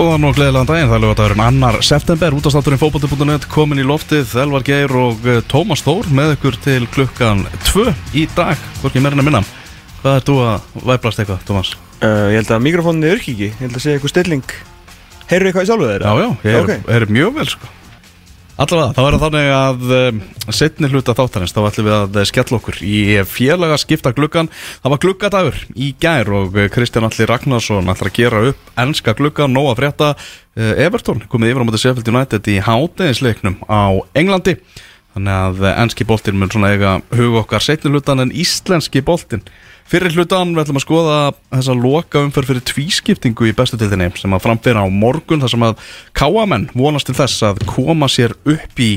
Góðan 0.00 0.22
og 0.24 0.32
gleðilegan 0.32 0.68
daginn, 0.70 0.86
það 0.88 0.96
er 0.96 1.02
lögadagurinn 1.04 1.40
annar 1.44 1.76
september, 1.84 2.32
útastátturinn 2.32 2.80
fókbóti.net 2.80 3.42
komin 3.52 3.82
í 3.82 3.84
loftið, 3.84 4.30
Elvar 4.40 4.62
Geir 4.64 4.94
og 4.96 5.26
eh, 5.28 5.42
Tómas 5.44 5.82
Þór 5.84 6.08
með 6.16 6.32
ykkur 6.38 6.56
til 6.64 6.86
klukkan 6.88 7.42
2 7.68 7.84
í 8.16 8.22
dag, 8.32 8.56
hvorki 8.80 9.02
meirinn 9.04 9.20
að 9.20 9.26
minna. 9.28 9.42
Hvað 10.00 10.16
er 10.16 10.24
þú 10.30 10.36
að 10.46 10.70
væplast 10.88 11.20
eitthvað, 11.20 11.42
Tómas? 11.50 11.74
Uh, 12.00 12.30
ég 12.32 12.38
held 12.40 12.54
að 12.56 12.64
mikrofóninni 12.64 13.10
er 13.10 13.20
ekki 13.20 13.34
ég 13.42 13.60
held 13.60 13.76
að 13.76 13.84
segja 13.84 13.98
eitthvað 13.98 14.14
stilling 14.14 14.54
Heyrðu 15.34 15.50
eitthvað 15.50 15.66
í 15.66 15.68
sjálfu 15.68 15.90
þeirra? 15.90 16.14
Já, 16.16 16.24
já, 16.24 16.30
ég 16.48 16.56
er, 16.56 16.64
Ok. 16.64 16.90
er 16.96 17.06
mjög 17.18 17.36
vel 17.36 17.48
sko. 17.52 17.72
Allavega, 18.60 18.92
það 18.92 19.14
þannig 19.22 19.46
að 19.56 19.92
um, 19.96 20.18
setni 20.52 20.88
hluta 20.92 21.14
þáttarins, 21.16 21.54
þá 21.56 21.60
ætlum 21.64 21.86
við 21.86 21.94
að 21.96 22.18
eh, 22.20 22.26
skella 22.28 22.58
okkur 22.58 22.80
í 22.84 22.98
félaga 23.24 23.78
skipta 23.80 24.12
gluggan. 24.12 24.50
Það 24.82 24.92
var 24.92 25.00
gluggadagur 25.04 25.56
í 25.80 25.88
gær 26.02 26.28
og 26.36 26.58
eh, 26.60 26.68
Kristján 26.72 27.08
Alli 27.08 27.28
Ragnarsson 27.30 27.88
ætlar 27.88 28.10
að 28.10 28.18
gera 28.18 28.42
upp 28.50 28.68
ennska 28.84 29.14
gluggan, 29.16 29.56
nóg 29.56 29.70
að 29.70 29.80
frétta 29.80 30.10
uh, 30.12 30.74
Everton, 30.76 31.24
komið 31.32 31.54
yfir 31.54 31.64
á 31.64 31.66
móti 31.70 31.80
Sheffield 31.80 32.12
United 32.12 32.52
í 32.52 32.58
hátegisleiknum 32.68 33.56
á 33.64 33.96
Englandi. 34.20 34.58
Þannig 35.14 35.34
að 35.34 35.64
eh, 35.64 35.80
ennski 35.82 36.06
boltinn 36.06 36.38
mun 36.38 36.52
svona 36.52 36.74
eiga 36.74 36.94
hug 37.16 37.40
okkar 37.40 37.64
setni 37.64 37.90
hlutan 37.94 38.26
en 38.26 38.34
íslenski 38.36 39.02
boltinn. 39.06 39.42
Fyrir 39.90 40.14
hlutan 40.14 40.52
við 40.54 40.62
ætlum 40.62 40.78
að 40.78 40.84
skoða 40.84 41.14
þessa 41.50 41.74
loka 41.74 42.20
umferð 42.22 42.52
fyrir 42.52 42.66
tvískiptingu 42.70 43.48
í 43.50 43.54
bestu 43.58 43.78
tildinni 43.80 44.06
sem 44.20 44.36
að 44.36 44.44
framfyrir 44.44 44.78
á 44.78 44.86
morgun 44.86 45.42
þar 45.42 45.50
sem 45.50 45.64
að 45.66 45.80
káamenn 46.14 46.68
vonast 46.78 47.10
til 47.10 47.16
þess 47.18 47.42
að 47.48 47.64
koma 47.66 48.06
sér 48.06 48.36
upp 48.38 48.82
í 48.82 48.92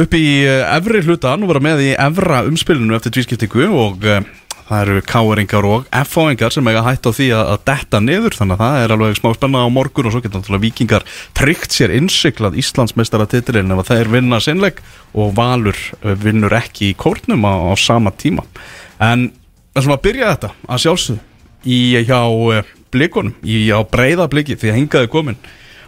upp 0.00 0.16
í 0.16 0.24
eh, 0.42 0.64
efri 0.74 1.02
hlutan 1.04 1.44
og 1.44 1.52
vera 1.52 1.62
með 1.62 1.84
í 1.84 1.90
efra 2.00 2.40
umspilinu 2.48 2.96
eftir 2.96 3.12
tvískiptingu 3.14 3.68
og 3.68 4.08
uh, 4.08 4.24
það 4.64 4.80
eru 4.80 5.04
káeringar 5.04 5.68
og 5.68 5.86
F-fáingar 6.00 6.52
sem 6.54 6.72
eiga 6.72 6.82
hætt 6.86 7.04
á 7.04 7.12
því 7.12 7.28
að, 7.36 7.44
að 7.52 7.62
detta 7.68 8.00
niður 8.02 8.38
þannig 8.38 8.56
að 8.56 8.64
það 8.64 8.80
er 8.80 8.96
alveg 8.96 9.20
smá 9.20 9.30
spenna 9.36 9.64
á 9.68 9.74
morgun 9.76 10.08
og 10.08 10.14
svo 10.14 10.24
getur 10.24 10.40
náttúrulega 10.40 10.64
vikingar 10.64 11.06
tryggt 11.36 11.76
sér 11.76 11.94
innsiklað 11.98 12.56
Íslandsmeistara 12.64 13.28
titilin 13.30 13.76
ef 13.76 13.84
þeir 13.90 14.12
vinna 14.16 14.40
sinnleik 14.40 14.80
og 15.12 15.36
Valur 15.36 15.76
eh, 15.76 16.16
vinnur 16.24 16.56
ekki 16.56 16.94
í 16.94 16.98
kórnum 16.98 17.44
á, 17.44 17.52
á 17.68 17.72
sama 17.76 18.14
tíma. 18.16 18.48
En 19.04 19.28
við 19.74 19.82
ætlum 19.82 19.96
að 19.96 20.02
byrja 20.06 20.32
þetta 20.34 20.50
að 20.70 20.82
sjálfsögðu 20.84 21.20
í 21.64 21.78
hjá 22.06 22.20
uh, 22.22 22.72
blikunum, 22.94 23.34
í 23.42 23.56
á 23.74 23.80
breyða 23.82 24.28
bliki 24.30 24.54
því 24.60 24.70
að 24.70 24.78
hingaði 24.78 25.10
komin 25.10 25.38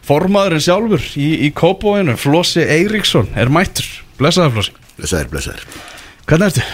formaðurinn 0.07 0.65
sjálfur 0.65 1.07
í, 1.19 1.29
í 1.47 1.53
kópóinu 1.55 2.17
Flossi 2.19 2.65
Eiríksson 2.65 3.29
er 3.39 3.51
mættur 3.53 3.87
blessaður 4.19 4.57
Flossi, 4.59 4.77
Blessaður, 4.97 5.31
blessaður. 5.35 5.65
hvernig 6.27 6.47
ertu? 6.51 6.67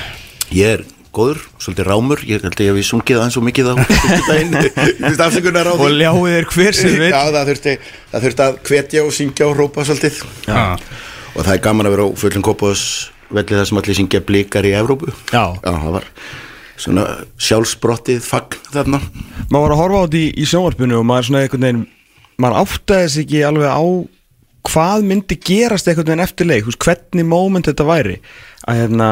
Ég 0.55 0.77
er 0.79 0.85
góður, 1.13 1.41
svolítið 1.61 1.89
rámur, 1.91 2.23
ég 2.25 2.41
held 2.45 2.55
að 2.57 2.65
ég 2.65 2.77
hef 2.79 2.87
sungið 2.89 3.19
aðeins 3.21 3.37
og 3.37 3.45
mikið 3.45 3.67
á. 3.69 3.75
Og 5.83 5.91
ljáið 5.93 6.37
er 6.39 6.47
hver 6.49 6.77
sem 6.79 6.95
vil 6.97 7.11
Já, 7.13 7.19
það 7.35 7.51
þurfti, 7.51 7.75
það 8.13 8.25
þurfti 8.27 8.45
að 8.47 8.57
hvetja 8.71 9.03
og 9.05 9.13
syngja 9.17 9.49
og 9.51 9.59
rópa 9.59 9.85
svolítið. 9.89 10.23
Já. 10.47 10.63
Og 11.35 11.43
það 11.43 11.53
er 11.57 11.61
gaman 11.67 11.89
að 11.91 11.95
vera 11.97 12.07
á 12.09 12.11
fullum 12.23 12.47
kópás 12.47 12.85
velli 13.33 13.59
þar 13.59 13.69
sem 13.69 13.83
allir 13.83 13.99
syngja 14.01 14.23
blikar 14.29 14.69
í 14.69 14.73
Evrópu. 14.79 15.13
Já. 15.33 15.45
Já, 15.61 15.69
það 15.75 15.93
var 15.99 16.09
svona 16.83 17.07
sjálfsbrottið 17.41 18.25
fagn 18.27 18.59
þarna. 18.73 19.03
Maður 19.49 19.63
var 19.63 19.75
að 19.75 19.83
horfa 19.83 20.01
á 20.01 20.05
þetta 20.07 20.23
í, 20.23 20.27
í 20.35 20.49
sjónvarpinu 20.51 20.99
og 20.99 21.07
maður 21.09 21.29
svona 21.29 21.45
einhvern 21.45 21.69
veginn 21.69 21.85
maður 22.43 22.65
áttaði 22.65 23.13
sig 23.13 23.27
ekki 23.27 23.45
alveg 23.47 23.71
á 23.71 23.83
hvað 24.63 25.07
myndi 25.09 25.37
gerast 25.43 25.89
einhvern 25.91 26.13
veginn 26.13 26.25
eftir 26.25 26.49
leik 26.49 26.69
hvernig 26.83 27.27
moment 27.27 27.67
þetta 27.67 27.87
væri 27.87 28.19
að 28.71 28.79
hérna, 28.79 29.09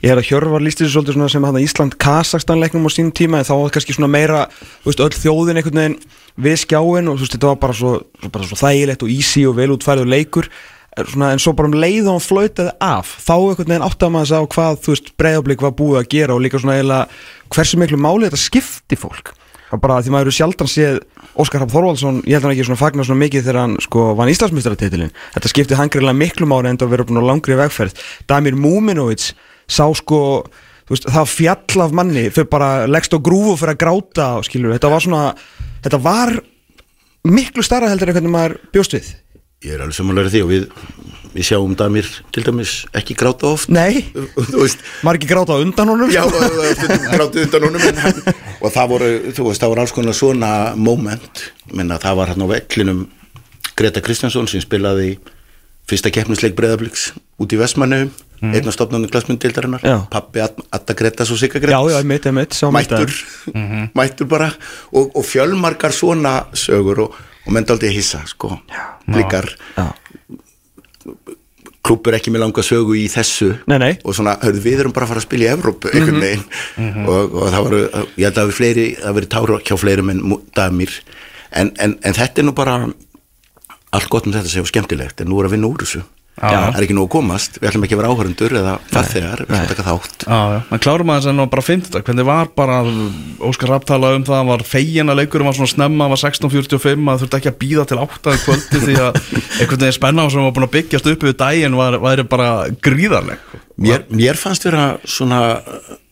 ég 0.00 0.08
hef 0.08 0.20
að 0.22 0.28
Hjörvar 0.30 0.62
líst 0.64 0.80
þessu 0.80 0.94
svolítið 0.94 1.18
svona 1.18 1.32
sem 1.32 1.44
hann 1.44 1.58
Ísland-Kazakstan 1.60 2.62
leiknum 2.62 2.88
á 2.88 2.90
sínum 2.94 3.12
tíma 3.12 3.42
en 3.42 3.48
þá 3.48 3.52
var 3.60 3.74
kannski 3.74 3.96
svona 3.96 4.08
meira 4.08 4.46
veist, 4.86 5.02
öll 5.04 5.12
þjóðin 5.12 5.60
einhvern 5.60 5.82
veginn 5.82 5.98
við 6.46 6.56
skjáin 6.62 7.10
og 7.12 7.20
veist, 7.20 7.36
þetta 7.36 7.50
var 7.50 7.60
bara 7.60 7.76
svo, 7.76 7.92
svo, 8.22 8.30
bara 8.32 8.48
svo 8.48 8.58
þægilegt 8.62 9.04
og 9.04 9.12
easy 9.12 9.44
og 9.48 9.58
vel 9.58 9.68
útfærið 9.76 10.08
leikur 10.14 10.48
svona, 11.04 11.32
en 11.34 11.42
svo 11.42 11.52
bara 11.56 11.70
um 11.70 11.76
leið 11.76 12.06
og 12.08 12.16
hann 12.16 12.24
flautaði 12.24 12.72
af 12.82 13.10
þá 13.20 13.34
einhvern 13.36 13.72
veginn 13.72 13.86
áttaði 13.86 14.14
maður 14.14 14.30
sig 14.30 14.40
á 14.40 14.52
hvað 14.54 14.78
þú 14.84 14.94
veist, 14.94 15.10
breyðablík 15.20 15.64
var 15.64 15.74
búið 15.76 15.98
að 16.00 16.08
gera 16.14 16.36
og 16.36 16.44
líka 16.44 16.60
svona 16.62 16.78
eiginlega 16.78 17.08
hversu 17.52 17.80
miklu 17.80 17.98
máli 18.00 18.28
þetta 18.28 18.40
skipti 18.40 18.98
fólk. 19.00 19.34
Það 19.66 19.82
bara 19.82 19.98
því 19.98 20.12
maður 20.14 20.28
eru 20.28 20.36
sjaldan 20.36 20.70
séð 20.70 21.00
Óskar 21.36 21.64
Hafn 21.64 21.72
Þorvaldsson, 21.74 22.20
ég 22.24 22.38
held 22.38 22.46
hann 22.46 22.54
ekki 22.54 22.68
svona 22.68 22.80
fagnar 22.80 23.08
svona 23.08 23.22
mikið 23.24 23.48
þegar 23.48 23.58
hann 23.64 23.74
sko 23.82 24.04
vann 24.16 24.30
Íslandsmyndstratitilin 24.30 25.10
þetta 25.34 25.50
skipti 25.50 25.76
hann 25.76 25.90
greiðlega 25.92 26.20
miklu 26.20 26.48
máli 26.48 26.70
en 26.70 26.78
það 26.80 26.92
verið 26.94 27.10
búin 27.10 27.20
á 27.20 27.28
langri 27.28 27.58
vegferð. 27.58 27.98
Damir 28.30 28.56
Múminovits 28.56 29.34
sá 29.66 29.84
sko 29.98 30.20
veist, 30.86 31.08
það 31.10 31.32
fjall 31.32 31.82
af 31.82 31.96
manni 31.98 32.28
fyrir 32.30 32.48
bara 32.52 32.86
leggst 32.86 33.16
á 33.16 33.18
grúfu 33.18 33.56
fyrir 33.58 33.74
að 33.74 33.82
gráta 33.82 34.28
og 34.38 34.46
skilur, 34.46 34.76
þetta 34.76 34.92
var 34.92 35.04
svona 35.04 35.24
þetta 35.82 36.02
var 36.06 36.36
miklu 37.26 37.66
starra 37.66 37.90
heldur 37.90 38.12
en 38.12 38.20
hvernig 38.20 38.36
maður 38.36 38.58
bjóst 38.70 38.94
við 38.94 39.10
Ég 39.64 39.72
er 39.72 39.80
alveg 39.80 39.96
samanlega 39.96 40.32
því 40.34 40.40
og 40.44 40.50
við, 40.50 40.64
við 41.32 41.46
sjáum 41.48 41.76
damir 41.80 42.08
til 42.34 42.42
dæmis 42.44 42.74
ekki 42.96 43.16
gráta 43.16 43.48
oft. 43.54 43.70
Nei, 43.72 44.04
maður 45.00 45.18
ekki 45.18 45.30
gráta 45.30 45.56
undan 45.62 45.92
honum 45.94 46.12
Já, 46.12 46.26
sko. 46.28 46.90
grátið 47.14 47.46
undan 47.46 47.64
honum 47.70 47.86
hann- 48.02 48.20
og 48.60 48.74
það 48.74 48.90
voru, 48.92 49.08
þú 49.32 49.46
veist, 49.48 49.62
það 49.62 49.72
voru 49.72 49.84
alls 49.84 49.94
konar 49.96 50.16
svona 50.18 50.50
moment, 50.76 51.46
menna 51.72 51.96
það 52.02 52.20
var 52.20 52.34
hann 52.34 52.44
á 52.44 52.48
vellinum 52.52 53.06
Greta 53.76 54.00
Kristjánsson 54.00 54.48
sem 54.48 54.62
spilaði 54.64 55.16
fyrsta 55.88 56.10
keppnisleik 56.12 56.56
breyðabliks 56.58 57.10
út 57.40 57.52
í 57.52 57.58
Vestmannu 57.60 58.06
mm. 58.08 58.52
einn 58.56 58.68
af 58.68 58.74
stofnunum 58.74 59.10
glasmynddildarinnar 59.12 59.84
Já. 59.84 59.96
pappi 60.10 60.42
Adda 60.42 60.96
Gretas 60.98 61.30
og 61.30 61.40
Sigga 61.40 61.60
Já, 61.60 61.66
Gretas 61.66 61.92
já, 61.92 62.02
mitt, 62.08 62.28
mitt, 62.34 62.56
sá 62.56 62.70
mitt 62.74 62.90
mættur, 62.90 63.12
mættur 63.94 64.30
bara. 64.30 64.50
Og, 64.92 65.12
og 65.16 65.24
fjölmarkar 65.26 65.94
svona 65.94 66.38
sögur 66.56 67.04
og, 67.06 67.18
og 67.46 67.54
menn 67.54 67.66
daldi 67.68 67.88
að 67.90 67.98
hissa 68.00 68.22
sko, 68.28 68.56
blikar. 69.06 69.48
Klúpur 71.86 72.16
ekki 72.18 72.32
með 72.34 72.42
langa 72.42 72.64
sögu 72.66 72.96
í 72.98 73.04
þessu. 73.10 73.52
Nei, 73.70 73.76
nei. 73.78 73.92
og 74.02 74.16
svona, 74.18 74.34
hörðu, 74.42 74.62
við 74.64 74.80
erum 74.82 74.94
bara 74.94 75.06
að 75.06 75.12
fara 75.12 75.22
að 75.22 75.26
spila 75.28 75.46
í 75.46 75.50
Evrópu 75.52 75.92
einhvern 75.92 76.24
veginn. 76.24 76.46
Og, 77.06 77.36
og 77.36 77.52
það 77.54 77.66
voru, 77.68 77.80
ég 78.18 78.26
held 78.26 78.40
að 78.42 78.50
við 78.50 78.58
fleiri 78.58 78.86
það 78.98 79.18
verið 79.20 79.32
tára 79.36 79.60
hjá 79.62 79.76
fleirum 79.78 80.10
en 80.10 80.24
Damir. 80.58 80.96
En, 81.54 81.70
en, 81.78 81.94
en 82.02 82.16
þetta 82.18 82.42
er 82.42 82.48
nú 82.48 82.56
bara 82.58 82.80
allt 83.94 84.10
gott 84.10 84.26
um 84.26 84.34
þetta 84.34 84.50
er 84.50 84.66
skemmtilegt 84.68 85.22
en 85.22 85.30
nú 85.30 85.38
er 85.40 85.48
að 85.48 85.54
vinna 85.54 85.70
úr 85.70 85.84
þessu. 85.84 86.02
Það 86.36 86.76
er 86.76 86.84
ekki 86.84 86.96
nú 86.96 87.06
að 87.06 87.12
komast, 87.14 87.56
við 87.60 87.70
ætlum 87.70 87.86
ekki 87.86 87.96
að 87.96 88.00
vera 88.02 88.10
áhörundur 88.12 88.54
eða 88.60 88.74
farþegar, 88.90 89.42
við 89.46 89.54
ætlum 89.56 89.62
að 89.62 89.70
taka 89.72 89.86
þátt. 89.86 90.26
En 90.76 90.82
klárum 90.84 91.12
aðeins 91.14 91.28
en 91.32 91.42
bara 91.54 91.64
fimmtudag, 91.64 92.04
hvernig 92.04 92.28
var 92.28 92.50
bara 92.58 92.80
Óskar 93.48 93.72
Rapp 93.72 93.86
talaði 93.88 94.20
um 94.20 94.26
það, 94.28 94.42
var 94.50 94.64
fegin 94.68 95.12
að 95.12 95.22
leikurum 95.22 95.48
var 95.48 95.56
svona 95.56 95.72
snemma, 95.72 96.10
var 96.12 96.20
16.45 96.20 97.12
að 97.12 97.24
þurfti 97.24 97.40
ekki 97.40 97.52
að 97.52 97.58
býða 97.64 97.86
til 97.88 98.00
8 98.04 98.36
í 98.36 98.42
kvöldi 98.44 98.82
því 98.84 98.98
að 99.06 99.20
einhvern 99.62 99.84
veginn 99.86 99.96
spenna 99.96 100.28
sem 100.32 100.44
var 100.44 100.56
búin 100.58 100.68
að 100.68 100.74
byggjast 100.76 101.12
upp 101.14 101.28
við 101.28 101.38
daginn 101.40 101.80
var, 101.80 102.00
væri 102.04 102.28
bara 102.28 102.50
gríðarleg. 102.84 103.48
Mér, 103.80 104.04
mér 104.12 104.40
fannst 104.40 104.68
vera 104.68 104.90
svona 105.08 105.40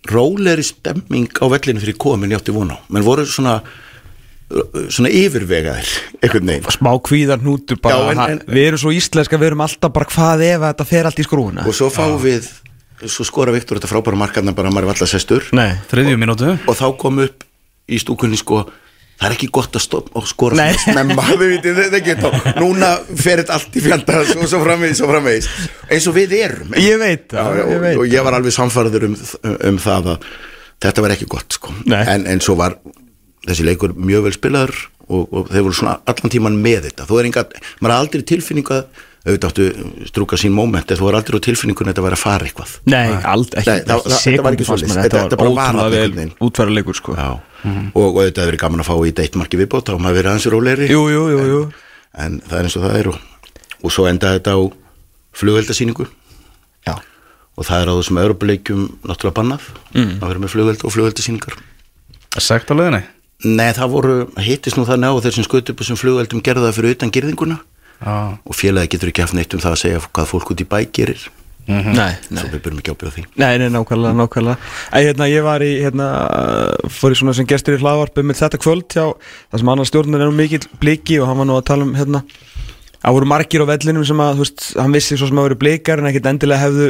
róleri 0.08 0.64
stemming 0.64 1.32
á 1.40 1.44
vellinu 1.52 1.80
fyrir 1.80 2.00
komin 2.00 2.32
ég 2.32 2.40
átti 2.40 2.52
vona 2.52 2.76
á, 2.76 2.84
menn 2.92 3.04
voru 3.04 3.24
svona 3.28 3.60
svona 4.92 5.10
yfirvegaðir 5.10 5.88
einhvern 6.22 6.50
veginn. 6.52 6.68
Smá 6.74 6.92
kvíðar 7.08 7.42
hnútur 7.42 7.80
bara, 7.82 7.96
Já, 7.96 8.12
en- 8.12 8.30
en- 8.36 8.42
við 8.46 8.68
erum 8.68 8.82
svo 8.84 8.92
íslenska, 8.94 9.38
við 9.40 9.52
erum 9.52 9.64
alltaf 9.66 9.92
bara 9.92 10.06
hvað 10.10 10.44
ef 10.46 10.60
þetta 10.68 10.86
fer 10.86 11.08
allt 11.10 11.18
í 11.18 11.26
skrúuna 11.26 11.66
og 11.66 11.74
svo 11.74 11.90
fáum 11.90 12.20
við 12.22 12.46
svo 13.04 13.26
skora 13.26 13.52
Viktor 13.52 13.78
þetta 13.80 13.90
frábæra 13.90 14.16
markarna 14.16 14.54
bara 14.56 14.70
maður 14.70 14.88
er 14.90 14.94
alltaf 14.94 15.10
sestur. 15.10 15.44
Nei, 15.52 15.74
mínútu. 16.16 16.54
og 16.66 16.76
þá 16.78 16.86
kom 16.98 17.18
upp 17.26 17.44
í 17.90 17.98
stúkunni 18.00 18.38
sko 18.40 18.62
það 19.20 19.28
er 19.28 19.34
ekki 19.36 19.50
gott 19.54 19.76
að 19.76 19.84
stopp 19.84 20.08
og 20.18 20.26
skora 20.26 20.56
Nei. 20.58 20.72
svona 20.74 21.04
snemma 21.04 21.22
þau 21.28 21.36
vitið 21.42 21.76
þetta 21.82 22.00
ekki 22.00 22.16
þá. 22.22 22.56
Núna 22.58 22.90
fer 23.16 23.42
þetta 23.42 23.58
allt 23.58 23.76
í 23.78 23.84
fjanda 23.84 24.22
og 24.22 24.48
svo 24.50 24.62
framvegis 24.64 25.02
og 25.04 25.12
framvegis. 25.12 25.48
Eins 25.90 26.08
og 26.10 26.16
við 26.16 26.34
erum. 26.40 26.74
Ég 26.80 26.98
veit 27.02 27.28
það, 27.30 27.60
og, 27.66 27.76
veit 27.84 28.00
og 28.00 28.10
ég 28.10 28.26
var 28.26 28.38
alveg 28.38 28.56
samfæður 28.56 29.08
um, 29.10 29.16
um 29.70 29.78
það 29.78 30.10
að 30.14 30.26
þetta 30.84 31.04
var 31.04 31.14
ekki 31.14 31.28
gott 31.30 31.58
sko. 31.58 31.74
En, 31.94 32.26
en 32.26 32.42
svo 32.42 32.56
var 32.58 32.78
þessi 33.48 33.66
leikur 33.66 33.94
mjög 33.96 34.28
vel 34.28 34.34
spilaður 34.36 34.76
og, 35.08 35.24
og 35.30 35.50
þeir 35.52 35.66
voru 35.66 35.76
svona 35.78 35.96
allan 36.10 36.32
tíman 36.32 36.60
með 36.64 36.88
þetta. 36.88 37.08
Þú 37.08 37.18
er 37.20 37.28
enga, 37.28 37.44
maður 37.80 37.92
er 37.94 37.98
aldrei 37.98 38.24
tilfinninga 38.30 38.78
auðvitað 39.24 39.48
áttu 39.48 39.66
strúka 40.10 40.36
sín 40.36 40.52
moment 40.52 40.90
en 40.92 40.98
þú 41.00 41.08
er 41.08 41.16
aldrei 41.18 41.40
á 41.40 41.46
tilfinningun 41.46 41.88
að 41.88 41.94
þetta 41.94 42.04
væri 42.04 42.16
að 42.18 42.22
fara 42.24 42.48
eitthvað. 42.48 42.72
Nei, 42.92 43.12
ald, 43.24 43.54
ekki, 43.56 43.70
Nei, 43.70 43.84
það- 43.88 44.02
ekki 44.02 44.10
það- 44.12 44.24
þetta 44.24 44.44
var 44.44 44.56
ekki 44.56 44.66
mér, 44.68 44.98
Þetta- 45.04 45.22
var 45.40 45.54
bara 45.54 45.72
var 45.78 45.90
veginn. 45.94 46.32
útfæra 46.44 46.74
leikur 46.74 46.94
sko. 46.98 47.16
Já. 47.16 47.40
og, 47.94 48.16
og 48.16 48.20
þetta 48.20 48.40
hefur 48.42 48.52
verið 48.52 48.60
gaman 48.60 48.80
að 48.80 48.88
fá 48.90 48.96
í 49.00 49.12
deitt 49.16 49.36
marki 49.40 49.56
viðbót 49.56 49.88
þá 49.88 49.96
maður 49.96 50.18
verið 50.20 50.30
aðeins 50.34 50.50
rólegri. 50.52 50.88
Jú, 50.92 51.08
jú, 51.08 51.22
jú, 51.32 51.46
jú. 51.48 51.72
en 52.20 52.40
það 52.44 52.58
er 52.58 52.68
eins 52.68 52.76
og 52.76 52.82
það 52.84 52.98
er 52.98 53.08
og, 53.08 53.18
og 53.82 53.90
svo 53.90 54.04
endaði 54.04 54.40
þetta 54.40 54.52
á 54.52 54.60
flugveldasýningu 55.34 56.06
og 57.54 57.66
það 57.66 57.84
er 57.84 57.90
á 57.90 57.94
þessum 57.98 58.20
europuleikjum 58.22 58.84
náttúrulega 59.06 59.36
bannað 59.38 59.66
mm. 59.94 60.14
að 60.18 60.30
vera 60.30 60.42
með 60.42 60.54
flugveld 60.54 60.84
og 60.84 60.94
flugveldasýningar 60.94 61.58
Sekt 62.42 62.70
á 62.70 62.74
leiðinni 62.74 63.04
Nei, 63.44 63.70
það 63.76 63.92
voru, 63.92 64.18
hittist 64.40 64.78
nú 64.78 64.86
þannig 64.88 65.14
á 65.14 65.22
þeir 65.24 65.38
sem 65.38 65.46
skutu 65.46 65.74
upp 65.74 65.80
þessum 65.82 66.00
flugveldum 66.00 66.42
gerða 66.44 66.72
fyrir 66.72 66.96
utan 66.96 67.12
gerðinguna 67.12 67.60
Já, 68.00 68.36
og 68.40 68.56
félagi 68.56 68.94
getur 68.94 69.12
ekki 69.12 69.24
haft 69.24 69.36
neitt 69.36 69.54
um 69.54 69.62
það 69.62 69.76
að 69.76 69.82
segja 69.84 70.04
hvað 70.10 70.30
fólk 70.32 70.52
út 70.54 70.62
í 70.64 70.68
bæ 70.68 70.78
gerir. 70.92 71.26
Nei, 71.64 72.12
nei 72.28 72.40
svo 72.42 72.50
við 72.52 72.60
byrjum 72.66 72.80
ekki 72.82 72.92
ábyrða 72.92 73.12
því. 73.14 73.22
Nei, 73.40 73.52
nei, 73.62 73.68
nákvæmlega, 73.72 74.16
nákvæmlega. 74.18 74.56
Æ, 74.92 74.96
hérna, 75.06 75.28
Ég 75.32 75.44
var 75.46 75.64
í, 75.64 75.70
hérna, 75.80 76.08
fór 76.92 77.14
í 77.14 77.16
svona 77.16 77.32
sem 77.36 77.48
gestur 77.48 77.78
í 77.78 77.80
hlaðvarp 77.80 78.20
með 78.20 78.42
þetta 78.42 78.60
kvöld 78.60 78.84
hjá 78.92 79.06
það 79.14 79.62
sem 79.62 79.70
annar 79.72 79.88
stjórnir 79.88 80.24
er 80.24 80.28
nú 80.28 80.36
mikill 80.36 80.66
bliki 80.82 81.16
og 81.22 81.30
hann 81.30 81.40
var 81.40 81.48
nú 81.48 81.56
að 81.56 81.64
tala 81.70 81.86
um, 81.88 81.94
hérna 81.96 82.20
það 83.04 83.16
voru 83.18 83.28
margir 83.28 83.64
á 83.64 83.66
vellinum 83.68 84.06
sem 84.08 84.22
að, 84.24 84.38
þú 84.38 84.44
veist, 84.44 84.64
hann 84.80 84.96
vissi 84.96 85.18
svo 85.18 85.28
sem 85.28 85.40
að 85.40 85.48
voru 85.48 85.58
blikar 85.60 86.00
en 86.00 86.08
ekkert 86.08 86.30
endilega 86.30 86.64
hefðu 86.64 86.88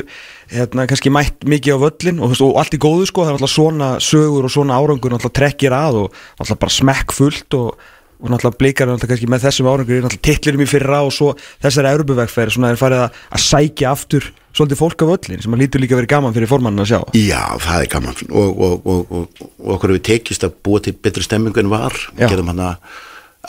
hérna, 0.52 0.86
kannski 0.90 1.12
mætt 1.14 1.48
mikið 1.50 1.80
á 1.80 1.84
völlin 1.84 2.20
og, 2.22 2.30
veist, 2.30 2.44
og 2.46 2.60
allt 2.60 2.76
í 2.76 2.80
góðu 2.84 3.08
sko, 3.10 3.24
það 3.24 3.32
er 3.32 3.38
alltaf 3.38 3.54
svona 3.54 3.90
sögur 4.04 4.46
og 4.46 4.54
svona 4.54 4.78
árangur 4.78 5.16
alltaf 5.16 5.34
trekkir 5.34 5.74
að 5.74 6.04
og 6.04 6.22
alltaf 6.38 6.60
bara 6.62 6.76
smekk 6.76 7.16
fullt 7.16 7.58
og, 7.58 7.90
og 8.20 8.30
náttúrulega 8.30 8.60
blikar 8.62 8.90
náttúrulega 8.90 9.14
kannski 9.16 9.32
með 9.34 9.46
þessum 9.48 9.70
árangur 9.72 10.04
náttúrulega 10.04 10.26
titlirum 10.30 10.62
í 10.62 10.70
fyrra 10.70 11.02
og 11.02 11.14
svo 11.16 11.32
þessari 11.64 11.94
eurubuvegferð 11.96 12.56
svona 12.56 12.70
er 12.70 12.80
farið 12.80 13.06
að, 13.08 13.22
að 13.34 13.46
sækja 13.48 13.90
aftur 13.90 14.28
svolítið 14.54 14.78
fólk 14.78 15.02
á 15.02 15.06
völlin 15.10 15.42
sem 15.42 15.56
að 15.56 15.64
lítur 15.64 15.82
líka 15.82 15.98
verið 15.98 16.12
gaman 16.12 16.36
fyrir 16.36 16.46
formannin 16.46 16.84
að 16.84 16.92
sjá. 16.92 17.00
Já, 17.18 17.42
það 17.58 17.80
er 17.80 17.88
gaman 17.90 18.20
og, 18.28 18.60
og, 18.68 18.86
og, 18.86 19.00
og, 19.10 19.48
og 19.58 19.72
okkur 19.74 19.96
hefur 19.96 20.04
tekist 20.06 20.46
að 20.46 20.54
búa 20.62 20.84
til 20.84 20.94
betri 20.94 21.26
stemmingu 21.26 21.64
en 21.64 21.72
var. 21.72 21.96
Gerðum 22.14 22.52
hann 22.52 22.62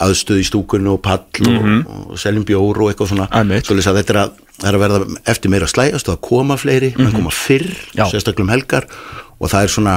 aðstöð 0.04 0.42
í 0.42 0.46
stúkunni 0.48 0.90
og 0.92 1.00
pall 1.04 1.24
og, 1.48 1.70
og 2.12 2.20
seljum 2.20 2.44
bjór 2.48 2.82
og 2.84 2.92
eitthvað 2.92 3.14
svona. 3.14 3.28
Svoleiðis 3.30 3.90
að 3.90 4.00
þetta 4.02 4.14
er 4.14 4.20
að, 4.22 4.36
er 4.62 4.76
að 4.76 4.84
verða 4.84 5.00
eftir 5.32 5.52
meira 5.52 5.70
slægast 5.70 6.10
og 6.10 6.18
að 6.18 6.22
koma 6.28 6.58
fleiri, 6.60 6.92
menn 6.98 7.14
koma 7.14 7.34
fyrr 7.34 7.68
Já. 7.96 8.06
sérstaklega 8.12 8.46
um 8.46 8.54
helgar. 8.54 8.88
Og 9.36 9.52
það 9.52 9.66
er 9.66 9.74
svona 9.74 9.96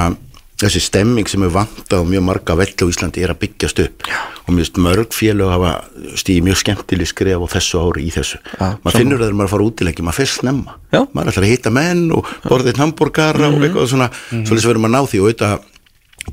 þessi 0.60 0.82
stemming 0.84 1.28
sem 1.30 1.44
er 1.46 1.52
vantað 1.54 2.02
og 2.02 2.10
mjög 2.10 2.24
marga 2.26 2.56
vell 2.58 2.74
á 2.76 2.84
Íslandi 2.84 3.22
er 3.24 3.32
að 3.32 3.40
byggjast 3.46 3.80
upp. 3.86 4.04
Já. 4.08 4.20
og 4.50 4.56
mjög 4.56 4.78
mörg 4.82 5.14
félög 5.14 5.52
hafa 5.52 5.72
stíði 6.18 6.42
mjög 6.48 6.58
skemmtileg 6.64 7.08
skref 7.08 7.44
á 7.44 7.46
þessu 7.54 7.80
ári 7.80 8.06
í 8.08 8.10
þessu. 8.10 8.40
Já, 8.58 8.76
maður 8.82 8.96
finnur 8.98 9.20
það 9.20 9.26
þegar 9.28 9.38
maður 9.38 9.52
fara 9.52 9.66
útileggi, 9.68 10.04
maður 10.04 10.18
fyrst 10.18 10.40
snemma. 10.40 10.76
Já. 10.90 11.00
maður 11.14 11.32
ætlar 11.32 11.46
að 11.46 11.52
hitta 11.52 11.72
menn 11.74 12.06
og 12.16 12.30
borða 12.44 12.72
eitt 12.72 12.82
hambúrgara 12.82 13.50
og 13.50 13.62
eitthvað 13.62 13.90
svona. 13.92 14.10
Mm 14.10 14.44
-hmm. 14.44 14.66
verðum 14.66 14.88
að 14.88 14.94
ná 14.96 15.00
því 15.06 15.20
og 15.20 15.28
auðvitað 15.28 15.58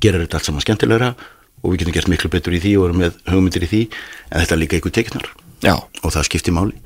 gerir 0.01 0.23
þetta 0.25 0.37
allt 0.37 0.45
saman 0.45 0.65
skemmtilegra 0.65 1.13
og 1.63 1.73
við 1.73 1.81
getum 1.81 1.97
gert 1.97 2.11
miklu 2.11 2.31
betur 2.31 2.55
í 2.55 2.61
því 2.63 2.77
og 2.77 2.87
erum 2.87 3.03
með 3.03 3.19
hugmyndir 3.31 3.65
í 3.67 3.71
því 3.73 3.83
en 3.87 4.41
þetta 4.41 4.55
er 4.55 4.61
líka 4.63 4.79
ykkur 4.79 4.95
teknar 4.97 5.29
Já, 5.65 5.73
og 5.77 6.13
það 6.13 6.27
skiptir 6.27 6.55
máli. 6.55 6.77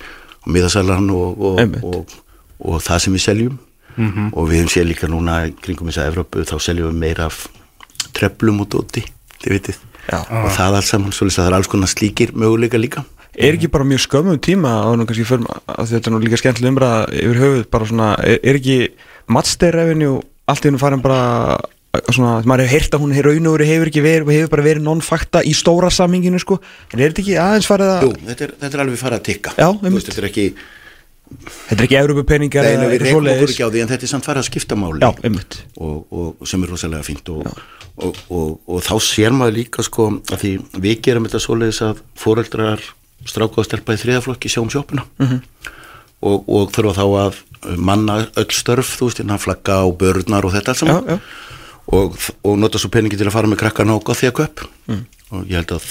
Og 0.46 0.54
miðasalan 0.56 1.10
og, 1.14 1.42
og, 1.44 1.78
og, 1.84 2.14
og 2.64 2.84
það 2.84 3.06
sem 3.06 3.16
við 3.16 3.24
seljum. 3.26 3.58
Og 4.32 4.48
við 4.48 4.62
höfum 4.62 4.72
séð 4.72 4.88
líka 4.88 5.10
núna 5.12 5.42
kringum 5.62 5.90
þess 5.92 6.02
að 6.02 6.12
Evrópu 6.14 6.46
þá 6.48 6.56
seljum 6.64 6.94
við 6.94 7.02
meira 7.02 7.28
af 7.28 7.42
treflum 8.16 8.64
og 8.64 8.70
dóti, 8.72 9.04
þið 9.44 9.74
Já. 10.10 10.24
og 10.26 10.48
það 10.56 10.78
allt 10.80 10.88
saman, 10.88 11.14
svolítið 11.14 11.38
að 11.38 11.44
það 11.44 11.50
er 11.52 11.56
alls 11.60 11.70
konar 11.70 11.92
slíkir 11.92 12.32
möguleika 12.34 12.80
líka. 12.80 13.04
Er 13.32 13.56
ekki 13.56 13.70
bara 13.72 13.86
mjög 13.88 14.02
skömmum 14.08 14.40
tíma 14.44 14.72
kannski 15.06 15.28
fyrir 15.28 15.46
að 15.70 15.92
þetta 15.92 16.10
er 16.10 16.16
nú 16.16 16.22
líka 16.24 16.40
skemmtileg 16.42 16.74
umræða 16.74 17.04
yfir 17.20 17.40
höfuð 17.44 17.62
bara 17.72 17.88
svona, 17.92 18.08
er, 18.26 18.40
er 18.42 18.60
ekki 18.60 18.80
matsteirrefinu 19.32 20.16
allt 20.52 20.66
í 20.66 20.72
hennu 20.72 20.82
farin 20.82 21.04
bara 21.04 21.22
svona, 21.92 22.36
maður 22.48 22.66
hefur 22.66 22.74
heyrt 22.76 22.94
að 22.96 23.02
hún 23.04 23.16
raun 23.26 23.48
og 23.50 23.56
veru 23.58 23.68
hefur 23.68 23.90
ekki 23.92 24.04
verið, 24.06 24.30
hefur 24.36 24.52
bara 24.54 24.68
verið 24.68 24.86
non-fakta 24.86 25.42
í 25.44 25.54
stóra 25.58 25.90
saminginu 25.92 26.40
sko, 26.42 26.60
en 26.92 27.02
er 27.02 27.12
þetta 27.12 27.24
ekki 27.26 27.40
aðeins 27.42 27.68
farið 27.68 27.92
að 27.96 28.06
Jú, 28.06 28.12
þetta 28.30 28.46
er, 28.46 28.54
þetta 28.62 28.78
er 28.78 28.84
alveg 28.86 29.02
farið 29.02 29.20
að 29.20 29.26
tikka. 29.28 29.56
Já, 29.58 29.68
veist, 29.84 30.08
þetta 30.08 30.24
er 30.24 30.30
ekki 30.30 30.46
þetta 31.42 31.78
er 31.78 31.86
ekki 31.88 32.00
Európa-peningar 32.00 32.68
Nei, 32.68 32.88
við 32.94 33.06
reykum 33.06 33.30
okkur 33.34 33.54
ekki 33.54 33.68
á 33.68 33.70
því 33.72 33.84
en 33.84 33.92
þetta 33.92 34.08
er 34.08 34.12
samt 34.14 34.28
farið 34.28 34.44
að 34.44 34.48
skipta 34.50 34.80
máli. 34.80 35.04
Já, 35.04 35.12
einmitt. 35.28 35.60
Og, 35.80 36.16
og 36.16 36.50
sem 36.52 36.64
er 36.64 36.74
rosalega 36.74 37.08
fínt 37.08 37.32
og, 37.32 37.62
og, 38.00 38.24
og, 38.28 38.50
og 38.68 38.82
þá 38.88 38.96
sér 39.04 39.36
maður 39.36 39.60
líka 39.60 39.86
sko 39.88 40.10
að 40.32 40.42
því 40.44 40.56
við 40.88 41.06
gerum 41.08 41.28
þetta 41.28 41.44
svoleiðis 41.44 41.84
að 41.88 42.02
fóreldrar 42.20 42.84
stráka 43.28 43.62
og 43.62 43.68
stelpa 43.68 43.96
í 43.96 44.02
þriðaflokki 44.02 44.52
sjá 44.52 44.64
um 44.64 44.72
sjópuna. 44.74 45.08
Mhm. 45.22 45.40
og, 46.22 46.50
og 46.54 46.72
þurfa 46.76 46.98
þá 47.00 47.06
að 47.22 47.78
manna 47.82 48.18
öll 48.38 48.52
störf, 48.54 48.96
þú 48.98 49.08
veist, 49.08 49.22
hérna 49.22 49.40
flagga 49.42 49.80
og 49.88 49.96
börnar 50.02 50.46
og 50.46 50.54
þetta 50.54 50.74
alls 50.74 50.84
saman. 50.84 51.08
Já, 51.08 51.16
já. 51.16 51.52
Og, 51.92 52.16
og 52.48 52.56
nota 52.60 52.80
svo 52.80 52.90
peningi 52.94 53.18
til 53.20 53.28
að 53.28 53.36
fara 53.36 53.50
með 53.52 53.60
krakkana 53.66 53.98
og 53.98 54.06
gothja 54.08 54.32
köp 54.36 54.64
Mm. 54.88 55.04
og 55.32 55.46
ég 55.48 55.56
held 55.60 55.72
að 55.76 55.84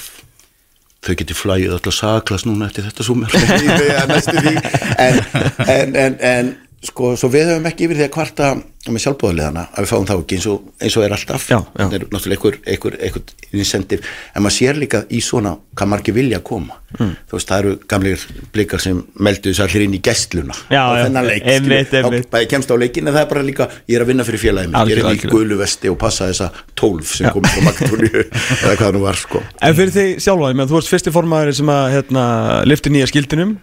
þau 1.01 1.15
geti 1.17 1.35
flæðið 1.37 1.75
öll 1.77 1.87
að 1.89 1.95
saklas 1.97 2.43
núna 2.45 2.67
eftir 2.69 2.85
þetta 2.85 3.05
súmer 3.07 3.33
en, 5.07 5.21
en, 5.69 5.95
en, 5.97 6.17
en 6.21 6.51
sko, 6.85 7.15
svo 7.21 7.31
við 7.33 7.51
höfum 7.53 7.69
ekki 7.71 7.87
yfir 7.87 7.99
því 8.01 8.07
að 8.07 8.13
kvarta 8.15 8.51
með 8.89 9.03
sjálfbóðulegana 9.05 9.67
að 9.69 9.85
við 9.85 9.91
fáum 9.91 10.07
þá 10.09 10.15
ekki 10.17 10.39
eins 10.39 10.47
og, 10.49 10.69
eins 10.81 10.97
og 10.97 11.05
er 11.05 11.15
alltaf. 11.17 11.49
Já, 11.51 11.59
já. 11.61 11.83
það 11.83 11.97
er 11.99 12.07
náttúrulega 12.07 12.53
einhver, 12.75 12.95
einhver, 13.05 13.35
incentive. 13.53 14.15
En 14.35 14.45
maður 14.45 14.57
sér 14.57 14.81
líka 14.81 15.03
í 15.13 15.21
svona 15.25 15.57
hvað 15.77 15.93
margir 15.93 16.17
vilja 16.17 16.41
koma. 16.45 16.81
Mm. 16.99 17.13
þú 17.31 17.37
veist, 17.37 17.47
það 17.47 17.61
eru 17.63 17.73
gamlir 17.87 18.23
blikar 18.51 18.83
sem 18.83 18.97
meldu 19.23 19.53
þess 19.53 19.63
allir 19.63 19.85
inn 19.85 19.93
í 19.95 20.01
gestluna 20.03 20.57
Já, 20.75 20.81
á 20.83 20.99
já, 20.99 21.03
þennan 21.05 21.29
leik, 21.29 21.45
einmitt, 21.53 21.95
einmitt. 21.95 22.27
Þá 22.27 22.35
bæði 22.35 22.49
kemst 22.51 22.73
á 22.75 22.77
leikin 22.83 23.07
en 23.07 23.15
það 23.15 23.23
er 23.23 23.29
bara 23.31 23.45
líka, 23.47 23.69
ég 23.87 23.95
er 23.95 24.03
að 24.03 24.11
vinna 24.11 24.27
fyrir 24.27 24.43
félagið 24.43 24.73
mér, 24.73 24.91
ég 24.91 24.97
er 24.97 25.03
í 25.05 25.07
algjörlega. 25.13 25.37
gulu 25.37 25.61
vesti 25.61 25.93
og 25.93 26.01
passa 26.03 26.27
þessa 26.33 26.51
tólf 26.75 27.15
sem 27.15 27.31
komið 27.31 27.55
frá 27.55 27.69
Maktúlíu 27.69 28.25
eða 28.25 28.75
hvað 28.75 28.83
það 28.83 28.99
nú 28.99 29.05
var 29.07 29.23
sko. 29.23 29.45
En 29.63 29.79
fyrir 29.79 30.03
ég 30.03 30.27
meðan 30.27 30.73
þú 30.73 30.81
varst 30.81 30.91
fyrsti 30.97 31.15
formaður 31.15 31.55
sem 31.61 31.75
að 31.79 31.85
hérna, 31.95 32.25
lifti 32.67 32.91
nýja 32.91 33.13
skildinum 33.13 33.55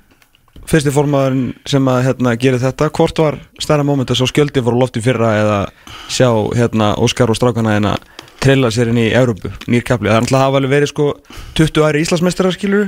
fyrsti 0.67 0.93
formaður 0.93 1.39
sem 1.69 1.89
að 1.91 2.03
hérna, 2.09 2.35
gera 2.39 2.61
þetta, 2.61 2.91
hvort 2.99 3.23
var 3.23 3.39
stærra 3.63 3.87
moment 3.87 4.11
að 4.11 4.21
sjá 4.21 4.31
skjöldi 4.33 4.63
á 4.63 4.71
lofti 4.75 5.03
fyrra 5.03 5.33
eða 5.41 5.59
sjá 6.11 6.29
hérna, 6.57 6.93
Óskar 6.99 7.31
og 7.31 7.39
strákana 7.39 7.77
hérna 7.77 7.97
trilla 8.37 8.69
sér 8.71 8.91
inn 8.91 8.99
í 9.01 9.07
Európu, 9.17 9.49
nýr 9.71 9.83
kapli 9.85 10.11
það 10.11 10.15
er 10.15 10.25
alltaf 10.25 10.43
hafa 10.43 10.59
alveg 10.59 10.73
verið 10.75 10.91
sko 10.91 11.07
20 11.57 11.85
ári 11.87 12.03
Íslandsmeistarar 12.05 12.55
skilur 12.55 12.85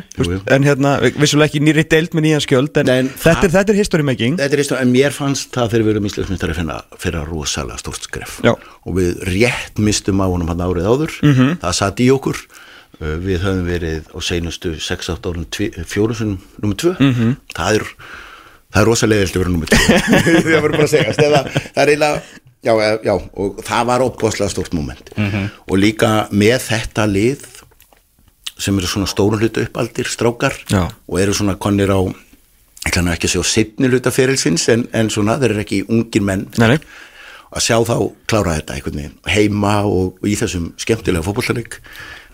en 0.54 0.68
hérna, 0.68 0.94
vissulega 1.18 1.50
ekki 1.50 1.62
nýri 1.66 1.86
deild 1.90 2.14
með 2.16 2.28
nýjan 2.28 2.46
skjöld 2.46 2.78
en, 2.84 2.92
en 2.94 3.10
þetta, 3.10 3.48
er, 3.48 3.54
þetta 3.56 3.74
er 3.74 3.80
history 3.80 4.06
making. 4.06 4.38
Þetta 4.40 4.58
er 4.58 4.64
eitthvað, 4.64 4.84
en 4.86 4.94
mér 4.94 5.16
fannst 5.16 5.52
það 5.56 5.74
þegar 5.74 5.86
við 5.88 5.94
erum 5.96 6.10
íslensmyndari 6.12 6.56
að 6.56 6.62
finna 6.62 6.80
fyrir 7.02 7.20
að 7.24 7.34
rosalega 7.34 7.82
stórt 7.82 8.06
skref. 8.06 8.38
Já. 8.46 8.54
og 8.86 8.98
við 9.00 9.24
rétt 9.34 9.82
mistum 9.82 10.22
á 10.22 10.28
honum 10.30 10.54
hann 10.54 10.66
árið 10.66 10.90
áður. 10.90 11.18
Mhm. 11.26 11.60
það 11.66 11.78
satt 11.82 12.04
í 12.06 12.12
okkur 12.14 12.44
við 13.00 13.40
höfum 13.46 13.64
verið 13.70 14.10
á 14.12 14.18
seinustu 14.20 14.74
6-8 14.76 15.30
árum 15.32 15.46
fjórusunum 15.88 16.40
nummer 16.62 16.76
2 16.76 16.96
Mhm. 17.00 17.36
það 17.56 17.76
er 17.80 17.86
það 18.74 18.82
er 18.82 18.86
rosalega 18.90 19.24
eftir 19.24 19.40
að 19.40 19.44
vera 19.44 19.54
nummer 19.56 19.68
2 19.68 19.78
það 20.44 20.62
verður 20.62 20.72
bara 20.78 20.84
að 20.84 20.94
segja 20.94 21.14
það, 21.14 21.50
það 21.76 21.84
er 21.84 21.92
eiginlega 21.94 22.22
já, 22.60 22.74
eh, 22.84 22.98
já, 23.08 23.14
og 23.40 23.62
það 23.64 23.86
var 23.92 24.04
opbáslega 24.04 24.50
stórt 24.52 24.74
moment 24.74 25.10
Mhm. 25.18 25.50
og 25.70 25.78
líka 25.80 26.12
með 26.32 26.60
þetta 26.68 27.08
lið 27.08 27.46
sem 28.60 28.78
eru 28.78 28.88
svona 28.92 29.08
stórun 29.08 29.40
hluta 29.40 29.62
uppaldir 29.64 30.04
strákar 30.12 30.52
Já. 30.68 30.90
og 31.08 31.20
eru 31.20 31.32
svona 31.34 31.56
konir 31.56 31.88
á 31.96 32.00
nú 32.04 33.12
ekki 33.14 33.28
að 33.30 33.36
sjá 33.38 33.44
setni 33.46 33.88
hluta 33.88 34.12
ferilsins 34.12 34.68
en, 34.70 34.88
en 34.94 35.08
svona 35.10 35.38
þeir 35.40 35.52
eru 35.54 35.64
ekki 35.64 35.86
ungir 35.88 36.22
menn 36.22 36.48
Nei, 36.58 36.68
nei. 36.76 36.80
að 37.56 37.62
sjá 37.64 37.78
þá 37.88 37.96
klára 38.28 38.58
þetta 38.60 38.76
einhvern 38.76 39.00
veginn 39.00 39.18
heima 39.32 39.78
og, 39.88 40.18
og 40.20 40.28
í 40.28 40.36
þessum 40.36 40.74
skemmtilega 40.76 41.24
fótbollaleik 41.24 41.80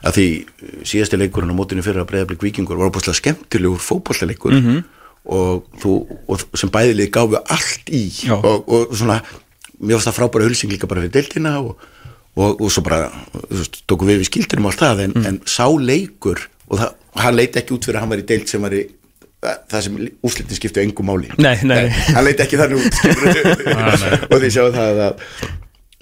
að 0.06 0.18
því 0.20 0.26
uh, 0.46 0.76
síðasti 0.86 1.18
leikurinn 1.20 1.54
á 1.54 1.58
mótinu 1.58 1.84
fyrir 1.86 2.04
að 2.04 2.10
breyðablík 2.12 2.44
vikingur 2.46 2.78
var 2.80 2.92
opaslega 2.92 3.18
skemmtilegur 3.22 3.82
fótbollaleikur 3.82 4.54
Mhm. 4.60 4.84
og, 5.26 5.64
þú, 5.82 5.92
og 6.30 6.44
sem 6.54 6.70
bæðilið 6.70 7.10
gáfu 7.16 7.40
allt 7.50 7.90
í 7.90 8.04
og, 8.30 8.68
og 8.70 8.92
svona 8.94 9.20
mér 9.82 9.98
varst 9.98 10.08
það 10.12 10.18
frábæra 10.20 10.46
hulsing 10.48 10.72
líka 10.72 10.88
bara 10.88 11.02
fyrir 11.02 11.16
deildina 11.18 11.56
og, 11.60 11.80
og, 12.38 12.62
og 12.62 12.70
svo 12.72 12.84
bara 12.86 13.08
tókum 13.90 14.08
við 14.12 14.22
við 14.22 14.30
skildinum 14.30 14.68
á 14.68 14.70
allt 14.70 14.84
það 14.86 15.02
en, 15.08 15.16
Mm. 15.16 15.26
en 15.32 15.40
sá 15.50 15.66
leikur 15.82 16.46
og 16.70 16.78
það, 16.80 16.94
hann 17.26 17.36
leit 17.36 17.58
ekki 17.58 17.74
út 17.74 17.86
fyrir 17.90 17.98
að 17.98 18.06
hann 18.06 18.14
var 18.14 18.22
í 18.22 18.28
deild 18.30 18.48
sem 18.50 18.62
var 18.62 18.74
í 18.78 18.84
það 19.46 19.82
sem 19.86 19.98
úslitin 20.26 20.58
skiptu 20.58 20.82
engu 20.82 21.04
máli 21.06 21.28
Nei, 21.38 21.58
nei, 21.64 21.84
nei. 21.86 21.90
hann 22.16 22.26
leit 22.26 22.40
ekki 22.46 22.58
þannig 22.58 22.86
út 22.86 22.96
skilurðu. 22.98 23.54
og 24.32 24.40
því 24.42 24.50
sjáum 24.56 24.74
það 24.78 25.02
að 25.10 25.28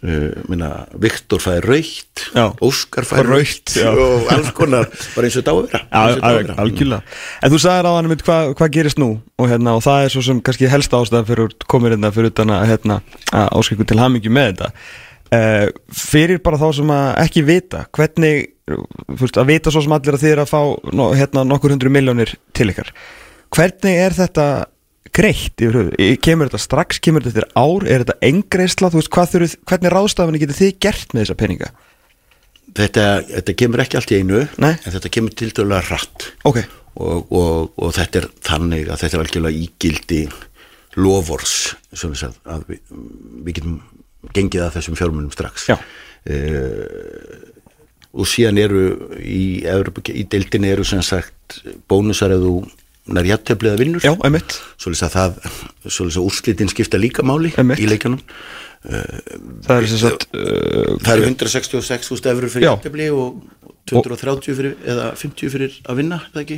minna, 0.03 0.69
Viktor 0.99 1.39
fæði 1.39 1.61
raukt 1.63 2.23
Já. 2.35 2.45
Óskar 2.65 3.05
fæði 3.07 3.45
já. 3.79 3.87
og 4.03 4.31
alls 4.33 4.49
konar 4.57 4.89
bara 5.13 5.29
eins 5.29 5.37
og 5.39 5.45
þetta 5.45 5.53
á 5.53 5.55
að 5.55 6.35
vera. 6.41 6.57
algjörlega. 6.59 7.15
En 7.39 7.53
þú 7.53 7.59
sagðir 7.63 7.87
á 7.87 7.91
hann 7.95 8.09
um 8.09 8.17
hvað 8.25 8.51
hva 8.59 8.69
gerist 8.73 8.99
nú 8.99 9.09
og, 9.39 9.47
hérna, 9.47 9.77
og 9.77 9.85
það 9.85 10.07
er 10.09 10.13
svo 10.15 10.25
sem 10.27 10.43
kannski 10.43 10.71
helsta 10.71 10.99
ástæða 10.99 11.23
fyrir 11.29 11.55
komir 11.71 11.95
hérna 11.95 12.11
fyrir 12.15 12.33
utan 12.33 12.51
að, 12.51 12.65
hérna, 12.73 12.99
að 13.31 13.47
áskilku 13.61 13.87
til 13.87 13.99
hamingju 14.01 14.33
með 14.33 14.51
þetta. 14.51 14.71
Uh, 15.33 15.69
Fyrir 15.97 16.43
bara 16.45 16.59
þá 16.61 16.67
sem 16.77 16.91
að 16.93 17.07
ekki 17.23 17.41
vita 17.47 17.87
hvernig, 17.95 18.51
fyrst, 19.17 19.39
að 19.41 19.49
vita 19.49 19.71
svo 19.73 19.81
sem 19.81 19.95
allir 19.95 20.13
að 20.13 20.25
þið 20.27 20.33
er 20.35 20.41
að 20.43 20.51
fá 20.51 20.59
no, 20.93 21.07
hérna, 21.17 21.45
nokkur 21.47 21.73
hundru 21.73 21.89
miljónir 21.89 22.35
til 22.53 22.67
ykkar. 22.69 22.91
Hvernig 23.53 23.97
er 24.03 24.13
þetta 24.13 24.45
greitt 25.11 25.61
yfir 25.61 25.79
höfuð? 25.79 26.19
Kemur 26.23 26.49
þetta 26.51 26.63
strax, 26.63 27.01
kemur 27.03 27.25
þetta 27.25 27.33
eftir 27.33 27.49
ár, 27.59 27.87
er 27.87 28.05
þetta 28.05 28.19
engreisla, 28.29 28.91
þú 28.93 29.01
veist, 29.01 29.11
hvað 29.13 29.33
þurfið, 29.33 29.57
hvernig 29.71 29.93
ráðstafinni 29.93 30.43
getur 30.43 30.59
þið 30.61 30.77
gert 30.85 31.13
með 31.13 31.25
þessa 31.25 31.41
peninga? 31.43 31.73
þetta, 32.77 33.05
þetta 33.29 33.55
kemur 33.59 33.83
ekki 33.83 33.99
allt 33.99 34.13
í 34.13 34.19
einu 34.21 34.41
Nei. 34.61 34.73
en 34.73 34.95
þetta 34.95 35.11
kemur 35.13 35.35
til 35.37 35.51
dælulega 35.53 35.83
rætt 35.89 36.27
Ok, 36.49 36.59
og, 36.95 37.31
og, 37.31 37.71
og 37.77 37.95
þetta 37.95 38.21
er 38.21 38.29
þannig 38.49 38.89
að 38.89 39.03
þetta 39.03 39.17
er 39.17 39.25
algjörlega 39.25 39.63
ígildi 39.63 40.21
lofors 41.01 41.55
sagði 41.93 42.33
að 42.49 42.67
við, 42.69 42.83
við 43.45 43.57
getum 43.59 43.79
gengið 44.33 44.65
að 44.65 44.77
þessum 44.77 44.99
fjármunum 44.99 45.33
strax 45.33 45.67
Já. 45.71 45.77
Eh, 46.23 47.41
og 48.13 48.29
síðan 48.29 48.61
eru 48.61 48.83
í, 49.19 49.65
í 49.65 50.23
deildinni 50.29 50.69
eru 50.71 50.85
sem 50.87 51.01
sagt 51.03 51.59
bónusar 51.89 52.35
ef 52.35 52.43
þú 52.45 52.55
nær 53.11 53.27
jætteflið 53.27 53.73
að 53.75 53.81
vinnur 53.83 54.05
Já, 54.05 54.13
einmitt. 54.23 54.57
Svolítið 54.79 55.07
að 55.09 55.15
það, 55.17 55.39
svolítið 55.87 56.19
að 56.19 56.27
úrslitin 56.27 56.71
skipta 56.71 56.99
líka 57.01 57.25
máli 57.27 57.51
Einmitt. 57.59 57.81
í 57.83 57.87
leikjunum. 57.89 58.21
Það 58.83 59.77
er 59.77 59.85
sem 59.87 59.99
sagt 60.01 60.25
uh, 60.35 60.93
Það 60.99 61.13
eru 61.13 61.27
166.000 61.29 62.33
eurur 62.33 62.51
fyrir 62.51 62.67
jættefli 62.67 63.09
og 63.15 63.41
230 63.87 64.57
fyrir, 64.57 64.77
eða 64.83 65.09
50 65.19 65.51
fyrir 65.53 65.77
að 65.87 66.01
vinna, 66.01 66.19
eða 66.33 66.43
ekki? 66.43 66.57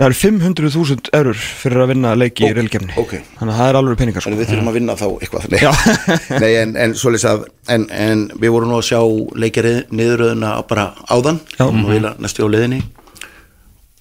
Það 0.00 0.06
eru 0.08 0.16
500.000 0.16 1.10
eurur 1.18 1.40
fyrir 1.60 1.82
að 1.84 1.90
vinna 1.92 2.14
leiki 2.16 2.46
í 2.46 2.50
Ó, 2.50 2.56
reylkefni 2.56 2.94
ok. 2.98 3.10
Þannig 3.36 3.52
að 3.52 3.58
það 3.60 3.70
er 3.70 3.78
alveg 3.82 3.98
peningar 4.00 4.24
sko. 4.24 4.30
Þannig 4.30 4.40
við 4.40 4.50
þurfum 4.50 4.70
að 4.70 4.78
vinna 4.78 4.94
þá 4.96 5.06
eitthvað. 5.10 5.48
Nei, 6.42 6.52
en, 6.62 6.72
en 6.86 6.94
svolítið 6.96 7.28
að 7.34 7.42
en, 7.76 7.84
en 7.92 8.22
við 8.40 8.54
vorum 8.54 8.72
nú 8.72 8.78
að 8.80 8.86
sjá 8.88 9.00
leikjarið 9.44 9.92
niðuröðuna 10.00 10.54
bara 10.70 10.86
áðan. 11.12 11.42
Já. 11.58 11.66
og 11.68 11.84
vilja 11.90 12.14
næstu 12.16 12.48
á 12.48 12.52
leiðinni 12.54 12.80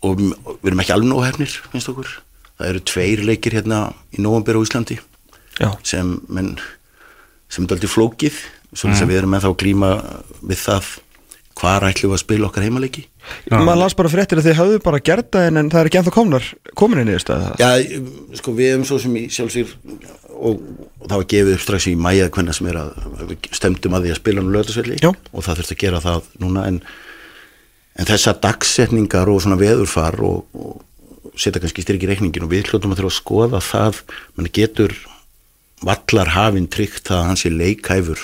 og 0.05 0.23
og 0.45 0.59
við 0.61 0.71
erum 0.71 0.83
ekki 0.83 0.95
alveg 0.95 1.11
nóg 1.11 1.25
hefnir 1.27 1.55
finnst 1.73 1.91
okkur. 1.91 2.13
Það 2.59 2.71
eru 2.71 2.85
tveir 2.91 3.25
leikir 3.27 3.55
hérna 3.55 3.81
í 4.15 4.23
november 4.23 4.59
á 4.59 4.63
Íslandi 4.63 4.99
Já. 5.59 5.69
sem, 5.83 6.17
menn, 6.27 6.55
sem 7.51 7.65
er 7.65 7.75
aldrei 7.75 7.91
flókið 7.91 8.39
að 8.75 9.05
við 9.09 9.21
erum 9.21 9.31
með 9.33 9.45
þá 9.45 9.49
að 9.49 9.61
glíma 9.63 9.91
við 10.41 10.59
það 10.63 10.89
hvar 11.59 11.83
ætlum 11.89 12.13
við 12.13 12.15
að 12.15 12.21
spila 12.23 12.47
okkar 12.47 12.65
heimaleiki. 12.65 13.01
Maður 13.51 13.81
las 13.81 13.95
bara 13.97 14.11
fréttir 14.11 14.39
að 14.39 14.47
þið 14.47 14.57
hafðu 14.59 14.77
bara 14.85 15.01
gert 15.03 15.31
það 15.33 15.47
en, 15.49 15.71
það 15.71 15.81
er 15.81 15.89
ekki 15.89 15.99
ennþá 15.99 16.13
komnar 16.15 16.45
komin 16.79 17.01
inn 17.03 17.11
í 17.11 17.17
það 17.19 17.59
Já, 17.59 17.69
sko 18.39 18.53
við 18.57 18.71
hefum 18.71 18.85
svo 18.87 18.99
sem 19.03 19.17
í 19.19 19.25
sjálfsýr 19.33 19.73
og, 20.39 20.63
og 21.01 21.09
það 21.09 21.15
var 21.17 21.27
gefið 21.33 21.53
upp 21.57 21.65
strax 21.65 21.89
í 21.91 21.95
mæja 21.99 22.29
hvernig 22.33 22.57
sem 22.57 22.69
er 22.71 22.79
að 22.79 23.35
stemdum 23.59 23.97
að 23.97 24.07
því 24.07 24.13
að 24.13 24.19
spila 24.21 24.45
nú 24.45 24.55
lögðarsvelli 24.55 24.99
Já. 25.03 25.11
og 25.11 25.45
það 25.45 25.61
þurfti 25.61 25.77
að 25.77 25.83
gera 25.83 26.01
það 26.05 26.31
núna 26.45 26.65
en, 26.71 26.81
en 27.99 28.07
þessa 28.07 28.35
dagsetningar 28.39 29.29
og 29.31 29.41
svona 29.43 29.59
veðurfar 29.59 30.19
og, 30.23 30.45
og 30.55 31.39
setja 31.39 31.61
kannski 31.61 31.83
styrk 31.83 32.05
í 32.05 32.09
reikningin 32.09 32.45
og 32.45 32.53
við 32.53 32.69
hljóttum 32.69 32.93
að 32.93 33.01
þurfa 33.01 33.11
að 33.13 33.17
skoða 33.17 33.63
það 33.63 34.03
mann 34.35 34.51
getur 34.55 34.95
vallar 35.85 36.33
hafinn 36.35 36.69
tryggt 36.71 37.09
það 37.09 37.19
að 37.19 37.27
hann 37.29 37.39
sé 37.39 37.51
leikhæfur 37.53 38.23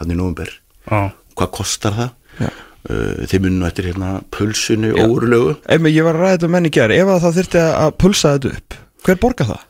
þannig 0.00 0.20
nóvumber 0.20 0.52
Já. 0.86 1.00
hvað 1.38 1.54
kostar 1.58 1.96
það? 1.96 2.12
Já. 2.40 2.50
Uh, 2.80 3.26
þeir 3.28 3.42
munum 3.44 3.66
eftir 3.68 3.90
hérna 3.90 4.10
pulsunu 4.32 4.94
órulegu 4.96 5.50
Ef 5.68 5.88
ég 5.90 6.06
var 6.06 6.16
að 6.16 6.22
ræða 6.22 6.36
þetta 6.36 6.48
um 6.48 6.54
menn 6.56 6.68
í 6.70 6.70
gerð 6.72 6.96
Ef 6.96 7.10
að 7.12 7.18
það 7.26 7.34
þyrfti 7.36 7.64
að 7.66 7.90
pulsa 8.00 8.30
þetta 8.36 8.52
upp 8.56 8.76
Hver 9.04 9.18
borgar 9.20 9.50
það? 9.50 9.66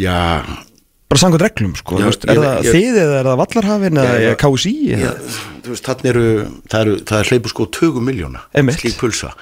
Já, 0.00 0.16
Bara 1.10 1.18
samkvæmt 1.24 1.42
reglum 1.42 1.72
sko 1.74 1.98
Já, 1.98 2.04
veist, 2.06 2.24
ég- 2.24 2.30
Er 2.30 2.38
það 2.38 2.66
ég- 2.66 2.74
þið 2.76 2.98
eða 3.02 3.14
er 3.20 3.28
það 3.30 3.38
vallarhafin 3.42 4.00
eða 4.04 4.18
ja. 4.22 4.34
KSI 4.38 4.74
þannig 5.80 6.10
eru, 6.12 6.26
það 6.70 6.80
eru, 6.84 6.96
það 7.10 7.18
er 7.24 7.30
hleypu 7.30 7.50
sko 7.50 7.66
20 7.66 8.04
miljóna, 8.06 8.42
slík 8.78 8.98
pulsa. 9.00 9.32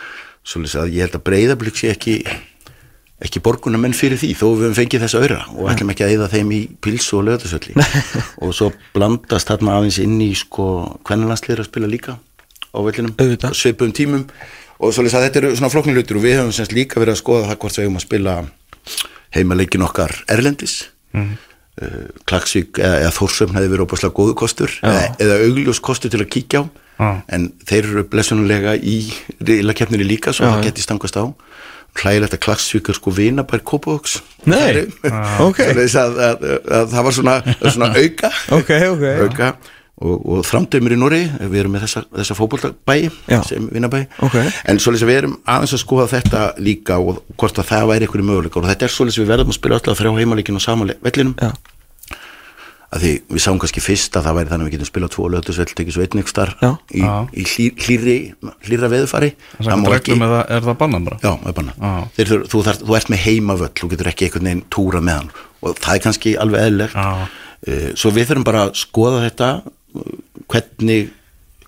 Að 0.49 0.95
ég 0.97 1.03
held 1.05 1.19
að 1.19 1.25
breyðablík 1.29 1.77
sé 1.77 1.91
ekki 1.93 2.15
ekki 3.21 3.41
borguna 3.43 3.79
menn 3.83 3.93
fyrir 3.93 4.17
því 4.17 4.31
þó 4.39 4.45
við 4.55 4.63
höfum 4.63 4.77
fengið 4.79 5.03
þessa 5.03 5.19
auðra 5.21 5.39
og 5.59 5.69
ætlum 5.73 5.91
ekki 5.93 6.05
að 6.07 6.13
eyða 6.15 6.29
þeim 6.33 6.53
í 6.55 6.61
pils 6.81 7.09
og 7.19 7.25
lögðarsölli 7.27 7.75
og 8.47 8.53
svo 8.55 8.69
blandast 8.95 9.51
þarna 9.51 9.75
aðeins 9.81 9.99
inn 10.05 10.21
í 10.23 10.31
sko 10.39 10.69
hvernig 11.03 11.35
að 11.35 11.67
spila 11.67 11.91
líka 11.91 12.15
á 12.17 12.79
vellinum 12.79 13.13
svipum 13.59 13.93
tímum. 13.93 14.25
Og 14.79 14.95
svolítið 14.95 15.19
að 15.19 15.25
þetta 15.27 15.41
eru 15.43 15.51
svona 15.59 15.73
flokknir 15.75 15.99
hlutur 15.99 16.21
og 16.21 16.23
við 16.23 16.37
höfum 16.39 16.55
semst 16.55 16.73
líka 16.77 17.01
verið 17.03 17.17
að 17.17 17.23
skoða 17.25 17.49
það 17.51 17.59
hvort 17.59 17.79
við 17.81 17.85
höfum 17.89 17.99
að 17.99 18.07
spila 18.07 18.35
heimaleikin 19.35 19.83
okkar 19.89 20.15
Erlendis. 20.31 20.77
Mm. 21.13 21.33
Klagsvík 22.29 22.79
eða, 22.83 23.11
Þórsöfn 23.15 23.55
hefði 23.59 23.71
verið 23.75 23.87
óbúslega 23.87 24.17
góðu 24.19 24.35
kostur 24.41 24.73
eða, 24.83 25.05
eða 25.23 25.37
augljós 25.47 25.81
kostur 25.85 26.11
til 26.13 26.23
að 26.25 26.31
kíkja 26.35 26.63
á 26.63 26.65
Já. 26.99 27.11
en 27.31 27.45
þeir 27.63 27.85
eru 27.93 28.03
blessunulega 28.11 28.73
í 28.75 28.97
riðlakeppninni 29.39 30.07
líka 30.09 30.33
svo 30.35 30.49
Já, 30.49 30.51
það 30.57 30.59
já. 30.59 30.67
geti 30.71 30.83
stangast 30.83 31.19
á 31.21 31.25
hlægilegt 31.99 32.35
að 32.35 32.43
Klagsvík 32.45 32.89
er 32.91 32.97
sko 32.99 33.11
vinabær 33.15 33.63
Kópavóks 33.67 34.19
Nei, 34.51 34.87
ok. 35.49 35.61
Það 35.89 37.03
var 37.07 37.15
svona, 37.17 37.37
svona 37.63 37.89
auka 37.95 38.31
Ok, 38.59 38.71
ok, 38.93 39.05
já. 39.07 39.23
auka 39.25 39.53
og, 39.99 40.17
og 40.39 40.45
þramdöymur 40.47 40.95
í 40.95 40.99
Núri 41.01 41.21
við 41.41 41.59
erum 41.63 41.75
með 41.77 41.87
þessa, 41.87 42.05
þessa 42.21 42.37
fótboltabæi 42.39 43.09
Já. 43.31 43.41
sem 43.49 43.67
vinnabæi 43.75 44.05
Ok. 44.23 44.37
en 44.39 44.79
svolítið 44.83 45.05
sem 45.05 45.11
við 45.13 45.21
erum 45.23 45.39
aðeins 45.47 45.75
að 45.75 45.83
skoða 45.85 46.11
þetta 46.13 46.45
líka 46.63 47.01
og 47.03 47.25
hvort 47.39 47.59
að 47.59 47.71
það 47.73 47.89
væri 47.93 48.07
einhverju 48.09 48.29
möguleika 48.31 48.61
og 48.63 48.69
þetta 48.71 48.87
er 48.89 48.95
svolítið 48.95 49.19
sem 49.19 49.27
við 49.27 49.33
verðum 49.35 49.51
að 49.55 49.59
spila 49.59 49.81
alltaf 49.81 49.99
þrjá 50.03 50.15
heimaleikin 50.21 50.61
og 50.61 50.65
samanleik 50.65 51.03
vellinum 51.03 51.35
Já, 51.43 51.51
að 52.89 53.03
því 53.05 53.11
við 53.37 53.43
sáum 53.45 53.59
kannski 53.61 53.83
fyrst 53.85 54.15
að 54.17 54.25
það 54.29 54.37
væri 54.39 54.49
þannig 54.53 54.65
að 54.65 54.69
við 54.71 54.75
getum 54.79 54.89
spilað 54.89 55.11
tvo 55.13 55.27
lögðusveld 55.35 55.73
tekið 55.77 55.93
svo 55.97 56.05
einn 56.07 56.21
ykkur 56.23 56.33
starf 56.33 56.63
Já. 56.63 56.71
í, 56.97 57.03
í 57.37 57.45
hlý, 57.51 57.67
hlýri, 57.85 58.15
hlýra 58.65 58.89
eða 60.25 60.39
er 60.57 60.65
það 60.65 60.79
bannan 60.81 61.05
bara? 61.05 61.19
Já, 61.21 61.35
það 61.43 61.51
er 61.53 61.57
banna. 61.59 61.75
Já. 61.77 61.91
Þeir, 62.17 62.31
þú, 62.33 62.39
þú, 62.55 62.63
þarf, 62.71 62.81
þú 62.89 62.97
ert 62.97 63.13
með 63.13 63.23
heimavöll, 63.27 63.71
þú 63.83 63.91
getur 63.93 64.09
ekki 64.15 64.29
einhvern 64.31 64.49
veginn 64.49 64.65
túra 64.73 65.03
með 65.05 65.19
hann 65.21 65.29
og 65.69 65.77
það 65.85 65.99
er 65.99 66.03
kannski 66.07 66.33
alveg 66.41 66.65
eðlilegt. 66.65 66.97
Já. 66.97 67.45
Eh, 67.69 67.91
Svo 67.99 68.15
við 68.17 68.31
þurfum 68.31 68.49
bara 68.49 68.65
að 68.71 68.73
skoða 68.81 69.21
þetta, 69.27 69.51
hvernig 70.49 71.09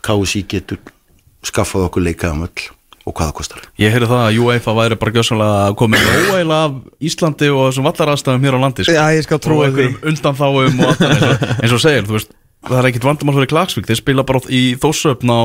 KSI 0.05 0.45
getur 0.49 0.81
skaffað 1.47 1.89
okkur 1.89 2.05
leikaðum 2.05 2.47
öll 2.49 2.69
og 3.09 3.15
hvað 3.17 3.31
það 3.31 3.37
kostar. 3.39 3.63
Ég 3.81 3.95
heyrði 3.95 4.11
það 4.11 4.23
að 4.27 4.39
UEFA 4.45 4.75
væri 4.77 4.99
bara 5.01 5.15
gjössanlega 5.17 5.71
komið 5.81 6.11
óæla 6.31 6.59
af 6.67 6.75
Íslandi 7.11 7.49
og 7.49 7.63
þessum 7.71 7.89
vallarastæðum 7.89 8.45
hér 8.47 8.59
á 8.61 8.61
landi 8.61 8.85
sko. 8.85 8.97
Já, 8.97 9.05
ég 9.17 9.25
skal 9.25 9.41
trúa 9.41 9.65
og 9.67 9.73
því. 9.73 9.87
einhverjum 9.87 10.13
undan 10.13 10.39
þáum 10.41 10.83
og 10.85 10.91
allt 10.91 11.01
það 11.01 11.15
eins 11.15 11.25
og, 11.31 11.47
eins 11.65 11.75
og 11.77 11.83
segir, 11.87 12.07
þú 12.07 12.17
veist 12.19 12.37
það 12.67 12.77
er 12.79 12.89
ekkit 12.91 13.07
vandamál 13.07 13.35
fyrir 13.39 13.51
Klagsvík, 13.51 13.87
þeir 13.89 13.99
spila 13.99 14.25
bara 14.29 14.41
í 14.53 14.61
þósöfn 14.81 15.33
á 15.33 15.41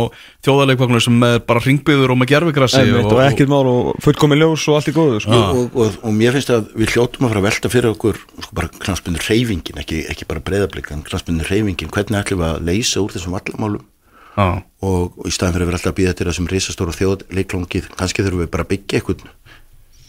þjóðarleikvagnum 0.45 1.03
sem 1.03 1.25
er 1.27 1.39
bara 1.47 1.63
ringbyður 1.63 2.11
og 2.11 2.19
með 2.19 2.31
gerfigrassi 2.33 2.81
Einmitt, 2.81 3.07
og 3.07 3.21
ekkert 3.23 3.51
mál 3.51 3.69
og 3.71 3.91
fullkomi 4.03 4.37
ljós 4.39 4.65
og 4.67 4.79
allt 4.79 4.91
í 4.91 4.95
góðu 4.95 5.21
sko. 5.23 5.39
Og, 5.39 5.61
og, 5.61 5.79
og, 5.79 5.97
og 6.03 6.15
mér 6.17 6.35
finnst 6.35 6.51
að 6.51 6.67
við 6.75 6.95
hljótum 6.95 7.27
að 7.27 7.33
fara 7.33 7.43
að 7.43 7.47
velta 7.47 7.71
fyrir 7.71 7.91
okkur 7.93 8.19
sko, 8.19 8.51
bara 8.59 8.71
knastbundur 8.75 9.27
reyfingin, 9.31 9.81
ekki, 9.83 10.03
ekki 10.11 10.27
bara 10.27 10.43
breyðablik, 10.49 10.91
en 10.91 11.05
knastbundur 11.07 11.51
reyfingin, 11.53 11.91
hvernig 11.95 12.19
ætlum 12.19 12.43
við 12.43 12.51
að 12.51 12.67
leysa 12.67 13.03
úr 13.05 13.15
þessum 13.15 13.37
vallamálum? 13.37 13.87
Og, 14.35 14.63
og 14.83 15.29
í 15.29 15.31
staðin 15.31 15.55
fyrir 15.55 15.63
að 15.63 15.71
vera 15.71 15.79
alltaf 15.79 15.93
að 15.93 15.99
býða 16.01 16.15
til 16.19 16.27
þessum 16.27 16.51
risastóra 16.51 16.95
þjóðleiklangið, 16.97 17.91
kannski 17.95 18.25
þurfum 18.25 18.43
við 18.43 18.49
bara 18.51 18.65
að 18.67 18.73
byggja 18.73 18.99
eitthvað 18.99 19.23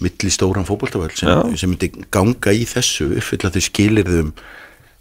milli 0.02 0.30
stóran 0.34 0.66
fótboltavöld 0.66 1.14
sem, 1.16 1.54
sem 1.56 1.70
myndi 1.70 1.88
ganga 2.12 2.52
í 2.52 2.66
þessu 2.68 3.06
uppfylla 3.16 3.52
þau 3.54 3.62
skilirðum 3.64 4.32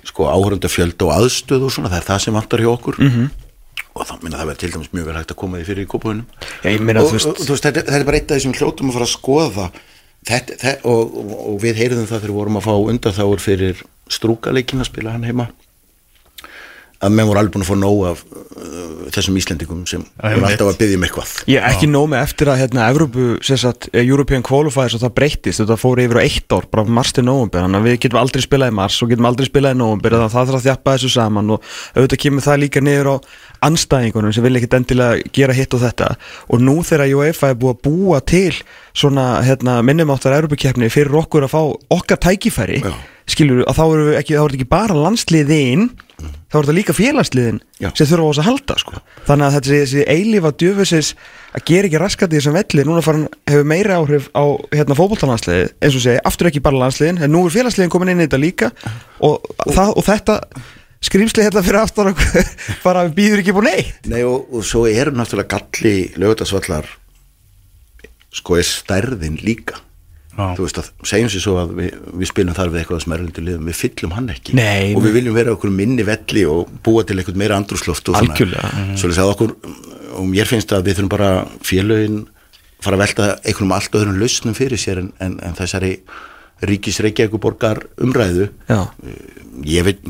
sko 0.05 0.27
áhörundafjöld 0.29 1.01
og 1.05 1.11
aðstöð 1.17 1.65
og 1.67 1.73
svona, 1.73 1.89
það 1.93 1.97
er 2.01 2.07
það 2.09 2.21
sem 2.25 2.33
vantar 2.37 2.59
hjá 2.63 2.69
okkur 2.73 2.95
Mhm. 2.99 3.09
-hmm. 3.15 3.29
og 3.95 4.05
það 4.07 4.23
minna 4.23 4.37
það 4.37 4.47
verður 4.49 4.61
til 4.63 4.71
dæmis 4.71 4.93
mjög 4.93 5.05
vel 5.05 5.15
hægt 5.17 5.31
að 5.31 5.35
koma 5.41 5.57
því 5.57 5.65
fyrir 5.65 5.85
í 5.85 6.79
meina, 6.81 7.01
og, 7.01 7.11
veist- 7.11 7.25
og, 7.29 7.39
og, 7.39 7.47
veist, 7.47 7.63
þetta, 7.65 7.81
þetta 7.85 7.99
er 7.99 8.03
bara 8.05 8.17
eitt 8.17 8.31
af 8.31 8.37
þessum 8.37 8.53
hljótum 8.53 8.89
að 8.89 8.93
fara 8.93 9.05
að 9.05 9.15
skoða 9.17 9.71
þetta, 10.25 10.53
þetta, 10.61 10.85
og, 10.85 11.15
og, 11.15 11.61
við 11.61 11.75
heyrðum 11.75 12.07
það 12.09 12.19
þegar 12.19 12.29
við 12.31 12.39
vorum 12.39 12.57
að 12.57 12.65
fá 12.67 12.73
undanþáur 12.91 13.39
fyrir 13.39 13.75
strúkaleikin 14.09 14.79
að 14.81 14.85
spila 14.91 15.11
hann 15.11 15.23
heima 15.23 15.47
að 17.03 17.15
menn 17.15 17.27
voru 17.27 17.41
alveg 17.41 17.55
búin 17.55 17.65
að 17.65 17.69
fá 17.69 17.77
nóg 17.79 18.01
af 18.09 18.21
uh, 18.25 19.09
þessum 19.15 19.39
Íslendingum 19.39 19.83
sem 19.89 20.03
voru 20.05 20.47
alltaf 20.47 20.71
að 20.71 20.79
byggja 20.81 20.99
um 20.99 21.05
eitthvað. 21.07 21.33
Ég 21.51 21.59
er 21.59 21.67
ekki 21.69 21.89
nóg 21.91 22.07
með 22.13 22.23
eftir 22.25 22.51
að 22.51 22.61
hérna 22.63 22.87
Evrópu, 22.91 23.25
sem 23.45 23.59
sagt, 23.61 23.89
eh, 23.93 24.05
European 24.05 24.45
Qualifiers 24.45 24.95
og 24.97 25.03
það 25.03 25.15
breyttist, 25.19 25.61
þetta 25.61 25.79
fór 25.79 26.01
yfir 26.05 26.21
á 26.21 26.25
eitt 26.25 26.55
ár 26.55 26.69
bara 26.71 26.85
mars 26.97 27.13
til 27.15 27.25
nóvumber, 27.27 27.65
þannig 27.65 27.81
að 27.81 27.89
við 27.89 27.99
getum 28.05 28.21
aldrei 28.21 28.45
spilað 28.45 28.71
í 28.71 28.77
mars 28.79 29.01
og 29.03 29.11
getum 29.11 29.29
aldrei 29.29 29.49
spilað 29.49 29.75
í 29.75 29.79
nóvumber 29.81 30.15
þannig 30.15 30.29
að 30.29 30.35
það 30.35 30.49
þarf 30.49 30.59
að 30.59 30.67
þjappa 30.69 30.95
þessu 30.95 31.11
saman 31.15 31.53
og 31.55 31.73
auðvitað 31.95 32.23
kemur 32.25 32.45
það 32.45 32.61
líka 32.63 32.85
niður 32.85 33.11
á 33.11 33.15
anstæðingunum 33.65 34.35
sem 34.35 34.45
vil 34.45 34.59
ekkit 34.59 34.77
endilega 34.79 35.33
gera 35.35 35.55
hitt 35.55 35.75
og 35.75 35.83
þetta. 35.83 36.11
Og 36.51 36.63
nú 36.63 36.79
þegar 36.85 37.13
UEFA 37.19 37.51
er 37.51 37.59
búið 37.59 37.75
að 37.75 37.83
búa 37.87 38.21
til 38.21 38.53
svona 38.95 39.25
hérna, 39.45 39.79
minnumáttar 39.85 40.35
Evrópukeppni 40.37 40.89
fyrir 40.93 41.15
okkur 41.21 41.47
að 41.47 41.53
fá 41.55 41.61
okkar 41.97 42.21
tækifæri 42.27 42.81
Já. 42.83 42.93
skilur 43.29 43.63
að 43.65 43.79
þá 43.79 43.85
eru 43.85 44.17
ekki, 44.19 44.37
er 44.37 44.57
ekki 44.57 44.69
bara 44.69 44.97
landsliðin 44.97 45.89
þá 46.21 46.55
er 46.55 46.61
þetta 46.61 46.75
líka 46.77 46.95
félagsliðin 46.95 47.59
Já. 47.81 47.89
sem 47.97 48.07
þurfa 48.09 48.25
á 48.25 48.29
þess 48.29 48.41
að 48.41 48.47
halda 48.49 48.77
sko. 48.81 49.01
þannig 49.27 49.47
að 49.47 49.57
þessi, 49.57 49.79
þessi 49.81 50.05
eilífa 50.15 50.51
djöfusis 50.61 51.11
að 51.55 51.65
gera 51.69 51.89
ekki 51.89 52.01
raskat 52.01 52.33
í 52.33 52.39
þessum 52.39 52.57
velli 52.57 52.87
núna 52.87 53.03
farin, 53.05 53.27
hefur 53.49 53.69
meiri 53.71 53.95
áhrif 53.95 54.29
á 54.31 54.43
hérna, 54.71 54.97
fótboltalandsliði 54.99 55.67
eins 55.79 55.99
og 55.99 56.05
segi, 56.05 56.23
aftur 56.31 56.51
ekki 56.51 56.63
bara 56.65 56.81
landsliðin 56.85 57.21
en 57.23 57.35
nú 57.35 57.45
er 57.45 57.55
félagsliðin 57.55 57.93
komin 57.93 58.13
inn 58.15 58.23
í 58.23 58.27
þetta 58.29 58.41
líka 58.41 58.71
og, 59.19 59.43
það, 59.67 59.93
og 59.95 60.07
þetta 60.07 60.39
skrýmsli 61.05 61.45
hérna 61.45 61.65
fyrir 61.65 61.81
aftan 61.83 62.13
okkur 62.13 62.53
bara 62.87 63.07
býður 63.13 63.43
ekki 63.43 63.55
búin 63.55 63.69
neitt 63.73 64.11
Nei 64.11 64.21
og, 64.23 64.47
og 64.55 64.63
svo 64.67 64.85
er 64.89 65.11
náttúrulega 65.13 65.59
galli 65.59 65.97
lögutasvallar 66.15 66.87
sko 68.35 68.59
er 68.59 68.67
stærðin 68.67 69.37
líka. 69.43 69.79
Þú 70.35 70.65
veist 70.65 70.79
að 70.81 70.91
segjum 71.07 71.31
sér 71.31 71.43
svo 71.43 71.55
að 71.61 71.73
við, 71.79 71.97
við 72.21 72.29
spilum 72.31 72.57
þar 72.57 72.71
við 72.73 72.81
eitthvað 72.81 73.01
sem 73.05 73.15
erlendur 73.15 73.45
liðum, 73.47 73.69
við 73.69 73.79
fyllum 73.79 74.15
hann 74.17 74.29
ekki. 74.33 74.55
Nei, 74.57 74.93
og 74.95 75.03
við 75.05 75.17
viljum 75.19 75.37
vera 75.37 75.55
okkur 75.55 75.73
minni 75.73 76.05
velli 76.07 76.45
og 76.51 76.71
búa 76.85 77.05
til 77.07 77.17
eitthvað 77.19 77.41
meira 77.41 77.59
andrúsloft 77.59 78.11
og 78.11 78.19
svona. 78.19 78.69
Svoleiðis 78.99 79.21
að 79.23 79.33
okkur, 79.35 79.55
og 80.19 80.29
mér 80.31 80.51
finnst 80.51 80.75
að 80.75 80.89
við 80.89 80.99
þurfum 80.99 81.13
bara 81.15 81.31
félögin 81.65 82.21
fara 82.83 82.99
að 82.99 83.05
velta 83.05 83.31
einhverjum 83.41 83.75
allt 83.75 83.97
öðrum 83.97 84.19
lausnum 84.21 84.57
fyrir 84.57 84.81
sér 84.81 85.01
en, 85.01 85.11
en, 85.23 85.39
en 85.41 85.57
þessari 85.57 85.95
ríkisreikjaguborgar 86.65 87.81
umræðu. 88.03 88.49
Já. 88.69 88.85
ég 89.65 89.87
veit 89.87 90.03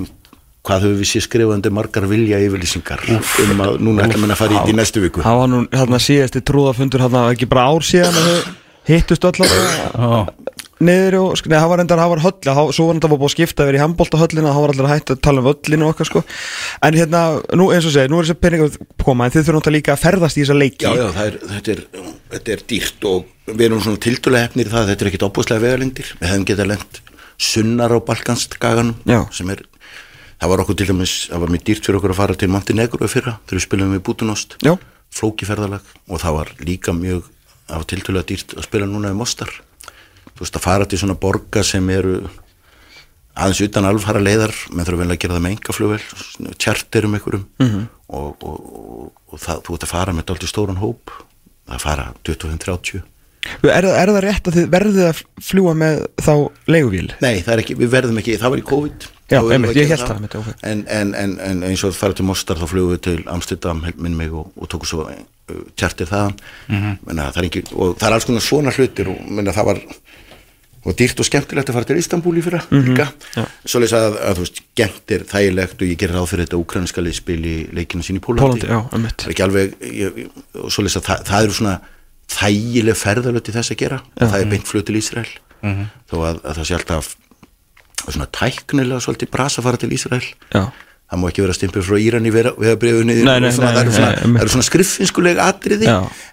hvað 0.66 0.88
höfum 0.88 1.00
við 1.00 1.10
sér 1.12 1.26
skrifandi 1.26 1.72
margar 1.74 2.08
vilja 2.10 2.40
yfirlýsingar 2.42 3.04
um 3.14 3.62
að 3.62 3.80
núna 3.86 4.08
ætlum 4.08 4.26
við 4.26 4.34
að 4.34 4.40
fara 4.40 4.56
í 4.56 4.58
þetta 4.58 4.74
í 4.74 4.78
næstu 4.80 5.04
viku. 5.04 5.24
Það 5.26 5.40
var 5.42 5.52
nú 5.52 5.60
hérna 5.70 6.00
síðasti 6.02 6.42
trúðafundur 6.50 7.04
hérna 7.06 7.26
ekki 7.34 7.50
bara 7.52 7.68
ár 7.70 7.86
síðan 7.86 8.18
hittust 8.88 9.26
allar 9.30 9.50
Já. 9.56 10.26
niður 10.86 11.16
og, 11.22 11.40
nei, 11.48 11.56
það 11.58 11.70
var 11.72 11.82
endar, 11.86 12.02
það 12.04 12.12
var 12.14 12.22
höll 12.26 12.34
þá- 12.46 12.74
svo 12.76 12.86
var 12.90 12.98
þetta 13.00 13.10
búið 13.14 13.26
að 13.30 13.34
skipta 13.36 13.66
yfir 13.66 13.78
í 13.78 13.82
handbólta 13.82 14.20
höllina 14.22 14.52
þá 14.56 14.60
var 14.66 14.74
allir 14.74 14.88
að 14.90 14.94
hætta 14.96 15.16
að 15.16 15.22
tala 15.28 15.42
um 15.44 15.48
völlinu 15.48 15.86
og 15.88 15.94
okkar 15.94 16.10
sko. 16.10 16.24
En 16.84 16.98
hérna, 17.00 17.22
nú 17.56 17.70
eins 17.72 17.88
og 17.88 17.94
segir, 17.96 18.12
nú 18.12 18.20
er 18.20 18.28
þessi 18.28 18.40
peningur 18.44 18.76
koma, 19.06 19.26
en 19.30 19.34
þið 19.36 19.46
þurfum 19.48 19.64
þetta 19.64 19.76
líka 19.78 19.94
að 19.96 20.04
ferðast 20.04 20.38
í 20.40 20.44
þessa 20.44 20.58
leiki. 20.60 20.84
Já, 20.86 20.94
já, 21.00 21.08
það 21.16 21.30
er, 21.32 21.38
þetta, 21.54 21.76
er, 21.78 22.12
þetta 22.36 22.56
er 22.58 22.66
dýrt 22.74 23.08
og 23.14 23.54
við 23.56 23.66
erum 23.70 23.84
svona 23.86 24.02
tildulega 24.04 24.50
hefnir 24.50 24.72
það, 24.74 24.90
þetta 24.92 25.06
er 25.06 25.12
ekkit 25.14 25.26
opbúslega 25.30 25.64
vegalengdir, 25.64 26.12
við 26.20 26.32
hefum 26.34 26.46
getað 26.52 26.70
lent 26.74 27.00
sunnar 27.46 27.92
á 27.96 28.00
Balkanstgaganum 28.08 28.96
Já. 29.08 29.22
sem 29.36 29.50
er, 29.56 29.64
það 30.40 30.52
var 30.54 30.62
okkur 30.66 30.78
til 30.80 30.88
dæmis 30.92 31.16
það 31.32 31.42
var 31.44 31.52
mjög 31.56 31.66
dýrt 31.68 31.88
fyrir 31.88 31.98
okkur 32.00 32.14
að 32.14 32.20
fara 32.20 32.36
til 32.40 32.48
Montenegro 32.54 33.10
fyrra 33.12 33.34
þegar 33.48 33.60
við 33.60 33.66
spilum 33.66 33.96
við 33.96 34.04
Bútunost. 34.08 34.56
Flókiferðalag 35.16 35.84
og 36.12 36.20
það 36.24 36.36
var 36.40 36.50
líka 36.68 36.94
mjög 36.96 37.28
það 37.66 37.78
var 37.82 37.88
tildulega 37.92 38.30
dýrt 38.32 38.56
að 38.56 38.68
spila 38.68 38.90
núna 38.90 39.14
í 39.14 39.18
Mostar 39.18 39.52
þú 40.36 40.44
veist 40.44 40.60
að 40.60 40.66
fara 40.66 40.90
til 40.90 41.00
svona 41.02 41.18
borga 41.20 41.64
sem 41.66 41.90
eru 41.94 42.18
aðeins 43.36 43.64
utan 43.66 43.88
alfara 43.90 44.22
leiðar 44.24 44.54
menn 44.72 44.88
þurfa 44.88 45.02
vel 45.04 45.16
að 45.16 45.22
gera 45.24 45.38
það 45.38 45.46
með 45.46 45.56
engaflugvel 45.56 46.54
tjartir 46.62 47.08
um 47.08 47.18
einhverjum 47.18 47.48
-hmm. 47.60 47.88
og, 48.08 48.44
og, 48.44 48.60
og, 48.60 49.10
og 49.32 49.40
það, 49.40 49.66
þú 49.66 49.76
ert 49.76 49.88
að 49.88 49.94
fara 49.96 50.14
með 50.14 50.28
dálítið 50.30 50.54
stóran 50.54 50.82
hóp 50.84 51.12
það 51.66 51.84
fara 51.84 52.08
25-30 52.24 53.04
er, 53.66 53.86
er 53.86 54.12
það 54.14 54.24
rétt 54.26 54.48
að 54.48 54.58
þið 54.60 54.72
verðið 54.74 55.10
að 55.10 55.22
fljúa 55.42 55.74
með 55.78 56.06
þá 56.22 56.34
leiguvíl? 56.72 57.10
Nei, 57.22 57.42
það 57.46 57.54
er 57.54 57.64
ekki, 57.64 57.78
við 57.82 57.92
verðum 57.94 58.22
ekki, 58.22 58.40
það 58.42 58.56
var 58.56 58.62
í 58.62 58.68
COVID 58.72 59.08
Já, 59.32 59.40
einmitt, 59.42 59.72
að 59.72 59.78
ég 59.80 59.88
hélt 59.90 60.04
það, 60.06 60.16
einmitt, 60.20 60.36
ok. 60.38 60.50
en, 60.70 60.82
en, 60.94 61.14
en, 61.18 61.32
en 61.42 61.64
eins 61.66 61.82
og 61.84 61.94
það 61.94 62.02
fara 62.04 62.18
til 62.20 62.26
Mostar 62.28 62.60
þá 62.62 62.68
flugum 62.70 62.92
við 62.94 63.00
til 63.08 63.24
Amsterdam, 63.34 63.80
held 63.88 64.04
minn 64.06 64.18
mig 64.20 64.34
og, 64.38 64.52
og 64.54 64.70
tóku 64.70 64.86
svo 64.86 65.08
uh, 65.10 65.16
tjartir 65.76 66.10
þaðan. 66.12 66.36
Mhm. 66.70 66.92
menna, 67.08 67.32
það 67.34 67.48
ekki, 67.50 67.64
og 67.74 67.96
það 67.98 68.08
er 68.12 68.18
alls 68.20 68.28
konar 68.30 68.46
svona 68.46 68.76
hlutir 68.76 69.10
og 69.10 69.24
menna, 69.26 69.56
það 69.56 69.72
var 69.72 69.82
og 70.86 70.94
dýrt 71.00 71.18
og 71.18 71.26
skemmtilegt 71.26 71.72
að 71.72 71.78
fara 71.80 71.90
til 71.90 71.98
Istanbúl 71.98 72.38
í 72.38 72.44
fyrra 72.46 72.62
Mhm. 72.70 72.92
líka, 72.92 73.08
svoleiðis 73.66 73.96
að, 73.98 74.20
að 74.22 74.38
þú 74.38 74.46
veist, 74.46 74.62
er 75.16 75.26
þægilegt 75.34 75.82
og 75.82 75.88
ég 75.90 75.98
gerir 75.98 76.16
ráð 76.20 76.30
fyrir 76.30 76.46
þetta 76.46 76.62
úkrænska 76.62 77.02
liðspil 77.02 77.42
í 77.42 77.56
leikinu 77.74 78.06
sín 78.06 78.20
í 78.20 78.22
Pólandi 78.22 78.62
Pólandi, 78.62 78.70
já, 78.70 78.80
það 78.94 79.26
er 79.26 79.34
ekki 79.34 79.46
alveg 79.48 79.74
ég, 79.90 80.20
og 80.62 80.70
svoleiðis 80.70 81.00
að 81.02 81.08
það, 81.10 81.26
það 81.32 81.48
eru 81.50 81.58
svona 81.58 81.76
þægileg 82.36 82.98
ferðalöti 83.02 83.54
þess 83.56 83.74
að 83.74 83.82
gera. 83.82 84.00
Og 84.22 84.30
það 84.30 84.40
er 84.44 84.50
beint 84.54 84.70
flug 84.70 84.86
til 84.86 84.98
Ísrael. 85.02 85.30
Þó 86.10 86.16
að, 86.22 86.40
að 86.46 86.58
það 86.60 86.68
sé 86.70 86.76
alltaf 86.78 87.16
svona 88.14 88.28
tæknilega 88.36 89.02
svolítið 89.04 89.32
brasa 89.34 89.64
fara 89.66 89.80
til 89.82 89.94
Ísrael. 89.96 90.28
Já. 90.54 90.68
það 91.06 91.22
má 91.22 91.28
ekki 91.30 91.44
vera 91.46 91.54
stimpur 91.54 91.86
frá 91.86 91.98
Íran 92.02 92.26
í 92.26 92.34
veðabriðu 92.34 93.06
niður 93.06 93.28
Nei, 93.28 93.40
nei, 93.44 93.50
og 93.50 93.56
svona, 93.56 93.72
nei, 93.72 93.76
það 93.78 93.82
eru 93.82 93.96
svona, 93.96 94.48
svona 94.56 94.68
skriffinskuleg 94.70 95.42
atriði. 95.42 95.90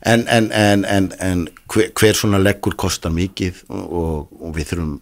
En, 0.09 0.25
en, 0.33 0.49
en, 0.57 0.85
en, 0.89 1.09
en 1.21 1.43
hver, 1.73 1.91
hver 1.99 2.19
svona 2.19 2.41
leggur 2.41 2.77
kostar 2.81 3.13
mikið 3.13 3.63
og, 3.69 4.31
og, 4.33 4.49
við 4.57 4.73
þurfum 4.73 4.95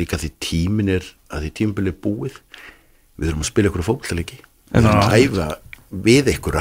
líka 0.00 0.20
því 0.20 0.30
tímin 0.44 0.92
er 0.96 1.10
að 1.32 1.44
því 1.44 1.52
tímbil 1.60 1.92
er 1.92 1.98
búið. 2.06 2.38
Við 3.18 3.30
þurfum 3.30 3.44
að 3.44 3.50
spila 3.50 3.72
ykkur 3.72 3.86
fókvöldalegi 3.90 4.40
við 4.40 4.88
þurfum 4.88 5.04
að 5.04 5.18
æfa 5.18 5.50
við 6.08 6.32
ykkur 6.34 6.58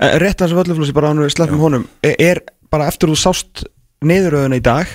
rétt 0.00 0.40
að 0.40 0.46
þessu 0.46 0.56
völluflósi 0.56 0.96
bara 0.96 1.12
við 1.16 1.34
sleppum 1.34 1.60
honum. 1.60 1.86
Er, 2.04 2.16
er 2.16 2.42
bara 2.72 2.88
eftir 2.88 3.10
þú 3.10 3.16
sást 3.20 3.64
niðuröðuna 4.06 4.60
í 4.60 4.64
dag 4.64 4.88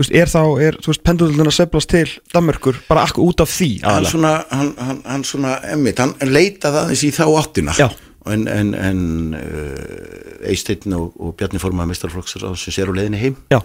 veist, 0.00 0.14
er 0.16 0.30
þá, 0.32 0.40
er, 0.64 0.78
þú 0.80 0.92
veist, 0.92 1.02
pendulun 1.04 1.50
að 1.50 1.56
seflast 1.58 1.90
til 1.92 2.06
Danmörkur 2.32 2.78
bara 2.88 3.04
akkur 3.08 3.26
út 3.28 3.42
af 3.44 3.50
því 3.52 3.70
hann 3.84 4.06
svona, 4.08 4.32
hann, 4.50 4.72
hann, 4.80 5.02
hann 5.04 5.26
svona 5.28 5.58
emmitt, 5.74 6.00
hann 6.00 6.14
leitaði 6.32 6.80
aðeins 6.86 7.04
í 7.04 7.12
þá 7.12 7.24
áttina 7.42 7.74
Já. 7.76 7.88
en, 8.32 8.46
en, 8.48 8.72
en 8.78 9.02
uh, 9.36 10.48
Eisteinn 10.48 10.96
og, 10.98 11.12
og 11.20 11.36
Bjarni 11.38 11.60
Formaði 11.62 11.92
mistarflokksar 11.92 12.48
sem 12.56 12.72
sér 12.78 12.88
á 12.90 12.96
leiðinni 12.96 13.20
heim 13.20 13.36
Já, 13.52 13.60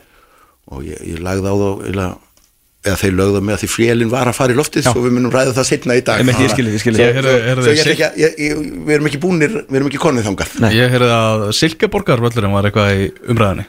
og 0.73 0.83
ég, 0.87 0.99
ég 1.13 1.23
lagði 1.23 1.47
á 1.47 1.55
þá 1.55 1.69
eða, 1.93 2.07
eða 2.87 2.97
þeir 3.01 3.15
lögðu 3.21 3.39
á 3.39 3.43
mig 3.47 3.55
að 3.57 3.63
því 3.63 3.69
flélinn 3.77 4.11
var 4.11 4.27
að 4.31 4.37
fara 4.41 4.53
í 4.55 4.59
loftið 4.59 4.85
Já. 4.89 4.91
og 4.93 5.01
við 5.07 5.15
munum 5.17 5.33
ræða 5.33 5.55
það 5.57 5.69
setna 5.71 5.95
í 5.97 6.03
dag 6.07 6.21
Einmitt, 6.21 6.43
ég 6.43 6.51
skil, 6.53 6.67
ég 6.75 6.83
skil. 6.83 6.95
Ég 6.99 7.15
heyrði- 7.17 7.39
heyrði 7.47 7.63
Svo 7.65 7.71
ég 7.71 7.79
ætla 7.81 7.87
Sil- 7.87 7.95
ekki 7.95 8.07
að, 8.11 8.19
ég, 8.25 8.37
ég, 8.43 8.61
við 8.87 8.95
erum 8.97 9.09
ekki 9.09 9.21
búnir 9.23 9.55
við 9.63 9.79
erum 9.79 9.89
ekki 9.93 10.03
konið 10.03 10.27
þangað 10.27 10.57
Nei. 10.63 10.69
Ég 10.75 10.91
heyrði 10.93 11.09
að 11.17 11.45
Silkeborgar 11.57 12.23
völlurinn 12.27 12.53
var 12.57 12.67
eitthvað 12.69 12.93
í 12.99 13.07
umræðinni 13.31 13.67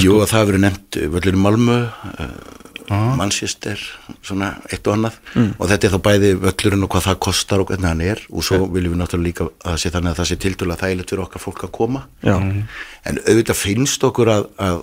Jú, 0.00 0.18
að 0.22 0.30
það 0.30 0.38
hefur 0.38 0.52
verið 0.52 0.62
nefnt 0.64 1.00
völlur 1.14 1.36
í 1.36 1.40
Malmö 1.44 1.78
uh, 1.84 2.62
Manchester 3.18 3.80
svona 4.24 4.50
eitt 4.72 4.86
og 4.88 4.96
annað. 4.96 5.18
Og 5.58 5.68
þetta 5.70 5.86
er 5.88 5.94
þá 5.94 6.00
bæði 6.04 6.32
völlurinn 6.42 6.84
og 6.84 6.90
hvað 6.92 7.06
það 7.08 7.20
kostar 7.26 7.62
og 7.62 7.70
hvernig 7.70 7.88
hann 7.88 8.02
er. 8.04 8.24
Og 8.32 8.44
svo 8.44 8.58
viljum 8.72 8.94
við 8.94 9.00
náttúrulega 9.00 9.28
líka 9.28 9.46
að 9.64 9.78
sé 9.80 9.92
þannig 9.94 10.12
að 10.12 10.18
það 10.20 10.30
sé 10.30 10.38
tildulega 10.44 10.80
þægilegt 10.82 11.14
fyrir 11.14 11.24
okkar 11.24 11.44
fólk 11.44 11.64
að 11.64 11.72
koma. 11.78 12.04
Já. 12.24 12.36
en 13.04 13.20
auðvitað 13.24 13.60
finnst 13.60 14.04
okkur 14.08 14.32
að, 14.32 14.44
að 14.60 14.78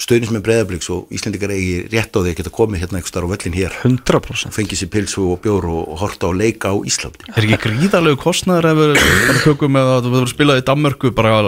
stöðnis 0.00 0.32
með 0.34 0.42
breyðabliks 0.44 0.88
og 0.92 1.12
Íslendingar 1.14 1.52
eigi 1.54 1.86
rétt 1.88 2.12
á 2.12 2.20
því 2.20 2.32
að 2.32 2.38
geta 2.40 2.52
komið 2.52 2.82
hérna 2.82 2.98
einhver 2.98 3.10
starf 3.10 3.28
á 3.28 3.32
völlin 3.32 3.56
hér. 3.56 3.76
100% 3.80 4.56
fengið 4.56 4.80
sér 4.82 4.90
pilsu 4.92 5.24
og 5.32 5.40
bjór 5.44 5.68
og, 5.72 5.80
og 5.94 6.02
horta 6.02 6.28
á 6.28 6.32
leika 6.36 6.72
á 6.72 6.76
Íslandi. 6.76 7.30
Er 7.32 7.46
ekki 7.46 7.60
gríðarlegu 7.64 8.20
kostnæður 8.20 8.68
ef 8.72 8.82
við 8.82 9.40
tökum 9.46 9.72
með 9.76 9.94
að 9.94 10.02
þú 10.04 10.12
verður 10.16 10.32
spilað 10.34 10.60
í 10.60 10.66
Danmörku 10.68 11.14
bara, 11.16 11.38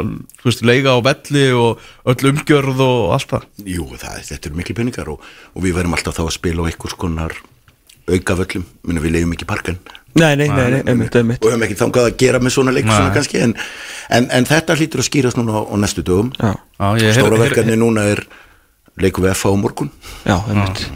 veist, 0.46 0.64
leiga 0.64 0.96
á 0.96 0.98
velli 1.04 1.44
og 1.52 1.84
öll 2.08 2.32
umgjörð 2.32 2.82
og 2.88 3.14
allt 3.18 3.37
það? 3.37 3.46
Jú, 3.76 3.87
það, 4.00 4.18
þetta 4.32 4.50
eru 4.50 4.61
miklu 4.62 4.80
peningar 4.80 5.12
og, 5.12 5.30
og 5.52 5.64
við 5.68 5.76
verðum 5.76 5.98
alltaf 5.98 6.16
þá 6.16 6.24
að 6.24 6.34
spila 6.40 6.64
á 6.64 6.68
einhvers 6.72 6.98
konar 6.98 7.37
aukavöllum, 8.08 8.64
minna 8.88 9.04
við 9.04 9.18
leiðum 9.18 9.37
ekki 9.37 9.48
parkan 9.48 9.82
Nei, 10.18 10.35
nei, 10.37 10.48
nei, 10.48 10.66
nei, 10.74 10.83
einmitt, 10.92 11.14
einmitt. 11.20 11.40
Og 11.44 11.52
höfum 11.52 11.64
ekki 11.68 11.78
þangað 11.78 12.11
að 12.11 12.16
gera 12.22 12.40
með 12.42 12.54
svona 12.57 12.74
leik 12.74 12.87
svona 12.88 13.14
kannski, 13.14 13.40
en, 13.44 13.54
en, 14.18 14.28
en 14.35 14.48
þetta 14.48 14.76
hlýtur 14.78 15.02
að 15.04 15.09
skýrast 15.11 15.38
núna 15.40 15.59
á, 15.59 15.62
á 15.68 15.74
næstu 15.81 16.04
dögum. 16.07 16.31
Já, 16.38 16.52
Já, 16.78 16.88
ég 17.02 17.16
Stóra 17.18 17.40
verkefni 17.40 17.78
núna 17.81 18.07
er 18.12 18.24
leikum 18.98 19.24
við 19.26 19.35
FA 19.38 19.52
á 19.52 19.57
morgun. 19.59 19.90
Já, 20.26 20.37
einmitt. 20.50 20.87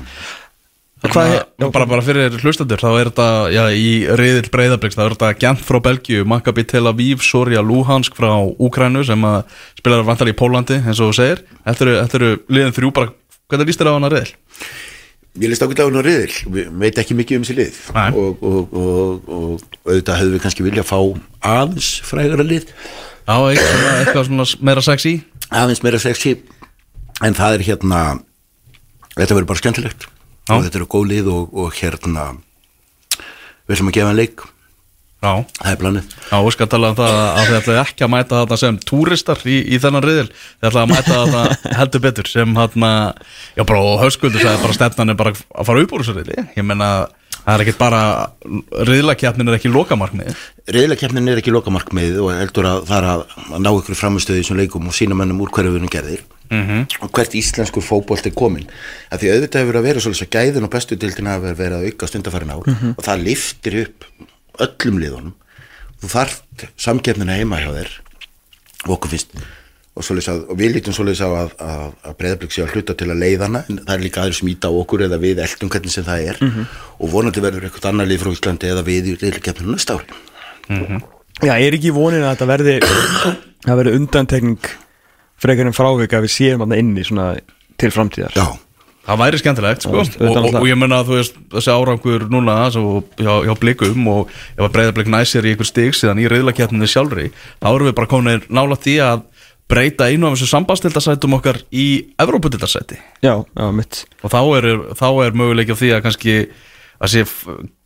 Hvað 1.03 1.17
Hvað 1.17 1.33
er- 1.35 1.41
er, 1.67 1.71
bara, 1.75 1.87
bara 1.91 2.03
fyrir 2.07 2.37
hlustandur, 2.39 2.79
þá 2.79 2.91
er 3.01 3.09
þetta 3.11 3.25
já, 3.51 3.63
í 3.75 3.89
reyðil 4.07 4.51
breyðabliks, 4.55 4.95
þá 4.95 5.03
er 5.09 5.15
þetta 5.17 5.31
Gent 5.43 5.65
frá 5.67 5.81
Belgíu, 5.83 6.23
Maccabi 6.31 6.63
Tel 6.71 6.87
Aviv, 6.87 7.25
Soria 7.27 7.59
Luhansk 7.63 8.15
frá 8.15 8.31
Úkrænu 8.39 9.03
sem 9.09 9.25
að 9.27 9.41
spilar 9.81 10.05
vantar 10.07 10.31
í 10.31 10.37
Pólandi, 10.39 10.79
eins 10.79 11.01
og 11.03 11.11
þú 11.11 11.17
segir. 11.19 11.43
Þetta 11.67 11.83
eru, 11.89 11.97
þetta 12.05 12.19
eru 12.21 12.31
liðin 12.55 12.77
þrjú 12.79 12.93
bara, 12.95 13.11
hvernig 13.51 13.67
líst 13.73 13.83
þér 13.83 13.91
á 13.91 13.95
hana 13.99 14.13
reyðil? 14.15 14.35
Ég 15.41 15.49
leist 15.49 15.63
ákveðlega 15.65 15.89
hún 15.89 15.97
á 15.97 16.05
riðil, 16.05 16.35
við 16.53 16.67
veit 16.83 16.99
ekki 17.01 17.15
mikið 17.17 17.39
um 17.39 17.45
þessi 17.47 17.55
lið. 17.57 17.77
Og, 18.21 18.43
og, 18.45 18.75
og, 18.77 19.31
og 19.33 19.63
auðvitað 19.89 20.19
hefðu 20.21 20.35
við 20.35 20.43
kannski 20.45 20.67
vilja 20.67 20.85
fá 20.85 20.99
aðeins 21.49 21.89
frægara 22.05 22.45
lið. 22.45 22.67
Já, 23.25 23.37
eitthvað, 23.55 24.27
svona- 24.29 24.49
meira 24.61 24.83
sexy. 24.85 25.15
Aðeins 25.49 25.81
meira 25.87 26.01
sexy. 26.03 26.35
En 27.25 27.33
það 27.39 27.57
er 27.57 27.65
hérna 27.71 28.01
þetta 29.17 29.33
verður 29.39 29.49
bara 29.55 29.63
skemmtilegt. 29.63 30.09
Já. 30.43 30.57
og 30.57 30.65
þetta 30.67 30.81
eru 30.81 30.87
góð 30.91 31.05
lið 31.07 31.29
og, 31.31 31.53
og 31.55 31.77
hérna 31.79 32.23
við 33.15 33.77
ætlum 33.77 33.91
að 33.93 33.95
gefa 33.95 34.11
en 34.11 34.17
leik 34.19 34.41
Já, 35.23 35.45
það 35.61 35.71
er 35.71 35.79
planið. 35.79 36.15
Já, 36.27 36.37
og 36.41 36.53
skal 36.55 36.67
tala 36.73 36.91
um 36.91 36.99
það 36.99 37.17
að 37.23 37.45
þið 37.47 37.59
ætlaði 37.61 37.81
ekki 37.85 38.05
að 38.05 38.13
mæta 38.13 38.41
þetta 38.41 38.59
sem 38.59 38.79
túristar 38.91 39.45
í, 39.47 39.59
í 39.71 39.79
þennan 39.83 40.03
riðil. 40.03 40.29
Þið 40.35 40.69
ætlaði 40.69 40.83
að 40.83 40.93
mæta 40.93 41.19
þetta 41.21 41.75
heldur 41.79 42.05
betur 42.09 42.31
sem 42.33 42.57
hann 42.59 42.87
Já, 42.91 43.63
bara 43.63 43.83
og 43.87 44.03
höskuldur 44.03 44.43
sagði 44.43 44.65
bara 44.65 44.79
stefnan 44.81 45.15
er 45.15 45.21
bara 45.21 45.35
að 45.37 45.69
fara 45.69 45.85
upp 45.87 45.95
úr 45.95 46.03
þessu 46.03 46.17
riðli. 46.19 46.47
Ég 46.59 46.67
meina, 46.67 46.91
það 47.39 47.55
er 47.55 47.65
ekkit 47.65 47.79
bara 47.79 48.03
riðlakjapnin 48.91 49.53
er 49.53 49.61
ekki 49.61 49.71
lokamarkmið 49.71 50.43
Reyðlakeppnin 50.75 51.31
er 51.31 51.41
ekki 51.41 51.55
lokamarkmið 51.55 52.19
og 52.23 52.35
heldur 52.35 52.69
að 52.71 52.85
það 52.91 52.99
er 52.99 53.09
að, 53.13 53.25
að 53.49 53.65
ná 53.65 53.71
ykkur 53.73 53.99
framistöði 53.99 54.43
í 54.43 54.45
þessum 54.45 54.61
leikum 54.61 54.91
og 54.91 54.95
sína 54.95 55.17
mennum 55.19 55.43
úr 55.43 55.51
hverju 55.55 55.73
við 55.73 55.81
erum 55.81 55.91
gerðir. 55.91 56.23
-hmm. 56.53 56.85
og 57.01 57.11
hvert 57.17 57.35
íslenskur 57.39 57.83
fótbolt 57.83 58.27
er 58.27 58.35
komin 58.37 58.69
að 59.11 59.23
því 59.23 59.33
auðvitað 59.33 59.63
hefur 59.63 59.79
að 59.81 59.87
vera 59.89 60.05
svolítið 60.05 60.27
að 60.27 60.35
gæðin 60.37 60.67
og 60.67 60.73
bestu 60.75 60.99
dildina 61.01 61.37
hefur 61.37 61.59
verið 61.59 61.79
að 61.79 61.87
auka 61.89 62.11
stundafærin 62.11 62.53
ár 62.53 62.69
og 62.93 63.03
það 63.03 63.25
liftir 63.27 63.79
upp 63.87 64.07
öllum 64.61 65.01
liðunum. 65.03 65.35
Þú 66.03 66.13
þarft 66.13 66.69
samkeppnina 66.77 67.39
heima 67.39 67.61
hjá 67.63 67.71
þér 67.73 67.93
og 68.83 68.95
okkur 68.97 69.13
finnst 69.13 69.37
og, 69.93 70.05
að, 70.09 70.43
og 70.49 70.57
við 70.59 70.77
lítum 70.77 70.95
svolítið 70.97 71.29
á 71.29 71.31
að, 71.37 71.51
að, 71.63 71.89
að 72.09 72.15
breyðablík 72.21 72.55
sé 72.55 72.65
að 72.65 72.77
hluta 72.77 72.97
til 72.99 73.11
að 73.13 73.21
leiðana 73.23 73.63
en 73.69 73.81
það 73.83 73.95
er 73.95 74.05
líka 74.07 74.23
aðri 74.23 74.39
smíta 74.39 74.71
á 74.73 74.79
okkur 74.81 75.05
eða 75.07 75.19
við 75.23 75.43
eldum 75.45 75.73
hvernig 75.73 75.95
sem 75.95 76.07
það 76.07 76.29
er. 76.33 76.41
Og 76.99 77.13
vonandi 77.13 77.45
verður 77.45 77.69
eitthvað 77.69 77.91
annar 77.93 78.09
lið 78.09 78.23
frá 78.23 78.33
Íslandi 78.33 78.71
eða 78.73 78.87
við 78.87 79.11
í 79.13 79.17
reyðlikeppninu 79.21 79.77
næsta 79.77 79.99
ári. 79.99 81.03
Já, 81.43 81.53
er 81.57 81.77
ekki 81.77 81.93
vonin 81.95 82.25
að 82.25 82.35
þetta 82.35 82.49
verði 82.51 82.77
að 83.69 83.79
verði 83.83 83.95
undantekning 83.99 84.73
frekar 85.43 85.69
en 85.69 85.77
frávik 85.77 86.17
að 86.17 86.27
við 86.27 86.35
séum 86.37 86.65
þarna 86.65 86.79
inni 86.81 87.05
svona 87.07 87.29
til 87.81 87.91
framtíðar? 87.93 88.37
Já, 88.39 88.47
Það 89.03 89.19
væri 89.19 89.39
skemmtilegt, 89.41 89.83
sko. 89.83 89.93
Já, 89.93 89.99
veist, 89.99 90.21
og, 90.21 90.37
og, 90.39 90.57
og 90.61 90.69
ég 90.69 90.79
meina 90.79 91.01
að 91.03 91.09
þú 91.09 91.17
veist, 91.19 91.39
þessi 91.57 91.73
árangur 91.75 92.25
núna 92.31 92.55
svo, 92.71 93.01
hjá, 93.19 93.33
hjá 93.49 93.53
blikum 93.59 94.07
og 94.13 94.31
ef 94.31 94.63
að 94.63 94.73
breyðarblik 94.77 95.11
næsir 95.11 95.49
í 95.49 95.55
einhver 95.55 95.67
stig 95.67 95.97
síðan 95.99 96.23
í 96.23 96.29
riðlakjapninni 96.31 96.91
sjálfri 96.91 97.33
þá 97.35 97.69
erum 97.73 97.89
við 97.91 97.97
bara 97.99 98.11
komin 98.13 98.45
nála 98.47 98.79
því 98.79 98.97
að 99.09 99.25
breyta 99.73 100.07
einu 100.07 100.29
af 100.29 100.37
þessu 100.37 100.51
sambandstildasætum 100.53 101.39
okkar 101.39 101.63
í 101.75 101.87
Evróputildasæti 102.23 103.01
Já, 103.25 103.35
já, 103.43 103.67
mitt. 103.75 104.05
Og 104.23 104.31
þá 104.31 104.41
er, 104.61 104.69
þá 104.99 105.09
er 105.25 105.41
möguleik 105.41 105.73
á 105.73 105.77
því 105.81 105.91
að 105.97 106.05
kannski 106.07 106.37
að 107.03 107.11
sé 107.11 107.23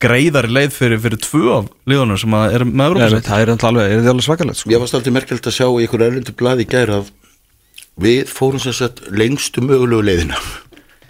greiðari 0.03 0.53
leið 0.53 0.75
fyrir, 0.77 1.01
fyrir 1.01 1.21
tvö 1.25 1.45
af 1.55 1.71
liðunum 1.89 2.21
sem 2.21 2.37
að 2.37 2.57
er 2.59 2.65
með 2.69 2.99
mitt, 3.01 3.29
það 3.29 3.45
er 3.45 3.53
náttúrulega 3.55 3.95
alveg, 3.97 4.11
er 4.13 4.27
svakalegt 4.27 4.61
sko. 4.61 4.73
ég 4.75 4.83
var 4.83 4.91
stoltið 4.91 5.17
merkjöld 5.17 5.49
að 5.49 5.57
sjá 5.57 5.67
í 5.71 5.87
ykkur 5.87 6.05
erlendu 6.05 6.35
blað 6.37 6.61
í 6.61 6.69
gær 6.69 6.93
að 6.99 7.09
við 8.05 8.29
fórum 8.29 8.61
sem 8.61 8.77
sagt 8.77 9.07
lengstu 9.09 9.65
mögulegu 9.65 10.05
leiðina 10.05 10.41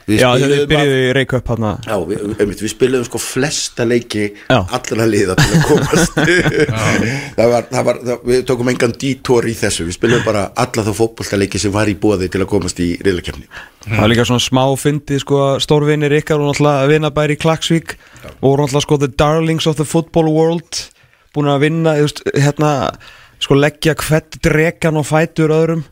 Við 0.07 0.21
Já, 0.23 0.27
þegar 0.39 0.53
þið 0.53 0.69
byrjuðu 0.71 0.99
í 1.03 1.07
Reykjavík 1.17 1.49
hann 1.51 1.65
Já, 1.83 1.95
við, 2.07 2.21
einmitt, 2.37 2.61
við 2.63 2.71
spilaðum 2.71 3.07
sko 3.09 3.19
flesta 3.19 3.87
leiki 3.89 4.27
Já. 4.47 4.59
allra 4.79 5.07
liða 5.11 5.35
til 5.41 5.47
að 5.51 5.65
komast. 5.67 6.21
Það 7.37 7.51
var, 7.51 7.67
það 7.73 7.89
var 7.89 7.99
það, 8.07 8.23
við 8.31 8.45
tókum 8.47 8.71
engan 8.71 8.95
dítor 9.03 9.49
í 9.51 9.57
þessu. 9.59 9.89
Við 9.89 9.99
spilaðum 9.99 10.29
bara 10.29 10.45
alla 10.63 10.87
þá 10.87 10.93
fótboltaleiki 11.01 11.61
sem 11.61 11.75
var 11.75 11.91
í 11.91 11.97
bóði 11.99 12.31
til 12.31 12.45
að 12.45 12.51
komast 12.55 12.81
í 12.83 12.93
riðlakefni 13.03 13.51
Það 13.87 14.01
var 14.05 14.13
líka 14.15 14.29
svona 14.31 14.47
smá 14.47 14.63
fyndi 14.79 15.21
sko 15.23 15.43
að 15.51 15.61
stórvinir 15.67 16.17
ykkar 16.21 16.39
og 16.43 16.53
náttúrulega 16.53 16.89
vinnabæri 16.95 17.35
í 17.35 17.43
Klagsvík 17.43 17.99
og 18.31 18.47
voru 18.47 18.63
náttúrulega 18.63 18.87
sko 18.87 19.03
the 19.03 19.11
darlings 19.11 19.67
of 19.67 19.79
the 19.81 19.87
football 19.87 20.31
world 20.31 20.85
búin 21.35 21.51
að 21.51 21.67
vinna 21.67 21.99
just, 21.99 22.23
hérna 22.31 22.93
sko 23.43 23.59
leggja 23.59 23.99
hvert 23.99 24.39
drekan 24.43 25.03
og 25.03 25.11
fætur 25.11 25.55
öðrum. 25.55 25.83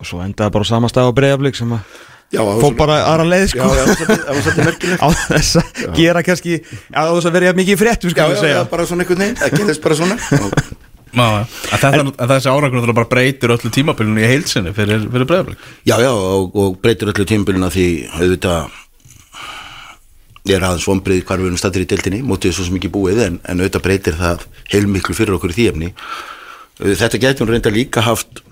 Og 0.00 0.08
svo 0.08 0.20
endaði 0.24 0.52
bara 0.52 0.68
á 0.68 0.72
sama 0.76 0.92
stað 0.92 1.08
á 1.08 1.16
breyðaflik 1.16 1.56
sem 1.56 1.72
að 1.72 1.80
Já, 1.84 2.13
fór 2.32 2.74
bara 2.78 2.96
aðra 3.12 3.26
leið 3.30 3.44
Já, 3.44 3.50
sko. 3.52 3.66
Já, 3.74 3.84
það 3.84 4.54
það 4.64 5.02
á 5.02 5.08
þess 5.28 5.52
að 5.60 5.92
gera 5.98 6.22
kannski 6.26 6.56
á 6.90 7.02
þess 7.12 7.28
að 7.28 7.34
vera 7.36 7.46
jafn 7.50 7.60
mikið 7.62 7.78
fréttum 7.84 8.10
Já, 8.10 8.14
sko 8.14 8.24
já, 8.24 8.26
að 8.34 8.40
segja. 8.42 8.56
já, 8.58 8.64
bara 8.72 8.86
svona 8.88 9.04
einhvern 9.04 9.22
veginn, 9.24 9.38
það 9.42 9.54
gerðist 9.58 9.82
bara 9.84 9.98
svona. 10.00 10.18
Og- 10.44 10.82
Já, 11.14 11.26
já. 11.30 11.44
En, 11.94 12.08
en 12.10 12.26
þessi 12.32 12.48
árangur 12.50 12.90
bara 12.96 13.06
breytir 13.06 13.52
öllu 13.54 13.70
tímabilinu 13.70 14.18
í 14.24 14.26
heilsinni 14.32 14.72
fyrir, 14.74 15.04
fyrir 15.12 15.28
breyðablik 15.30 15.60
Já, 15.86 15.94
já, 16.02 16.08
og, 16.10 16.48
og 16.58 16.80
breytir 16.82 17.12
öllu 17.12 17.26
tímbilina 17.30 17.68
því 17.70 17.84
auðvitað 18.18 18.80
ég 20.50 20.56
er 20.58 20.66
aðeins 20.66 20.88
vonbrið 20.90 21.22
hvar 21.28 21.38
við 21.40 21.52
erum 21.52 21.60
stættir 21.60 21.84
í 21.84 21.88
deltinni 21.88 22.18
mótið 22.26 22.56
svo 22.56 22.66
sem 22.66 22.74
ekki 22.80 22.90
búið 22.92 23.20
en, 23.28 23.36
en 23.46 23.62
auðvitað 23.62 23.84
breytir 23.86 24.18
það 24.18 24.42
heilmiklu 24.74 25.14
fyrir 25.16 25.36
okkur 25.38 25.54
í 25.54 25.56
því 25.56 25.68
efni. 25.70 25.92
Þetta 26.82 27.20
getur 27.22 27.48
reynda 27.54 27.70
líka 27.72 28.02
haft 28.04 28.42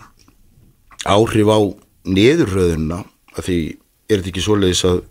áhrif 1.05 1.51
á 1.51 1.59
niðurröðuna 2.07 3.03
af 3.39 3.47
því 3.47 3.57
er 4.11 4.19
þetta 4.21 4.31
ekki 4.33 4.45
svoleiðis 4.45 4.85
að 4.89 5.03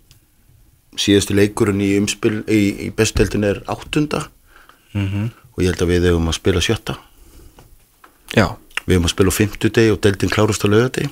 síðasti 1.01 1.35
leikurinn 1.37 1.81
í 1.81 1.91
umspil 1.99 2.41
í, 2.51 2.61
í 2.85 2.89
bestdeldin 2.95 3.47
er 3.47 3.61
áttunda? 3.71 4.25
Og 4.95 5.63
ég 5.63 5.71
held 5.71 5.81
að 5.85 5.91
við 5.93 6.07
hefum 6.09 6.27
að 6.31 6.35
spila 6.37 6.61
sjötta. 6.63 6.97
Já, 8.35 8.45
við 8.85 8.95
hefum 8.97 9.07
að 9.07 9.13
spila 9.15 9.31
á 9.31 9.39
fimmtudegi 9.39 9.91
og 9.93 9.99
deldin 10.03 10.31
klárust 10.31 10.63
á 10.63 10.67
lögadegi 10.71 11.09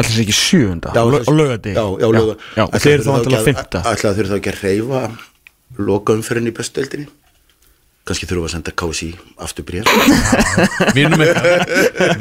alltaf 0.00 0.18
ekki 0.22 0.32
sjöunda? 0.34 0.90
Já, 0.96 1.02
og 1.04 1.12
það- 1.12 1.36
lögadi 1.36 1.72
Já, 1.76 1.84
já, 2.00 2.08
löga 2.16 2.34
já, 2.56 2.62
og 2.64 2.78
þeir 2.80 2.92
eru 2.94 3.02
þá 3.04 3.10
vantilega 3.12 3.44
fymta 3.44 3.82
Ætlaðu 3.92 4.16
þeir 4.16 4.28
þá 4.30 4.36
ekki 4.38 4.52
að 4.52 4.62
reyfa 4.62 5.00
loka 5.78 6.14
umferðin 6.16 6.48
í 6.48 6.54
bestudeldinni 6.56 7.06
kannski 8.08 8.26
þurfum 8.26 8.44
við 8.44 8.48
að 8.48 8.54
senda 8.56 8.72
KSI 8.82 9.10
aftur 9.46 9.66
bréf 9.68 9.84
Vinnum 10.96 11.22
ykkar. 11.26 11.66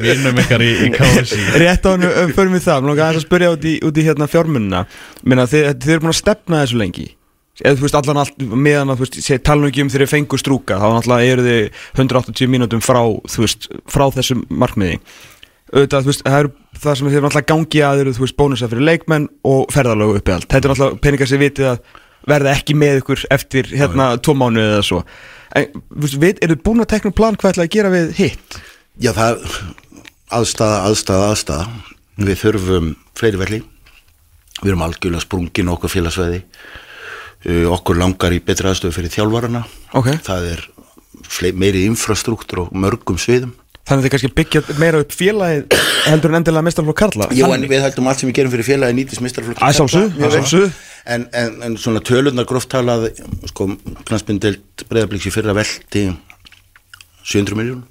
Vinnum 0.01 0.41
ykkar 0.43 0.65
í, 0.65 0.71
í 0.85 0.91
KSI 0.93 1.39
Rétt 1.61 1.87
á 1.87 1.89
hann 1.93 2.05
um, 2.05 2.35
förum 2.35 2.53
við 2.57 2.67
það, 2.67 2.83
mér 2.83 2.91
langar 2.93 3.07
aðeins 3.07 3.23
að 3.23 3.25
spyrja 3.25 3.55
út 3.55 3.65
í, 3.65 3.73
út 3.87 3.97
í 3.97 4.05
hérna 4.05 4.27
fjármunna 4.29 4.83
Minna, 5.25 5.47
þið, 5.49 5.71
þið 5.81 5.95
eru 5.95 6.05
búin 6.05 6.13
að 6.13 6.19
stefna 6.21 6.61
þessu 6.61 6.81
lengi? 6.83 7.07
Eða 7.61 7.77
þú 7.77 7.85
veist 7.85 7.97
allan 7.99 8.21
allt 8.21 8.45
meðan 8.47 8.93
að 8.93 9.01
þú 9.01 9.05
veist 9.05 9.17
sé, 9.25 9.37
tala 9.43 9.67
ekki 9.69 9.83
um 9.83 9.89
þegar 9.91 10.05
þið 10.07 10.13
fengur 10.15 10.41
strúka 10.41 10.77
þá 10.81 10.85
náttúrulega 10.95 11.33
eru 11.33 11.43
þið 11.45 11.81
180 11.99 12.49
mínútum 12.49 12.81
frá 12.81 13.01
þú 13.29 13.43
veist, 13.43 13.67
frá 13.91 14.05
þessum 14.15 14.45
markmiði. 14.49 15.01
Auðvitað, 15.71 16.07
þú 16.07 16.11
veist, 16.11 16.23
það 16.25 16.37
er 16.39 16.49
það 16.81 16.95
sem 16.97 17.09
þið 17.09 17.17
eru 17.19 17.25
náttúrulega 17.27 17.49
gangi 17.51 17.83
að 17.85 18.01
eru, 18.05 18.13
þú 18.17 18.23
veist, 18.25 18.37
bónusar 18.39 18.71
fyrir 18.71 18.87
leikmenn 18.87 19.27
og 19.51 19.75
ferðalögu 19.75 20.17
uppi 20.21 20.33
allt, 20.33 20.47
þetta 20.47 20.67
er 20.67 20.73
náttúrulega 20.73 21.03
peningar 21.05 21.31
sem 21.31 21.43
vitið 21.43 21.69
að 21.73 21.99
verða 22.31 22.55
ekki 22.55 22.77
með 22.81 23.03
ykkur 23.03 23.23
eftir 23.37 23.69
hérna 23.75 24.09
tvo 24.23 24.35
mánuði 24.37 24.67
eða 24.71 24.87
svo 24.87 25.03
en, 25.57 25.81
við, 25.91 26.41
eru 26.41 26.55
þið 26.55 26.63
búin 26.65 26.83
að 26.83 26.91
tekna 26.93 27.13
plan 27.15 27.37
hvað 27.39 27.55
ætlaði 27.55 27.69
að 27.69 27.75
gera 27.75 27.93
við 27.93 28.13
hitt? 28.19 28.59
Já, 29.01 29.11
það 29.17 29.45
aðstæða, 30.31 30.77
aðstæða, 30.89 31.29
aðstæða 31.31 32.27
við 32.27 32.41
þurfum 32.43 32.91
fleiri 33.17 33.41
velli. 33.41 33.61
Við 34.61 34.73
erum 34.73 34.85
algjörlega 34.85 35.25
sprungin 35.25 35.71
okkur 35.73 35.91
félagsveði 35.91 36.41
uh, 36.43 37.65
okkur 37.73 37.97
langar 37.97 38.35
í 38.35 38.41
betri 38.45 38.69
aðstöðu 38.69 38.97
fyrir 38.99 39.15
þjálfarana. 39.15 39.63
Ok. 39.97 40.13
það 40.25 40.51
er 40.55 40.67
meiri 41.57 41.85
infrastruktúr 41.87 42.65
og 42.65 42.75
mörgum 42.75 43.19
sviðum 43.21 43.55
Þannig 43.81 44.01
að 44.01 44.05
þið 44.05 44.11
kannski 44.13 44.29
byggja 44.37 44.61
meira 44.81 44.99
upp 45.01 45.13
félagið 45.17 45.75
heldur 46.05 46.31
en 46.31 46.37
endilega 46.39 46.65
mestarflokk 46.67 46.99
Karla 47.01 47.27
Jú, 47.33 47.47
en 47.55 47.63
við 47.71 47.81
hættum 47.85 48.07
allt 48.11 48.21
sem 48.21 48.29
við 48.29 48.35
gerum 48.37 48.53
fyrir 48.53 48.67
félagi 48.67 48.97
nýtist 48.97 49.23
mistarflokki 49.25 49.63
Að 49.65 49.77
sjálfsögðu, 49.79 50.11
Mjög 50.17 50.27
að 50.27 50.35
vel. 50.35 50.41
sjálfsögðu. 50.41 50.71
en, 51.15 51.25
en, 51.41 51.55
en 51.65 51.77
svona 51.81 52.03
tölurnar 52.05 52.45
gróft 52.49 52.69
talað 52.71 53.07
sko, 53.49 53.67
knastbyndild 54.05 54.85
breyðabliks 54.91 55.25
í 55.27 55.33
fyrra 55.33 55.55
veldi 55.57 56.03
700 57.25 57.57
miljón 57.57 57.81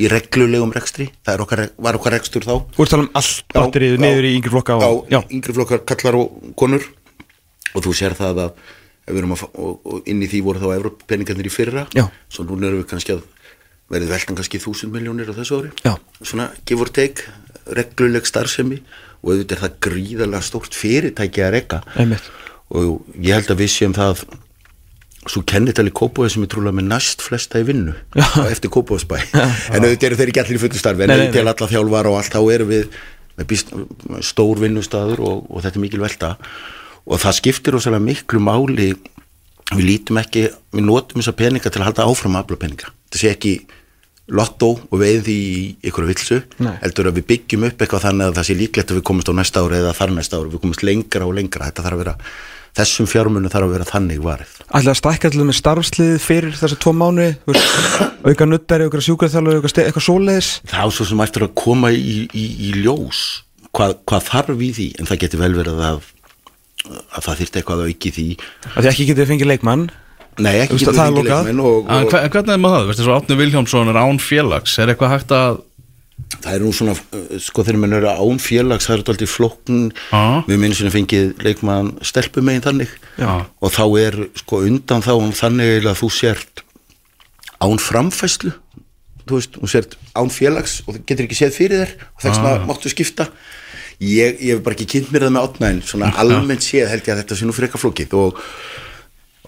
í 0.00 0.08
reglulegum 0.12 0.70
rekstri 0.76 1.08
það 1.26 1.42
okkar, 1.44 1.64
var 1.80 1.96
okkar 1.98 2.14
rekstur 2.18 2.44
þá 2.46 2.52
Þú 2.76 2.84
ert 2.84 2.86
að 2.86 2.92
tala 2.94 3.06
um 3.06 3.10
allt 3.20 3.56
batterið 3.56 3.96
niður 4.00 4.28
í 4.28 4.34
yngri 4.38 4.52
flokka 4.54 4.76
og, 4.86 5.02
já. 5.12 5.20
yngri 5.28 5.56
flokkar 5.56 5.82
kallar 5.88 6.20
og 6.20 6.52
konur 6.60 6.84
og 7.74 7.84
þú 7.84 7.96
sér 7.96 8.16
það 8.18 8.44
að 8.44 8.54
að, 9.10 9.34
fá- 9.40 9.50
og, 9.58 9.80
og 9.84 10.08
inn 10.08 10.22
í 10.22 10.28
því 10.30 10.40
voru 10.46 10.62
þá 10.62 10.70
Evropapeningarnir 10.78 11.48
í 11.48 11.52
fyrra 11.52 11.86
Já. 11.96 12.04
svo 12.30 12.44
núna 12.46 12.68
erum 12.70 12.82
við 12.84 12.88
kannski 12.92 13.16
að 13.16 13.24
verið 13.90 14.12
veltan 14.14 14.38
kannski 14.38 14.60
þúsund 14.62 14.94
miljónir 14.94 15.30
á 15.30 15.34
þessu 15.38 15.60
ári. 15.60 15.72
Já. 15.84 15.94
svona 16.22 16.50
or 16.76 16.92
take 16.94 17.26
regluleg 17.70 18.26
starfsemi 18.26 18.82
og 19.20 19.32
auðvitað 19.32 19.56
er 19.56 19.64
það 19.64 19.80
gríðarlega 19.86 20.46
stórt 20.46 20.76
fyrirtæki 20.76 21.42
að 21.44 21.52
Einmitt. 21.96 22.30
og 22.70 23.02
ég 23.20 23.34
held 23.34 23.50
að 23.50 23.60
við 23.60 23.72
séum 23.74 23.94
það 23.94 24.24
svo 25.28 25.42
kennitali 25.44 25.92
Kópói 25.92 26.30
sem 26.32 26.42
er 26.42 26.48
trúlega 26.48 26.78
með 26.78 26.88
næst 26.94 27.20
flesta 27.20 27.60
í 27.60 27.66
vinnu 27.68 27.92
eftir 28.48 28.72
Kópóðsbæ 28.72 29.16
en 29.20 29.84
auðvitað 29.84 30.06
eru 30.08 30.20
þeir 30.22 30.32
ekki 30.32 30.42
allir 30.44 30.56
í 30.56 30.62
fullu 30.64 30.80
starfi 30.80 31.04
en 31.04 31.12
auðvitað 31.12 31.36
til 31.36 31.48
alla 31.50 31.72
þjálfar 31.74 32.08
og 32.08 32.20
allt 32.22 32.36
þá 32.38 32.40
erum 32.54 32.70
við 32.72 33.00
með 33.40 34.24
stór 34.24 34.60
vinnustadur 34.60 35.22
og, 35.24 35.48
og 35.48 35.64
þetta 35.64 35.78
er 35.78 35.84
mikil 35.84 36.02
velta. 36.02 36.34
Og 37.08 37.20
það 37.22 37.38
skiptir 37.40 37.76
ósæðlega 37.78 38.06
miklu 38.06 38.42
máli 38.44 38.90
við 39.70 39.84
lítum 39.86 40.18
ekki, 40.20 40.48
við 40.74 40.86
notum 40.86 41.22
þessa 41.22 41.36
peninga 41.38 41.70
til 41.70 41.80
að 41.80 41.90
halda 41.90 42.08
áfram 42.10 42.36
að 42.36 42.44
afla 42.44 42.60
peninga. 42.64 42.90
Þetta 43.08 43.22
sé 43.22 43.32
ekki 43.34 43.54
lottó 44.30 44.70
og 44.90 45.00
því 45.26 45.34
í 45.40 45.60
ykkur 45.90 46.06
vilsu, 46.10 46.38
heldur 46.84 47.10
að 47.10 47.18
við 47.20 47.26
byggjum 47.32 47.66
upp 47.70 47.82
eitthvað 47.84 48.04
þannig 48.06 48.28
að 48.30 48.38
það 48.38 48.48
sé 48.48 48.56
líklegt 48.60 48.92
að 48.94 49.00
við 49.00 49.06
komumst 49.10 49.30
á 49.30 49.34
næsta 49.40 49.64
ári 49.64 49.80
eða 49.80 49.92
þar 49.98 50.14
næsta 50.16 50.38
ári, 50.40 50.52
við 50.54 50.62
komumst 50.64 50.84
lengra 50.86 51.26
og 51.28 51.34
lengra. 51.38 51.66
Þetta 51.70 51.84
þarf 51.86 51.96
að 51.98 52.02
vera, 52.04 52.14
þessum 52.80 53.08
fjármunum 53.10 53.50
þarf 53.50 53.66
að 53.68 53.74
vera 53.74 53.88
þannig 53.90 54.22
varið. 54.24 54.52
Ætlaði 54.70 54.92
að 54.94 55.00
stækka 55.00 55.30
til 55.34 55.42
með 55.48 55.58
starfslið 55.58 56.12
fyrir 56.22 56.54
þessa 56.60 56.78
tvo 56.84 56.92
mánu 56.94 57.26
auka 58.30 58.46
nuttari, 58.46 58.86
auka 58.86 59.00
ste- 59.74 59.86
eitthvað 59.88 60.06
svoleiðis? 60.06 60.50
Það 60.70 60.86
á 60.86 60.88
svo 60.94 61.08
sem 61.10 61.24
eftir 61.26 61.46
að 61.48 61.54
koma 61.58 61.90
í, 61.90 62.28
í, 62.30 62.46
í 62.68 62.72
ljós 62.84 63.24
hvað, 63.74 63.96
hvað 64.06 64.28
þarf 64.30 64.62
í 64.62 64.70
því 64.78 64.88
en 65.00 65.10
það 65.10 65.22
getur 65.24 65.42
vel 65.42 65.52
verið 65.58 65.82
að 65.90 66.00
að 66.90 67.24
það 67.26 67.40
þyrfti 67.42 67.60
eitthvað 67.60 67.82
nei, 70.38 70.54
ekki 70.64 70.78
að 70.86 71.00
það 71.00 71.08
er 71.08 71.16
lokað? 71.16 71.50
og, 71.64 71.90
hver, 71.90 72.28
hvernig 72.30 72.54
er 72.54 72.62
maður 72.62 72.78
það? 72.78 72.86
Veistu, 72.90 73.06
svo 73.08 73.18
Átni 73.18 73.40
Vilhjámsson 73.40 73.92
er 73.92 74.00
án 74.00 74.22
félags. 74.22 74.78
Er 74.78 74.92
eitthvað 74.92 75.14
hægt 75.16 75.34
að 75.36 75.60
það 76.40 76.54
er 76.54 76.64
nú 76.64 76.72
svona 76.76 76.94
uh, 76.94 77.36
sko 77.42 77.64
þegar 77.66 77.80
mann 77.82 77.96
eru 77.96 78.10
án 78.12 78.40
félags 78.42 78.86
það 78.86 78.94
er 78.94 79.02
þetta 79.02 79.14
alltaf 79.14 79.32
flokkn 79.34 79.78
Já. 79.90 80.22
við 80.46 80.56
minnum 80.56 80.76
sinni 80.78 80.92
fengið 80.94 81.44
leikmann 81.44 81.92
stelpu 82.06 82.44
megin 82.46 82.64
þannig. 82.64 82.92
Já. 83.18 83.32
og 83.60 83.74
þá 83.74 83.84
er 84.00 84.18
sko 84.38 84.62
undan 84.68 85.04
þá 85.04 85.12
um 85.16 85.32
þannig 85.36 85.88
að 85.90 86.02
þú 86.02 86.10
sért 86.16 86.64
án 87.60 87.80
framfæslu. 87.82 88.52
Þú 89.28 89.38
veist, 89.38 89.56
þú 89.60 89.70
sért 89.70 89.96
án 90.16 90.30
félags 90.32 90.80
og 90.86 90.96
þú 90.96 91.02
getur 91.06 91.26
ekki 91.28 91.38
séð 91.38 91.56
fyrir 91.56 91.82
þér. 91.84 91.96
Og 92.16 92.22
þess 92.24 92.44
að 92.50 92.62
máttu 92.70 92.92
skipta. 92.92 93.28
Ég, 94.00 94.38
ég 94.40 94.54
hef 94.56 94.62
bara 94.64 94.78
ekki 94.78 94.88
kynnt 94.94 95.10
mér 95.12 95.26
það 95.26 95.34
með 95.36 95.46
átna 95.46 95.70
en 95.74 95.82
svona 95.84 96.08
almennt 96.22 96.64
séð 96.64 96.88
held 96.88 97.04
ég 97.04 97.12
að 97.12 97.20
þetta 97.20 97.36
sé 97.36 97.48
nú 97.48 97.54
frekar 97.54 97.82
flókið. 97.82 98.16
Og 98.16 98.40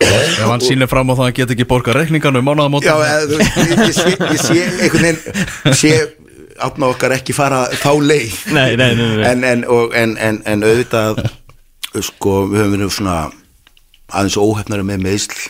Ef 0.03 0.49
hann 0.49 0.65
sýnir 0.65 0.91
fram 0.91 1.11
á 1.11 1.15
það 1.15 1.23
að 1.23 1.29
hann 1.29 1.39
get 1.39 1.55
ekki 1.55 1.69
borga 1.69 1.95
reikningan 1.97 2.41
um 2.41 2.49
mánaðamót 2.49 2.87
Já, 2.87 2.97
ég, 3.03 3.37
ég, 3.87 3.95
sé, 3.95 4.17
ég 4.19 4.43
sé 4.43 4.59
einhvern 4.63 5.07
veginn 5.07 5.79
sé 5.79 5.95
átna 6.63 6.91
okkar 6.93 7.15
ekki 7.17 7.35
fara 7.37 7.65
þá 7.81 7.91
leið. 8.03 8.37
Nei, 8.55 8.77
nei, 8.77 8.93
nei, 8.99 9.07
nei. 9.17 9.25
En, 9.29 9.45
en, 9.47 9.65
og, 9.71 9.95
en, 9.99 10.15
en, 10.21 10.41
en 10.49 10.67
auðvitað 10.67 11.23
sko, 12.01 12.45
við 12.51 12.63
höfum 12.63 12.77
verið 12.77 12.95
svona 12.97 13.17
aðeins 14.13 14.39
óhefnari 14.41 14.87
með 14.87 15.07
meðsl. 15.07 15.49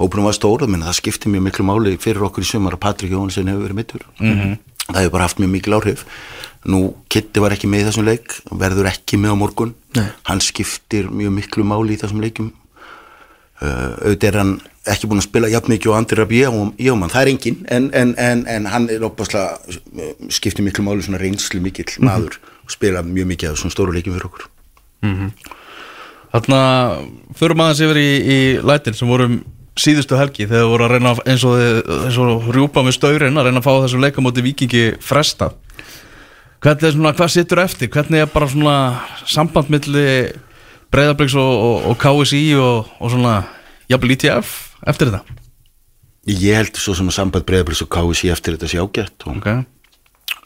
Hópunum 0.00 0.30
var 0.30 0.36
stóra, 0.36 0.68
menn 0.70 0.84
það 0.86 0.98
skipti 1.00 1.32
mjög 1.32 1.46
miklu 1.48 1.66
máli 1.68 1.96
fyrir 2.00 2.24
okkur 2.28 2.44
í 2.44 2.48
sumar 2.48 2.76
að 2.76 2.84
Patrik 2.86 3.12
Jónsson 3.12 3.50
hefur 3.50 3.66
verið 3.66 3.80
mittur 3.82 4.06
-hmm. 4.16 4.54
það 4.86 5.00
hefur 5.02 5.12
bara 5.16 5.26
haft 5.28 5.42
mjög 5.42 5.52
mikil 5.56 5.76
áhrif. 5.76 6.04
Nú 6.64 6.94
Kitti 7.08 7.40
var 7.40 7.52
ekki 7.52 7.68
með 7.68 7.82
í 7.82 7.86
þessum 7.88 8.08
leik 8.08 8.32
verður 8.50 8.88
ekki 8.92 9.16
með 9.20 9.32
á 9.32 9.36
morgun. 9.36 9.74
Nei. 9.96 10.08
hann 10.22 10.40
skiptir 10.40 11.10
mjög 11.10 11.32
miklu 11.32 11.64
máli 11.64 11.96
í 11.96 12.00
þessum 12.00 12.20
leikum 12.22 12.52
auðvitað 13.60 14.28
er 14.30 14.38
hann 14.40 14.52
ekki 14.90 15.08
búin 15.10 15.20
að 15.20 15.26
spila 15.28 15.48
jafn 15.52 15.68
mikið 15.74 15.90
og 15.92 15.96
Andri 15.98 16.16
Rabi 16.18 16.38
Jóman, 16.40 17.10
það 17.12 17.20
er 17.22 17.30
engin 17.34 17.58
en, 17.68 17.90
en, 17.94 18.14
en, 18.16 18.44
en 18.48 18.66
hann 18.72 18.88
er 18.90 19.04
opaslega 19.04 19.58
skiptir 20.32 20.64
miklu 20.64 20.84
máli 20.86 21.04
svona 21.04 21.20
reynslu 21.20 21.60
mikill 21.60 21.92
maður 22.00 22.38
og 22.64 22.72
spila 22.72 23.02
mjög 23.04 23.28
mikið 23.34 23.50
af 23.52 23.60
svona 23.60 23.74
stóru 23.74 23.92
leikum 23.92 24.16
fyrir 24.16 24.28
okkur. 24.30 24.46
Þarna 26.30 26.60
förum 27.36 27.62
aðeins 27.64 27.80
yfir 27.84 27.98
í, 28.00 28.10
í 28.20 28.38
lætin 28.64 28.94
sem 28.96 29.08
vorum 29.10 29.40
síðustu 29.80 30.16
helgi 30.18 30.46
þegar 30.50 30.68
voru 30.70 30.86
að 30.86 30.92
reyna 30.94 31.12
að- 31.14 31.22
eins 31.30 31.44
og, 31.48 31.56
eins 32.06 32.18
og 32.20 32.48
rjúpa 32.54 32.84
með 32.86 32.96
staurin 32.98 33.38
að 33.40 33.48
reyna 33.48 33.60
að 33.62 33.66
fá 33.66 33.72
þessum 33.84 34.04
leikamóti 34.04 34.44
vikingi 34.46 34.84
fresta 35.02 35.52
Hvernig 36.60 36.82
er 36.84 36.92
svona, 36.92 37.14
hvað 37.16 37.30
situr 37.32 37.58
eftir? 37.62 37.88
Hvernig 37.88 38.20
er 38.20 38.26
bara 38.28 38.46
svona 38.52 38.74
samband 39.24 39.70
Breiðabliks 40.90 41.36
og, 41.38 41.50
og, 41.66 41.90
og 41.92 41.98
KSI 42.02 42.42
og, 42.58 42.88
og 42.98 43.12
svona 43.12 43.34
jafnvel 43.90 44.14
ITF 44.16 44.54
eftir 44.90 45.10
þetta? 45.12 45.36
Ég 46.30 46.56
held 46.58 46.76
svo 46.78 46.94
sem 46.98 47.08
að 47.10 47.16
samband 47.16 47.46
breyðablis 47.48 47.84
og 47.86 47.90
KSI 47.94 48.30
eftir 48.34 48.56
þetta 48.56 48.68
sé 48.70 48.80
ágætt 48.82 49.26
og 49.26 49.38
Ok, 49.38 49.50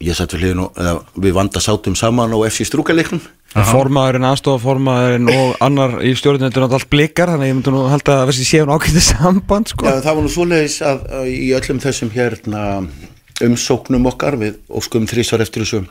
ég 0.04 0.16
satt 0.18 0.34
við 0.34 0.44
hliðin 0.44 0.60
og 0.66 0.76
eða, 0.80 0.92
við 1.24 1.34
vanda 1.36 1.62
sátum 1.64 1.96
saman 1.98 2.34
á 2.34 2.38
FC 2.50 2.66
strúkaleiknum 2.68 3.22
Formaðurinn, 3.54 4.24
aðstofaformaðurinn 4.26 5.28
og 5.30 5.60
annar 5.62 5.92
í 6.02 6.10
stjórnum 6.18 6.42
þetta 6.42 6.58
er 6.58 6.64
náttúrulega 6.64 6.78
allt 6.80 6.88
blikar 6.90 7.30
þannig 7.30 7.44
að 7.46 7.50
ég 7.52 7.58
myndi 7.60 7.74
nú 7.74 7.82
halda 7.92 8.16
að 8.24 8.30
þessi 8.32 8.46
séu 8.48 8.64
ákveðið 8.66 9.04
samband 9.06 9.70
sko. 9.70 9.86
Já, 9.86 10.00
það 10.02 10.16
var 10.18 10.24
nú 10.26 10.32
svoleiðis 10.34 10.78
að, 10.90 11.04
að 11.20 11.28
í 11.30 11.50
öllum 11.54 11.82
þessum 11.84 12.10
hérna 12.16 12.62
umsóknum 13.46 14.08
okkar 14.10 14.36
við 14.40 14.56
óskum 14.74 15.06
þrísvar 15.10 15.44
eftir 15.46 15.62
þessu 15.62 15.84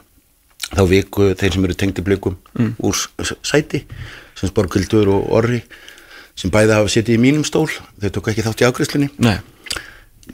þá 0.73 0.83
viku 0.91 1.29
þeir 1.39 1.55
sem 1.55 1.67
eru 1.69 1.77
tengdi 1.79 2.03
blikum 2.03 2.35
úr 2.83 2.99
s- 2.99 3.33
sæti 3.47 3.83
sem 4.43 4.51
Sporkvildur 4.51 5.09
og 5.15 5.31
Orri 5.39 5.61
sem 6.35 6.51
bæði 6.51 6.75
hafa 6.75 6.91
setið 6.91 7.15
í 7.15 7.23
mínum 7.23 7.45
stól 7.47 7.69
þau 7.71 8.09
tók 8.11 8.31
ekki 8.33 8.43
þátt 8.45 8.63
í 8.63 8.67
ágreifslunni 8.67 9.09
Nei, 9.23 9.37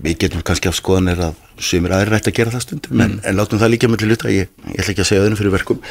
við 0.02 0.18
getum 0.26 0.42
kannski 0.46 0.72
af 0.72 0.78
skoðanir 0.80 1.22
að 1.30 1.38
sumir 1.62 1.94
aðrir 1.94 2.18
ætti 2.18 2.34
að 2.34 2.40
gera 2.40 2.56
það 2.56 2.66
stundum 2.66 3.06
en, 3.06 3.20
en 3.22 3.38
látum 3.38 3.62
það 3.62 3.74
líka 3.76 3.92
með 3.92 4.08
luta, 4.10 4.34
ég, 4.34 4.50
ég 4.72 4.82
ætla 4.82 4.96
ekki 4.96 5.06
að 5.06 5.10
segja 5.12 5.24
öðrum 5.26 5.40
fyrir 5.40 5.56
verkum. 5.58 5.82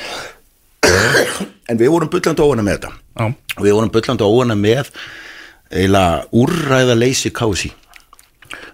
En 1.69 1.77
við 1.77 1.91
vorum 1.93 2.09
bullandi 2.09 2.41
óana 2.41 2.63
með 2.65 2.79
þetta. 2.79 2.91
Já, 3.19 3.25
og 3.59 3.65
við 3.67 3.75
vorum 3.77 3.91
bullandi 3.93 4.29
óana 4.29 4.55
með 4.57 4.93
eiginlega 5.69 6.25
úrræða 6.33 6.97
leysi 6.97 7.33
kási 7.35 7.71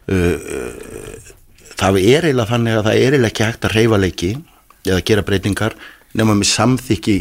uh, 0.07 0.15
uh, 0.15 1.33
það 1.75 1.99
er 2.03 2.29
eiginlega 2.29 2.51
þannig 2.53 2.79
að 2.79 2.87
það 2.87 2.99
er 3.01 3.17
eiginlega 3.17 3.33
ekki 3.33 3.49
hægt 3.49 3.67
að 3.67 3.77
reyfa 3.79 4.01
leiki 4.01 4.31
eða 4.85 5.01
gera 5.09 5.27
breytingar 5.27 5.77
nema 6.15 6.37
með 6.39 6.51
samþykki 6.53 7.17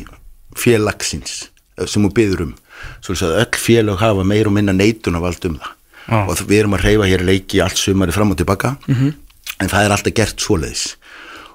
félagsins 0.60 1.48
sem 1.86 2.04
hún 2.04 2.14
byður 2.14 2.46
um. 2.48 2.54
Svo 3.02 3.16
að 3.16 3.40
öll 3.44 3.60
félag 3.60 4.02
hafa 4.02 4.26
meir 4.28 4.50
og 4.50 4.56
minna 4.56 4.76
neitun 4.76 5.18
af 5.20 5.30
allt 5.30 5.46
um 5.50 5.58
það. 5.62 5.72
Já. 6.04 6.20
og 6.28 6.40
við 6.50 6.58
erum 6.60 6.74
að 6.76 6.82
reyfa 6.84 7.06
hér 7.08 7.22
leiki 7.24 7.62
allt 7.64 7.80
sumari 7.80 8.12
fram 8.12 8.32
og 8.32 8.38
tilbaka. 8.38 8.76
-hmm. 8.88 9.14
en 9.60 9.70
það 9.70 9.86
er 9.86 9.92
alltaf 9.92 10.14
gert 10.14 10.42
svoleiðis. 10.42 10.96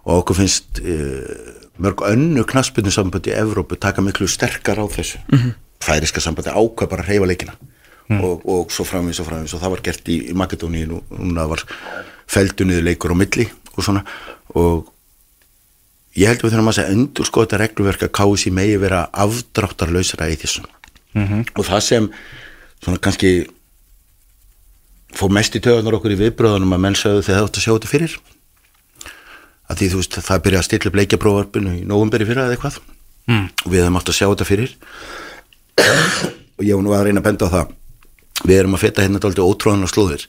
Og 0.05 0.23
okkur 0.23 0.37
finnst 0.37 0.81
uh, 0.81 1.59
mörg 1.79 2.01
önnu 2.09 2.45
knaspinu 2.45 2.91
sambandi 2.91 3.31
í 3.31 3.37
Evrópu 3.37 3.77
taka 3.77 4.01
miklu 4.01 4.27
sterkar 4.27 4.79
á 4.81 4.87
þessu. 4.89 5.19
Mm 5.29 5.39
-hmm. 5.39 5.53
færiska 5.81 6.21
sambandi 6.21 6.51
ákveð 6.51 6.89
bara 6.89 7.03
að 7.03 7.09
reyfa 7.09 7.27
leikina. 7.27 7.53
Og, 8.09 8.41
og 8.49 8.71
svo 8.73 8.85
framvís 8.85 9.21
og 9.21 9.27
framvís 9.29 9.55
og 9.55 9.61
það 9.61 9.71
var 9.71 9.81
gert 9.85 10.09
í, 10.09 10.31
í 10.31 10.35
Makedóni 10.35 10.87
nú, 10.89 11.03
núna 11.13 11.45
var 11.49 11.61
feldunniður 12.27 12.87
leikur 12.87 13.13
á 13.13 13.17
milli 13.21 13.45
og 13.77 13.85
svona. 13.85 14.05
Og 14.57 14.89
ég 16.19 16.31
held 16.31 16.43
að 16.43 16.49
við 16.49 16.57
þurfum 16.57 16.73
að 16.73 16.91
endur 16.93 17.29
sko 17.29 17.45
þetta 17.45 17.61
regluverk 17.63 18.03
að 18.07 18.15
kási 18.19 18.53
megi 18.55 18.81
vera 18.81 19.05
afdráttarlausra 19.13 20.29
í 20.33 20.39
þessum 20.41 20.67
-hmm. 21.15 21.45
og 21.55 21.67
það 21.67 21.81
sem 21.87 22.11
svona 22.83 22.99
kannski 23.03 23.33
fór 25.15 25.33
mest 25.33 25.57
í 25.57 25.63
töðunar 25.65 25.99
okkur 25.99 26.15
í 26.15 26.21
viðbröðunum 26.21 26.75
að 26.77 26.85
menn 26.85 26.99
sögðu 26.99 27.25
þegar 27.27 27.41
það 27.41 27.49
átt 27.49 27.59
að 27.59 27.65
sjá 27.65 27.73
þetta 27.73 27.93
fyrir. 27.93 28.19
Að 29.69 29.81
því 29.81 29.89
þú 29.89 30.01
veist 30.01 30.19
það 30.29 30.45
byrja 30.45 30.61
að 30.61 30.67
stilla 30.69 30.91
upp 30.91 30.99
leikjaprófarpinu 30.99 31.75
í 31.79 31.83
nóvumberi 31.89 32.29
fyrir 32.29 32.45
eða 32.45 32.57
eitthvað. 32.57 32.79
Mm. 33.29 33.49
og 33.65 33.73
við 33.73 33.83
hefum 33.83 33.97
átt 33.99 34.09
að 34.09 34.17
sjá 34.17 34.27
þetta 34.29 34.49
fyrir. 34.49 34.71
Og 36.59 36.63
ég 36.65 36.79
var 36.79 36.85
nú 36.85 36.95
að 36.97 37.05
reyna 37.09 37.21
að 37.21 37.27
benda 37.29 37.49
á 37.49 37.55
það. 37.55 37.75
Við 38.49 38.57
erum 38.59 38.77
að 38.79 38.85
feta 38.87 39.05
hérna 39.05 39.21
dálítið 39.21 39.49
ótróðan 39.51 39.91
slóðir 39.91 40.25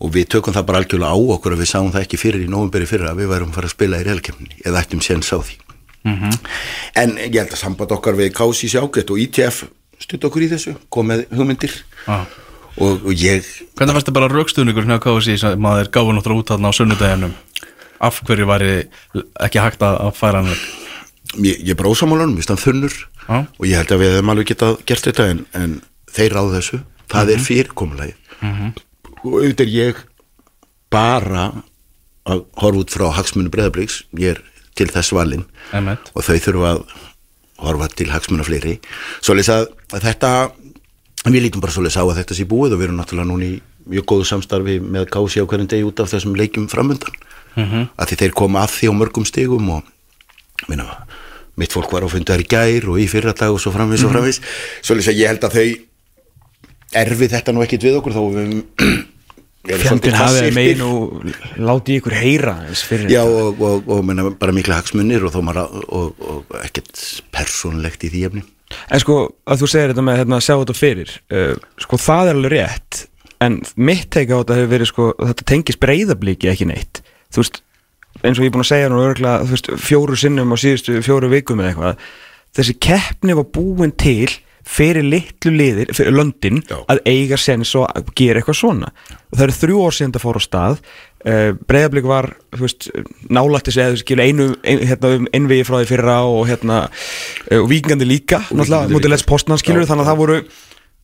og 0.00 0.12
við 0.12 0.28
tökum 0.34 0.54
það 0.56 0.66
bara 0.68 0.82
algjörlega 0.82 1.12
á 1.12 1.18
okkur 1.36 1.56
að 1.56 1.62
við 1.62 1.70
sáum 1.72 1.92
það 1.94 2.04
ekki 2.04 2.20
fyrir 2.20 2.44
í 2.44 2.50
nóvumberi 2.52 2.88
fyrir 2.88 3.08
að 3.10 3.22
við 3.22 3.30
værum 3.32 3.52
að 3.52 3.58
fara 3.58 3.70
að 3.70 3.74
spila 3.76 4.00
í 4.02 4.06
reylkemni 4.06 4.58
eða 4.64 4.82
ættum 4.82 5.02
séns 5.04 5.32
á 5.32 5.38
því. 5.40 5.56
Mhm. 6.06 6.34
en 7.02 7.16
ég 7.18 7.34
held 7.34 7.50
að 7.50 7.58
samband 7.58 7.90
okkar 7.96 8.14
við 8.14 8.30
Kási 8.36 8.68
sjágætt 8.70 9.10
og 9.10 9.18
ITF 9.18 9.64
stutt 9.98 10.26
okkur 10.28 10.44
í 10.46 10.50
þessu 10.52 10.76
kom 10.92 11.08
með 11.10 11.24
hugmyndir. 11.34 11.72
Já. 12.06 12.26
og, 12.76 13.02
og 13.02 13.12
ég 13.16 13.42
Hvernig 13.74 13.96
fannst 13.96 14.10
þið 14.10 14.18
bara 14.18 14.30
raukstuðningur 14.30 14.86
hjá 14.86 15.00
KSI 15.02 15.38
sem 15.40 15.60
maður 15.60 15.90
gáði 15.90 16.14
náttúrulega 16.14 16.44
út 16.44 16.52
þarna 16.52 16.70
á 16.70 16.78
sunnudeginum? 16.78 17.34
Af 17.98 18.20
hverju 18.28 18.46
væri 18.46 18.72
ekki 19.40 19.62
hægt 19.64 19.82
að 19.82 20.12
færa 20.14 20.44
hann 20.44 20.52
ég, 21.42 21.58
ég 21.64 21.76
bara 21.76 21.90
ósamálanum, 21.90 22.36
ég 22.36 22.46
stann 22.46 22.60
þunnur. 22.60 22.94
Já. 23.26 23.42
og 23.42 23.64
ég 23.66 23.80
held 23.80 23.90
að 23.90 24.02
við 24.04 24.12
hefum 24.14 24.30
alveg 24.30 24.50
getað 24.52 24.76
gert 24.86 25.08
þetta 25.08 25.30
en, 25.32 25.46
en 25.58 25.78
þeir 26.14 26.36
ráðu 26.36 26.58
þessu. 26.60 26.82
Það 27.10 27.32
er 27.34 27.42
fyrirkomulagi 27.42 28.14
og 29.26 29.38
auðvitað 29.40 29.66
er 29.66 29.74
ég 29.76 30.04
bara 30.92 31.46
að 32.26 32.44
horfa 32.62 32.80
út 32.82 32.94
frá 32.94 33.06
hagsmunni 33.18 33.50
breyðabliks 33.52 34.00
ég 34.18 34.34
er 34.36 34.42
til 34.76 34.88
þess 34.92 35.12
valinn. 35.16 35.44
Emmett 35.76 36.10
og 36.14 36.24
þau 36.26 36.36
þurfa 36.46 36.72
að 36.74 36.82
horfa 37.66 37.88
til 37.96 38.08
hagsmuna 38.12 38.44
fleiri. 38.46 38.74
Svoleiðis 39.24 39.52
að, 39.54 39.68
að 39.96 40.04
þetta 40.10 40.30
við 41.26 41.42
lítum 41.46 41.62
bara 41.64 41.72
svoleiðis 41.74 41.96
á 41.98 42.04
að 42.04 42.18
þetta 42.20 42.36
sé 42.38 42.44
búið 42.50 42.74
og 42.76 42.80
við 42.82 42.88
erum 42.90 42.98
náttúrulega 43.00 43.30
núna 43.30 43.46
í 43.48 43.54
mjög 43.86 44.04
góðu 44.10 44.26
samstarfi 44.28 44.76
með 44.82 45.06
kási 45.14 45.40
á 45.42 45.46
hverjum 45.48 45.68
degi 45.70 45.86
út 45.86 46.02
af 46.02 46.10
þessum 46.12 46.36
leikjum 46.38 46.68
framöndan 46.72 47.14
Mhm. 47.56 47.86
að 47.96 48.10
því 48.10 48.16
þeir 48.20 48.32
koma 48.36 48.60
að 48.66 48.72
því 48.74 48.88
á 48.90 48.92
mörgum 48.92 49.24
stigum 49.24 49.68
og 49.72 49.86
minna, 50.68 50.84
mitt 51.56 51.72
fólk 51.72 51.88
var 51.94 52.04
á 52.04 52.08
fundar 52.12 52.42
í 52.42 52.44
gær 52.44 52.84
og 52.92 52.98
í 53.00 53.06
fyrra 53.08 53.32
dag 53.32 53.48
og 53.48 53.56
svo 53.62 53.72
framvis 53.72 54.04
og 54.04 54.12
framvis 54.12 54.42
svoleiðis 54.84 55.08
að 55.08 55.20
ég 55.22 55.30
held 55.32 55.46
að 55.48 55.54
þau 55.56 55.68
erfi 57.00 57.28
þetta 57.32 57.54
nú 57.56 57.62
ekkit 57.64 57.86
við 57.88 57.96
okkur 58.02 58.12
þó 58.12 58.20
við 58.34 58.52
svolítið 59.66 60.16
hafið 60.16 60.48
megin 60.56 60.84
og 60.86 61.26
láti 61.60 61.98
ykkur 62.00 62.16
heyra 62.16 62.56
Já 63.10 63.22
og, 63.24 63.60
og, 63.60 63.88
og 63.90 64.04
menna, 64.06 64.28
bara 64.38 64.54
mikla 64.54 64.80
hagsmunir 64.80 65.26
og, 65.26 65.36
og, 65.36 66.14
og 66.20 66.56
ekkert 66.62 67.02
persónlegt 67.34 68.06
í 68.06 68.12
því 68.12 68.22
efni. 68.30 68.44
En 68.90 69.02
sko, 69.02 69.18
að 69.46 69.62
þú 69.62 69.70
segir 69.70 69.92
þetta 69.92 70.06
með 70.06 70.18
hérna, 70.22 70.38
að 70.40 70.46
sjá 70.48 70.54
þetta 70.54 70.76
fyrir 70.76 71.12
uh, 71.30 71.52
sko, 71.84 72.00
það 72.02 72.30
er 72.30 72.40
alveg 72.40 72.54
rétt 72.56 73.02
en 73.46 73.60
mitt 73.76 74.08
teika 74.14 74.38
á 74.38 74.40
þetta 74.40 74.58
hefur 74.60 74.72
verið 74.72 74.90
sko, 74.90 75.08
þetta 75.20 75.48
tengis 75.52 75.80
breyðabliki 75.82 76.50
ekki 76.50 76.68
neitt. 76.70 77.02
Þú 77.34 77.42
veist, 77.42 77.60
eins 78.22 78.38
og 78.38 78.46
ég 78.46 78.50
er 78.50 78.54
búin 78.54 78.64
að 78.64 78.70
segja 78.70 78.92
nú 78.92 79.02
veist, 79.50 79.70
fjóru 79.82 80.16
sinnum 80.18 80.54
á 80.54 80.56
síðustu 80.60 81.02
fjóru 81.04 81.30
vikum 81.32 81.60
eða 81.60 81.72
eitthvað 81.72 82.06
þessi 82.56 82.76
keppni 82.80 83.36
var 83.36 83.48
búin 83.52 83.92
til 83.98 84.30
fyrir 84.66 85.06
litlu 85.06 85.52
liðir, 85.54 85.90
fyrir 85.94 86.14
löndin 86.14 86.62
Já. 86.66 86.80
að 86.90 87.02
eiga 87.06 87.38
sens 87.38 87.72
og 87.78 88.12
gera 88.18 88.40
eitthvað 88.40 88.58
svona. 88.60 88.92
Og 89.30 89.38
það 89.38 89.44
eru 89.46 89.56
þrjú 89.60 89.82
ár 89.86 89.96
síðan 89.96 90.14
það 90.16 90.24
fór 90.24 90.38
á 90.38 90.42
stað. 90.42 90.80
Uh, 91.26 91.50
breyðablík 91.66 92.06
var 92.06 92.30
þessi 92.54 93.82
eða 93.82 94.26
einu 94.26 94.52
ein, 94.62 94.82
hérna, 94.86 95.12
um 95.16 95.28
innvigi 95.34 95.66
frá 95.66 95.80
því 95.80 95.88
fyrra 95.90 96.20
og 96.28 96.44
hérna 96.50 96.84
uh, 96.86 97.58
og 97.58 97.66
vikingandi 97.72 98.06
líka, 98.06 98.44
mútið 98.52 99.10
lets 99.10 99.26
postnan 99.26 99.58
skilur 99.58 99.82
Já, 99.82 99.90
þannig 99.90 100.04
að 100.04 100.10
það 100.12 100.20
voru 100.20 100.36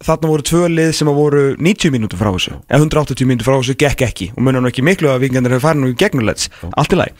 þarna 0.03 0.31
voru 0.31 0.47
tvö 0.47 0.63
lið 0.71 0.93
sem 0.99 1.11
að 1.11 1.19
voru 1.19 1.43
90 1.59 1.95
mínútur 1.95 2.21
frá 2.21 2.31
þessu 2.35 2.55
eða 2.69 2.81
180 2.85 3.31
mínútur 3.31 3.49
frá 3.49 3.57
þessu 3.59 3.79
gekk 3.83 4.07
ekki. 4.09 4.31
Og 4.37 4.47
munum 4.47 4.71
ekki 4.71 4.87
miklu 4.87 5.11
að 5.11 5.25
vikingandir 5.27 5.57
hefur 5.57 5.71
farin 5.71 5.89
og 5.89 5.99
gegnum 5.99 6.27
lets 6.29 6.51
allt 6.71 6.95
í 6.95 6.99
lagi. 6.99 7.15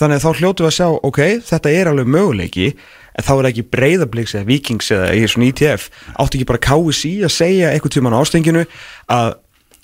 Þannig 0.00 0.20
að 0.20 0.24
þá 0.24 0.40
hljótu 0.40 0.64
við 0.64 0.70
að 0.70 0.76
sjá, 0.76 0.88
ok, 1.10 1.20
þetta 1.50 1.72
er 1.76 1.90
alveg 1.90 2.10
möguleiki 2.14 2.68
en 3.16 3.26
þá 3.26 3.32
er 3.36 3.50
ekki 3.50 3.66
breyðabliks 3.74 4.36
eða 4.36 4.48
vikings 4.48 4.90
eða 4.94 5.10
í 5.16 5.26
svona 5.30 5.50
ITF 5.50 5.88
átti 6.14 6.40
ekki 6.40 6.48
bara 6.50 6.64
KSI 6.66 7.12
að 7.26 7.34
segja 7.34 7.72
eitthvað 7.74 7.96
tíma 7.96 8.12
á 8.14 8.20
ástenginu 8.20 8.64
að 9.10 9.30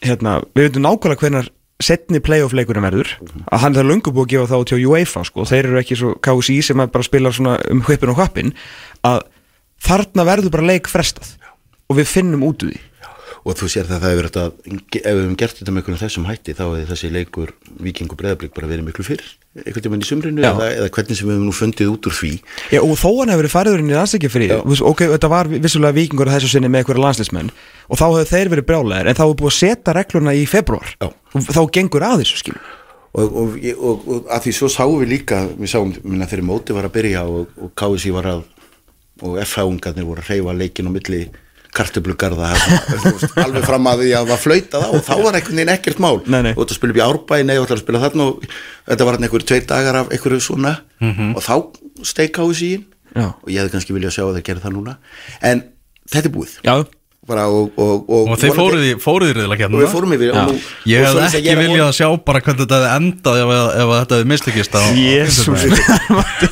hérna, 0.04 0.40
við 0.54 0.68
veitum 0.68 0.86
nákvæmlega 0.86 1.24
hvenar 1.24 1.52
setni 1.82 2.22
playoff 2.24 2.54
leikurinn 2.56 2.84
verður. 2.86 3.10
Að 3.52 3.62
hann 3.64 3.76
er 3.76 3.88
löngu 3.88 4.12
búið 4.12 4.24
að 4.24 4.32
gefa 4.32 4.50
þá 4.52 4.68
til 4.70 4.78
UEFA 4.88 5.24
sko, 5.28 5.42
og 5.44 5.50
þeir 5.50 5.68
eru 5.68 5.80
ekki 5.82 5.98
svo 5.98 6.12
KSI 6.24 6.58
sem 6.64 6.80
bara 6.80 7.04
spila 7.04 7.32
svona 7.34 7.58
um 7.72 7.82
hvipin 7.84 8.12
og 8.12 8.20
hvapin 8.20 8.54
að 9.04 9.26
þarna 9.84 10.24
verður 10.28 10.54
bara 10.56 10.70
leik 10.72 10.88
frestað. 10.88 11.34
Og 11.86 12.00
við 12.00 12.08
finnum 12.10 12.46
út 12.46 12.64
úr 12.64 12.72
því 12.72 12.80
og 13.46 13.54
þú 13.54 13.68
sér 13.70 13.86
það 13.86 13.96
að 13.96 14.02
það 14.02 14.12
hefur 14.12 14.26
þetta 14.26 14.44
ef 14.98 15.04
við 15.06 15.20
hefum 15.20 15.34
gert 15.38 15.58
þetta 15.60 15.72
með 15.72 15.82
einhvern 15.82 16.00
þessum 16.00 16.24
hætti 16.26 16.54
þá 16.56 16.62
hefði 16.64 16.86
þessi 16.90 17.10
leikur 17.14 17.52
vikingu 17.86 18.16
breyðablík 18.18 18.54
bara 18.56 18.70
verið 18.70 18.88
miklu 18.88 19.06
fyrr 19.06 19.22
einhvern 19.60 19.84
tímann 19.84 20.02
í 20.02 20.08
sumrinu 20.08 20.42
eða, 20.42 20.70
eða 20.80 20.88
hvernig 20.96 21.20
sem 21.20 21.28
við 21.28 21.36
hefum 21.36 21.46
nú 21.46 21.54
fundið 21.54 21.92
út 21.92 22.08
úr 22.10 22.16
því. 22.16 22.32
Já, 22.74 22.80
og 22.82 22.96
þó 22.98 23.06
hann 23.20 23.32
hefur 23.32 23.42
verið 23.44 23.54
færiður 23.54 23.84
inn 23.84 23.92
í 23.92 23.96
landsleikjafrí 23.96 24.48
ok, 24.90 25.04
þetta 25.14 25.30
var 25.30 25.52
vissulega 25.54 25.98
vikingur 26.00 26.32
þessu 26.34 26.50
sinni 26.50 26.72
með 26.72 26.82
einhverja 26.82 27.04
landsleismenn 27.06 27.52
og 27.86 28.00
þá 28.00 28.06
hefur 28.08 28.32
þeir 28.32 28.52
verið 28.56 28.68
brjálæðir 28.72 29.12
en 29.12 29.20
þá 29.20 29.22
hefur 29.22 29.38
búið 29.44 29.52
að 29.52 29.58
setja 29.60 29.96
regluna 29.96 30.34
í 30.34 30.42
februar 30.50 30.90
Já. 30.98 31.08
og 31.08 31.46
þá 31.46 31.62
gengur 31.78 32.08
að 32.08 32.24
þessu 32.24 32.42
skilur 32.42 32.74
og, 33.16 33.24
og, 33.30 33.56
og, 33.76 34.10
og 34.10 34.28
að 34.34 34.44
því 34.44 34.58
svo 34.58 34.68
sáum 34.74 34.98
við 35.00 35.12
líka 35.14 35.40
við 35.54 35.72
sáum, 35.72 35.94
minna 36.02 36.28
þegar 36.28 36.48
móti 36.50 36.76
var 36.76 36.90
að 36.90 36.96
byrja 36.98 37.24
og, 37.30 37.54
og 37.62 37.72
KSI 37.78 38.12
var 38.18 38.28
að 38.34 38.44
og 39.24 39.38
FH-ungarnir 39.40 40.04
voru 40.04 40.20
að 40.20 40.34
reyfa 40.34 40.52
leikin 40.52 40.90
á 40.90 40.92
milli 40.92 41.22
kartöflugarða 41.76 42.50
alveg 43.44 43.66
fram 43.66 43.88
að 43.90 44.02
því 44.02 44.10
að 44.10 44.16
það 44.16 44.32
var 44.32 44.42
flautað 44.42 44.86
á 44.86 44.88
og 44.88 45.04
þá 45.06 45.14
var 45.22 45.38
einhvern 45.38 45.60
veginn 45.60 45.72
ekkert 45.76 46.02
mál. 46.02 46.18
Nei, 46.24 46.40
nei. 46.48 46.52
og 46.54 46.62
þetta 46.64 46.78
spila 46.78 46.94
upp 46.94 47.00
í 47.00 47.04
árbæ, 47.06 47.36
nei, 47.44 47.54
þetta 47.60 47.80
spila 47.82 48.02
þarna 48.02 48.28
og 48.30 48.44
þetta 48.90 49.08
var 49.08 49.18
einhverju 49.20 49.48
tveir 49.52 49.66
dagar 49.70 50.00
af 50.02 50.12
einhverju 50.14 50.42
svona. 50.46 50.74
Og 51.36 51.40
þá 51.44 51.54
steik 52.12 52.36
KSI 52.36 52.70
inn 52.78 52.86
Já. 53.16 53.30
og 53.32 53.48
ég 53.48 53.60
hefði 53.62 53.74
kannski 53.76 53.96
viljað 53.96 54.16
sjá 54.16 54.24
að 54.26 54.34
það 54.38 54.46
gera 54.50 54.64
það 54.66 54.76
núna. 54.76 54.96
En 55.40 55.62
þetta 56.12 56.28
er 56.28 56.34
búið. 56.34 56.56
Já, 56.66 56.74
og, 57.26 57.72
og, 57.76 58.04
og, 58.08 58.28
Og 58.30 58.38
þeir 58.38 58.52
vonandi- 58.52 58.58
fóruð 58.60 58.84
í, 58.86 58.92
fóruð 59.02 59.30
í 59.30 59.34
riðla 59.34 59.56
og 59.66 59.80
við 59.82 59.88
fórum 59.90 60.12
yfir 60.14 60.30
og 60.30 60.36
nú- 60.52 60.60
Ég 60.86 61.02
hef 61.02 61.16
ekki 61.34 61.42
ég 61.48 61.56
að 61.56 61.62
viljað 61.64 61.88
að 61.88 61.96
sjá 61.98 62.08
bara 62.24 62.40
hvernig 62.40 62.60
þetta 62.62 62.78
hefði 62.78 62.90
endað 63.00 63.40
ef, 63.42 63.48
ef 63.82 63.88
þetta 63.96 64.14
hefði 64.20 64.28
mislikist 64.32 64.72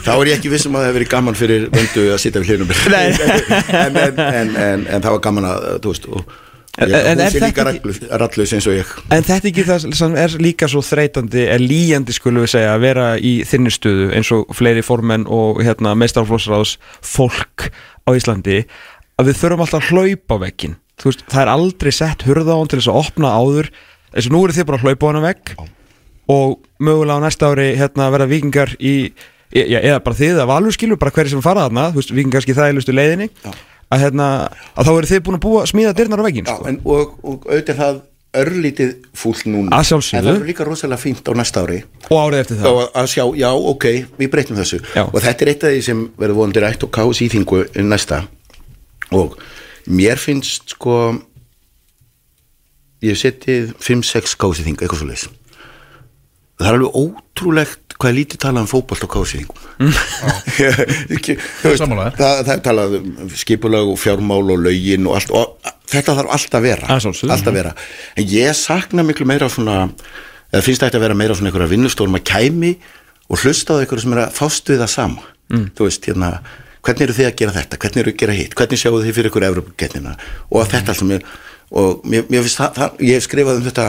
þá 0.04 0.14
er 0.18 0.30
ég 0.32 0.38
ekki 0.38 0.50
vissum 0.52 0.74
að 0.74 0.80
það 0.82 0.88
hefur 0.88 0.98
verið 1.00 1.12
gaman 1.14 1.38
fyrir 1.38 1.68
vöndu 1.74 2.06
að 2.14 2.18
sitja 2.24 2.42
við 2.42 2.50
hlinum 2.54 2.74
en, 2.74 3.96
en, 4.00 4.18
en, 4.24 4.56
en, 4.56 4.86
en 4.88 5.04
það 5.04 5.14
var 5.16 5.22
gaman 5.28 5.48
að 5.52 5.68
þú 5.84 5.94
veist 5.94 6.10
og 6.10 6.34
En- 6.74 6.90
ég, 6.90 7.04
en 7.06 7.12
hún 7.14 7.20
er 7.22 7.30
sé 7.30 7.38
þetta 7.38 7.46
líka 7.52 7.64
ekki- 7.70 8.08
rallus 8.18 8.50
eins 8.56 8.66
og 8.66 8.74
ég. 8.74 8.88
En 9.14 9.22
þetta 9.22 9.46
ekki 9.46 9.62
það 9.68 9.84
sem 9.94 10.16
er 10.18 10.32
líka 10.42 10.66
svo 10.66 10.80
þreytandi 10.82 11.44
er 11.54 11.62
líjandi 11.62 12.16
skulum 12.16 12.42
við 12.42 12.50
segja 12.56 12.72
að 12.74 12.80
vera 12.82 13.04
í 13.14 13.34
þinni 13.46 13.70
stöðu 13.70 14.08
eins 14.18 14.32
og 14.34 14.50
fleiri 14.58 14.82
formenn 14.82 15.22
og 15.30 15.60
hérna 15.62 15.92
meistarflósráðs 15.94 16.74
fólk 16.98 17.68
á 18.02 18.10
Íslandi 18.18 18.64
að 19.18 19.30
við 19.30 19.40
þurfum 19.42 19.64
alltaf 19.64 19.82
að 19.82 19.92
hlaupa 19.92 20.38
þú 21.00 21.10
veist, 21.10 21.24
það 21.30 21.42
er 21.42 21.52
aldrei 21.52 21.92
sett 21.94 22.24
hurða 22.28 22.56
á 22.56 22.58
hann 22.60 22.70
til 22.70 22.80
þess 22.80 22.92
að 22.92 23.00
opna 23.02 23.34
áður. 23.34 23.70
Eins 24.14 24.28
og 24.28 24.34
nú 24.34 24.42
eru 24.46 24.56
þið 24.56 24.68
bara 24.68 24.80
að 24.80 24.86
hlaupa 24.86 25.06
á 25.06 25.10
hann 25.10 25.24
vegg 25.24 25.54
og 26.34 26.54
mögulega 26.80 27.20
á 27.20 27.24
næsta 27.26 27.50
ári 27.52 27.68
hérna 27.76 28.08
verða 28.14 28.30
vikingar 28.30 28.72
í 28.80 28.94
já, 29.52 29.78
eða 29.82 30.00
bara 30.06 30.18
þið 30.22 30.40
að 30.40 30.50
valur 30.54 30.74
skilur, 30.76 31.00
bara 31.00 31.12
hverju 31.14 31.34
sem 31.34 31.44
fara 31.44 31.66
þarna 31.66 31.90
vikingar 31.92 32.44
skil 32.46 32.56
það 32.56 32.72
í 32.72 32.76
lustu 32.78 32.96
leiðinni. 32.96 33.30
Að 33.92 34.06
hérna, 34.06 34.26
að 34.74 34.88
þá 34.88 34.92
eru 34.94 35.10
þið 35.10 35.22
búin 35.26 35.36
að 35.36 35.44
búa 35.44 35.66
smíða 35.68 35.94
dyrnar 35.98 36.22
á 36.24 36.26
veggin 36.26 36.46
Já, 36.48 36.54
sko. 36.56 36.72
og, 36.94 37.10
og 37.20 37.44
auðvitað 37.50 37.80
það 37.82 37.98
örlítið 38.34 38.94
fúlt 39.14 39.44
núna. 39.46 39.76
Að 39.76 39.92
en 39.92 40.24
það 40.24 40.30
er 40.32 40.46
líka 40.48 40.64
rosalega 40.66 40.98
fínt 40.98 41.28
á 41.28 41.32
næsta 41.36 41.62
ári. 41.62 41.82
Og 42.08 42.16
árið 42.18 42.40
eftir 42.40 42.58
það. 42.62 42.70
Og 42.70 42.96
að 43.02 43.10
sjá, 43.12 43.24
já, 43.38 43.50
ok, 43.52 43.86
við 44.18 44.32
breytum 44.32 44.58
þessu. 44.58 44.80
Já. 44.96 45.04
og 45.04 45.20
þetta 45.20 45.44
er 45.44 45.52
eitt 45.52 45.66
af 45.68 45.76
því 45.76 45.84
sem 45.86 46.00
verður 46.18 46.40
vonandi 46.40 46.64
rætt 46.64 46.88
og 46.88 46.90
kási 46.96 47.28
í 47.28 47.30
þingu 47.36 47.60
næsta 47.84 48.24
og 49.12 49.38
mér 49.90 50.20
finnst 50.20 50.76
sko 50.76 50.98
ég 53.04 53.12
hef 53.12 53.20
setið 53.20 53.72
5-6 53.84 54.36
kási 54.40 54.64
þingu, 54.64 54.84
eitthvað 54.84 55.02
svo 55.02 55.08
leis 55.10 55.26
það 56.58 56.68
er 56.68 56.76
alveg 56.78 56.98
ótrúlegt 57.00 57.80
hvað 57.94 58.10
er 58.10 58.16
lítið 58.18 58.40
talað 58.42 58.64
um 58.64 58.70
fótbolt 58.70 59.04
á 59.04 59.08
kási 59.10 59.40
þingum 59.42 59.60
Sammála 61.78 62.08
þér. 62.08 62.18
það, 62.18 62.40
það 62.40 62.52
er 62.54 62.62
talað 62.64 62.96
um 62.98 63.30
skipulag 63.44 63.92
og 63.92 64.00
fjármál 64.00 64.42
og 64.54 64.64
lögin 64.64 65.08
og 65.10 65.18
allt 65.18 65.34
og 65.34 65.72
þetta 65.92 66.16
þarf 66.20 66.34
allt 66.38 66.58
að 66.58 66.66
vera 66.68 66.90
Að 66.90 67.02
sjálfsögðu. 67.04 67.32
allt 67.36 67.50
að 67.50 67.58
vera, 67.58 67.74
en 68.16 68.28
ég 68.32 68.58
sakna 68.58 69.04
miklu 69.06 69.26
meira 69.28 69.50
svona, 69.52 69.84
eða 70.50 70.64
finnst 70.66 70.84
þetta 70.86 71.00
að 71.00 71.06
vera 71.06 71.18
meira 71.18 71.36
svona 71.36 71.52
einhverja 71.52 71.74
vinnustórum 71.74 72.18
að 72.18 72.26
kæmi 72.32 72.72
og 73.28 73.40
hlusta 73.42 73.76
á 73.76 73.80
einhverju 73.82 74.06
sem 74.06 74.16
er 74.16 74.24
að 74.24 74.36
fást 74.38 74.70
við 74.72 74.82
það 74.84 74.92
sama 74.94 75.26
mm. 75.52 75.66
þú 75.76 75.88
veist, 75.88 76.08
hérna 76.10 76.30
hvernig 76.84 77.06
eru 77.06 77.16
þið 77.16 77.30
að 77.30 77.36
gera 77.40 77.56
þetta, 77.58 77.80
hvernig 77.82 78.02
eru 78.02 78.12
að 78.14 78.20
gera 78.22 78.36
hitt? 78.36 78.56
Hvernig 78.58 78.80
sjáu 78.80 78.98
þið 79.00 79.16
fyrir 79.16 79.30
ykkur 79.30 79.48
Evropaketnina 79.48 80.16
og 80.50 80.68
þetta 80.70 80.92
allt 80.92 81.02
sem 81.02 81.14
er 81.16 81.24
og 81.74 82.04
mér, 82.06 82.26
mér 82.30 82.44
finnst 82.44 82.60
það, 82.60 82.76
það, 82.78 83.00
ég 83.08 83.18
hef 83.18 83.26
skrifað 83.26 83.60
um 83.60 83.66
þetta 83.68 83.86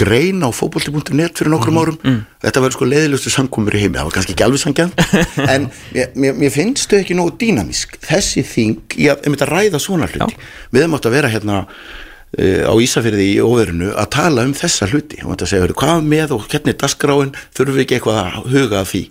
grein 0.00 0.40
á 0.40 0.48
fótbolti.net 0.48 1.36
fyrir 1.36 1.52
nokkrum 1.52 1.80
árum. 1.80 1.98
Þetta 2.40 2.62
verður 2.62 2.76
sko 2.78 2.88
leiðilustu 2.88 3.32
samkomur 3.32 3.76
í 3.76 3.82
heimi. 3.82 3.98
Það 3.98 4.06
var 4.08 4.14
kannski 4.16 4.34
ekki 4.34 4.46
alveg 4.46 4.62
sangjan 4.62 4.92
en 5.54 5.66
mér, 5.94 6.12
mér, 6.14 6.38
mér 6.40 6.54
finnst 6.54 6.92
þau 6.92 7.00
ekki 7.02 7.16
nógu 7.18 7.34
dýnamísk. 7.40 7.98
Þessi 8.06 8.44
þing 8.48 8.96
í 8.96 9.10
að, 9.12 9.26
einmitt 9.26 9.44
að 9.44 9.52
ræða 9.52 9.82
svona 9.82 10.08
hluti. 10.10 10.38
Við 10.72 10.84
hefum 10.84 10.96
átt 10.96 11.10
að 11.10 11.16
vera 11.18 11.32
hérna 11.32 11.58
uh, 11.66 12.62
á 12.64 12.74
Ísafyrði 12.80 13.26
í 13.34 13.42
óverinu 13.44 13.90
að 13.92 14.12
tala 14.16 14.46
um 14.48 14.54
þessa 14.56 14.88
hluti. 14.88 15.20
Og 15.26 15.34
þetta 15.34 15.50
segja, 15.52 15.74
hvað 15.82 16.08
með 16.14 16.36
og 16.38 16.48
hvernig 16.48 16.74
er 16.74 16.80
dagskráin? 16.80 17.34
Þurfum 17.58 17.76
við 17.76 17.84
ekki 17.84 18.00
eitthvað 18.00 18.22
að 18.24 18.40
huga 18.54 18.80
að 18.80 18.90
því? 18.94 19.04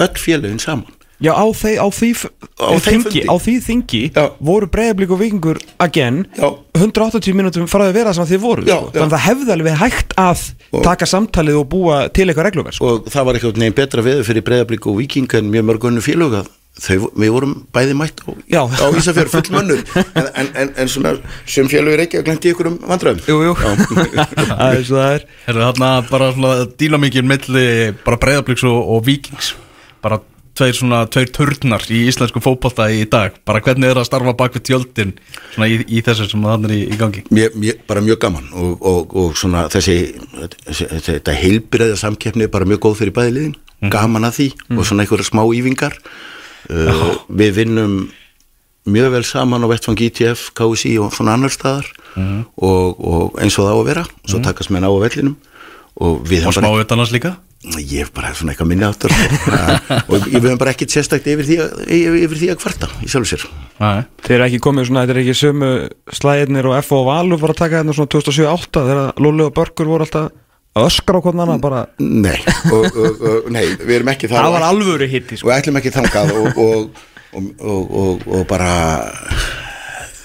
Öll 0.00 0.16
félögin 0.16 0.64
saman 0.64 0.99
Já, 1.20 1.32
á, 1.36 1.44
þeir, 1.52 1.76
á 1.84 1.86
því, 1.92 2.08
Á 2.60 2.72
þingi, 2.80 3.22
á 3.28 3.34
því 3.36 3.54
þingi 3.66 4.02
Já. 4.16 4.22
voru 4.40 4.66
breyðablík 4.72 5.10
og 5.12 5.18
vikingur 5.20 5.58
again 5.84 6.22
Já. 6.38 6.48
180 6.80 7.34
mínútum 7.36 7.66
faraði 7.68 7.92
að 7.92 7.98
vera 8.00 8.14
sem 8.16 8.24
að 8.24 8.30
þið 8.32 8.40
voru 8.44 8.64
Já, 8.64 8.76
sko. 8.78 8.86
já. 8.88 9.00
þannig 9.00 9.10
að 9.10 9.16
það 9.16 9.26
hefði 9.28 9.52
alveg 9.56 9.76
hægt 9.82 10.14
að 10.16 10.44
Og- 10.70 10.84
taka 10.86 11.04
samtalið 11.10 11.58
og 11.60 11.68
búa 11.68 11.98
til 12.14 12.24
eitthvað 12.30 12.46
reglumverð 12.48 12.78
sko. 12.78 12.86
og 12.94 13.10
það 13.12 13.24
var 13.28 13.34
eitthvað 13.40 13.60
neginn 13.60 13.76
betra 13.82 14.02
veður 14.06 14.24
fyrir 14.30 14.46
breyðablík 14.48 14.86
og 14.88 14.96
viking 15.02 15.28
en 15.34 15.50
mjög 15.52 15.68
mörg 15.70 15.86
önnu 15.90 16.00
félög 16.04 16.38
að 16.40 16.48
þau, 16.80 17.10
við 17.18 17.30
vorum 17.34 17.54
bæði 17.74 17.94
mætt 17.98 18.20
á, 18.24 18.30
Já. 18.48 18.62
á 18.64 18.86
Ísafjörð 18.96 19.32
full 19.34 19.50
mönnur 19.58 19.80
en, 20.14 20.28
en, 20.40 20.48
en, 20.54 20.72
en 20.78 20.88
svona 20.88 21.18
sem 21.44 21.68
félög 21.68 21.98
er 21.98 22.04
ekki 22.06 22.20
að 22.22 22.28
glendi 22.30 22.52
ykkur 22.54 22.70
um 22.70 22.78
vandræðum 22.88 23.20
Jú, 23.28 23.40
jú, 23.44 23.54
það 23.60 24.78
er 24.78 24.84
svo 24.88 24.96
það 24.96 25.14
er 25.18 25.26
Herru, 25.50 25.64
þarna 25.68 25.90
bara 26.08 26.32
svona 26.32 26.54
dýlamikinn 26.80 27.28
milli 27.28 27.66
bara 28.06 28.16
breyðabliks 28.22 28.64
og, 28.70 28.78
og 28.96 29.04
vikings 29.04 29.52
bara 30.00 30.20
tveir 30.60 30.76
svona, 30.76 31.00
tveir 31.10 31.32
turnar 31.34 31.84
í 31.88 32.02
íslensku 32.10 32.42
fótbolta 32.44 32.86
í 32.92 33.06
dag. 33.10 33.36
Bara 33.48 33.62
hvernig 33.64 33.90
er 33.90 34.00
að 34.00 34.08
starfa 34.10 34.36
bak 34.36 34.58
við 34.58 34.66
tjöldin 34.68 35.14
svona 35.54 35.70
í, 35.72 35.80
í 35.88 36.02
þessu 36.04 36.28
sem 36.30 36.44
þannig 36.44 36.70
er 36.70 36.76
í, 36.76 36.80
í 36.84 37.00
gangi? 37.00 37.24
Mér, 37.32 37.56
mér, 37.58 37.80
bara 37.88 38.04
mjög 38.04 38.20
gaman 38.26 38.48
og, 38.52 38.76
og, 38.92 39.16
og 39.16 39.34
svona 39.40 39.66
þessi, 39.72 39.98
þessi 40.68 40.90
þetta 41.08 41.36
heilbreiða 41.40 41.98
samkeppni 42.04 42.46
er 42.46 42.52
bara 42.52 42.68
mjög 42.68 42.84
góð 42.86 43.00
fyrir 43.02 43.16
bæði 43.16 43.36
liðin. 43.38 43.58
Gaman 43.90 44.28
að 44.28 44.36
því 44.36 44.48
og 44.76 44.84
svona 44.84 45.06
einhverja 45.06 45.30
smá 45.30 45.40
ífingar 45.56 45.94
uh, 46.68 47.04
við 47.32 47.54
vinnum 47.62 47.94
mjög 48.90 49.14
vel 49.14 49.22
saman 49.24 49.64
á 49.64 49.68
vettfang 49.70 50.00
ITF, 50.04 50.50
KSI 50.56 50.96
og 51.00 51.14
svona 51.16 51.36
annar 51.38 51.52
staðar 51.52 51.88
og, 52.16 53.00
og 53.00 53.38
eins 53.40 53.56
og 53.58 53.66
það 53.68 53.72
á 53.72 53.78
að 53.78 53.88
vera 53.88 54.04
svo 54.24 54.40
takast 54.44 54.72
menn 54.72 54.84
á 54.84 54.90
á 54.90 55.00
vellinum 55.00 55.36
og 56.00 56.24
og 56.24 56.54
smá 56.56 56.70
utanlands 56.72 57.12
líka 57.14 57.36
ég 57.60 58.00
hef 58.00 58.10
bara 58.16 58.30
svona 58.32 58.54
eitthvað 58.54 58.68
minni 58.70 58.86
áttur 58.86 59.12
og 60.10 60.14
við 60.24 60.38
höfum 60.38 60.60
bara 60.60 60.72
ekkert 60.72 60.94
sérstakt 60.94 61.26
yfir 61.28 61.44
því 61.44 61.58
að, 61.60 61.74
yfir, 61.92 62.16
yfir 62.24 62.40
því 62.40 62.48
að 62.54 62.60
kvarta 62.62 62.88
í 63.04 63.10
sjálf 63.12 63.28
sér 63.28 63.44
Nei. 63.80 64.04
Þeir 64.24 64.36
eru 64.38 64.46
ekki 64.46 64.60
komið 64.64 64.88
svona, 64.88 65.02
þetta 65.04 65.14
er 65.14 65.20
ekki 65.22 65.34
sömu 65.36 65.70
slæðinir 66.16 66.70
og 66.70 66.78
F 66.78 66.94
og 66.96 67.04
Valur 67.10 67.42
var 67.42 67.52
að 67.52 67.60
taka 67.60 67.82
hérna 67.82 67.96
svona 67.96 68.12
2007-08 68.16 68.86
þegar 68.88 69.20
Lulli 69.26 69.44
og 69.44 69.54
Börgur 69.56 69.92
voru 69.92 70.08
alltaf 70.08 70.30
öskra 70.80 71.20
á 71.20 71.24
hvernig 71.26 71.44
annan 71.44 71.60
bara 71.60 71.84
nei, 72.00 72.38
og, 72.70 72.84
og, 72.88 73.24
og, 73.28 73.48
nei, 73.52 73.66
við 73.82 73.96
erum 73.98 74.12
ekki 74.14 74.30
Það 74.30 74.48
og 74.48 74.56
var 74.56 74.66
alvöru 74.70 75.08
hitti 75.10 75.36
sko. 75.40 75.50
og 75.50 75.56
ætlum 75.58 75.80
ekki 75.80 75.92
þangað 75.98 76.36
og, 76.38 76.60
og, 76.64 77.00
og, 77.34 77.50
og, 77.60 77.96
og, 78.04 78.28
og 78.38 78.46
bara 78.48 78.70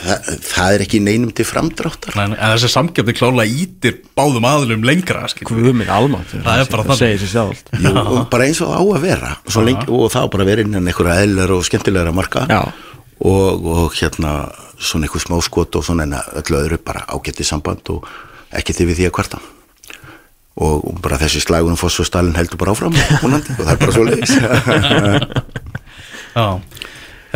það, 0.05 0.29
það 0.45 0.75
er 0.77 0.83
ekki 0.85 0.99
neinum 1.03 1.31
til 1.35 1.45
framdráttar. 1.49 2.15
Nei, 2.19 2.27
nei, 2.31 2.37
en 2.39 2.53
þessi 2.55 2.69
samkjöfni 2.73 3.15
klála 3.17 3.45
ítir 3.49 3.97
báðum 4.17 4.45
aðlum 4.49 4.85
lengra. 4.87 5.25
Guðminn 5.45 5.91
almátt 5.91 6.33
Það 6.35 6.61
er 6.63 6.69
bara 6.71 6.85
það 6.87 7.01
þannig. 7.01 7.99
og 8.05 8.21
bara 8.33 8.47
eins 8.49 8.61
og 8.65 8.71
á 8.71 8.81
að 8.81 9.01
vera. 9.05 9.31
Svo 9.49 9.65
lengi, 9.65 9.87
og 9.89 10.07
það 10.13 10.27
á 10.27 10.31
bara 10.35 10.45
að 10.45 10.51
vera 10.53 10.65
innan 10.67 10.87
einhverja 10.91 11.25
eðlar 11.25 11.55
og 11.57 11.65
skemmtilegra 11.67 12.13
marka. 12.15 12.45
Og, 13.25 13.67
og 13.75 13.93
hérna 13.99 14.35
svona 14.77 15.07
einhver 15.07 15.23
smá 15.23 15.37
skot 15.45 15.75
og 15.79 15.85
svona 15.87 16.03
en 16.07 16.15
öllu 16.19 16.57
öðru 16.61 16.79
bara 16.83 17.05
ágætti 17.11 17.45
samband 17.47 17.87
og 17.93 18.07
ekki 18.55 18.75
þið 18.75 18.89
við 18.91 18.99
því 19.01 19.09
að 19.09 19.15
kvarta. 19.19 19.41
Og, 20.55 20.85
og 20.87 20.99
bara 21.03 21.17
þessi 21.19 21.41
slagunum 21.43 21.75
foss 21.79 21.99
og 21.99 22.07
stalin 22.07 22.35
heldur 22.37 22.55
bara 22.61 22.71
áfram 22.71 22.93
og 22.95 23.33
það 23.59 23.71
er 23.73 23.79
bara 23.81 23.91
svo 23.91 24.05
leiðis 24.07 24.35
Já 26.35 26.45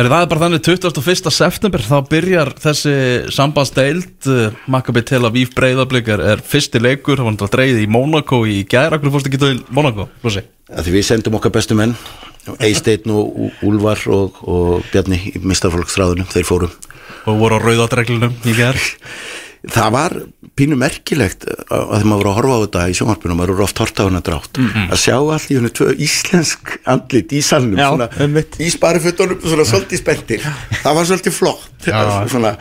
Herri, 0.00 0.08
það 0.08 0.22
er 0.24 0.28
bara 0.30 0.40
þannig 0.46 0.62
21. 0.64 1.26
september 1.36 1.82
þá 1.84 1.96
byrjar 2.08 2.50
þessi 2.56 2.92
sambandsdeild 3.36 4.28
uh, 4.32 4.54
Maccabi 4.72 5.02
Tel 5.04 5.26
Aviv 5.28 5.50
breyðablík 5.52 6.06
er, 6.14 6.22
er 6.24 6.40
fyrsti 6.40 6.80
leikur, 6.80 7.18
það 7.20 7.26
var 7.26 7.34
náttúrulega 7.34 7.56
dreigð 7.58 7.80
í 7.82 7.88
Monaco 7.92 8.38
í 8.48 8.62
gæra, 8.64 8.96
hvernig 8.96 9.12
fórstu 9.12 9.28
ekki 9.28 9.40
til 9.42 9.58
Monaco? 9.76 10.06
Lúsi? 10.24 10.40
Því 10.72 10.94
við 10.94 11.04
sendum 11.04 11.36
okkar 11.36 11.52
bestu 11.52 11.76
menn 11.76 11.92
Eisteinn 12.64 13.12
og 13.12 13.36
Ú- 13.44 13.50
Úlfar 13.68 14.06
og, 14.08 14.40
og 14.48 14.88
Bjarni 14.88 15.20
í 15.34 15.42
mistafólksþráðunum, 15.44 16.32
þeir 16.32 16.48
fórum 16.48 16.72
og 17.28 17.36
voru 17.36 17.60
á 17.60 17.64
rauðadreglunum 17.66 18.38
í 18.48 18.56
gæra 18.56 18.80
það 19.68 19.90
var 19.92 20.14
pínu 20.56 20.76
merkilegt 20.80 21.44
að 21.44 21.82
þegar 21.90 22.06
maður 22.08 22.20
voru 22.20 22.30
að 22.30 22.36
horfa 22.38 22.56
á 22.56 22.62
þetta 22.64 22.84
í 22.88 22.94
sjónvarpunum 22.96 23.38
maður 23.40 23.52
voru 23.54 23.64
oft 23.66 23.82
horta 23.82 24.04
á 24.04 24.08
hana 24.08 24.22
drátt 24.24 24.60
að 24.60 24.98
sjá 25.02 25.14
allir 25.20 25.60
henni 25.60 25.72
tvö 25.76 25.88
íslensk 26.06 26.74
andlit 26.88 27.34
í 27.36 27.42
salnum 27.44 27.80
Já, 27.80 27.88
svona, 27.92 28.08
einmitt. 28.24 28.56
í 28.60 28.70
sparifötunum 28.72 29.40
svona 29.44 29.66
svolítið 29.68 30.00
spenntir. 30.02 30.48
Það 30.80 30.98
var 31.00 31.10
svolítið 31.12 31.36
flott 31.36 31.88
Já. 31.88 32.00
svona, 32.32 32.54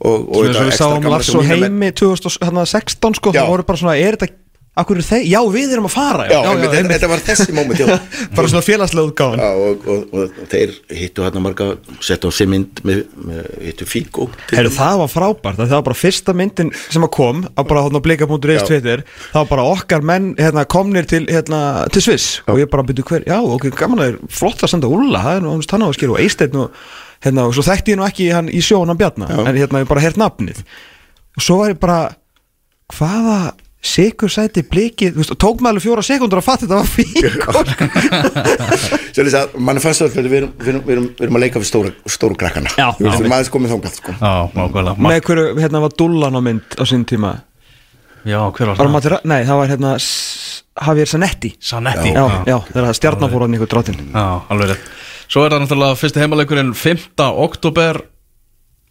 og, 0.00 0.26
og 0.26 0.50
Svo 0.50 0.66
við 0.66 0.76
sáum 0.80 1.08
Lars 1.14 1.32
og 1.38 1.46
Heimi 1.46 1.92
2016 2.02 3.18
sko, 3.20 3.34
það 3.36 3.52
voru 3.54 3.68
bara 3.70 3.82
svona, 3.84 3.96
er 4.00 4.18
þetta 4.18 4.34
Akkur 4.80 5.00
er 5.00 5.06
þeir, 5.06 5.24
já 5.28 5.40
við 5.52 5.74
erum 5.76 5.88
að 5.88 5.94
fara 5.94 6.26
já, 6.30 6.36
já, 6.38 6.50
einmitt, 6.50 6.72
þetta, 6.74 6.92
þetta 6.94 7.10
var 7.12 7.24
þessi 7.26 7.56
moment 7.56 7.80
já. 7.82 7.86
Bara 8.36 8.50
svona 8.52 8.64
félagslega 8.64 9.10
útgáðan 9.10 9.42
Já, 9.42 9.50
og, 9.66 9.86
og, 9.86 10.04
og, 10.14 10.38
og 10.44 10.50
þeir 10.52 10.74
hittu 11.00 11.24
hérna 11.26 11.42
marga 11.44 11.68
sett 12.04 12.24
á 12.24 12.28
sig 12.34 12.48
mynd 12.50 12.82
með, 12.86 13.02
með 13.28 13.50
hittu 13.66 13.88
Heru, 13.90 14.30
dæmis. 14.50 14.76
það 14.78 15.00
var 15.02 15.10
frábært, 15.12 15.60
það 15.60 15.74
var 15.76 15.86
bara 15.90 15.98
fyrsta 15.98 16.34
myndin 16.36 16.72
sem 16.88 17.04
að 17.06 17.12
kom, 17.16 17.42
á 17.54 17.60
bara 17.62 17.84
hóðna 17.86 18.02
blika.is 18.04 18.60
Já. 18.60 18.66
Twitter, 18.68 19.04
það 19.32 19.42
var 19.42 19.50
bara 19.52 19.66
okkar 19.74 20.06
menn 20.06 20.32
hérna, 20.38 20.64
komnir 20.70 21.08
til, 21.10 21.24
hérna, 21.30 21.60
til 21.92 22.04
Sviss 22.04 22.28
og 22.50 22.60
ég 22.60 22.70
bara 22.72 22.86
byrju 22.86 23.06
hver, 23.10 23.26
já 23.28 23.38
ok, 23.40 23.68
gaman 23.76 24.02
að 24.04 24.12
er 24.14 24.20
flott 24.32 24.64
að 24.64 24.74
senda 24.74 24.90
Úlla, 24.90 25.22
það 25.26 25.38
er 25.40 25.46
nú 25.46 25.54
hann 25.60 25.84
á 25.84 25.88
að 25.88 25.96
skilja 25.98 26.16
og 26.16 26.22
Eisteinn 26.24 26.60
og, 26.64 26.78
hérna, 27.24 27.46
og 27.48 27.56
svo 27.56 27.66
þekkti 27.66 27.94
ég 27.94 28.00
nú 28.00 28.06
ekki 28.08 28.30
hann 28.34 28.50
í 28.52 28.62
sjón 28.64 28.90
hann 28.90 29.00
Bjarna, 29.00 29.30
Já. 29.30 29.42
en 29.44 29.60
hérna 29.60 29.82
ég 29.84 29.90
bara 29.90 30.04
heyrt 30.04 30.20
nafnið 30.20 30.62
og 31.36 31.44
svo 31.44 31.60
var 31.62 31.74
ég 31.74 31.80
bara 31.82 32.00
hvaða 32.96 33.38
sikur 33.80 34.28
sæti 34.28 34.62
blikið, 34.68 35.14
þú 35.14 35.22
veist, 35.22 35.32
tók 35.40 35.62
maður 35.64 35.78
alveg 35.78 35.84
fjóra 35.86 36.02
sekundur 36.04 36.40
að 36.42 36.46
fatta 36.46 36.66
þetta 36.66 36.80
var 36.80 36.88
fík 36.90 37.16
Svo 39.14 39.24
lýsa 39.24 39.44
að 39.46 39.54
mann 39.56 39.80
er 39.80 39.84
fast 39.84 40.04
að 40.04 40.18
við 40.20 40.36
erum, 40.42 40.50
við 40.60 40.72
erum, 40.72 40.82
við 40.84 40.94
erum, 40.94 41.06
við 41.16 41.24
erum 41.26 41.38
að 41.38 41.44
leika 41.46 41.62
við 41.62 41.70
stóru, 41.70 41.92
stóru 42.12 42.36
krakkana. 42.40 42.72
Já. 42.76 42.90
Við 42.98 43.08
erum 43.14 43.34
aðeins 43.36 43.52
komið 43.54 43.72
þangað 43.74 43.96
sko. 43.96 44.16
Já, 44.20 44.34
nákvæmlega. 44.58 45.06
Með 45.08 45.22
hverju, 45.26 45.46
hérna 45.64 45.82
var 45.86 45.96
Dullan 46.02 46.36
á 46.36 46.40
mynd 46.44 46.76
á 46.76 46.84
sín 46.88 47.06
tíma? 47.08 47.32
Já, 48.28 48.40
hver 48.52 48.74
var 48.74 48.92
var 48.92 49.06
það? 49.06 49.24
Nei, 49.32 49.40
það 49.48 49.60
var 49.62 49.72
hérna 49.72 49.94
Javier 49.96 51.08
Zanetti. 51.08 51.54
Sanetti 51.64 52.12
já, 52.12 52.24
já, 52.48 52.56
þegar 52.68 52.96
stjarnan 53.00 53.32
fór 53.32 53.46
hann 53.46 53.56
ykkur 53.56 53.70
dráttin 53.72 54.00
Já, 54.12 54.26
alveg 54.52 54.74
rétt. 54.74 54.90
Svo 55.30 55.44
er 55.46 55.54
það 55.54 55.64
náttúrulega 55.64 55.98
fyrsti 56.00 56.20
heimaleikurinn 56.20 56.72
5. 56.76 57.08
oktober 57.46 58.02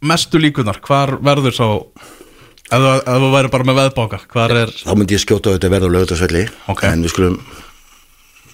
Mestu 0.09 0.39
líkunar, 0.39 0.79
hvar 0.85 1.17
verður 1.19 1.55
svo 1.55 1.69
Ef 2.69 2.83
þú, 3.07 3.29
væri 3.33 3.49
bara 3.53 3.65
með 3.65 3.79
veðbáka 3.83 4.19
Hvar 4.29 4.53
er 4.63 4.71
Þá 4.75 4.93
myndi 4.99 5.15
ég 5.17 5.23
skjóta 5.23 5.49
á 5.49 5.55
þetta 5.57 5.71
verð 5.73 5.89
á 5.89 5.95
lögutarsvelli 5.95 6.43
Ok. 6.69 6.83
En 6.89 7.01
við 7.05 7.13
skulum 7.15 7.37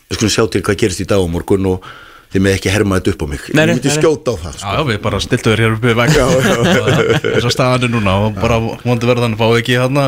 Við 0.08 0.20
skulum 0.20 0.34
sjá 0.38 0.44
til 0.54 0.62
hvað 0.64 0.80
gerist 0.84 1.04
í 1.04 1.08
dag 1.10 1.20
á 1.20 1.28
morgun 1.28 1.68
Og 1.74 1.90
þið 2.36 2.44
með 2.46 2.56
ekki 2.58 2.72
herma 2.74 2.98
þetta 3.00 3.12
upp 3.16 3.22
á 3.24 3.28
mig. 3.32 3.44
Nei, 3.48 3.54
nei, 3.56 3.62
Ég 3.62 3.78
myndi 3.78 3.92
nei, 3.92 3.98
skjóta 4.00 4.34
á 4.34 4.36
það 4.42 4.56
Já, 4.56 4.60
sko. 4.60 4.74
já, 4.76 4.82
við 4.90 4.98
bara 5.06 5.20
stiltum 5.24 5.54
þér 5.54 5.64
hér 5.66 5.76
uppi 5.78 5.94
veg 6.00 6.16
Þess 7.36 7.48
að 7.48 7.54
staðan 7.56 7.86
er 7.88 7.94
núna 7.94 8.16
og 8.26 8.40
bara 8.40 8.58
vondi 8.84 9.08
verðan 9.12 9.38
fáið 9.40 9.60
ekki 9.62 9.78
hérna 9.80 10.06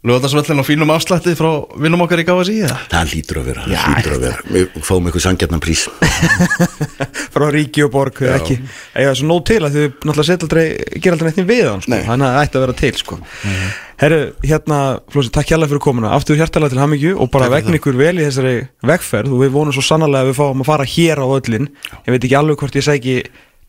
Lögðarsvellin 0.00 0.56
á 0.56 0.64
fínum 0.64 0.90
afslætti 0.94 1.34
frá 1.36 1.50
vinnum 1.76 2.00
okkar 2.06 2.22
í 2.22 2.24
KSI 2.24 2.54
eða? 2.64 2.76
Það 2.88 3.10
lítur 3.10 3.38
að 3.42 3.48
vera, 3.50 3.64
það 3.68 3.90
lítur 3.98 4.14
að 4.14 4.22
vera. 4.24 4.44
Við 4.54 4.78
fáum 4.86 5.08
eitthvað 5.10 5.24
sangjarnan 5.26 5.60
prís. 5.60 5.82
Frá 7.34 7.44
ríki 7.52 7.84
og 7.84 7.90
borg 7.92 8.16
þegar 8.22 8.38
ekki. 8.38 8.56
Eiga 8.96 9.12
svo 9.18 9.28
nóg 9.28 9.42
til 9.50 9.58
að 9.60 9.76
þau 9.76 9.82
náttúrulega 9.84 10.26
setja 10.30 10.48
aldrei 10.48 10.64
gera 11.04 11.18
aldrei 11.18 11.28
neitt 11.28 11.50
við 11.50 11.68
hann 11.68 11.84
sko. 11.84 11.92
Nei. 11.92 12.00
þannig 12.08 12.26
að 12.30 12.32
það 12.32 12.46
ætti 12.46 12.58
að 12.60 12.64
vera 12.64 12.76
til 12.80 12.92
sko. 13.02 13.20
herru, 14.00 14.22
hérna, 14.46 14.80
Flósi, 15.12 15.34
takk 15.36 15.52
hjálpa 15.52 15.68
fyrir 15.74 15.84
komuna. 15.84 16.14
Aftur 16.16 16.40
hjartalega 16.40 16.72
til 16.72 16.80
hamingju 16.80 17.12
og 17.20 17.30
bara 17.36 17.52
vegna 17.52 17.76
ykkur 17.76 18.00
vel 18.00 18.14
í 18.16 18.24
þessari 18.24 18.56
vegferð 18.88 19.36
og 19.36 19.44
við 19.44 19.52
vonum 19.58 19.76
svo 19.76 19.84
sannarlega 19.84 20.24
að 20.24 20.32
við 20.32 20.40
fáum 20.40 20.64
að 20.64 20.72
fara 20.72 20.88
hér 20.96 21.20
á 21.20 21.26
öllin 21.28 21.68
ég 22.06 22.14
veit 22.14 22.22
ekki 22.24 22.40
alveg 22.40 22.64
hvort 22.64 22.80
ég 22.80 22.88
sæki 22.88 23.20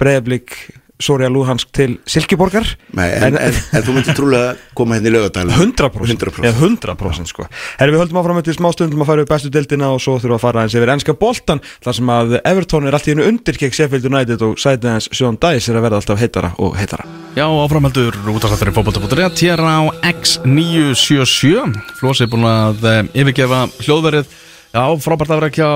breyðablík 0.02 0.56
Soria 1.02 1.30
Lúhansk 1.32 1.72
til 1.76 1.98
Silkeborgar. 2.10 2.68
Nei, 2.98 3.08
en, 3.18 3.38
en, 3.40 3.58
en 3.76 3.86
þú 3.86 3.96
myndir 3.96 4.18
trúlega 4.18 4.54
koma 4.78 4.98
hérna 4.98 5.12
í 5.12 5.14
lögadal 5.16 5.52
100%, 5.52 6.06
100%. 6.06 6.46
Eða 6.48 6.68
100% 6.70 7.32
sko. 7.32 7.48
Herri, 7.80 7.96
við 7.96 8.04
höldum 8.04 8.22
áfram 8.22 8.42
eftir 8.42 8.58
smá 8.58 8.70
stundum 8.76 9.04
að 9.04 9.12
fara 9.12 9.26
upp 9.26 9.34
bestu 9.34 9.52
deildina 9.54 9.92
og 9.96 10.02
svo 10.04 10.18
þurfum 10.18 10.34
við 10.34 10.38
að 10.38 10.46
fara 10.46 10.66
eins 10.66 10.78
yfir 10.78 10.94
ennska 10.96 11.18
boltan 11.22 11.64
þar 11.84 11.98
sem 11.98 12.14
að 12.16 12.38
Everton 12.42 12.88
er 12.88 12.98
allt 12.98 13.10
í 13.10 13.16
hennu 13.16 13.28
undir 13.30 13.60
gegn 13.62 13.76
Sheffield 13.78 14.08
United 14.12 14.46
og 14.46 14.62
sætið 14.62 14.94
hans 14.94 15.10
Sjón 15.16 15.40
Dæs 15.42 15.70
er 15.72 15.80
að 15.80 15.88
verða 15.88 16.02
alltaf 16.02 16.22
heitara 16.22 16.54
og 16.62 16.78
heitara. 16.80 17.08
Já, 17.32 17.46
áframheldur 17.48 18.18
útastættur 18.34 18.72
í 18.72 18.76
fótbolta.net 18.76 19.44
hér 19.46 19.62
á 19.64 19.80
X977 20.12 21.78
Flósi 22.02 22.26
er 22.26 22.32
búin 22.32 22.48
að 22.50 22.88
eh, 22.90 23.04
yfirgefa 23.24 23.66
hljóðverið 23.86 24.34
Já, 24.72 24.86
frábært 25.04 25.34
að 25.34 25.40
vera 25.42 25.48
ekki 25.52 25.66
á 25.68 25.76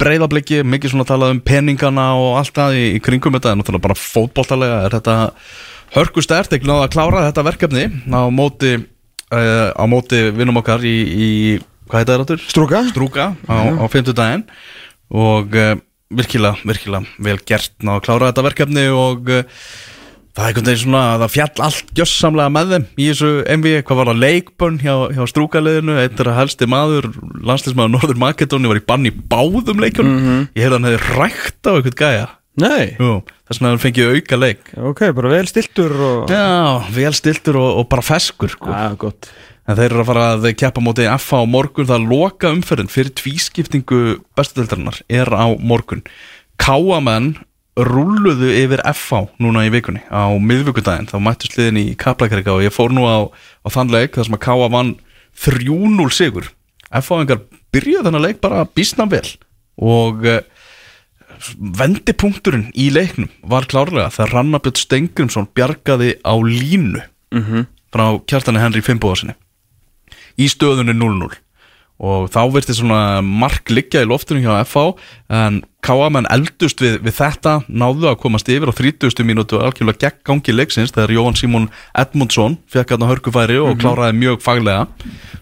breyðabliki 0.00 0.62
mikið 0.64 0.94
svona 0.94 1.04
talað 1.08 1.34
um 1.34 1.40
peningana 1.44 2.06
og 2.16 2.38
allt 2.40 2.54
það 2.56 2.76
í, 2.78 2.84
í 2.96 3.02
kringum 3.04 3.36
þetta, 3.36 3.52
en 3.52 3.60
náttúrulega 3.60 3.84
bara 3.84 3.96
fótboltalega 4.00 4.78
er 4.86 4.96
þetta 4.96 5.16
hörkustert 5.92 6.56
ekki 6.56 6.70
náða 6.70 6.86
að 6.86 6.94
klára 6.94 7.26
þetta 7.26 7.44
verkefni 7.50 7.84
á 8.08 8.22
móti, 8.32 8.72
uh, 8.80 9.68
á 9.76 9.84
móti 9.90 10.22
vinnum 10.32 10.62
okkar 10.62 10.86
í, 10.88 10.96
í 11.04 11.28
hvað 11.90 12.00
heita 12.00 12.14
það 12.14 12.20
ráttur? 12.22 12.46
Strúka? 12.48 12.82
Strúka 12.88 13.28
á, 13.44 13.56
á 13.76 13.84
50 13.84 14.16
daginn 14.16 14.46
og 15.12 15.60
uh, 15.60 15.74
virkilega, 16.08 16.64
virkilega 16.64 17.20
vel 17.20 17.38
gert 17.44 17.76
ná 17.84 17.98
að 17.98 18.04
klára 18.08 18.32
þetta 18.32 18.46
verkefni 18.48 18.86
og 18.88 19.28
uh, 19.36 19.44
það 20.40 20.46
er 20.46 20.50
einhvern 20.50 20.68
veginn 20.70 20.82
svona 20.86 21.02
það 21.20 21.32
fjall 21.34 21.64
allt 21.66 21.90
gjössamlega 21.98 22.52
með 22.56 22.70
þeim 22.74 22.84
í 22.96 23.06
þessu 23.10 23.30
MV, 23.58 23.72
hvað 23.84 23.98
var 24.00 24.10
það? 24.10 24.20
Leikbönn 24.24 24.78
hjá, 24.80 24.94
hjá 25.14 25.22
strúkaliðinu, 25.34 25.96
einn 26.00 26.20
er 26.24 26.30
að 26.32 26.38
helsti 26.40 26.68
maður 26.70 27.08
landslismæður 27.50 27.92
Norður 27.94 28.20
Makedóni 28.24 28.70
var 28.72 28.80
í 28.80 28.86
bann 28.88 29.06
í 29.10 29.12
báðum 29.12 29.82
leikjunum, 29.84 30.16
Mhm. 30.20 30.48
ég 30.56 30.64
heyrði 30.64 30.72
að 30.72 30.78
hann 30.80 30.88
hefði 30.90 31.18
rækt 31.20 31.68
á 31.68 31.70
einhvern 31.76 32.00
gæja. 32.00 32.28
Þess 32.60 33.58
vegna 33.60 33.68
hann 33.70 33.78
fengið 33.80 34.10
auka 34.16 34.36
leik. 34.36 34.60
Ok, 34.76 35.00
bara 35.16 35.28
vel 35.30 35.46
stiltur 35.46 35.92
og 35.96 36.28
Já, 36.28 36.82
vel 36.92 37.12
stiltur 37.16 37.56
og, 37.56 37.78
og 37.78 37.88
bara 37.88 38.02
feskur 38.02 38.52
gott. 38.98 39.30
En 39.68 39.76
þeir 39.76 39.92
eru 39.92 40.02
að 40.02 40.06
fara 40.10 40.24
að 40.36 40.48
keppa 40.58 40.82
móti 40.82 41.06
FH 41.06 41.40
á 41.40 41.46
morgun. 41.46 41.86
Það 41.86 42.08
loka 42.10 42.50
umferðin 42.50 42.90
fyrir 42.90 43.12
tvískiptingu 43.14 44.00
bestudeldarinnar 44.36 45.00
er 45.08 45.30
á 45.30 45.46
morgun. 45.62 46.02
Káamenn 46.58 47.36
rúluðu 47.78 48.50
yfir 48.50 48.82
FH 48.90 49.36
núna 49.42 49.66
í 49.66 49.70
vikunni 49.72 50.02
á 50.10 50.32
miðvikudaginn, 50.34 51.08
þá 51.10 51.18
mættu 51.22 51.50
sliðin 51.50 51.78
í 51.80 51.86
Kaplakrika 51.98 52.54
og 52.56 52.64
ég 52.64 52.74
fór 52.74 52.92
nú 52.92 53.06
á, 53.06 53.30
á 53.30 53.68
þann 53.70 53.92
leik 53.94 54.16
þar 54.16 54.26
sem 54.26 54.38
að 54.38 54.44
Káa 54.46 54.70
vann 54.72 54.96
3-0 55.38 56.10
sigur. 56.12 56.50
FH-engar 56.90 57.44
byrjuðu 57.70 58.06
þennan 58.06 58.26
leik 58.26 58.40
bara 58.42 58.66
bísna 58.66 59.06
vel 59.10 59.26
og 59.80 60.26
uh, 60.26 60.40
vendipunkturinn 61.80 62.68
í 62.74 62.90
leiknum 62.92 63.30
var 63.46 63.68
klárlega 63.70 64.10
þegar 64.12 64.34
Rannabjörn 64.36 64.80
Stengrimsson 64.80 65.48
bjargaði 65.56 66.16
á 66.20 66.34
línu 66.36 67.00
-hmm. 67.32 67.66
frá 67.92 68.06
kjartani 68.26 68.60
Henry 68.60 68.82
Fimboðarsinni 68.84 69.36
í 70.36 70.48
stöðunni 70.48 70.92
0-0 70.92 71.38
og 72.00 72.30
þá 72.32 72.40
virti 72.54 72.76
svona 72.76 73.20
mark 73.24 73.68
liggja 73.68 74.04
í 74.04 74.08
loftinu 74.08 74.40
hjá 74.40 74.62
FH 74.64 74.84
en 75.36 75.60
K.A.M. 75.84 76.18
eldust 76.28 76.80
við, 76.80 76.98
við 77.04 77.16
þetta 77.16 77.58
náðu 77.68 78.08
að 78.10 78.18
komast 78.22 78.48
yfir 78.52 78.72
á 78.72 78.74
30. 78.76 79.24
mínútu 79.28 79.58
og 79.58 79.66
algjörlega 79.68 80.06
gegn 80.06 80.24
gangi 80.28 80.54
leiksins 80.56 80.94
þegar 80.96 81.14
Jóhann 81.16 81.36
Simon 81.36 81.68
Edmundsson 81.98 82.56
fekk 82.72 82.96
aðna 82.96 83.10
hörkufæri 83.10 83.60
og 83.60 83.78
kláraði 83.80 84.16
mjög 84.20 84.40
faglega 84.44 84.86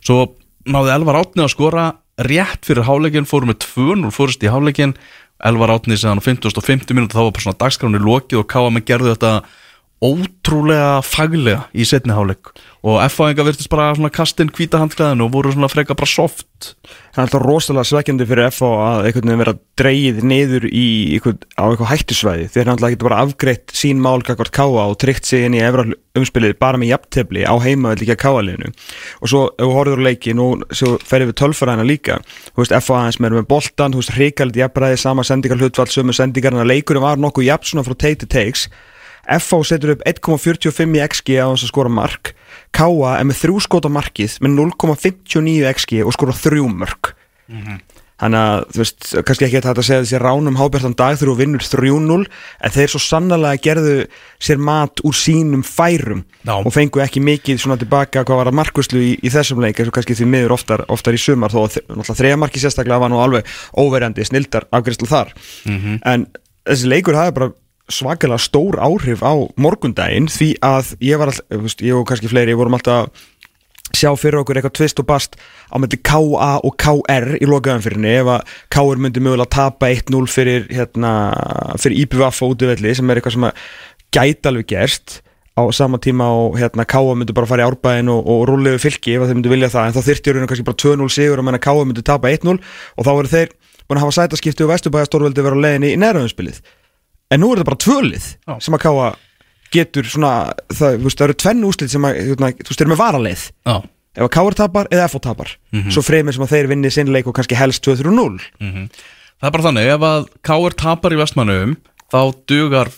svo 0.02 0.34
náði 0.68 0.94
Elvar 0.96 1.20
Átni 1.22 1.46
að 1.46 1.54
skora 1.54 1.86
rétt 2.26 2.66
fyrir 2.66 2.86
háleikin, 2.88 3.28
fórum 3.28 3.52
með 3.52 3.62
2-0 3.68 4.11
fórist 4.14 4.42
í 4.42 4.50
háleikin 4.50 4.96
Elvar 5.46 5.76
Átni 5.76 5.98
sem 5.98 6.18
á 6.18 6.22
50 6.22 6.50
og 6.50 6.66
50 6.66 6.98
mínútu 6.98 7.14
þá 7.14 7.28
var 7.28 7.34
bara 7.36 7.46
svona 7.46 7.62
dagskráni 7.62 8.02
lokið 8.02 8.42
og 8.42 8.48
K.A.M. 8.50 8.82
gerðu 8.82 9.14
þetta 9.14 9.32
ótrúlega 9.99 11.01
faglega 11.03 11.64
í 11.74 11.82
setni 11.88 12.14
háleik 12.14 12.53
og 12.86 13.01
F.A.enga 13.03 13.42
virtist 13.42 13.70
bara 13.72 13.90
svona 13.96 14.11
kastin 14.14 14.51
hvíta 14.55 14.78
handklæðinu 14.78 15.24
og 15.26 15.32
voru 15.34 15.51
svona 15.51 15.68
freka 15.70 15.96
bara 15.99 16.07
soft. 16.07 16.76
Það 17.11 17.18
er 17.18 17.24
alltaf 17.24 17.42
rosalega 17.42 17.88
svekkjandi 17.90 18.26
fyrir 18.28 18.51
FH 18.53 18.68
að 18.70 19.07
einhvern 19.09 19.26
veginn 19.26 19.42
vera 19.42 19.55
dreigið 19.80 20.20
niður 20.30 20.64
í 20.70 20.84
einhvern, 21.16 21.40
á 21.59 21.66
eitthvað 21.66 21.90
hættusvæði. 21.90 22.46
Þeir 22.55 22.68
náttúrulega 22.68 22.94
getur 22.94 23.09
bara 23.09 23.22
afgreitt 23.24 23.74
sín 23.74 23.99
mál 24.05 24.22
kakvart 24.26 24.55
káa 24.55 24.84
og 24.86 24.94
tryggt 25.03 25.26
sig 25.26 25.49
inn 25.49 25.59
í 25.59 25.62
umspilið 26.18 26.55
bara 26.62 26.78
með 26.78 26.92
jafntefli 26.94 27.42
á 27.42 27.55
heimavelli 27.62 28.07
ekki 28.07 28.14
að 28.14 28.22
káaliðinu 28.22 28.68
og 28.70 29.26
svo 29.30 29.40
ef 29.51 29.62
þú 29.62 29.72
horfður 29.74 30.03
á 30.03 30.07
leikin 30.07 30.42
og 30.42 30.51
svo 30.70 30.88
ferðið 31.03 31.28
við 31.32 31.38
tölfræðina 31.42 31.86
líka. 31.86 32.14
Þú 32.55 32.59
veist 32.62 32.76
FH 32.78 32.92
aðeins 33.03 33.20
með 33.22 33.42
boltan 33.51 33.90
þú 33.94 33.99
veist 33.99 34.14
FH 39.29 39.61
setur 39.68 39.95
upp 39.97 40.03
1,45 40.09 40.97
í 40.97 41.03
XG 41.05 41.37
á 41.45 41.47
þess 41.53 41.66
að 41.68 41.72
skora 41.74 41.93
mark. 41.93 42.33
Káa 42.72 43.18
er 43.20 43.29
með 43.29 43.43
þrjú 43.45 43.61
skota 43.66 43.91
markið 43.93 44.39
með 44.45 44.57
0,59 44.57 45.68
XG 45.74 46.03
og 46.07 46.16
skora 46.16 46.33
þrjú 46.37 46.68
mörk. 46.72 47.12
Þannig 48.18 48.41
að 48.43 48.62
þú 48.74 48.81
veist, 48.83 49.05
kannski 49.29 49.45
ekki 49.47 49.61
þetta 49.62 49.72
að 49.79 49.87
segja 49.87 50.03
þessi 50.03 50.18
ránum 50.18 50.57
hábjartan 50.59 50.95
dag 50.99 51.14
þú 51.20 51.35
vinnur 51.39 51.62
3-0 51.62 52.24
en 52.26 52.72
þeir 52.74 52.91
svo 52.91 52.99
sannlega 53.05 53.61
gerðu 53.62 53.93
sér 54.43 54.59
mat 54.59 54.99
úr 55.07 55.14
sínum 55.14 55.62
færum 55.62 56.24
Já. 56.43 56.57
og 56.59 56.72
fengu 56.74 56.99
ekki 57.05 57.22
mikið 57.22 57.61
svona 57.62 57.76
tilbaka 57.79 58.24
hvað 58.26 58.41
var 58.41 58.51
að 58.51 58.59
markvöslu 58.59 59.05
í, 59.07 59.12
í 59.22 59.31
þessum 59.31 59.62
leik 59.62 59.79
eins 59.79 59.93
og 59.93 59.95
kannski 60.01 60.18
því 60.18 60.26
miður 60.35 60.57
oftar, 60.57 60.83
oftar 60.91 61.14
í 61.14 61.22
sumar 61.22 61.55
þó 61.55 61.61
að 61.62 61.76
þe- 61.76 61.85
náttúrulega 61.95 62.18
þreja 62.24 62.41
marki 62.43 62.64
sérstaklega 62.64 62.99
var 63.07 63.14
nú 63.14 63.22
alveg 63.22 63.55
óverjandi 63.79 64.26
snildar 64.26 64.66
afgriðslu 64.74 65.07
þar. 65.14 65.31
En 66.03 66.26
þessi 66.66 66.91
leikur 66.91 67.14
hafi 67.22 67.37
bara 67.39 67.53
svakalega 67.89 68.41
stór 68.43 68.78
áhrif 68.82 69.24
á 69.24 69.32
morgundaginn 69.61 70.28
því 70.32 70.53
að 70.64 70.95
ég 71.05 71.20
var 71.20 71.32
alltaf, 71.32 71.76
ég 71.80 71.97
og 71.97 72.07
kannski 72.09 72.30
fleiri 72.30 72.57
vorum 72.59 72.76
alltaf 72.78 73.12
sjá 73.97 74.11
fyrir 74.20 74.43
okkur 74.43 74.59
eitthvað 74.59 74.74
tvist 74.76 75.01
og 75.01 75.07
bast 75.09 75.39
á 75.72 75.76
myndi 75.80 75.97
KA 76.05 76.51
og 76.61 76.74
KR 76.80 77.39
í 77.41 77.49
lokaðan 77.49 77.84
fyrirni 77.84 78.18
ef 78.18 78.32
að 78.34 78.57
KR 78.74 79.01
myndi 79.01 79.22
mögulega 79.24 79.49
tapa 79.55 79.89
1-0 79.95 80.28
fyrir, 80.28 80.66
hérna, 80.68 81.12
fyrir 81.80 82.05
IPVF 82.05 82.43
og 82.45 82.55
útivelli 82.57 82.93
sem 82.97 83.09
er 83.09 83.20
eitthvað 83.20 83.39
sem 83.39 83.49
að 83.49 83.64
gæti 84.14 84.51
alveg 84.51 84.68
gerst 84.74 85.20
á 85.59 85.62
sama 85.74 85.99
tíma 85.99 86.28
og 86.30 86.59
hérna 86.61 86.86
KA 86.86 87.03
myndi 87.14 87.34
bara 87.34 87.49
fara 87.49 87.64
í 87.64 87.70
árbæðin 87.70 88.12
og, 88.12 88.20
og 88.28 88.45
rúliðu 88.51 88.82
fylki 88.82 89.16
ef 89.16 89.24
að 89.24 89.32
þeir 89.32 89.41
myndi 89.41 89.55
vilja 89.55 89.72
það. 89.72 89.89
En 89.89 89.97
þá 89.97 90.11
þyrfti 90.11 90.34
rauninu 90.34 90.51
kannski 90.53 90.68
bara 90.68 90.82
2-0 90.84 91.09
sigur 91.16 91.41
og 91.41 91.49
menna 91.49 91.62
KA 91.62 91.74
myndi 91.80 92.05
tapa 92.07 92.30
1-0 92.30 92.55
og 92.55 93.09
þá 93.09 93.11
voru 93.11 93.32
þeir 93.32 93.55
búin 93.89 93.99
að 93.99 94.05
hafa 94.05 94.16
sætaskipti 94.20 94.66
og 94.66 94.70
vesturbæðastórveldi 94.74 95.45
vera 95.49 95.59
á 95.59 95.64
leiðinni 95.64 95.95
í 95.97 95.99
næröðumspilið 95.99 96.61
en 97.35 97.43
nú 97.43 97.51
er 97.53 97.61
þetta 97.61 97.68
bara 97.70 97.83
tvölið 97.85 98.26
Já. 98.49 98.55
sem 98.64 98.76
að 98.79 98.85
KA 98.87 99.09
getur 99.74 100.09
svona 100.09 100.33
það, 100.72 100.99
veist, 101.05 101.18
það 101.18 101.26
eru 101.29 101.39
tvenn 101.45 101.64
úslit 101.68 101.93
sem 101.93 102.09
að 102.09 102.20
þú 102.64 102.76
eru 102.79 102.93
með 102.95 103.01
varaleið 103.03 103.45
Já, 103.68 103.76
ef 104.16 104.24
að 104.24 104.33
Káar 104.39 104.57
tapar 104.62 104.89
eða 104.95 105.09
FO 105.12 105.20
tapar 105.26 105.55
svo 105.93 106.03
fremur 106.07 106.35
sem 106.35 106.47
að 106.47 106.55
þeir 106.57 106.70
vinni 106.72 106.91
sinnleik 106.95 107.29
og 107.29 107.37
kannski 107.37 107.59
helst 107.59 107.85
2-3-0 107.87 108.41
það 109.39 109.49
er 109.49 109.55
bara 109.55 109.66
þannig 109.68 109.91
ef 109.93 110.07
að 110.09 110.29
K.R. 110.49 110.74
tapar 110.81 111.14
í 111.14 111.20
vestmannum 111.20 111.76
þá 112.11 112.20
dugar 112.49 112.89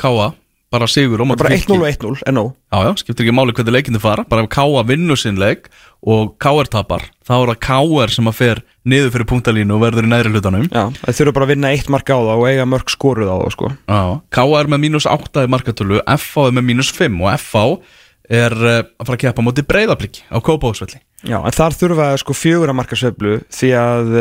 K.A. 0.00 0.32
bara 0.72 0.86
sigur 0.90 1.22
móti 1.24 1.40
bara 1.40 1.56
Fylki. 1.56 1.72
1-0 1.72 1.80
og 1.80 1.88
1-0 1.88 2.24
en 2.28 2.36
nóg 2.36 2.48
Já, 2.68 2.78
já, 2.84 2.90
skiptir 3.00 3.24
ekki 3.24 3.34
máli 3.36 3.54
hvernig 3.56 3.74
leikindi 3.78 4.00
fara 4.02 4.24
bara 4.28 4.44
ef 4.44 4.50
Káa 4.52 4.82
vinnur 4.88 5.16
sinn 5.16 5.38
leik 5.40 5.70
og 6.04 6.34
Káar 6.42 6.68
tapar, 6.70 7.06
þá 7.24 7.32
er 7.38 7.52
það 7.54 7.60
Káar 7.64 8.12
sem 8.12 8.28
að 8.28 8.36
fer 8.38 8.60
niður 8.88 9.14
fyrir 9.14 9.28
punktalínu 9.32 9.74
og 9.78 9.82
verður 9.86 10.06
í 10.08 10.10
næri 10.12 10.32
hlutanum 10.34 10.68
Já, 10.68 10.84
það 11.00 11.16
þurfa 11.20 11.34
bara 11.38 11.48
að 11.48 11.52
vinna 11.54 11.72
eitt 11.72 11.88
mark 11.92 12.12
á 12.12 12.18
það 12.18 12.34
og 12.34 12.46
eiga 12.50 12.68
mörg 12.68 12.92
skoruð 12.92 13.32
á 13.32 13.36
það 13.40 13.54
sko. 13.56 13.72
Káa 14.36 14.60
er 14.60 14.70
með 14.74 14.84
mínus 14.84 15.08
8 15.08 15.46
í 15.48 15.50
markatölu 15.56 16.02
FH 16.04 16.46
er 16.50 16.54
með 16.60 16.68
mínus 16.68 16.92
5 16.94 17.18
og 17.24 17.32
FH 17.40 17.64
er 18.38 18.52
uh, 18.60 18.78
að 18.84 19.08
fara 19.08 19.16
að 19.16 19.22
keppa 19.24 19.44
móti 19.48 19.64
breyðabliki 19.64 20.26
á 20.28 20.36
Kópáðsvelli 20.44 21.00
Já, 21.26 21.40
en 21.40 21.54
þar 21.56 21.74
þurfa 21.80 22.08
sko 22.20 22.36
fjögur 22.36 22.70
að 22.70 22.76
marka 22.78 22.98
sveiflu 23.00 23.38
því 23.50 23.70
að 23.80 24.12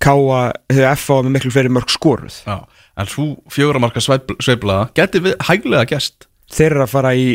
Káa, 0.00 0.44
þegar 0.72 0.96
FA 0.96 1.18
með 1.26 1.34
miklu 1.34 1.50
fleiri 1.52 1.72
mörg 1.74 1.90
skoruð 1.92 2.38
Já, 2.46 2.62
en 2.98 3.10
svo 3.10 3.28
fjöguramarka 3.52 4.02
sveifla 4.02 4.82
geti 4.96 5.22
hæglega 5.46 5.86
gest 5.94 6.26
þeir 6.50 6.74
eru 6.74 6.84
að 6.84 6.94
fara 6.94 7.12
í 7.16 7.26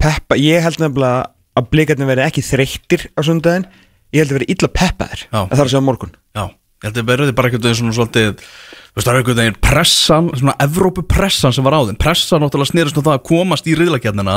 peppa, 0.00 0.38
ég 0.40 0.64
held 0.64 0.80
nefnilega 0.80 1.30
að 1.58 1.68
blikarnir 1.72 2.08
veri 2.08 2.24
ekki 2.24 2.44
þreyttir 2.44 3.06
á 3.16 3.20
sundaginn, 3.26 3.66
ég 4.14 4.22
held 4.22 4.32
að 4.32 4.38
veri 4.38 4.50
illa 4.54 4.70
peppaðir. 4.72 5.26
Að 5.30 5.50
það 5.50 5.58
er 5.58 5.64
að 5.64 5.72
segja 5.72 5.82
á 5.82 5.88
morgun. 5.88 6.14
Já, 6.36 6.44
ég 6.48 6.88
held 6.88 7.00
að 7.02 7.10
verði 7.10 7.36
bara 7.36 7.52
veginn 7.52 7.78
svona 7.80 7.96
svolítið 7.98 8.44
Þú 8.90 8.98
veist, 8.98 9.06
það 9.06 9.12
er 9.14 9.18
einhvern 9.20 9.38
veginn 9.38 9.58
pressan, 9.62 10.28
svona 10.34 10.54
Evrópupressan 10.64 11.52
sem 11.54 11.62
var 11.66 11.76
á 11.78 11.80
þeim. 11.86 11.98
Pressan 12.02 12.42
náttúrulega 12.42 12.70
snerist 12.72 12.96
á 12.98 13.02
það 13.06 13.12
að 13.14 13.22
komast 13.28 13.68
í 13.70 13.76
riðlakjarnina. 13.78 14.34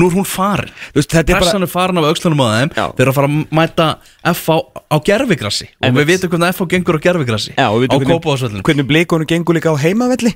Nú 0.00 0.06
er 0.08 0.14
hún 0.16 0.24
farin. 0.28 0.72
Þú 0.94 1.00
veist, 1.02 1.14
er 1.14 1.24
bara- 1.28 1.40
Pressan 1.42 1.62
er 1.62 1.68
farin 1.68 1.98
af 2.00 2.04
aukslunum 2.08 2.40
á 2.40 2.48
þeim. 2.48 2.70
Já. 2.74 2.86
Þeir 2.96 3.04
eru 3.04 3.10
að 3.12 3.18
fara 3.18 3.28
að 3.28 3.50
mæta 3.60 3.88
F 4.24 4.48
á, 4.48 4.56
á 4.88 4.96
gerfigrassi 5.04 5.68
Og 5.84 5.92
við 6.00 6.06
vitum 6.14 6.30
hvernig 6.32 6.48
F 6.54 6.60
á 6.60 6.66
gengur 6.72 6.96
á 6.96 7.00
gerfigrassi 7.04 7.52
Já, 7.58 7.68
og 7.68 7.80
við 7.84 7.88
Á 7.92 7.96
veitum 8.00 8.16
Kópavásvöllinu 8.16 8.62
hvernig 8.64 8.86
blikunum 8.88 9.26
gengur 9.28 9.54
líka 9.54 9.68
á 9.68 9.76
heimavelli. 9.76 10.32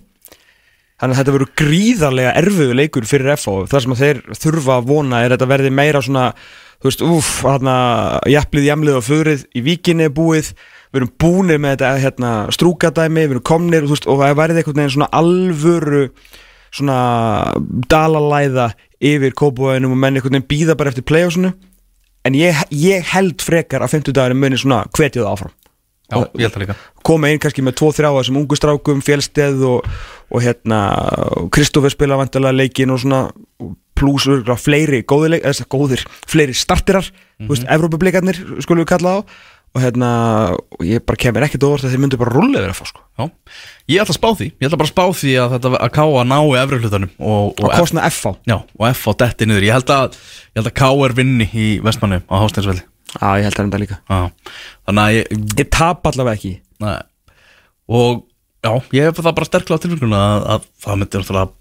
Þannig 1.01 1.17
að 1.17 1.25
þetta 1.25 1.33
verður 1.35 1.55
gríðarlega 1.59 2.35
erfiðu 2.39 2.75
leikur 2.79 3.03
fyrir 3.09 3.33
FA 3.37 3.51
og 3.51 3.69
það 3.69 3.81
sem 3.83 3.93
að 3.93 4.03
þeir 4.05 4.21
þurfa 4.45 4.77
að 4.79 4.87
vona 4.87 5.25
er 5.25 5.33
að 5.33 5.39
þetta 5.39 5.49
verði 5.51 5.73
meira 5.73 6.01
svona 6.05 6.35
þú 6.85 6.85
veist, 6.91 7.03
úf, 7.03 7.43
og 10.95 11.01
við 11.01 11.03
erum 11.03 11.13
búinir 11.19 11.59
með 11.59 11.73
þetta 11.75 11.89
hérna, 12.05 12.33
strúkadæmi, 12.55 13.25
við 13.25 13.33
erum 13.35 13.43
komnir 13.51 13.83
og, 13.83 13.89
þú 13.91 13.97
veist, 13.97 14.07
og 14.07 14.21
það 14.21 14.37
verði 14.39 14.61
einhvern 14.61 14.79
veginn 14.79 14.93
svona 14.95 15.09
alvöru 15.19 16.03
svona 16.75 16.99
dalalæða 17.91 18.69
yfir 19.03 19.35
kópúæðinum 19.35 19.95
og 19.95 19.99
menn 19.99 20.19
einhvern 20.21 20.39
veginn 20.39 20.51
býða 20.51 20.77
bara 20.79 20.93
eftir 20.95 21.07
playoffsinu. 21.07 21.51
En 22.25 22.39
ég, 22.39 22.63
ég 22.71 23.11
held 23.11 23.43
frekar 23.43 23.83
að 23.83 23.99
50 23.99 24.15
dagurinn 24.15 24.41
muni 24.41 24.59
svona 24.61 24.85
hvetja 24.95 25.25
það 25.25 25.33
áfram. 25.33 25.55
Já, 26.05 26.17
ég 26.39 26.47
held 26.47 26.55
það 26.55 26.63
líka. 26.63 26.77
Koma 27.11 27.31
inn 27.33 27.43
kannski 27.43 27.65
með 27.65 27.79
2-3 27.81 28.07
á 28.07 28.17
þessum 28.21 28.39
ungu 28.41 28.59
strákum 28.59 29.03
fjölsteð 29.05 29.65
og, 29.67 29.89
og 30.31 30.45
hérna 30.45 30.81
Kristoffer 31.53 31.93
spila 31.93 32.21
vantilega 32.21 32.55
leikin 32.55 32.95
og 32.95 33.03
svona 33.03 33.27
pluss 33.95 34.27
örgulega 34.29 34.59
fleiri 34.59 35.03
góðir, 35.07 35.39
góðir 35.71 36.05
fleiri 36.29 36.55
startirar, 36.57 37.07
mm 37.07 37.47
-hmm. 37.47 37.51
veist, 37.51 37.67
Evrópublikarnir 37.71 38.41
skulum 38.61 38.85
við 38.85 38.91
kalla 38.91 39.11
á 39.17 39.19
og 39.75 39.83
hérna 39.83 40.09
og 40.55 40.85
ég 40.87 41.03
bara 41.03 41.19
kemur 41.19 41.45
ekkert 41.47 41.65
óvart 41.67 41.85
að 41.87 41.95
þeir 41.95 42.03
myndu 42.05 42.19
bara 42.21 42.33
rullið 42.35 42.61
verið 42.61 42.73
að 42.73 42.79
fá 42.79 42.87
sko. 42.93 43.01
Já, 43.19 43.25
ég 43.91 44.03
ætla 44.05 44.15
að 44.15 44.19
spá 44.21 44.29
því. 44.39 44.47
Ég 44.55 44.69
ætla 44.69 44.79
bara 44.81 44.87
að 44.89 44.93
spá 44.93 45.05
því 45.21 45.33
að 45.43 45.55
þetta 45.57 45.73
að 45.81 45.93
Káa 45.97 46.25
nái 46.31 46.61
efri 46.61 46.79
hlutanum 46.83 47.11
og, 47.19 47.41
og, 47.49 47.63
og 47.65 47.75
kostna 47.75 48.05
F 48.07 48.21
á 48.27 48.33
Já, 48.47 48.57
og 48.63 48.85
F 48.93 49.03
á 49.11 49.13
detti 49.25 49.49
niður. 49.51 49.67
Ég 49.67 49.75
held 49.79 49.91
að, 49.97 50.19
ég 50.55 50.61
held 50.63 50.71
að 50.71 50.77
Káa 50.79 51.09
er 51.09 51.17
vinni 51.19 51.49
í 51.51 51.67
Vestmannu 51.85 52.21
á 52.23 52.35
Hásteinsvelli. 52.39 52.85
Já, 53.15 53.27
ég 53.41 53.49
held 53.49 53.59
að 53.59 53.67
þetta 53.67 53.83
líka. 53.83 53.99
Já, 54.11 54.21
þannig 54.87 55.03
að 55.05 55.19
ég, 55.19 55.35
Ég 55.59 55.73
tap 55.75 56.07
allavega 56.11 56.39
ekki. 56.39 56.55
Nei. 56.85 56.95
og 57.91 58.25
já, 58.65 58.73
ég 58.97 59.11
hef 59.11 59.21
það 59.21 59.37
bara 59.37 59.51
sterklega 59.51 59.79
á 59.79 59.83
tilfenguna 59.85 60.23
að, 60.25 60.47
að 60.55 60.65
það 60.85 60.99
myndi 61.03 61.21
náttúrulega 61.21 61.53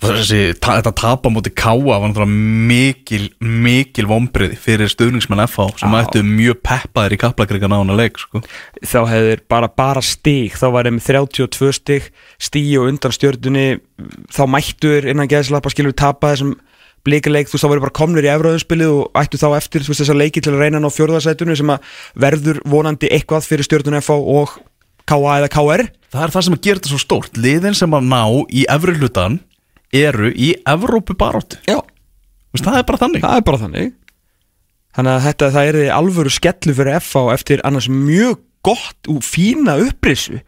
þessi, 0.00 0.40
ta, 0.56 0.78
þetta 0.78 0.92
tapa 0.96 1.32
múti 1.32 1.52
káa 1.52 1.76
var 1.76 2.06
náttúrulega 2.06 2.68
mikil 2.70 3.28
mikil 3.40 4.08
vombriði 4.10 4.56
fyrir 4.60 4.90
stuðningsmenn 4.92 5.44
FH 5.46 5.82
sem 5.82 5.96
ættu 5.98 6.22
mjög 6.26 6.62
peppaðir 6.66 7.16
í 7.16 7.20
kaplakrigan 7.20 7.74
á 7.76 7.80
hana 7.82 7.98
leik 7.98 8.20
sko. 8.20 8.42
þá 8.80 9.00
hefur 9.10 9.44
bara 9.50 9.68
bara 9.68 10.04
stíg 10.04 10.56
þá 10.58 10.66
var 10.76 10.88
þeim 10.88 11.02
32 11.04 11.76
stíg 11.76 12.10
stíg 12.40 12.72
og 12.80 12.88
undan 12.90 13.14
stjörnunni. 13.14 13.68
Þá 14.32 14.42
mættur 14.48 15.06
innan 15.10 15.28
geðslappa 15.30 15.72
skilur 15.72 15.94
tapa 15.96 16.32
þessum 16.32 16.56
blíkaleik, 17.06 17.48
þú 17.48 17.56
veist 17.56 17.64
þá 17.64 17.70
voru 17.72 17.84
bara 17.84 17.96
komnir 17.96 18.26
í 18.26 18.32
efraðunspilið 18.32 18.90
og 18.92 19.20
ættu 19.20 19.40
þá 19.40 19.48
eftir 19.56 19.84
veist 19.86 20.02
þessa 20.02 20.16
leiki 20.16 20.42
til 20.44 20.52
að 20.52 20.64
reyna 20.64 20.82
ná 20.82 20.90
fjórðarsætunni 20.92 21.56
sem 21.56 21.72
að 21.72 21.86
verður 22.20 22.60
vonandi 22.68 23.08
eitthvað 23.08 23.48
fyrir 23.48 23.68
stjörnunni 23.68 24.02
FH 24.04 24.18
og 24.36 24.58
KA 25.08 25.38
eða 25.38 25.50
KR 25.50 25.86
það 26.10 26.24
er 26.26 26.34
það 26.34 26.44
sem 26.46 26.56
að 26.56 26.64
gera 26.66 26.80
þetta 26.80 26.92
svo 26.92 27.00
stórt. 27.00 27.38
Liðin 27.40 27.78
sem 27.78 27.96
að 27.96 28.10
ná 28.10 28.22
í 28.52 28.66
efri 28.70 28.96
hlutan 28.98 29.40
eru 29.92 30.30
í 30.30 30.52
Evrópu 30.68 31.16
baróttu 31.18 31.58
Já, 31.66 31.80
það 32.58 32.78
er 32.80 32.86
bara 32.88 33.02
þannig. 33.04 33.24
Það 33.24 33.40
er 33.40 33.46
bara 33.46 33.62
þannig. 33.64 33.90
Þannig 34.96 35.16
að 35.16 35.26
þetta 35.28 35.50
það 35.54 35.68
er 35.70 35.76
alvöru 35.94 36.32
skellu 36.34 36.72
fyrir 36.74 36.96
FH 36.98 37.26
eftir 37.34 37.60
annars 37.66 37.90
mjög 37.90 38.40
gott 38.66 39.10
og 39.10 39.22
fína 39.24 39.76
upprisu. 39.84 40.40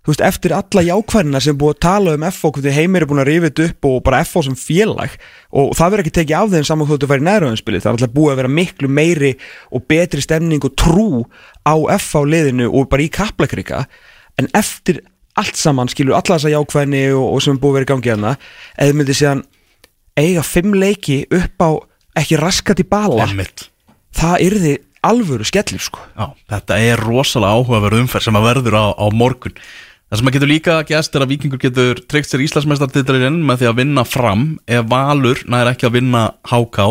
Þú 0.00 0.14
veist, 0.14 0.22
eftir 0.24 0.54
alla 0.56 0.80
jákvæðina 0.80 1.42
sem 1.44 1.56
búið 1.60 1.74
að 1.74 1.82
tala 1.84 2.12
um 2.16 2.22
FH 2.24 2.50
hvernig 2.56 2.72
heimir 2.72 3.04
er 3.04 3.10
búin 3.10 3.20
að 3.20 3.28
rifið 3.28 3.60
upp 3.66 3.88
og 3.90 3.98
bara 4.06 4.22
FH 4.24 4.46
sem 4.46 4.56
félag. 4.56 5.18
Og 5.52 5.74
það 5.76 5.92
verður 5.92 6.02
ekki 6.06 6.14
tekið 6.16 6.36
af 6.38 6.54
þeim 6.54 6.66
saman 6.70 6.88
þóttu 6.88 7.04
að 7.04 7.12
fara 7.12 7.20
í 7.20 7.26
næröðinspilið 7.26 7.84
það 7.84 7.90
er 7.90 7.98
alltaf 7.98 8.14
búið 8.16 8.32
að 8.32 8.40
vera 8.40 8.52
miklu 8.56 8.90
meiri 8.96 9.32
og 9.68 9.84
betri 9.92 10.24
stemning 10.24 10.64
og 10.64 10.76
trú 10.80 11.08
á 11.68 11.76
FH 11.98 12.24
liðinu 12.32 12.70
og 12.72 12.88
bara 12.88 13.04
í 13.04 13.12
kaplakrika. 13.12 13.84
En 14.40 14.48
eftir 14.56 15.02
allt 15.40 15.58
saman 15.58 15.90
skilur 15.90 16.18
alla 16.18 16.36
þessa 16.36 16.52
jákvæðni 16.54 17.02
og, 17.16 17.26
og 17.34 17.42
sem 17.44 17.56
er 17.56 17.62
búið 17.62 17.72
að 17.72 17.78
vera 17.78 17.88
í 17.88 17.90
gangi 17.94 18.14
hana 18.14 18.34
eða 18.76 18.98
myndi 18.98 19.16
síðan 19.16 19.42
eiga 20.20 20.44
fimm 20.46 20.76
leiki 20.76 21.22
upp 21.32 21.64
á 21.64 21.70
ekki 22.20 22.38
raskat 22.40 22.82
í 22.82 22.86
bala 22.90 23.26
Einmitt. 23.26 23.68
það 24.16 24.46
yrði 24.46 24.74
alvöru 25.06 25.46
skellir 25.48 25.80
sko. 25.80 26.02
Já, 26.12 26.32
þetta 26.52 26.76
er 26.84 27.00
rosalega 27.00 27.56
áhugaverð 27.56 28.02
umferð 28.02 28.26
sem 28.26 28.36
að 28.36 28.46
verður 28.50 28.76
á, 28.76 28.86
á 28.92 29.06
morgun. 29.16 29.56
Það 30.10 30.20
sem 30.20 30.28
að 30.28 30.36
getur 30.36 30.50
líka 30.50 30.76
gæst 30.88 31.14
er 31.16 31.24
að 31.24 31.32
Víkingur 31.32 31.60
getur 31.62 32.00
tryggt 32.10 32.32
sér 32.32 32.42
Íslandsmeistartitlurinn 32.44 33.38
með 33.46 33.62
því 33.62 33.68
að 33.70 33.76
vinna 33.78 34.04
fram 34.04 34.46
ef 34.66 34.88
Valur 34.90 35.40
næri 35.46 35.72
ekki 35.72 35.86
að 35.86 35.96
vinna 36.00 36.24
HK 36.50 36.88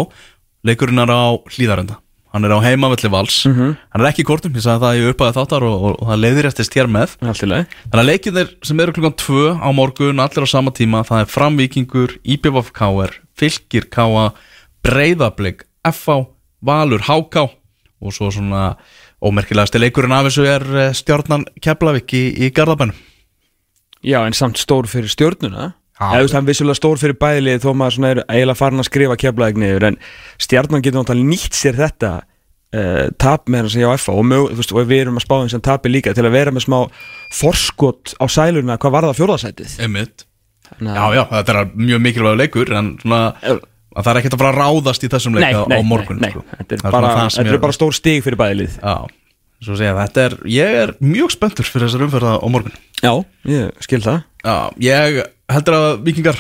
leikurinn 0.66 1.04
er 1.04 1.12
á 1.12 1.36
hlýðarenda 1.52 2.00
hann 2.34 2.46
er 2.46 2.54
á 2.54 2.60
heimavelli 2.62 3.10
vals. 3.12 3.42
Hann 3.48 4.04
er 4.04 4.10
ekki 4.12 4.24
í 4.24 4.28
kortum, 4.28 4.54
ég 4.56 4.66
sagði 4.66 4.86
það 4.86 5.00
í 5.00 5.08
uppaði 5.14 5.36
þáttar 5.40 5.66
og, 5.66 5.78
og, 5.80 5.96
og 5.98 6.12
það 6.12 6.22
leiðir 6.24 6.50
eftir 6.50 6.68
stjér 6.68 6.92
með. 6.92 7.16
Allt 7.26 7.46
í 7.46 7.50
lagi. 7.50 7.80
Þannig 7.88 8.04
að 8.04 8.10
leikir 8.10 8.52
sem 8.70 8.84
eru 8.84 8.96
klukkan 8.98 9.18
2 9.24 9.46
á 9.66 9.70
morgun 9.76 10.24
allir 10.24 10.46
á 10.46 10.50
sama 10.50 10.74
tíma, 10.76 11.04
það 11.08 11.24
er 11.26 11.32
fram 11.34 11.60
Víkingur 11.60 12.18
IBVF 12.24 12.74
KR, 12.76 13.16
Fylkir 13.40 13.90
KA 13.94 14.30
Breiðablik, 14.86 15.66
FH 15.90 16.22
Valur 16.66 17.04
HK 17.08 17.48
og 18.00 18.16
svo 18.16 18.30
svona 18.32 18.74
ómerkilegasti 19.24 19.80
leikurinn 19.82 20.16
af 20.16 20.30
þessu 20.30 20.46
er 20.48 20.66
eh, 20.80 20.94
stjórnan 20.96 21.46
Keflavík 21.60 22.14
í, 22.16 22.24
í 22.48 22.52
Garðabænum. 22.56 22.96
Já, 24.00 24.22
en 24.24 24.36
samt 24.36 24.60
stór 24.62 24.88
fyrir 24.88 25.12
stjórnuna 25.12 25.74
Veist, 26.00 26.34
hann 26.38 26.47
vissulega 26.47 26.78
stór 26.80 27.00
fyrir 27.02 27.18
bæðilið 27.20 27.64
þó 27.66 27.72
maður 27.76 28.06
er 28.08 28.20
eiginlega 28.32 28.56
farin 28.56 28.80
að 28.80 28.88
skrifa 28.88 29.18
keflaðið 29.20 29.58
niður 29.60 29.86
en 29.89 29.97
stjarnan 30.39 30.84
getur 30.86 31.02
náttúrulega 31.02 31.32
nýtt 31.34 31.58
sér 31.60 31.76
þetta 31.76 32.12
uh, 32.24 33.10
tap 33.20 33.50
með 33.52 33.66
hann 33.66 33.74
sem 33.74 33.84
ég 33.84 33.91
á 33.91 34.00
FA 34.00 34.16
og, 34.16 34.24
mög, 34.30 34.45
veist, 34.62 34.72
og 34.72 34.88
við 34.88 35.02
erum 35.04 35.20
að 35.20 35.26
spáðum 35.26 35.52
sem 35.52 35.64
tapi 35.66 35.91
líka 35.91 36.14
til 36.16 36.24
að 36.24 36.38
vera 36.38 36.54
með 36.56 36.66
smá 36.70 36.78
forskot 37.36 38.16
á 38.16 38.26
sæluna 38.32 38.80
hvað 38.80 38.95
var 38.95 39.10
það 39.10 39.20
fjórðarsætið 39.20 39.76
Einmitt. 39.84 40.26
Þannig 40.70 41.00
Já, 41.02 41.04
já, 41.18 41.24
þetta 41.34 41.56
er 41.58 41.72
mjög 41.89 42.02
mikilvæg 42.06 42.39
leikur 42.43 42.74
en 42.80 42.91
svona, 43.02 43.22
það 44.00 44.12
er 44.14 44.20
ekkert 44.22 44.36
að 44.38 44.43
fara 44.43 44.52
að 44.54 44.60
ráðast 44.64 45.04
í 45.04 45.10
þessum 45.12 45.36
leik 45.39 45.47
Nei, 45.50 45.64
nei, 45.74 45.80
á 45.82 45.89
morgun 45.91 46.22
nei, 46.24 46.30
sko. 46.32 46.43
þetta 46.54 46.78
er 46.78 46.84
Það 46.84 46.95
bara, 46.95 47.10
það 47.16 47.32
þetta 47.34 47.50
ég 47.50 47.58
er 47.58 47.64
bara 47.66 47.76
stór 47.80 47.97
stig 47.97 48.22
fyrir 48.24 48.39
bæðilið 48.39 48.78
Já, 48.80 48.95
svo 49.66 49.80
segja, 49.82 49.95
þetta 49.97 50.26
er 50.30 50.38
ég 50.54 50.78
er 50.86 50.93
mjög 51.04 51.34
spenntur 51.36 51.68
fyrir 51.68 51.89
þessar 51.89 52.06
umferða 52.06 52.38
á 52.39 52.47
morgun. 52.47 52.78
Já, 53.02 53.12
ég 53.50 53.82
skil 53.84 54.00
það. 54.06 54.22
Já, 54.45 54.56
ég 54.86 55.20
heldur 55.50 55.78
að 55.78 55.89
vikingar 56.08 56.39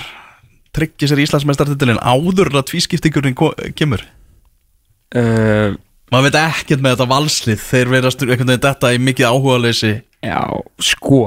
tryggja 0.75 1.09
sér 1.09 1.23
Íslandsmeistartitilin 1.25 2.01
áður 2.01 2.53
að 2.53 2.69
tvískiptingurinn 2.71 3.37
kemur? 3.77 4.05
Uh, 5.09 5.75
maður 6.13 6.29
veit 6.29 6.39
ekkert 6.43 6.85
með 6.85 6.95
þetta 6.95 7.11
valslið. 7.13 7.61
Þeir 7.65 7.93
verðast 7.95 8.25
einhvern 8.25 8.53
veginn 8.53 8.65
þetta 8.67 8.93
í 8.93 9.03
mikið 9.09 9.31
áhugaleysi. 9.33 9.93
Já, 10.25 10.41
sko 10.83 11.23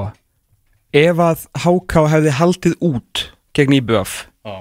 ef 0.93 1.21
að 1.25 1.47
HK 1.63 2.05
hefði 2.11 2.35
haldið 2.37 2.77
út 2.85 3.25
gegn 3.57 3.77
IBF 3.79 4.13
Já, 4.45 4.55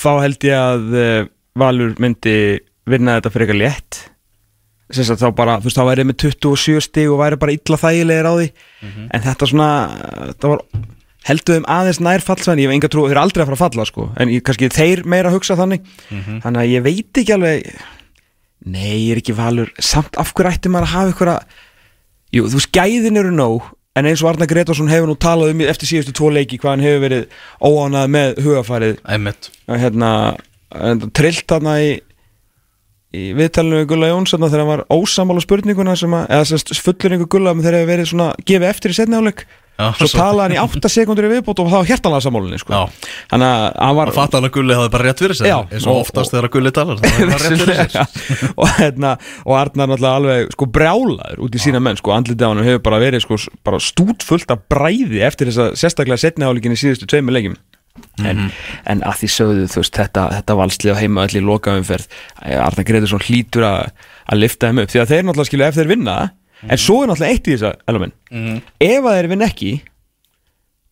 þá 0.00 0.10
held 0.24 0.48
ég 0.48 0.58
að 0.58 0.98
uh, 0.98 1.30
Valur 1.54 1.92
myndi 2.02 2.36
vinna 2.90 3.18
þetta 3.18 3.30
fyrir 3.30 3.52
eitthvað 3.52 3.62
létt 3.62 4.00
þá 4.94 5.28
bara, 5.34 5.54
þú 5.58 5.68
veist, 5.68 5.78
þá 5.78 5.86
væri 5.88 6.04
með 6.06 6.16
27 6.26 6.82
stig 6.84 7.10
og 7.10 7.20
væri 7.22 7.38
bara 7.40 7.54
illa 7.54 7.78
þægilegir 7.80 8.26
á 8.28 8.34
því. 8.36 8.48
En 9.16 9.22
þetta 9.24 9.46
svona, 9.48 9.68
þetta 10.28 10.50
var 10.52 10.60
heldur 11.24 11.58
þeim 11.58 11.68
aðeins 11.72 12.00
nær 12.04 12.24
fallsvæðin 12.24 12.62
ég 12.62 12.70
hef 12.70 12.76
enga 12.76 12.90
trú, 12.92 13.04
þeir 13.06 13.16
eru 13.16 13.22
aldrei 13.24 13.42
að 13.42 13.50
fara 13.50 13.58
að 13.58 13.62
falla 13.64 13.86
sko. 13.88 14.08
En 14.20 14.32
ég, 14.32 14.42
kannski 14.44 14.70
þeir 14.72 15.04
meira 15.08 15.30
að 15.30 15.38
hugsa 15.38 15.56
þannig. 15.58 15.86
Þannig 16.44 16.60
að 16.60 16.72
ég 16.72 16.84
veit 16.84 17.20
ekki 17.22 17.36
alveg 17.36 17.70
nei, 18.64 18.96
ég 19.06 19.14
er 19.14 19.22
ekki 19.22 19.36
valur. 19.36 19.72
Samt 19.80 20.18
af 20.20 20.34
hverju 20.36 20.52
ætti 20.52 20.72
maður 20.72 20.88
að 20.88 20.94
hafa 20.94 21.14
ykkur 21.14 21.32
jú, 22.34 22.44
þú 22.48 22.60
veist, 22.60 22.72
gæðin 22.74 23.20
eru 23.20 23.32
nóg 23.34 23.72
en 23.94 24.08
eins 24.10 24.22
og 24.24 24.32
Arna 24.32 24.46
Gretarsson 24.50 24.90
hefur 24.90 25.10
nú 25.10 25.14
talað 25.20 25.52
um 25.54 25.60
eftir 25.68 25.90
síðustu 25.90 26.14
tvo 26.18 26.30
leiki 26.34 26.58
hvað 26.58 26.72
hann 26.74 26.84
hefur 26.84 27.04
verið 27.04 27.26
óánað 27.62 28.08
með 28.16 28.40
hugafarið 28.42 28.96
að 29.70 29.84
hérna 29.84 30.10
trillt 31.14 31.46
þarna 31.50 31.76
í 31.84 31.92
í 33.14 33.28
viðtalinu 33.38 33.84
við 33.84 33.90
Gulla 33.92 34.08
Jóns 34.10 34.34
þarna 34.34 34.48
þegar 34.50 34.64
hann 34.64 34.72
var 34.72 34.86
ósamála 34.90 35.42
spurninguna 35.44 35.94
sem 35.94 36.16
að, 36.18 36.24
eða 36.34 36.80
fullur 36.82 37.14
einhver 37.14 37.30
Gulla 37.30 37.52
þegar 37.60 37.76
hefur 37.78 37.92
verið 37.92 38.10
svona 38.10 38.30
gefið 38.42 38.70
eftir 38.72 38.94
í 38.94 38.96
setni 38.98 39.20
áleik 39.20 39.44
Já, 39.74 39.88
svo 39.98 40.06
talaði 40.12 40.42
hann 40.44 40.52
í 40.54 40.58
8 40.78 40.90
sekundur 40.92 41.26
í 41.26 41.30
viðbót 41.32 41.58
og 41.64 41.66
það 41.72 41.80
var 41.80 41.88
hjertanlega 41.88 42.22
sammálinni 42.22 42.58
sko. 42.62 42.82
Þannig 43.32 43.48
að 43.48 43.64
hann 43.82 43.96
var 43.98 44.10
Og 44.12 44.14
fatt 44.14 44.36
hann 44.38 44.46
að 44.46 44.52
Gulli 44.54 44.76
hafði 44.78 44.92
bara 44.94 45.06
rétt 45.08 45.22
fyrir 45.24 45.34
sig 45.40 45.48
Já. 45.50 45.56
eins 45.66 45.86
og 45.88 45.96
Og- 45.96 46.02
oftast 46.04 46.30
þegar 46.36 46.50
Gulli 46.54 46.70
talar 46.76 47.00
það 47.02 47.08
og, 48.62 48.68
hérna, 48.78 49.10
og 49.44 49.56
Arnar 49.58 49.90
náttúrulega 49.90 50.14
alveg 50.20 50.54
sko 50.54 50.68
brjálaður 50.78 51.42
út 51.48 51.58
í 51.58 51.62
sína 51.64 51.80
menn 51.82 51.98
sko, 51.98 52.14
andlitið 52.14 52.46
á 52.46 52.50
hann 52.52 52.62
hefur 52.68 52.84
bara 52.86 53.00
verið 53.02 53.24
sko, 53.26 53.38
bara 53.66 53.80
stútfullt 53.82 54.54
af 54.54 54.62
bræði 54.70 55.24
eftir 55.26 55.50
þess 55.50 55.64
að 55.66 55.74
sérstaklega 55.82 56.22
setni 56.22 56.46
áleikin 56.46 56.76
í 56.76 56.78
síðustu 56.78 57.10
tveimur 57.10 57.34
leikjum. 57.34 57.58
En, 58.26 58.48
en 58.90 59.02
að 59.06 59.20
því 59.24 59.28
sögðu 59.30 59.66
þú 59.70 59.82
veist 59.82 59.98
þetta, 59.98 60.22
þetta 60.38 60.56
valslið 60.58 60.94
á 60.94 61.02
heima 61.02 61.26
öll 61.28 61.36
í 61.38 61.42
lokaumferð 61.46 62.08
Arnar 62.42 62.86
Gretarsson 62.88 63.22
hlýtur 63.22 63.66
að, 63.68 63.92
að 64.30 64.40
lifta 64.42 64.70
þeim 64.70 64.80
upp. 64.82 64.90
Því 64.94 65.02
að 65.02 65.12
þeir 65.12 65.22
náttúrulega 65.28 65.50
skilja 65.50 65.68
ef 65.70 65.78
þeir 65.78 65.90
vinna 65.92 66.16
en 66.62 66.80
svo 66.80 67.02
er 67.02 67.10
náttúrulega 67.10 67.34
eitt 67.34 67.48
í 67.48 67.56
þess 67.56 67.66
að 67.70 68.04
mm. 68.06 68.60
ef 68.86 69.08
að 69.08 69.16
þeir 69.18 69.30
vinna 69.32 69.48
ekki 69.50 69.72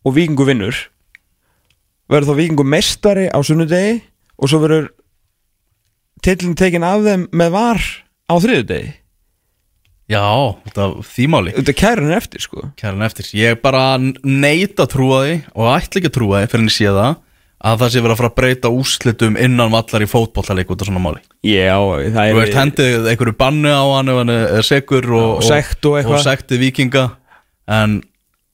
og 0.02 0.16
vikingu 0.16 0.48
vinnur 0.48 0.80
verður 2.12 2.32
þá 2.32 2.40
vikingu 2.40 2.66
meistari 2.66 3.28
á 3.30 3.38
sunnudegi 3.46 4.00
og 4.36 4.50
svo 4.50 4.62
verður 4.64 4.90
tillin 6.22 6.58
tekin 6.58 6.86
af 6.86 7.06
þeim 7.06 7.28
með 7.32 7.54
var 7.54 7.86
á 8.28 8.34
þriðudegi 8.42 8.98
Já, 10.10 10.28
þetta 10.66 10.86
þýmáli. 11.08 11.52
Þetta 11.56 11.74
kæra 11.78 12.02
hann 12.02 12.14
eftir 12.16 12.42
sko. 12.42 12.64
Kæran 12.76 13.04
eftir. 13.06 13.28
Ég 13.38 13.60
bara 13.62 13.96
neita 13.96 14.84
að 14.84 14.90
trúa 14.92 15.20
því 15.22 15.36
og 15.54 15.68
ætla 15.72 16.00
ekki 16.00 16.10
að 16.10 16.16
trúa 16.18 16.40
því 16.42 16.50
fyrir 16.52 16.64
en 16.64 16.68
ég 16.68 16.74
sé 16.74 16.90
það 16.98 17.12
að 17.62 17.82
það 17.82 17.92
sé 17.94 18.02
verið 18.02 18.14
að 18.14 18.20
fara 18.20 18.30
að 18.32 18.38
breyta 18.40 18.70
úrslitum 18.74 19.36
innan 19.38 19.70
vallar 19.72 20.04
í 20.04 20.08
fótbollaleik 20.10 20.70
út 20.74 20.82
af 20.82 20.88
svona 20.88 21.02
máli? 21.02 21.20
Já, 21.46 21.76
það 21.78 22.16
Þú 22.16 22.22
er 22.22 22.38
veist, 22.40 22.56
hendið 22.58 23.10
einhverju 23.12 23.34
bannu 23.38 23.70
á 23.70 23.84
hann 23.96 24.10
ef 24.12 24.18
hann 24.22 24.32
er 24.34 24.66
segur 24.66 25.10
og, 25.14 25.28
Og 25.38 25.46
sekt 25.46 25.86
og 25.86 25.98
eitthvað. 26.00 26.16
og 26.18 26.24
sekti 26.26 26.58
vikinga 26.62 27.04
en 27.70 28.00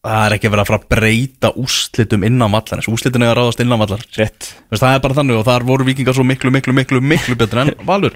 það 0.04 0.24
er 0.26 0.36
ekki 0.36 0.52
verið 0.52 0.62
að 0.62 0.70
fara 0.70 0.80
að 0.82 0.88
breyta 0.92 1.52
úrslitum 1.59 2.26
innan 2.28 2.52
vallar 2.54 2.84
úrslitin 2.92 3.24
er 3.24 3.32
að 3.32 3.40
ráðast 3.40 3.64
innan 3.64 3.80
vallar. 3.82 4.04
Þú 4.12 4.22
veist, 4.22 4.52
það 4.76 4.92
er 4.92 5.02
bara 5.04 5.18
þannig 5.18 5.40
og 5.40 5.46
þar 5.48 5.68
voru 5.68 5.88
vikingar 5.88 6.16
svo 6.16 6.26
miklu, 6.28 6.52
miklu, 6.54 6.76
miklu, 6.76 7.00
miklu 7.02 7.36
betur 7.40 7.64
en 7.64 7.74
valur. 7.88 8.14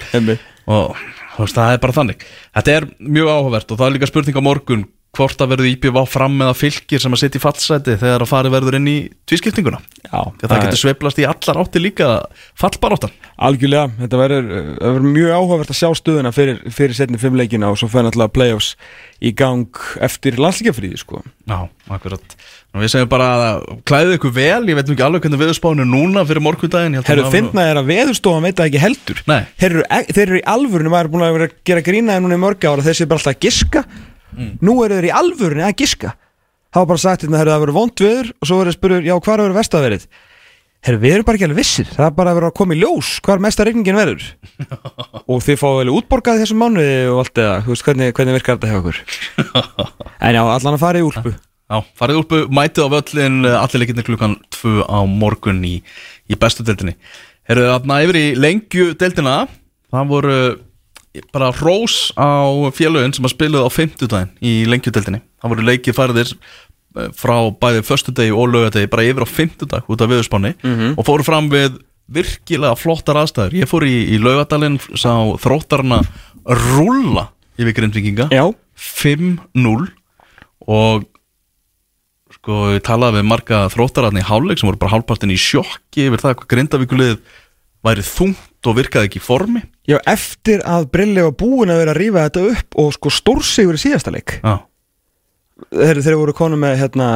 Og 0.70 0.96
þú 1.36 1.48
það 1.56 1.74
er 1.74 1.82
bara 1.82 1.96
þannig. 1.96 2.26
Þetta 2.52 2.76
er 2.76 2.88
mjög 3.00 3.32
áhugavert 3.32 3.72
og 3.72 3.80
það 3.80 3.88
er 3.88 3.96
líka 3.96 4.10
spurning 4.12 4.36
á 4.38 4.42
morgun 4.44 4.84
hvort 5.12 5.42
að 5.44 5.50
verður 5.52 5.68
íbjöf 5.68 5.96
á 6.00 6.04
fram 6.08 6.36
með 6.40 6.50
að 6.54 6.60
fylgir 6.62 7.02
sem 7.02 7.12
að 7.12 7.20
setja 7.20 7.36
í 7.36 7.42
fallseti 7.42 7.96
þegar 8.00 8.22
að 8.24 8.30
fari 8.30 8.52
verður 8.54 8.76
inn 8.78 8.86
í 8.88 8.94
tvískiptinguna? 9.28 9.80
Að 10.08 10.30
það 10.40 10.62
getur 10.62 10.80
sveiflast 10.80 11.18
í 11.20 11.26
allar 11.28 11.58
átti 11.60 11.82
líka 11.82 12.06
fallbaráttan. 12.56 13.12
Algjörlega, 13.44 13.90
þetta 13.98 14.20
verður, 14.22 15.04
mjög 15.04 15.34
áhugavert 15.36 15.72
að 15.74 15.78
sjá 15.82 15.90
stöðuna 16.00 16.32
fyrir, 16.32 16.62
fyrir 16.72 16.96
setni 16.96 17.20
fimmleikina 17.20 17.68
og 17.68 17.76
svo 17.80 17.90
fyrir 17.92 18.08
náttúrulega 18.08 18.32
playoffs 18.38 18.70
í 19.20 19.34
gang 19.36 19.82
eftir 20.00 20.38
landslíkjafríði 20.40 21.02
sko. 21.02 21.20
Já, 21.44 21.58
akkurat. 21.92 22.36
Við 22.72 22.92
segjum 22.94 23.10
bara 23.12 23.26
að 23.36 23.66
klæðið 23.84 24.14
ykkur 24.16 24.32
vel 24.38 24.70
ég 24.70 24.78
veit 24.78 24.88
nú 24.88 24.94
ekki 24.96 25.04
alveg 25.04 25.26
hvernig 25.26 25.42
viðspánu 25.42 25.84
núna 25.92 26.24
fyrir 26.24 26.40
að 27.02 27.10
Herru, 27.10 27.26
finna 27.34 27.66
er 27.68 27.80
að 27.82 27.90
veðurstofan 27.92 28.46
veit 28.48 28.56
það 28.56 28.70
ekki 28.70 28.82
heldur. 28.86 29.20
Þeir 29.60 29.68
eru, 29.68 29.84
e- 29.92 30.08
þeir 30.08 30.24
eru 30.24 30.40
í 30.40 30.46
alvörinu, 30.54 30.94
maður 30.94 31.10
er 31.10 31.12
búin 31.12 31.26
að 31.26 31.36
vera 31.36 31.50
að 31.50 31.58
gera 31.68 31.84
grínaði 31.90 32.24
núna 32.24 32.38
í 32.38 32.42
mörg 32.46 32.64
ára, 32.64 32.86
þeir 32.86 32.98
séu 33.02 33.10
bara 33.12 33.20
alltaf 33.20 33.36
að 33.36 33.44
giska 33.44 33.84
nú 34.64 34.76
eru 34.84 34.98
þeir 34.98 35.08
í 35.08 35.16
alvörinu 35.22 35.64
að 35.66 35.78
giska. 35.82 36.16
Það 36.72 36.80
var 36.80 36.90
bara 36.92 37.02
sagt, 37.02 37.24
hérna, 37.26 37.40
það 37.42 37.64
verður 37.64 37.78
vond 37.78 38.04
viður 38.04 38.30
og 38.32 38.48
svo 38.48 38.60
verður 38.62 38.76
spurður, 38.78 39.08
já, 39.08 39.14
hvað 39.18 39.42
verður 39.42 39.58
vestaverið 39.58 40.06
herru, 40.82 40.98
við 41.02 41.14
erum 41.16 41.26
bara 41.26 41.38
ekki 41.38 41.46
alveg 41.46 41.60
vissir. 41.60 41.88
Það 41.92 42.08
er 42.08 42.16
bara 42.16 42.32
að 42.32 42.38
vera 42.38 42.50
að 42.50 42.56
koma 42.58 42.74
í 42.74 42.80
ljós, 42.80 43.12
hvað 43.22 43.44
mesta 43.44 43.66
regningin 43.66 43.98
verður. 43.98 44.26
Og 45.30 45.42
þið 45.44 45.60
fáið 45.60 45.78
vel 45.78 45.94
útborgað 45.94 46.42
þessum 46.42 46.62
mánuði 46.62 46.96
og 47.12 47.22
allt 47.22 47.40
eða, 47.42 47.54
þú 47.62 47.74
veist, 47.74 47.86
hvernig, 47.86 48.14
hvernig 48.16 48.36
virkar 48.38 48.58
þetta 48.58 48.72
hjá 48.72 48.78
okkur 48.80 48.98
en 50.26 50.36
já, 50.36 50.42
allan 50.42 50.76
að 50.76 50.82
fara 50.82 51.02
í 51.02 51.06
úlpu. 51.06 51.34
Já, 51.72 51.78
farið 51.96 52.18
úlpu, 52.20 52.40
mætið 52.52 52.88
á 52.90 52.94
völlin 52.96 53.38
eh, 53.48 53.56
allir 53.56 53.82
leikinni 53.82 54.04
klukkan 54.06 54.34
2 54.58 54.74
á 54.90 54.98
morgun 55.08 55.62
í, 55.64 55.76
í 56.28 56.38
bestu 56.38 56.66
deildinni. 56.66 56.96
Herru, 57.48 57.68
þarna 57.70 58.02
yfir 58.04 58.18
í 58.18 58.26
lengju 58.38 58.90
deildina 58.98 59.38
það 59.92 60.10
voru 60.10 60.36
bara 61.32 61.52
rós 61.60 62.10
á 62.16 62.48
félögin 62.72 63.12
sem 63.16 63.26
að 63.28 63.34
spiluð 63.34 63.66
á 63.68 63.70
50 63.70 64.08
daginn 64.08 64.34
í 64.40 64.52
lengju 64.68 64.92
deildinni 64.94 65.20
það 65.42 65.52
voru 65.54 65.66
leikið 65.68 65.96
færðir 65.98 66.30
eh, 66.32 67.08
frá 67.16 67.36
bæði 67.60 67.82
föstudegi 67.84 68.32
og 68.32 68.52
lögadegi 68.52 68.90
bara 68.92 69.04
yfir 69.04 69.26
á 69.26 69.28
50 69.28 69.72
dag 69.74 69.88
út 69.92 70.04
af 70.04 70.12
viðurspáni 70.12 70.54
og 70.96 71.04
fóru 71.08 71.26
fram 71.26 71.50
við 71.52 71.80
virkilega 72.12 72.74
flottar 72.76 73.16
aðstæður. 73.20 73.54
Ég 73.62 73.70
fór 73.70 73.86
í, 73.86 73.94
í 74.12 74.18
laugadalinn 74.20 74.78
sá 74.98 75.12
þróttarna 75.40 76.02
rúlla 76.44 77.28
yfir 77.60 77.76
grindvikinga 77.76 78.28
já, 78.32 78.44
5-0 78.76 79.86
og 80.66 81.06
sko 82.32 82.72
ég 82.74 82.82
talaði 82.84 83.20
við 83.20 83.28
marga 83.28 83.62
þróttararni 83.72 84.22
í 84.22 84.26
hálfleik 84.26 84.60
sem 84.60 84.68
voru 84.68 84.80
bara 84.82 84.96
hálfpartin 84.96 85.32
í 85.32 85.38
sjokki 85.40 86.08
yfir 86.08 86.22
það 86.24 86.36
hvað 86.40 86.50
grindavíkulið 86.54 87.18
væri 87.86 88.06
þungt 88.06 88.48
og 88.70 88.76
virkaði 88.78 89.08
ekki 89.10 89.18
í 89.20 89.24
formi. 89.24 89.62
Já, 89.90 89.98
eftir 90.06 90.60
að 90.68 90.90
Brilli 90.94 91.22
var 91.26 91.32
búin 91.40 91.72
að 91.72 91.80
vera 91.82 91.94
að 91.94 92.00
rífa 92.02 92.26
þetta 92.28 92.44
upp 92.52 92.78
og 92.82 92.92
sko 92.94 93.10
stórsigur 93.10 93.74
í 93.78 93.82
síðasta 93.82 94.12
leik. 94.14 94.36
Já, 94.42 94.58
þeir, 95.72 96.00
þeir 96.04 96.18
voru 96.20 96.34
konu 96.36 96.58
með 96.60 96.78
hérna, 96.82 97.08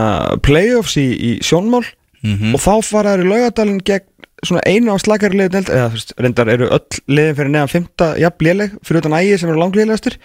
playoffs 0.47 0.97
í, 1.01 1.07
í 1.15 1.31
sjónmál 1.45 1.85
Mhm. 2.27 2.55
og 2.57 2.61
þá 2.65 2.73
fara 2.83 3.13
þeir 3.15 3.23
í 3.23 3.29
laugadalinn 3.31 3.83
gegn 3.87 4.07
svona 4.43 4.63
einu 4.67 4.91
á 4.91 4.97
slakari 4.99 5.37
liðin 5.39 5.63
eða 5.69 5.91
þú 5.93 5.95
veist, 5.95 6.13
reyndar 6.19 6.49
eru 6.51 6.67
öll 6.75 6.99
liðin 7.13 7.37
fyrir 7.37 7.51
neðan 7.53 7.71
fymta 7.71 8.09
jafn 8.19 8.43
léleg 8.47 8.73
fyrir 8.83 8.99
utan 9.03 9.15
ægi 9.21 9.39
sem 9.39 9.51
eru 9.53 9.61
langliðlegastur 9.61 10.17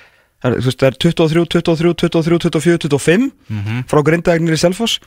það 0.41 0.55
er, 0.55 0.65
það 0.71 0.87
er 0.87 0.97
23, 1.05 1.45
23, 1.45 1.93
23, 2.01 2.39
24, 2.47 2.87
25 2.97 3.83
frá 3.91 4.01
grindaegnir 4.07 4.55
í 4.57 4.61
Selfoss. 4.63 4.97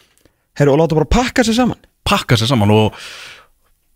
Og 0.60 0.76
láta 0.78 0.94
bara 0.94 1.08
pakka 1.10 1.42
sér 1.42 1.56
saman. 1.56 1.80
Pakka 2.06 2.36
sér 2.38 2.46
saman 2.52 2.70
og 2.70 2.94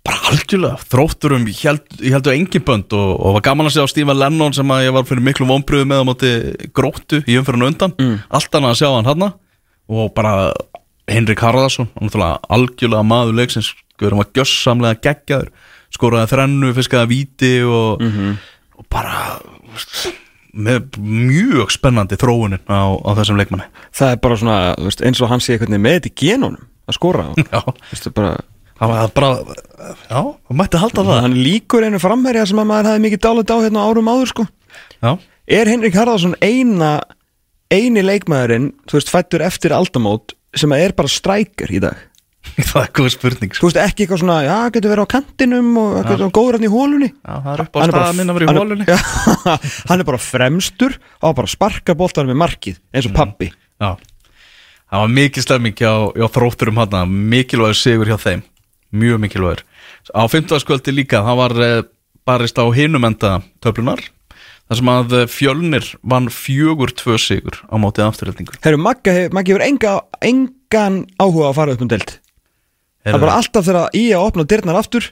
bara 0.06 0.30
algjörlega. 0.30 0.78
Þrótturum 0.92 1.46
ég 1.50 1.60
held, 1.66 1.86
ég 2.00 2.14
heldur 2.16 2.34
engin 2.34 2.64
bönd 2.64 2.94
og, 2.96 3.10
og 3.18 3.36
var 3.38 3.44
gaman 3.48 3.68
að 3.68 3.76
sjá 3.78 3.88
Stephen 3.92 4.18
Lennon 4.18 4.54
sem 4.56 4.70
að 4.74 4.84
ég 4.86 4.94
var 4.96 5.06
fyrir 5.08 5.24
miklu 5.26 5.48
vonbröðu 5.48 5.88
með 5.90 6.02
á 6.02 6.08
móti 6.08 6.32
gróttu 6.76 7.22
í 7.28 7.36
umfyrirnu 7.40 7.68
undan. 7.72 7.94
Allt 8.28 8.54
annað 8.54 8.74
að 8.74 8.80
sjá 8.82 8.88
hann 8.94 9.08
hann 9.10 9.26
og 9.88 10.10
bara 10.16 10.52
Henrik 11.08 11.40
Harðarsson 11.40 11.88
algjörlega 11.96 13.04
maður 13.08 13.38
leiksins. 13.40 13.72
Hann 14.00 14.20
var 14.20 14.28
gjössamlega 14.36 15.00
geggjaður. 15.02 15.52
Skoraði 15.96 16.28
þrennu, 16.34 16.72
fiskaði 16.76 17.08
víti 17.14 17.52
og, 17.64 18.02
og 18.76 18.88
bara 18.92 19.38
með 20.58 20.98
mjög 21.00 21.70
spennandi 21.72 22.16
þróunin 22.20 22.60
á, 22.68 22.92
á 22.92 23.10
þessum 23.16 23.38
leikmanni. 23.40 23.68
Það 23.96 24.12
er 24.12 24.20
bara 24.24 24.36
svona, 24.36 24.58
eins 25.06 25.20
og 25.22 25.30
hann 25.32 25.40
sé 25.40 25.54
eitthvað 25.56 25.78
með 25.80 25.96
þetta 25.98 26.10
í 26.12 26.16
genunum 26.22 26.66
að 26.88 26.96
skora 26.96 27.26
Já, 27.52 27.60
Vistu, 27.90 28.12
bara, 28.16 28.36
það 28.78 28.92
var 28.94 29.12
bara 29.18 29.30
já, 30.08 30.20
það 30.22 30.58
mætti 30.62 30.80
halda 30.82 31.04
það. 31.10 31.20
Hann 31.26 31.36
líkur 31.44 31.86
einu 31.88 32.00
framherja 32.02 32.46
sem 32.50 32.60
að 32.62 32.68
maður 32.72 32.90
hefði 32.92 33.04
mikið 33.06 33.22
dálit 33.26 33.52
á 33.54 33.56
hérna 33.64 33.84
á 33.84 33.88
árum 33.90 34.10
áður 34.12 34.32
sko. 34.32 34.48
Já, 35.02 35.10
er 35.58 35.70
Henrik 35.72 35.96
Harðarsson 35.98 36.36
eina 36.42 36.92
eini 37.72 38.00
leikmaðurinn, 38.04 38.70
þú 38.88 38.96
veist, 39.00 39.10
fættur 39.12 39.42
eftir 39.44 39.74
aldamót 39.76 40.32
sem 40.56 40.72
að 40.72 40.86
er 40.86 40.94
bara 40.96 41.10
strækir 41.12 41.72
í 41.76 41.80
dag? 41.84 41.98
Það 42.58 42.78
er 42.80 42.92
góð 42.96 43.08
spurning 43.12 43.50
sko. 43.52 43.60
þú 43.60 43.68
veist, 43.68 43.78
ekki 43.82 44.04
eitthvað 44.06 44.20
svona, 44.22 44.36
já, 44.46 44.54
getur 44.72 44.92
verið 44.94 45.04
á 45.04 45.12
kantinum 45.12 45.68
og 45.82 45.96
getur 46.06 46.30
góður 46.32 46.56
hann 46.56 46.64
í 46.64 46.70
hólunni 46.72 47.08
Já, 47.12 47.34
það 47.44 47.50
er 47.52 47.62
upp 47.66 47.74
á 47.76 47.78
Hann 47.82 47.90
er 47.90 47.92
bara- 47.92 48.04
staða 48.06 48.16
minn 48.16 48.30
að 48.32 48.38
vera 48.38 48.46
í 48.46 48.48
hann 48.48 48.56
er- 48.56 48.62
hólunni 48.62 48.86
Já, 48.88 48.98
hann 49.90 50.00
er 50.04 50.08
bara 50.08 50.20
fremstur 50.22 50.94
og 51.20 51.34
bara 51.42 51.50
sparka 51.52 51.96
boltar 51.98 52.28
með 52.30 52.38
markið 52.40 52.78
eins 52.94 53.08
og 53.10 53.16
pappi 53.18 53.50
Já, 53.52 53.90
það 54.88 55.02
var 55.04 55.12
mikil 55.18 55.44
stemming 55.44 55.76
hjá, 55.82 55.92
hjá 56.16 56.26
þrótturum 56.38 56.80
hann 56.80 57.12
mikilvægur 57.34 57.76
sigur 57.82 58.08
hjá 58.14 58.16
þeim 58.22 58.46
mjög 58.94 59.20
mikilvægur 59.24 59.64
á 60.14 60.22
15. 60.28 60.60
skvöldi 60.62 60.94
líka, 60.94 61.22
það 61.26 61.40
var 61.42 61.56
eh, 61.64 61.82
barist 62.28 62.58
á 62.60 62.64
hinum 62.74 63.06
enda 63.08 63.38
töflunar 63.64 64.00
þar 64.68 64.80
sem 64.80 64.90
að 64.92 65.16
eh, 65.18 65.26
fjölnir 65.32 65.90
vann 66.02 66.30
fjögur 66.32 66.92
tvö 66.96 67.18
sigur 67.20 67.60
á 67.68 67.74
mótið 67.80 68.08
afturhaldningu 68.08 68.58
Herru, 68.64 68.80
Maggi 68.80 69.14
hefur 69.28 69.64
enga, 69.64 69.94
engan 70.24 71.02
áhuga 71.20 71.50
að 71.50 71.56
fara 71.60 71.76
upp 71.76 71.84
um 71.84 71.90
deild. 71.90 72.18
Það 73.04 73.16
er 73.16 73.24
bara 73.24 73.38
alltaf 73.40 73.64
þegar 73.68 73.96
í 73.96 74.04
að 74.12 74.26
opna 74.28 74.44
dyrnar 74.48 74.80
aftur 74.82 75.10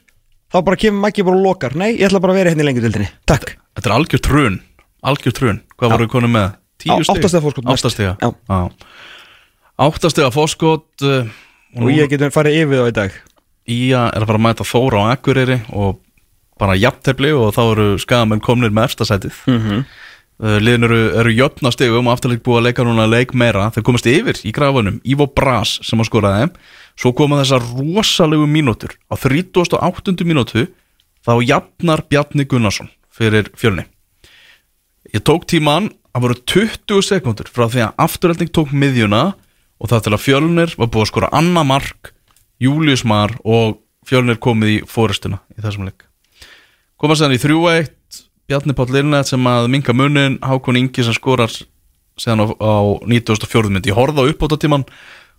þá 0.53 0.61
bara 0.67 0.81
kemur 0.81 1.05
Maggi 1.07 1.25
bara 1.27 1.39
og 1.39 1.47
lokar. 1.47 1.77
Nei, 1.79 1.95
ég 1.97 2.09
ætla 2.11 2.21
bara 2.21 2.35
að 2.35 2.43
vera 2.43 2.53
hérna 2.53 2.65
í 2.65 2.69
lengi 2.69 2.85
deildinni, 2.85 3.09
takk. 3.29 3.55
Þetta 3.77 3.91
er 3.91 3.97
algjör 3.97 4.23
trun, 4.25 4.59
algjör 5.05 5.37
trun. 5.37 5.63
Hvað 5.77 5.95
voru 5.97 6.09
konum 6.13 6.37
með? 6.37 6.55
Tíu 6.83 6.93
Á- 6.93 7.05
stig? 7.05 7.17
átta 7.17 7.31
stiga 7.33 7.43
fórskot 7.45 7.65
Já. 8.51 8.61
Áttastiga 9.77 10.31
fórskot 10.33 11.05
uh, 11.05 11.29
og 11.77 11.91
ég 11.93 12.09
getur 12.09 12.33
farið 12.33 12.63
yfir 12.63 12.81
það 12.81 12.89
í 12.89 12.95
dag 12.97 13.17
Ía 13.67 14.09
er 14.13 14.23
að 14.23 14.29
fara 14.31 14.39
að 14.39 14.45
mæta 14.47 14.67
Þóra 14.67 15.01
á 15.03 15.05
Akureyri 15.17 15.61
og 15.75 15.99
bara 16.61 16.77
jafntefli 16.79 17.33
og 17.37 17.55
þá 17.57 17.63
eru 17.67 17.87
skagamenn 18.01 18.41
komnir 18.45 18.71
með 18.75 18.91
efstasætið 18.91 19.41
mm 19.47 19.57
Mhm. 19.63 19.87
Uh, 20.37 20.59
Liðin 20.61 20.85
eru, 20.85 20.99
eru 21.17 21.31
jöfna 21.33 21.71
stigum 21.73 22.11
og 22.11 22.13
afturleik 22.13 22.43
búið 22.45 22.59
að 22.59 22.65
leika 22.67 22.85
núna 22.85 23.07
leik 23.09 23.31
meira. 23.33 23.71
Þeir 23.73 23.85
komast 23.89 24.05
yfir 24.05 24.37
í 24.45 24.51
grafunum. 24.53 24.99
Ivo 25.01 25.25
Bras 25.33 25.79
sem 25.81 25.97
að 25.99 26.11
skora 26.11 26.33
þeim 26.35 26.51
Svo 26.93 27.13
koma 27.17 27.39
þessar 27.41 27.65
rosalegu 27.65 28.45
mínútur. 28.45 28.93
Á 29.09 29.17
38. 29.17 30.27
mínútu 30.29 30.67
Þá 31.25 31.33
jafnar 31.41 32.05
Bjarni 32.11 32.45
Gunnarsson 32.45 32.91
Fyrir 33.09 33.49
fjölni. 33.57 33.87
Ég 35.15 35.25
tók 35.25 35.49
tíman 35.49 35.89
Það 36.13 36.27
voru 36.27 36.37
20 36.53 37.01
sekundur 37.09 37.49
frá 37.49 37.65
því 37.73 37.87
að 37.87 37.97
afturleikning 38.05 38.53
tók 38.53 38.77
miðjuna 38.77 39.23
Og 39.81 39.89
það 39.89 40.05
til 40.05 40.13
að 40.19 40.25
fjölnir 40.27 40.77
var 40.77 40.93
búið 40.93 41.07
að 41.07 41.11
skora 41.15 41.33
Anna 41.33 41.65
Mark, 41.65 42.13
Július 42.63 43.05
Mar 43.09 43.35
Og 43.45 43.81
fjölnir 44.07 44.41
komið 44.43 44.73
í 44.73 44.79
fórustuna 44.89 45.43
Í 45.57 45.63
þessum 45.65 45.89
leik. 45.89 46.07
Koma 46.97 47.17
séðan 47.19 47.37
í 47.37 47.43
3-1 47.43 47.93
Bjarni 48.47 48.77
Páll 48.79 48.93
Lirnett 48.95 49.29
sem 49.29 49.49
að 49.51 49.71
minka 49.75 49.95
munin 49.97 50.39
Hákon 50.45 50.79
Ingi 50.79 51.03
sem 51.03 51.17
skorar 51.17 51.51
síðan 52.17 52.45
á, 52.45 52.47
á 52.63 52.75
94. 53.05 53.71
myndi 53.71 53.91
ég 53.91 53.99
horfði 53.99 54.23
á 54.23 54.31
uppbótatíman 54.31 54.85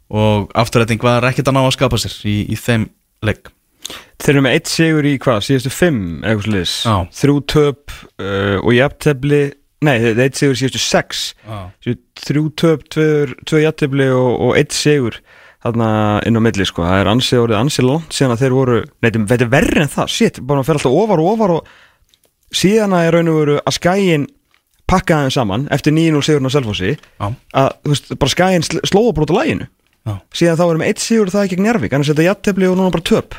og 0.07 0.51
afturrætting 0.55 1.01
var 1.03 1.25
ekkert 1.27 1.49
að 1.49 1.57
ná 1.57 1.61
að 1.65 1.75
skapa 1.75 1.99
sér 1.99 2.17
í, 2.27 2.35
í 2.51 2.57
þeim 2.59 2.87
leik. 3.25 3.49
Þeir 4.19 4.33
eru 4.33 4.43
með 4.43 4.57
eitt 4.57 4.71
sigur 4.71 5.07
í 5.07 5.15
hvað, 5.21 5.43
síðustu 5.47 5.71
fimm 5.71 6.03
þrjú 7.15 7.37
töp 7.47 7.95
uh, 8.19 8.57
og 8.59 8.71
jafntefli 8.75 9.41
nei, 9.85 9.95
þeir 10.01 10.11
eru 10.11 10.25
eitt 10.25 10.39
sigur 10.39 10.57
í 10.57 10.61
síðustu 10.61 10.83
sex. 10.83 11.25
Þrjú 12.27 12.45
töp, 12.59 12.87
tvö, 12.93 13.61
jafntefli 13.63 14.09
og, 14.13 14.31
og 14.47 14.59
eitt 14.59 14.75
sigur 14.75 15.19
þarna 15.67 15.89
inn 16.27 16.39
á 16.39 16.41
milli 16.47 16.67
sko, 16.67 16.85
það 16.87 17.01
er 17.01 17.09
ansið 17.11 17.43
orðið 17.43 17.59
ansið 17.59 17.87
langt 17.87 18.17
síðan 18.17 18.33
að 18.35 18.43
þeir 18.43 18.55
voru, 18.57 18.79
nei, 19.03 19.09
þetta 19.11 19.45
er 19.45 19.51
verri 19.53 19.83
en 19.83 19.93
það. 19.93 20.13
Shit, 20.13 20.39
bara 20.47 20.65
fer 20.67 20.79
alltaf 20.79 20.97
ofar 21.03 21.23
og 21.23 21.29
ofar 21.33 21.53
og 21.57 21.71
síðan 22.55 22.95
að 22.97 23.05
ég 23.07 23.15
raun 23.15 23.31
og 23.33 23.39
veru 23.41 23.57
að 23.61 23.77
skæin 23.77 24.27
pakka 24.87 25.23
þeim 25.25 25.33
saman 25.35 25.67
eftir 25.75 25.95
9-0 25.95 26.23
sigurinn 26.23 26.47
á 26.47 26.55
Selfossi 26.55 26.93
Já. 26.95 27.27
að, 27.27 27.69
þú 27.83 27.93
veist, 27.93 28.13
bara 28.23 28.33
skæin 28.33 28.63
sl 28.63 28.81
slóa 28.87 29.11
bara 29.11 29.27
út 29.27 29.35
á 29.35 29.39
læginu 29.41 29.67
Já. 30.07 30.13
síðan 30.31 30.59
þá 30.61 30.65
erum 30.69 30.83
við 30.85 30.93
eitt 30.93 31.03
sigur 31.03 31.33
það 31.33 31.49
gegn 31.51 31.65
Njarvík 31.67 31.95
annars 31.97 32.11
er 32.11 32.15
þetta 32.15 32.27
jafntefli 32.29 32.69
og 32.71 32.77
núna 32.79 32.93
bara 32.95 33.07
töp. 33.11 33.35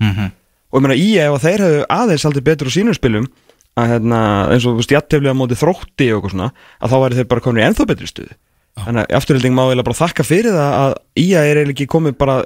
Mm 0.00 0.32
og 0.76 0.80
ég 0.80 0.84
meina 0.84 0.98
í 0.98 1.10
ef 1.22 1.34
að 1.36 1.44
þeir 1.46 1.62
hefðu 1.64 1.82
aðeins 1.96 2.24
aldrei 2.28 2.44
betur 2.46 2.68
á 2.68 2.72
sínum 2.74 2.96
spilum 2.96 3.28
að 3.76 3.92
hérna, 3.92 4.20
eins 4.52 4.66
og 4.68 4.80
jættefli 4.82 5.30
á 5.32 5.36
móti 5.36 5.58
þrótti 5.58 6.08
og 6.10 6.18
eitthvað 6.18 6.32
svona, 6.34 6.48
að 6.80 6.92
þá 6.92 6.96
væri 7.02 7.18
þeir 7.18 7.28
bara 7.30 7.44
komin 7.44 7.62
í 7.62 7.66
ennþá 7.66 7.86
betri 7.88 8.08
stuðu 8.10 8.36
þannig 8.84 9.04
að 9.04 9.18
afturhilding 9.20 9.56
má 9.56 9.66
eiginlega 9.66 9.88
bara 9.88 10.02
þakka 10.02 10.26
fyrir 10.26 10.56
það 10.56 10.72
að 10.80 10.96
IA 11.22 11.44
er 11.44 11.60
eiginlega 11.60 11.76
ekki 11.76 11.92
komið 11.92 12.18
bara 12.20 12.40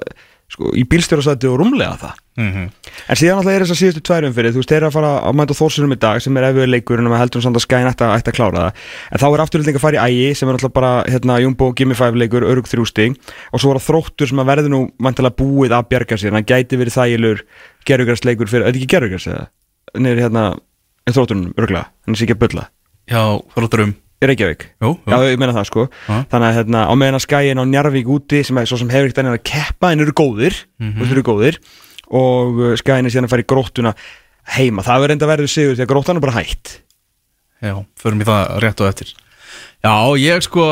sko, 0.51 0.71
í 0.75 0.83
bílstjórasæti 0.87 1.49
og 1.49 1.57
rúmlega 1.61 1.97
það. 1.99 2.19
-hmm. 2.41 2.67
en 3.11 3.19
síðan 3.19 3.41
alltaf 3.41 3.53
er 3.53 3.63
þess 3.65 3.73
að 3.75 3.79
síðustu 3.81 4.01
tværum 4.07 4.33
fyrir 4.33 4.53
þú 4.53 4.61
veist, 4.61 4.71
þeir 4.71 4.85
að 4.87 4.95
fara 4.95 5.11
að 5.27 5.35
mæta 5.35 5.57
þórsunum 5.59 5.95
í 5.95 5.99
dag 5.99 6.21
sem 6.23 6.37
er 6.37 6.47
efur 6.49 6.67
leikur 6.71 6.99
en 6.99 7.09
maður 7.09 7.23
heldur 7.23 7.43
samt 7.43 7.59
að 7.59 7.65
skæn 7.65 7.87
að, 7.91 8.03
ætti 8.15 8.31
að 8.31 8.37
klára 8.37 8.63
það. 8.63 8.71
En 9.11 9.19
þá 9.21 9.27
er 9.27 9.43
afturhilding 9.43 9.75
að 9.75 9.85
fara 9.85 9.97
í 9.97 10.03
ægi 10.07 10.35
sem 10.35 10.49
er 10.49 10.55
alltaf 10.55 10.73
bara 10.73 10.91
hérna, 11.07 11.39
Jumbo, 11.43 11.71
Gimme 11.75 11.95
5 11.95 12.15
leikur, 12.15 12.47
örug 12.47 12.67
þrjú 12.67 12.85
stig. 12.87 13.17
Og 13.51 13.59
svo 13.59 13.71
er 13.71 13.79
það 13.79 13.87
þróttur 13.89 14.31
sem 14.31 14.39
að 14.39 14.51
verði 14.51 14.71
nú 14.71 14.81
mæntilega 14.97 15.35
búið 15.35 15.75
að 15.75 15.89
bjarga 15.91 16.17
sér, 16.17 16.33
hann 16.33 16.47
gæti 16.47 16.79
verið 16.79 16.95
þægilur 16.95 17.43
gerugræsleikur 17.85 18.47
fyrir, 18.47 18.65
er 18.65 18.71
þetta 18.71 18.79
ekki 18.79 18.93
gerugræs 18.95 19.27
eða? 19.27 19.47
Nýri 19.99 20.23
hérna, 20.23 20.43
þróttunum, 21.09 21.53
örgla 21.59 21.89
hann 22.05 22.15
sé 22.15 22.23
ekki 22.23 22.37
að 22.37 22.43
bulla, 22.45 22.69
Já, 23.09 23.41
þrótturum 23.55 23.95
Reykjavík. 24.21 24.65
Jú, 24.81 24.91
jú. 25.01 25.09
Já, 25.09 25.17
ég 25.31 25.39
meina 25.41 25.53
það 25.55 25.67
sko. 25.71 25.85
Já. 26.05 26.17
Þannig 26.29 26.47
að 26.47 26.57
hérna, 26.59 26.81
á 26.85 26.93
meðan 26.93 27.17
að 27.17 27.23
skæin 27.25 27.61
á 27.61 27.65
Njarvík 27.65 28.11
úti 28.13 28.41
sem 28.45 28.59
er 28.61 28.69
svo 28.69 28.77
sem 28.77 28.91
hefur 28.93 29.09
ekkert 29.09 29.23
annað 29.23 29.39
að 29.39 29.47
keppa 29.49 29.91
en 29.91 30.03
eru 30.05 30.13
góðir 30.13 30.59
mm 30.77 31.07
eru 31.09 31.23
góðir 31.25 31.57
og 32.11 32.59
uh, 32.59 32.75
skæin 32.77 33.07
er 33.07 33.13
síðan 33.13 33.25
að 33.25 33.33
fara 33.33 33.45
í 33.45 33.49
gróttuna 33.49 33.95
heima, 34.51 34.83
það 34.83 35.01
verður 35.01 35.15
enda 35.15 35.29
verður 35.29 35.51
sigur 35.51 35.75
því 35.77 35.85
að 35.85 35.91
gróttan 35.93 36.19
er 36.19 36.25
bara 36.25 36.37
hætt. 36.37 36.81
Já, 37.61 37.75
förum 38.01 38.21
í 38.21 38.27
það 38.27 38.55
rétt 38.61 38.81
og 38.81 38.89
eftir. 38.89 39.13
Já, 39.81 39.93
ég 40.21 40.45
sko 40.45 40.67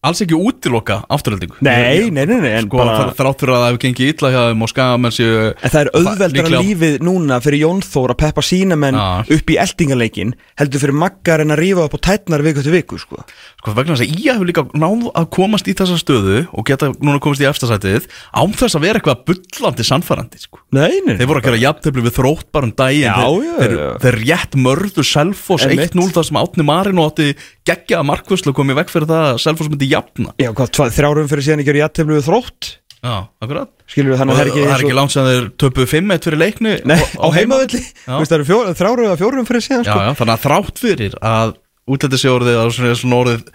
alls 0.00 0.22
ekki 0.24 0.32
útiloka 0.38 1.02
afturhaldingu 1.12 1.58
Nei, 1.60 2.08
nei, 2.08 2.24
nei, 2.24 2.38
nei, 2.40 2.62
Sko, 2.64 2.78
bara- 2.80 3.10
þrátt 3.12 3.42
fyrir 3.42 3.52
að 3.52 3.60
það 3.60 3.66
hefur 3.68 3.80
gengið 3.84 4.12
illa 4.14 4.30
hjá 4.32 4.40
þeim 4.48 4.62
og 4.64 4.70
skamenn 4.72 5.12
séu 5.12 5.34
En 5.50 5.72
það 5.74 5.80
er 5.82 5.90
auðveldara 5.98 6.30
líklega- 6.32 6.62
lífið 6.64 6.94
núna 7.04 7.40
fyrir 7.44 7.60
Jón 7.66 7.82
Þór 7.84 8.14
að 8.14 8.18
peppa 8.22 8.40
sína 8.46 8.78
menn 8.80 8.96
Já. 8.96 9.36
upp 9.36 9.52
í 9.52 9.58
eldingaleikin 9.60 10.32
heldur 10.56 10.80
fyrir 10.80 10.96
maggar 10.96 11.40
en 11.44 11.52
að 11.52 11.60
rífa 11.60 11.84
upp 11.84 11.96
á 11.96 12.00
tætnar 12.08 12.40
viku 12.46 12.62
til 12.64 12.72
viku 12.72 12.96
sko. 12.98 13.20
Sko 13.60 13.74
vegna 13.76 13.92
þess 13.92 14.06
að 14.08 14.16
ég 14.24 14.32
hefur 14.32 14.48
líka 14.48 14.64
náð 14.72 15.12
að 15.12 15.28
komast 15.36 15.68
í 15.68 15.74
þessa 15.76 15.98
stöðu 16.00 16.48
og 16.48 16.64
geta 16.64 16.88
núna 16.96 17.20
komast 17.20 17.44
í 17.44 17.48
efstasætið 17.50 18.08
án 18.32 18.56
þess 18.56 18.76
að 18.80 18.80
vera 18.88 19.00
eitthvað 19.00 19.24
bullandi 19.28 19.84
sannfærandi 19.84 20.40
sko. 20.40 20.60
Nei, 20.72 21.00
nei, 21.04 21.16
Þeir 21.20 21.28
voru 21.28 21.40
að 21.42 21.48
gera 21.50 21.60
jafntefli 21.60 22.06
við 22.08 22.16
þrótt 22.16 22.48
bara 22.52 22.64
um 22.64 22.72
daginn 22.72 23.04
Já, 23.04 23.20
þeir, 23.60 23.76
já, 23.76 23.84
já. 23.84 23.98
þeir 24.00 24.16
rétt 24.24 24.56
mörðu 24.56 25.04
Einmitt. 25.60 25.92
1-0 25.92 26.12
þar 26.14 26.24
sem 26.24 26.36
Átni 26.40 26.64
Marin 26.64 26.98
og 26.98 27.10
átti 27.12 27.34
geggjaða 27.68 28.06
markvörslu 28.08 28.52
og 28.54 28.56
komið 28.56 28.78
vekk 28.80 28.92
fyrir 28.94 29.08
það 29.10 29.24
að 29.34 29.40
Selfoss 29.44 29.70
myndi 29.70 29.89
jafna. 29.90 30.34
Já, 30.40 30.50
hvað, 30.56 30.94
þrjárum 30.96 31.28
fyrir 31.30 31.46
síðan 31.48 31.62
ekki 31.64 31.74
er 31.74 31.80
jætteflu 31.82 32.16
við 32.18 32.28
þrótt? 32.28 32.70
Já, 33.00 33.14
akkurat. 33.40 33.70
Skilur 33.88 34.12
við 34.12 34.20
þannig 34.20 34.34
að 34.34 34.38
það 34.38 34.44
er 34.44 34.50
ekki 34.50 34.62
það 34.66 34.74
er 34.76 34.84
ekki 34.84 34.96
langt 34.98 35.12
sem 35.14 35.28
þeir 35.30 35.46
töpuðu 35.62 35.86
5-1 35.90 36.26
fyrir 36.26 36.40
leikni 36.40 36.72
Nei, 36.84 36.98
á 37.00 37.26
veist, 37.32 38.30
það 38.30 38.36
eru 38.36 38.74
þrjárum 38.76 39.06
eða 39.08 39.18
fjórum 39.18 39.48
fyrir 39.48 39.64
síðan 39.64 39.86
Já, 39.86 39.90
sko. 39.90 40.02
já, 40.04 40.10
þannig 40.20 40.34
að 40.34 40.44
þrátt 40.44 40.82
fyrir 40.84 41.16
að 41.30 41.54
útlætti 41.90 42.20
sé 42.20 42.30
orðið 42.30 42.58
að 42.60 42.72
svona, 42.76 43.16
orðið 43.24 43.46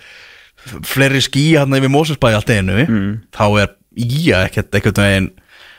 fleiri 0.89 1.21
skí 1.23 1.43
hann 1.59 1.77
yfir 1.77 1.93
Mósusbæ 1.93 2.31
allt 2.33 2.51
einu 2.51 2.85
Mm. 2.85 3.11
þá 3.31 3.45
er 3.61 3.69
íja 3.95 4.41
ekkert 4.49 4.75
ekkert 4.79 4.99
veginn 4.99 5.29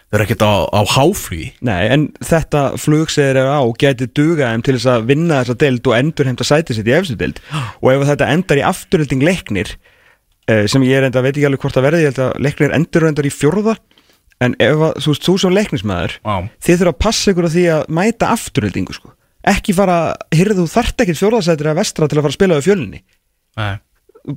þau 0.06 0.14
eru 0.16 0.24
ekkert 0.24 0.44
á, 0.46 0.52
á 0.70 0.80
háflugi 0.94 1.48
Nei, 1.66 1.88
en 1.90 2.06
þetta 2.22 2.62
flug 2.78 3.10
sem 3.10 3.26
þeir 3.26 3.40
eru 3.42 3.50
á 3.58 3.62
gæti 3.82 4.06
duga 4.14 4.52
þeim 4.54 4.62
til 4.64 4.76
þess 4.78 4.88
að 4.94 5.08
vinna 5.10 5.42
þessa 5.42 5.58
deild 5.66 5.90
og 5.90 5.98
endur 5.98 6.30
heimta 6.30 6.46
sætið 6.46 6.78
sitt 6.78 6.86
í 6.88 6.94
efstu 6.96 7.18
deild. 7.18 7.42
Og 7.82 7.90
ef 7.92 8.06
þetta 8.14 8.30
endar 8.32 8.62
í 8.62 8.64
afturhilding 8.70 9.26
leiknir 9.26 9.74
sem 10.70 10.84
ég 10.86 10.98
er 11.00 11.08
enda, 11.08 11.22
veit 11.24 11.34
ekki 11.34 11.46
alveg 11.48 11.62
hvort 11.64 11.78
að 11.80 11.86
verði 11.88 12.04
ég 12.04 12.12
held 12.12 12.22
að 12.26 12.40
leiknir 12.46 12.74
endur 12.76 13.06
og 13.06 13.12
endur 13.12 13.28
í 13.28 13.32
fjórða. 13.34 13.76
En 14.44 14.52
ef 14.60 14.82
að, 14.84 14.98
þú 15.00 15.14
þú 15.24 15.34
sem 15.40 15.54
leiknismæður 15.56 16.14
Já, 16.18 16.34
þið 16.66 16.80
þurfa 16.82 16.92
að 16.92 16.98
passa 17.00 17.32
ykkur 17.32 17.46
á 17.48 17.54
því 17.54 17.62
að 17.72 17.86
mæta 17.96 18.28
afturhildingu 18.34 18.96
sko. 18.96 19.12
ekki 19.48 19.72
fara, 19.72 19.96
hyrðu 20.36 20.58
þú 20.58 20.66
þart 20.74 21.04
ekkert 21.04 21.20
fjórðasætir 21.22 21.70
að 21.70 21.78
vestra 21.78 22.08
til 22.10 22.18
að 22.18 22.26
fara 22.26 22.34
að 22.34 22.36
spila 22.36 22.58
við 22.58 22.66
fjölunni 22.66 23.00
nei. 23.56 23.78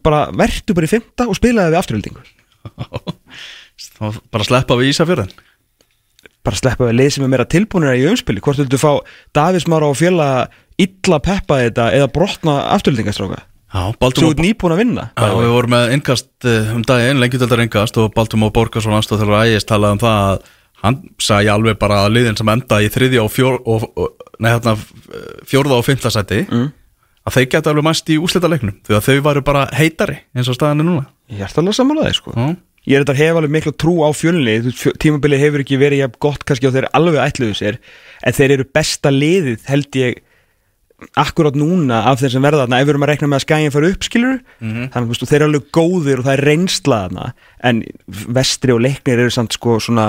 Bara 0.05 0.21
vertu 0.39 0.75
bara 0.77 0.87
í 0.87 0.91
fymta 0.93 1.27
og 1.27 1.35
spilaði 1.35 1.73
við 1.73 1.79
afturhildingu 1.81 2.23
þá 3.99 4.21
bara 4.31 4.47
sleppa 4.47 4.79
við 4.79 4.93
Ísafjörðin 4.93 5.35
bara 6.47 6.61
sleppa 6.61 6.87
við 6.87 6.95
leið 7.01 7.11
sem 7.17 7.27
er 7.27 7.31
meira 7.33 7.49
tilbúinir 7.51 7.99
í 7.99 8.07
umspili. 8.07 8.39
Hvort 8.39 8.61
viltu 8.61 8.79
fá 8.79 9.03
Davís 9.35 9.67
Mára 9.67 9.89
og 9.91 9.99
fjöla 9.99 10.47
illa 10.79 11.19
peppa 11.19 11.59
þetta 11.65 11.89
eða 11.97 12.07
brotna 12.15 12.55
afturhildingastráka 12.77 13.43
Baltum 13.99 14.29
út 14.31 14.39
nýbúin 14.41 14.73
að 14.73 14.79
vinna. 14.81 15.03
Já, 15.13 15.27
við 15.37 15.51
vorum 15.53 15.73
með 15.75 15.91
innkast 15.97 16.47
eh, 16.49 16.71
um 16.73 16.81
daginn, 16.87 17.19
lengjutaldar 17.21 17.61
innkast 17.65 17.99
og 18.01 18.13
Baltum 18.15 18.47
og 18.47 18.53
Borgarsson 18.55 18.95
aðstoð 18.97 19.21
þegar 19.23 19.45
ægist 19.49 19.69
talaði 19.69 19.97
um 19.97 20.01
það 20.01 20.23
að 20.31 20.47
hann 20.79 20.97
sagði 21.19 21.51
alveg 21.53 21.77
bara 21.81 21.99
að 22.05 22.13
liðin 22.15 22.37
sem 22.39 22.49
enda 22.53 22.79
í 22.81 22.87
þriðja 22.89 23.23
og, 23.25 23.31
fjór, 23.35 23.57
og, 23.67 23.85
og 23.99 24.29
nei, 24.39 24.49
hérna, 24.53 24.73
fjórða 25.49 25.79
og 25.81 25.85
fymta 25.85 26.11
sæti 26.13 26.45
Mm. 26.47 26.69
að 27.27 27.35
þeir 27.35 27.47
geta 27.51 27.73
alveg 27.73 27.85
mæst 27.89 28.09
í 28.09 28.17
úslita 28.17 28.49
leiknum 28.49 28.77
því 28.87 28.95
að 28.97 29.09
þau 29.09 29.17
varu 29.27 29.41
bara 29.45 29.65
heitari 29.75 30.21
eins 30.33 30.47
og 30.49 30.55
staðan 30.57 30.81
er 30.81 30.87
núna. 30.87 31.05
Ég 31.29 31.43
er 31.43 31.51
alltaf 31.51 31.75
samanlega 31.77 32.15
sko. 32.15 32.31
Já, 32.33 32.55
ég 32.89 32.95
er 32.95 33.03
þetta 33.03 33.17
hef 33.19 33.35
alveg 33.41 33.53
miklu 33.57 33.73
trú 33.75 33.97
á 34.01 34.09
fjölni 34.15 34.55
tímabili 35.03 35.37
hefur 35.43 35.61
ekki 35.65 35.77
verið 35.83 36.15
gott 36.23 36.47
kannski 36.47 36.71
og 36.71 36.73
þeir 36.73 36.87
alveg 36.95 37.21
ætluðu 37.27 37.59
sér 37.59 37.77
en 38.23 38.33
þeir 38.39 38.55
eru 38.55 38.65
besta 38.73 39.11
liðið 39.13 39.67
held 39.67 39.99
ég 39.99 40.23
akkurát 41.19 41.55
núna 41.59 42.01
af 42.09 42.19
þeir 42.21 42.33
sem 42.35 42.43
verða 42.43 42.65
þarna 42.65 42.79
ef 42.81 42.87
við 42.87 42.93
erum 42.93 43.05
að 43.05 43.11
rekna 43.13 43.29
með 43.31 43.39
að 43.39 43.45
skæin 43.45 43.73
fara 43.75 43.89
upp 43.93 44.05
skilur 44.07 44.37
þannig 44.59 44.95
að 44.95 45.07
þú 45.07 45.13
veist, 45.13 45.25
þeir 45.29 45.39
eru 45.39 45.47
alveg 45.49 45.71
góðir 45.77 46.21
og 46.21 46.27
það 46.27 46.35
er 46.35 46.45
reynsla 46.49 46.99
þarna 47.05 47.27
en 47.69 47.81
vestri 48.39 48.75
og 48.75 48.81
leiknir 48.83 49.23
eru 49.23 49.33
samt 49.33 49.55
sko 49.55 49.79
svona 49.83 50.07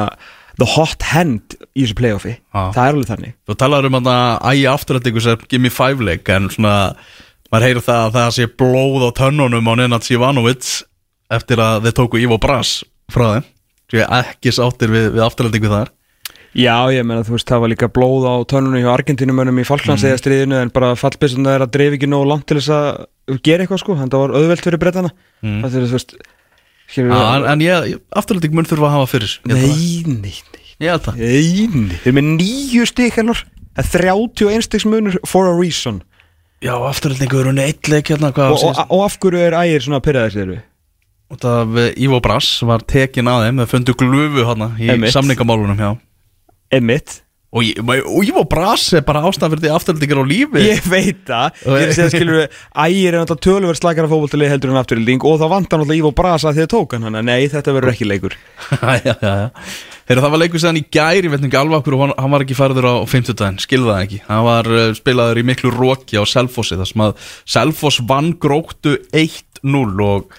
the 0.61 0.67
hot 0.67 1.03
hand 1.13 1.57
í 1.75 1.85
þessu 1.85 1.97
playoffi. 1.97 2.35
Já. 2.37 2.63
það 2.75 2.83
er 2.83 2.95
alveg 2.95 3.11
þannig. 3.11 3.35
Þú 3.49 3.57
talar 3.63 3.89
um 3.89 3.99
að 4.01 4.11
ægi 4.51 4.67
afturrættingu 4.71 5.23
sem 5.25 5.47
Gimme 5.49 5.71
Five 5.73 6.05
leik 6.05 6.29
en 6.35 6.51
svona 6.53 6.75
maður 7.51 7.67
heyrir 7.67 7.87
það 7.87 8.03
að 8.05 8.19
það 8.19 8.35
sé 8.37 8.49
blóð 8.61 9.07
á 9.07 9.11
tönnunum 9.21 9.71
á 9.71 9.75
Nenad 9.81 10.07
Sivanovic 10.07 10.75
eftir 11.31 11.63
að 11.63 11.87
þeir 11.87 11.97
tóku 11.97 12.21
Ivo 12.21 12.39
Brass 12.43 12.83
frá 13.11 13.27
þeim. 13.39 13.49
Ekki 13.91 14.53
sáttir 14.55 14.93
við, 14.93 15.09
við 15.17 15.25
afturrættingu 15.25 15.71
þar 15.73 15.91
Já, 16.57 16.75
ég 16.91 17.05
meina 17.07 17.23
þú 17.23 17.37
veist, 17.37 17.47
það 17.47 17.63
var 17.63 17.71
líka 17.71 17.89
blóð 17.95 18.25
á 18.27 18.35
tönnunum 18.51 18.83
hjá 18.83 18.91
Argentínumönnum 18.91 19.61
í 19.63 19.67
Falklandsegastriðinu 19.69 20.57
en 20.59 20.73
bara 20.75 20.97
fallbissuna 20.99 21.53
er 21.55 21.63
að 21.63 21.77
dreif 21.77 21.95
ekki 21.95 22.09
nógu 22.11 22.27
langt 22.27 22.49
til 22.51 22.59
þess 22.59 22.73
að 22.75 23.39
gera 23.47 23.63
eitthvað 23.63 23.83
sko, 23.85 23.95
þannig 23.95 24.11
að 24.11 24.17
það 24.17 24.25
var 24.25 24.35
auðvelt 24.35 24.67
fyrir 24.67 24.83
brettana 24.83 25.13
mm. 25.15 25.61
það 25.63 25.77
er 25.79 25.87
þú 25.87 25.95
veist 25.95 26.17
er 26.99 27.13
en, 27.15 27.47
en 27.53 27.63
ég, 27.63 27.93
afturrætting 28.19 28.57
mun 28.57 28.67
þurfa 28.67 28.89
að 28.89 28.97
hafa 28.97 29.11
fyrir 29.13 29.37
það. 29.37 29.55
Nei, 29.55 30.03
nei, 30.11 30.35
nei, 30.51 30.67
Ég 30.81 30.91
held 30.91 31.07
það 31.07 31.21
nei, 31.21 31.69
nei 31.71 31.99
Þeir 32.01 32.11
eru 32.11 32.17
með 32.19 32.29
nýju 32.33 32.89
stík 32.91 33.21
hennar 33.21 33.45
Það 33.79 33.95
er 34.01 34.07
31 34.11 34.67
stíks 34.67 34.89
munur 34.91 35.21
for 35.29 35.47
a 35.47 35.55
reason 35.55 36.03
Já, 36.61 36.75
afturrættingu 36.75 37.39
eru 37.45 37.55
neitt 37.55 37.89
leik 37.89 38.11
hérna 38.11 38.35
og, 38.35 38.59
og, 38.59 38.83
og, 38.83 39.07
af 39.07 39.21
hverju 39.23 39.47
er 39.47 39.57
ægir 39.63 39.87
svona 39.87 40.03
við? 40.03 40.59
Það 41.31 41.75
við 41.77 41.91
Ivo 42.03 42.19
Brass 42.25 42.59
var 42.67 42.83
tekin 42.83 43.31
að 43.31 43.47
þeim 43.47 43.63
Þeir 43.63 43.71
fundu 43.71 43.95
glufu 44.03 44.47
hérna 44.51 44.73
í 44.83 45.13
samningamálunum 45.15 45.79
hjá 45.79 45.93
Emmitt 46.71 47.21
Og, 47.51 47.65
ég- 47.67 47.81
og 47.83 48.23
Ívo 48.23 48.45
Brass 48.47 48.93
er 48.95 49.01
bara 49.03 49.25
því 49.27 49.71
afturhaldingar 49.75 50.21
á 50.23 50.27
lífi. 50.31 50.61
Ég 50.71 50.85
veit 50.87 51.25
það, 51.27 51.57
ég 51.67 51.81
er 51.83 51.89
að 51.91 51.97
segja 51.97 52.11
skilur 52.15 52.45
Ægir 52.79 53.09
er 53.11 53.25
náttúrulega 53.25 53.43
tölverð 53.43 53.79
slakara 53.81 54.11
fótboltalið 54.13 54.53
heldur 54.53 54.71
en 54.71 54.79
afturhilding 54.79 55.25
og 55.27 55.41
þá 55.41 55.49
vantar 55.51 55.81
náttúrulega 55.81 55.99
Ívo 55.99 56.13
Brasa 56.15 56.53
því 56.55 56.63
að 56.63 56.69
tók 56.77 56.95
hann. 56.95 57.09
Þannig 57.09 57.19
að 57.19 57.27
nei, 57.27 57.49
þetta 57.51 57.75
verður 57.75 57.91
ekki 57.97 58.07
leikur. 58.07 58.37
Já, 58.71 58.95
já, 59.03 59.15
já. 59.19 59.51
Heyrðu, 60.07 60.23
það 60.23 60.31
var 60.37 60.43
leikur 60.45 60.63
séðan 60.63 60.79
í 60.79 60.85
gæri, 60.95 61.27
ég 61.27 61.35
veit 61.35 61.49
ekki 61.51 61.59
alveg 61.59 61.81
okkur 61.83 61.99
hann, 62.05 62.15
hann 62.23 62.33
var 62.37 62.45
ekki 62.47 62.59
færður 62.61 62.87
á 62.87 62.95
50 63.11 63.37
daginn, 63.43 63.59
skilði 63.67 63.91
það 63.91 64.05
ekki. 64.07 64.21
Hann 64.31 64.47
var 64.47 64.71
uh, 64.71 64.87
spilaður 64.99 65.43
í 65.43 65.47
miklu 65.51 65.75
róki 65.75 66.19
á 66.19 66.25
Selfossi 66.31 66.79
þar 66.79 66.91
sem 66.93 67.05
að 67.09 67.29
Selfoss 67.51 67.99
vann 68.11 68.31
gróktu 68.43 68.95
1-0 69.11 70.07
og 70.07 70.31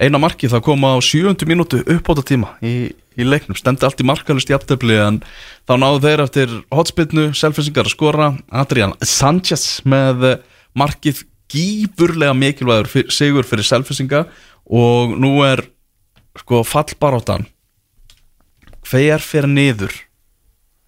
eina 0.00 0.22
markið 0.22 0.54
það 0.54 0.64
kom 0.70 0.86
á 0.86 0.94
7. 1.02 1.34
mínútu 1.50 1.82
uppbóta 1.82 2.22
tíma 2.26 2.54
í, 2.62 2.90
í 3.22 3.28
leiknum, 3.28 3.58
stemdi 3.58 3.86
allt 3.86 4.00
í 4.02 4.06
markalist 4.08 4.50
í 4.50 4.56
aftöfli 4.56 4.98
en 5.00 5.20
þá 5.68 5.74
náðu 5.80 6.02
þeir 6.06 6.24
eftir 6.26 6.54
hotspinnu, 6.74 7.26
Selfossingar 7.36 7.88
að 7.88 7.94
skora. 7.94 8.30
Adrian 8.50 8.96
Sanchez 9.04 9.80
með 9.88 10.40
markið 10.78 11.24
gífurlega 11.50 12.34
mikilvægur 12.36 12.90
fyr, 12.90 13.10
sigur 13.12 13.46
fyrir 13.46 13.66
Selfossinga 13.66 14.24
og 14.70 15.16
nú 15.18 15.40
er 15.46 15.64
sko 16.38 16.62
fallbaróttan 16.66 17.48
hver 18.86 19.22
fyrir 19.22 19.50
niður 19.50 19.94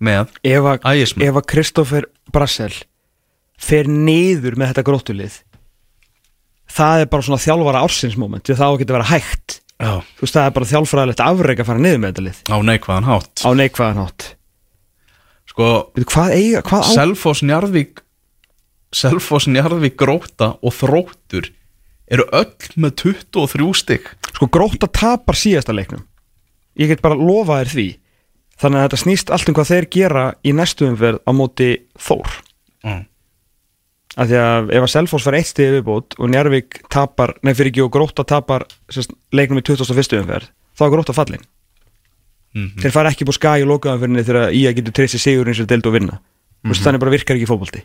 með 0.03 0.33
Ægismenn. 0.43 1.29
ef 1.29 1.39
að 1.39 1.49
Kristoffer 1.51 2.07
Brassel 2.35 2.73
fer 3.59 3.91
niður 3.91 4.57
með 4.59 4.73
þetta 4.73 4.87
gróttulið 4.87 5.41
það 6.73 7.05
er 7.05 7.11
bara 7.13 7.27
svona 7.27 7.43
þjálfara 7.43 7.83
ársinsmoment 7.87 8.47
því 8.47 8.55
að 8.55 8.63
það 8.63 8.71
á 8.71 8.73
að 8.73 8.81
geta 8.83 8.97
vera 8.97 9.11
hægt 9.11 9.59
Já. 9.83 9.99
þú 10.17 10.23
veist 10.25 10.37
það 10.37 10.47
er 10.47 10.55
bara 10.57 10.71
þjálfræðilegt 10.71 11.23
afreg 11.25 11.63
að 11.63 11.69
fara 11.73 11.83
niður 11.83 12.01
með 12.03 12.13
þetta 12.13 12.25
lið. 12.29 12.41
Á 12.47 12.57
neikvæðan 12.69 13.09
hátt. 13.09 13.43
Á 13.43 13.51
neikvæðan 13.59 14.01
hátt. 14.03 14.29
Sko, 15.53 15.69
Veitu, 15.97 16.07
hvað 16.13 16.35
eiga, 16.39 16.63
hvað 16.69 16.87
á 16.87 16.91
Selfoss 16.93 17.43
Njarðvík 17.45 18.03
Selfoss 18.95 19.49
Njarðvík 19.51 19.97
gróta 20.01 20.53
og 20.63 20.75
þróttur 20.77 21.51
eru 22.13 22.27
öll 22.37 22.79
með 22.81 22.95
23 23.03 23.69
stygg 23.81 24.09
sko 24.33 24.49
gróta 24.53 24.89
tapar 24.89 25.39
síðasta 25.39 25.75
leiknum. 25.75 26.05
Ég 26.79 26.93
get 26.93 27.03
bara 27.05 27.19
lofa 27.19 27.61
þér 27.63 27.73
því. 27.75 27.89
Þannig 28.63 28.79
að 28.79 28.85
þetta 28.87 29.01
snýst 29.03 29.33
allt 29.35 29.51
um 29.51 29.57
hvað 29.57 29.71
þeir 29.73 29.89
gera 29.93 30.25
í 30.47 30.55
næstu 30.57 30.87
umferð 30.89 31.21
á 31.27 31.31
móti 31.37 31.71
Þór. 31.99 32.37
Mm. 32.87 33.03
Af 34.17 34.29
því 34.29 34.37
að 34.43 34.71
ef 34.77 34.85
að 34.87 34.93
Selfoss 34.93 35.25
fær 35.25 35.39
eitt 35.39 35.47
stig 35.49 35.73
viðbót 35.73 36.19
og 36.19 36.29
Njarvík 36.33 36.83
tapar, 36.93 37.35
nei 37.43 37.55
fyrir 37.55 37.73
ekki 37.73 37.85
og 37.87 37.93
gróta 37.95 38.25
tapar 38.29 38.67
sérst, 38.93 39.15
leiknum 39.33 39.63
í 39.63 39.65
21. 39.65 40.21
umferð 40.21 40.51
þá 40.77 40.85
er 40.87 40.95
gróta 40.97 41.17
fallin 41.17 41.45
Mhm. 42.53 42.83
þeir 42.83 42.93
fara 42.93 43.09
ekki 43.09 43.25
búið 43.25 43.39
skæ 43.39 43.53
í 43.63 43.65
lokaðanferðinni 43.65 44.25
þegar 44.29 44.53
IA 44.53 44.73
getur 44.77 44.93
treyst 44.93 45.17
sér 45.17 45.23
sigur 45.25 45.49
eins 45.49 45.61
og 45.63 45.69
deild 45.71 45.87
og 45.89 45.95
vinna 45.95 46.19
mm 46.19 46.71
-hmm. 46.71 46.83
þannig 46.85 47.01
bara 47.01 47.11
virkar 47.11 47.37
ekki 47.37 47.49
fótbolti 47.49 47.83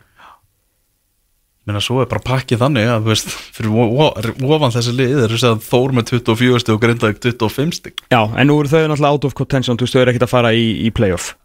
Minna, 1.67 1.81
svo 1.83 1.99
er 2.01 2.07
bara 2.07 2.23
pakkið 2.23 2.61
þannig 2.61 2.87
að 2.87 3.03
veist, 3.03 3.27
fyrir 3.27 3.71
ofan 3.75 4.71
þessi 4.71 4.93
lið 4.95 5.17
að 5.27 5.59
Þór 5.67 5.91
með 5.91 6.05
24 6.23 6.59
stygg 6.59 6.75
og 6.75 6.81
Grindavík 6.81 7.19
25 7.19 7.73
stygg 7.75 7.93
Já, 8.11 8.23
en 8.37 8.47
nú 8.47 8.59
eru 8.59 8.69
þau 8.71 8.87
náttúrulega 8.87 9.11
out 9.11 9.25
of 9.25 9.33
contention 9.33 9.77
þú 9.77 9.83
veist, 9.83 9.93
þau 9.93 10.01
eru 10.01 10.11
ekkert 10.11 10.27
að 10.27 10.35
fara 10.35 10.53
í, 10.55 10.85
í 10.87 10.91
playoff 10.91 11.35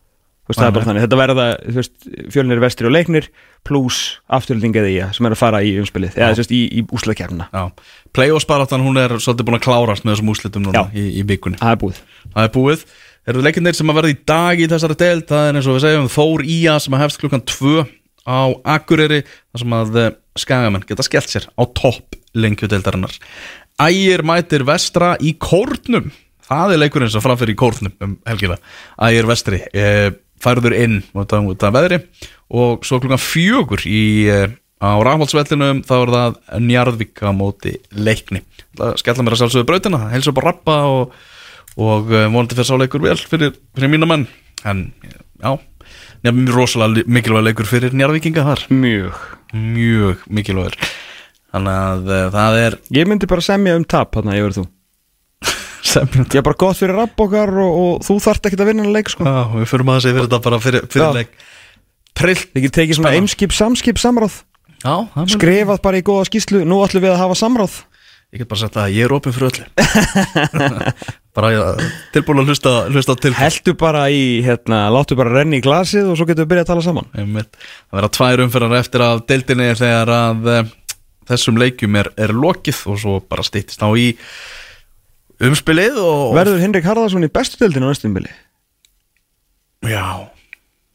veist, 0.53 0.61
það 0.61 0.69
er 0.69 0.75
bara 0.77 0.89
þannig, 0.89 1.05
þetta 1.07 1.19
verða 1.21 1.47
veist, 1.79 1.95
fjölnir 2.35 2.63
vestri 2.63 2.89
og 2.89 2.95
leiknir 2.95 3.29
pluss 3.67 4.01
afturlending 4.33 4.77
eða 4.79 4.91
IA 4.93 5.09
sem 5.17 5.29
er 5.29 5.37
að 5.37 5.41
fara 5.41 5.63
í 5.65 5.73
umspilið. 5.83 6.19
Eða 6.19 6.39
veist, 6.39 6.55
í, 6.55 6.61
í 6.69 6.85
úsleikefna 6.95 7.49
Já, 7.53 7.65
playoffsbaráttan 8.17 8.85
hún 8.85 9.01
er 9.03 9.17
svolítið 9.19 9.49
búin 9.49 9.59
að 9.59 9.65
klárast 9.67 10.07
með 10.07 10.17
þessum 10.17 10.35
úslitum 10.35 10.67
núna 10.67 10.85
Já. 10.85 10.93
í, 10.95 11.07
í 11.23 11.25
vikunni. 11.29 11.61
Það 11.63 11.75
er 11.75 11.83
búið. 11.83 12.03
Það 12.29 12.47
er 12.47 12.55
búið. 12.59 12.87
Eru 13.33 13.43
leikinnir 13.47 13.79
sem 13.79 13.91
að 13.93 14.01
verða 14.01 14.13
í 14.13 14.21
dag 14.33 14.61
í 14.61 14.71
þessari 14.71 14.99
deild? 14.99 15.27
Það 15.31 15.49
er 15.49 15.59
eins 15.59 15.71
og 15.71 15.77
við 15.77 15.85
segjum 15.85 16.09
Þór 16.11 16.47
Ía 16.57 16.79
sem 16.83 16.97
að 16.97 17.05
hefst 17.05 17.23
klukkan 17.23 17.45
2 17.47 17.85
á 18.27 18.41
Akureyri 18.75 19.23
þar 19.27 19.63
sem 19.63 19.77
að 19.79 20.01
eh, 20.01 20.11
skagamenn 20.39 20.87
geta 20.87 21.07
skellt 21.07 21.31
sér 21.31 21.47
á 21.55 21.63
topp 21.75 22.19
lengjudeildarinnar 22.39 23.15
Ægir 23.83 24.23
mætir 24.27 24.67
vestra 24.69 25.15
í 25.23 25.35
kórnum. 25.41 26.11
Það 26.43 26.75
er 26.75 26.83
leikurinn 26.83 27.11
sem 27.13 27.23
framfyrir 27.25 27.55
í 27.55 27.59
kórnum 27.59 27.95
um 28.05 28.17
helgina. 28.29 28.59
Ægir 29.01 29.29
vestri 29.31 29.63
e, 29.73 29.87
færður 30.43 30.77
inn 30.77 31.01
út 31.15 31.33
af, 31.33 31.47
út 31.53 31.67
af 31.67 31.77
veðri. 31.77 32.03
Og 32.53 32.85
svo 32.85 33.01
klukkan 33.01 33.23
fjögur 33.23 33.85
í 33.89 34.29
e, 34.29 34.41
á 34.83 34.91
Rafhaldsvellinum 35.07 35.85
þá 35.89 35.95
er 35.99 36.15
það 36.17 36.41
Njarðvík 36.67 37.23
á 37.25 37.31
móti 37.33 37.77
leikni. 37.97 38.43
Það 38.77 38.99
skella 39.01 39.25
mér 39.25 39.37
að 39.37 39.45
sjálfsögðu 39.45 39.71
brautina 39.71 40.03
heilsa 40.13 40.33
upp 40.35 40.43
á 40.43 40.47
rappa 40.49 40.81
og 40.91 41.15
og 41.81 42.11
uh, 42.13 42.27
vonandi 42.29 42.57
fyrir 42.57 42.69
sáleikur 42.69 43.05
vel 43.05 43.17
fyrir, 43.17 43.55
fyrir 43.77 43.93
mína 43.93 44.09
menn. 44.09 44.27
En 44.69 44.91
já, 45.41 45.55
nefnum 46.27 46.53
rosalega 46.55 47.07
mikilvæg 47.09 47.49
leikur 47.49 47.69
fyrir 47.69 47.97
njárvíkinga 47.97 48.45
þar. 48.47 48.67
Mjög. 48.71 49.25
Mjög 49.53 50.27
mikilvægur. 50.29 50.77
Þannig 51.53 51.81
að 51.81 52.13
uh, 52.13 52.29
það 52.37 52.61
er 52.61 52.79
Ég 52.97 53.09
myndi 53.09 53.29
bara 53.31 53.45
semja 53.45 53.77
um 53.79 53.89
tap 53.89 54.17
hann 54.17 54.33
að 54.33 54.41
ég 54.41 54.49
verður 54.49 54.63
þú 54.63 54.69
Ég 56.01 56.39
er 56.41 56.45
bara 56.47 56.59
gott 56.59 56.79
fyrir 56.79 56.97
rapp 56.97 57.21
okkar 57.21 57.53
og, 57.63 57.79
og 57.83 58.07
þú 58.07 58.17
þarft 58.25 58.49
ekkert 58.49 58.65
að 58.65 58.71
vinna 58.73 58.87
en 58.87 58.95
leik 58.95 59.13
sko. 59.13 59.27
Já, 59.27 59.43
við 59.53 59.69
fyrir 59.71 59.89
maður 59.89 60.01
að 60.01 60.07
segja 60.07 60.17
fyrir 60.17 60.29
þetta 60.29 60.43
bara 60.47 60.61
fyrir, 60.63 60.89
fyrir 60.93 61.19
leik. 61.19 61.47
Trillt 62.19 62.51
Þið 62.53 62.67
getur 62.67 62.77
tekið 62.79 62.99
svona 62.99 63.15
eimskip, 63.19 63.55
samskip, 63.57 64.01
samráð. 64.01 64.43
Já, 64.83 64.95
Skrifað 65.31 65.83
bara 65.85 66.01
í 66.01 66.05
góða 66.07 66.27
skýslu, 66.29 66.63
nú 66.69 66.83
ætlum 66.85 67.05
við 67.05 67.15
að 67.15 67.23
hafa 67.23 67.39
samráð. 67.39 67.81
Ég 68.33 68.41
get 68.41 68.49
bara 68.49 68.63
sagt 68.63 68.79
að 68.81 68.95
ég 68.97 69.05
er 69.05 69.13
opinn 69.13 69.35
fyrir 69.37 69.51
öllu. 69.53 69.67
Bara 71.37 71.49
tilbúin 72.13 72.43
að 72.43 72.51
hlusta, 72.53 72.71
hlusta 72.93 73.15
til 73.17 73.33
Heldu 73.37 73.73
bara 73.81 74.03
í, 74.13 74.43
hérna, 74.45 74.83
láttu 74.93 75.17
bara 75.17 75.33
renni 75.33 75.63
í 75.63 75.65
glasið 75.65 76.11
og 76.13 76.19
svo 76.21 76.27
getum 76.29 76.45
við 76.45 76.51
byrjað 76.51 76.67
að 76.67 76.71
tala 76.71 76.83
saman. 76.85 77.07
Það 77.13 77.97
verða 77.97 78.11
tvær 78.17 78.43
umferðar 78.45 78.75
eftir 78.77 79.05
af 79.07 79.23
deildinni 79.31 79.69
þegar 79.81 80.13
að 80.13 80.51
e, 80.53 80.57
þessum 81.31 81.61
leikjum 81.63 81.97
er, 82.03 82.11
er 82.21 82.35
lokið 82.37 82.83
og 82.93 83.01
svo 83.01 83.15
bara 83.33 83.47
stýttist 83.49 83.81
á 83.81 83.89
í 83.97 84.11
umspilið 85.41 85.97
og 86.03 86.35
Verður 86.37 86.61
Henrik 86.63 86.85
Harðarsson 86.87 87.25
í 87.27 87.31
bestu 87.33 87.59
deildinu 87.63 87.89
á 87.89 87.93
næstum 87.93 88.15
bili? 88.17 88.31
Já, 89.89 90.29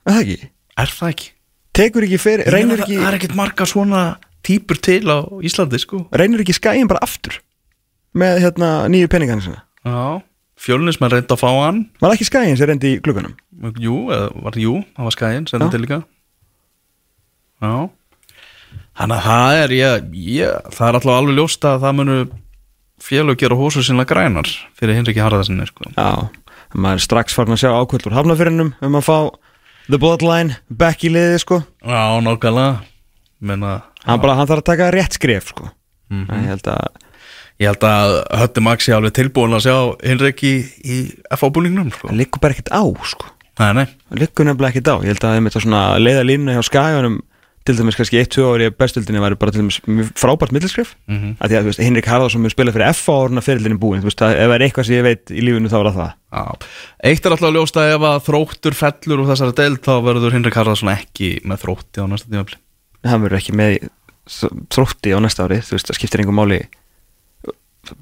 Er 0.07 0.13
það 0.13 0.21
ekki? 0.23 0.49
er 0.77 0.93
það 0.93 1.09
ekki? 1.13 1.29
Tekur 1.77 2.05
ekki 2.07 2.17
fyrir, 2.21 2.47
reynir 2.53 2.79
ekki 2.81 2.97
Það 3.01 3.09
er 3.11 3.17
ekkert 3.19 3.35
marga 3.37 3.67
svona 3.69 4.03
típur 4.47 4.79
til 4.81 5.03
á 5.11 5.17
Íslandi 5.43 5.79
sko 5.81 6.05
reynir 6.15 6.41
ekki 6.45 6.55
skæin 6.55 6.87
bara 6.89 7.03
aftur 7.05 7.39
með 8.17 8.39
hérna 8.45 8.69
nýju 8.91 9.09
peningana 9.11 9.43
sinna 9.43 9.63
Já, 9.87 10.21
fjölunismenn 10.59 11.11
reyndi 11.13 11.33
að 11.35 11.41
fá 11.43 11.49
hann 11.65 11.83
Var 12.01 12.15
ekki 12.15 12.29
skæin 12.29 12.57
sem 12.57 12.69
reyndi 12.71 12.95
í 12.95 13.01
glugganum? 13.03 13.35
Jú, 13.81 14.07
eða 14.13 14.31
var 14.45 14.57
jú, 14.57 14.79
það 14.95 15.09
var 15.09 15.17
sendið 15.19 15.67
Já. 15.67 15.71
til 15.75 15.83
líka 15.85 15.99
Já 17.61 17.89
Þannig 18.97 19.17
að 19.19 19.25
það 19.27 19.59
er 19.61 19.71
ég, 19.77 20.05
ég, 20.17 20.69
það 20.73 20.87
er 20.87 20.95
alltaf 20.97 21.13
alveg 21.13 21.35
ljóst 21.37 21.65
að 21.69 21.83
það 21.83 21.97
munu 21.99 22.15
félög 23.03 23.37
gera 23.41 23.55
hósu 23.59 23.83
sinna 23.85 24.05
grænar 24.07 24.47
fyrir 24.77 24.97
Hinriki 24.97 25.21
Harðarsinni 25.23 25.67
sko. 25.69 25.89
Já, 25.95 26.29
maður 26.73 26.99
er 26.99 27.05
strax 27.05 27.35
farin 27.37 27.55
að 27.55 27.61
sjá 27.63 27.71
ákvöldur 27.77 28.15
hafnafyrinnum 28.17 28.73
um 28.81 28.97
að 28.99 29.05
fá 29.07 29.17
the 29.87 29.99
bloodline 30.01 30.57
back 30.69 31.03
í 31.07 31.11
liði 31.13 31.39
sko. 31.43 31.61
Já, 31.85 32.17
nákvæmlega. 32.23 32.81
Menna, 33.39 33.75
hann, 34.03 34.21
bara, 34.23 34.33
hann 34.39 34.47
þarf 34.49 34.63
að 34.63 34.69
taka 34.71 34.91
rétt 34.95 35.17
skref 35.19 35.51
sko. 35.53 35.69
Mm 36.09 36.25
ég 36.31 36.49
held 36.55 36.71
að 36.73 37.03
Ég 37.57 37.71
held 37.71 37.81
að 37.89 38.11
Hötti 38.37 38.61
Maxi 38.61 38.91
alveg 38.93 39.15
tilbúin 39.17 39.55
að 39.57 39.63
sjá 39.65 39.75
Hinrik 40.05 40.43
í, 40.45 40.51
í 40.85 40.97
FA-búningnum 41.33 41.87
sko. 41.89 42.11
hann 42.11 42.19
liggur 42.19 42.37
bara 42.41 42.53
ekkert 42.53 42.69
á 42.69 42.85
sko. 43.09 43.31
Nei, 43.57 43.71
nei. 43.73 43.85
Hann 44.11 44.19
liggur 44.21 44.45
nefnilega 44.45 44.75
ekkert 44.75 44.91
á. 44.93 44.95
Ég 45.01 45.09
held 45.09 45.23
að 45.23 45.31
það 45.31 45.37
er 45.39 45.45
með 45.47 45.55
svona 45.57 45.79
leiða 45.97 46.25
línu 46.29 46.53
hjá 46.53 46.61
skaganum 46.67 47.15
til 47.67 47.75
dæmis 47.77 47.97
kannski 47.99 48.19
1-2 48.23 48.45
ári 48.47 48.67
í 48.69 48.73
bestildinni 48.73 49.21
væri 49.23 49.37
bara 49.39 49.53
til 49.53 49.61
dæmis 49.63 49.77
frábært 50.17 50.53
middilskref 50.55 50.93
mm 51.07 51.17
Mhm. 51.17 51.33
að 51.41 51.51
því 51.51 51.57
að 51.59 51.67
veist, 51.69 51.83
Henrik 51.83 52.07
Harðarsson 52.09 52.43
mjög 52.43 52.55
spila 52.55 52.73
fyrir 52.75 52.89
F 52.93 53.09
áruna 53.11 53.43
fyrirlinni 53.43 53.79
búin, 53.81 54.01
þú 54.01 54.09
veist, 54.09 54.23
að 54.23 54.35
ef 54.37 54.47
það 54.47 54.55
er 54.57 54.65
eitthvað 54.67 54.87
sem 54.87 54.95
ég 54.97 55.05
veit 55.07 55.31
í 55.35 55.43
lífinu 55.43 55.71
þá 55.71 55.77
er 55.79 55.89
það 55.89 55.99
það. 55.99 56.13
Já. 56.37 56.43
Eitt 57.03 57.25
er 57.25 57.35
alltaf 57.35 57.77
að 57.77 57.91
ef 57.93 58.07
að 58.07 58.23
þróttur 58.27 58.77
fellur 58.77 59.21
úr 59.23 59.29
þessari 59.31 59.57
deild 59.59 59.81
þá 59.83 59.93
verður 60.07 60.35
Hinrik 60.37 60.57
Harðarsson 60.59 60.93
ekki 60.93 61.29
með 61.43 61.61
þrótti 61.63 62.03
á 62.03 62.05
næsta 62.07 62.31
tímafli 62.31 62.57
hann 63.07 63.21
verður 63.23 63.39
ekki 63.39 63.55
með 63.55 63.89
þrótti 64.73 65.13
á 65.15 65.19
næsta 65.23 65.45
ári, 65.47 65.61
þú 65.63 65.77
veist, 65.77 65.87
það 65.87 65.99
skiptir 65.99 66.23
einhver 66.23 66.35
máli. 66.35 66.61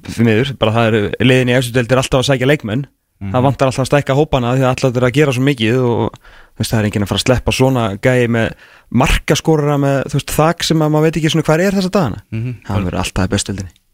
Fyrir 0.09 0.25
miður, 0.25 0.53
bara 0.57 0.73
það 0.73 0.87
eru 0.89 1.01
liðin 1.21 1.51
í 1.51 1.57
efstu 1.59 1.77
er 1.77 1.99
alltaf 2.01 2.23
að 2.23 2.29
sækja 2.31 2.47
leikmenn 2.49 2.87
það 3.31 3.41
vantar 3.45 3.67
alltaf 3.69 3.83
að 3.85 3.89
stækka 3.91 4.15
hópana 4.17 4.55
því 4.55 4.63
að 4.65 4.71
alltaf 4.73 4.97
er 4.99 5.05
að 5.07 5.13
gera 5.15 5.31
svo 5.33 5.43
mikið 5.47 5.77
og 5.79 6.17
veist, 6.59 6.71
það 6.71 6.79
er 6.79 6.85
enginn 6.89 7.05
að 7.05 7.11
fara 7.11 7.21
að 7.21 7.25
sleppa 7.27 7.51
svona 7.55 7.85
gæi 8.03 8.27
með 8.27 8.49
markaskorara 8.91 9.77
með 9.81 9.97
veist, 10.13 10.31
þak 10.35 10.63
sem 10.67 10.83
að 10.83 10.91
maður 10.93 11.07
veit 11.07 11.17
ekki 11.21 11.31
svona 11.33 11.47
hvað 11.47 11.63
er 11.65 11.77
þessa 11.79 11.93
dagana 11.95 12.21
Mhm. 12.31 12.55
hann 12.67 12.85
verður 12.85 12.99
alltaf 13.03 13.29
Já. 13.31 13.84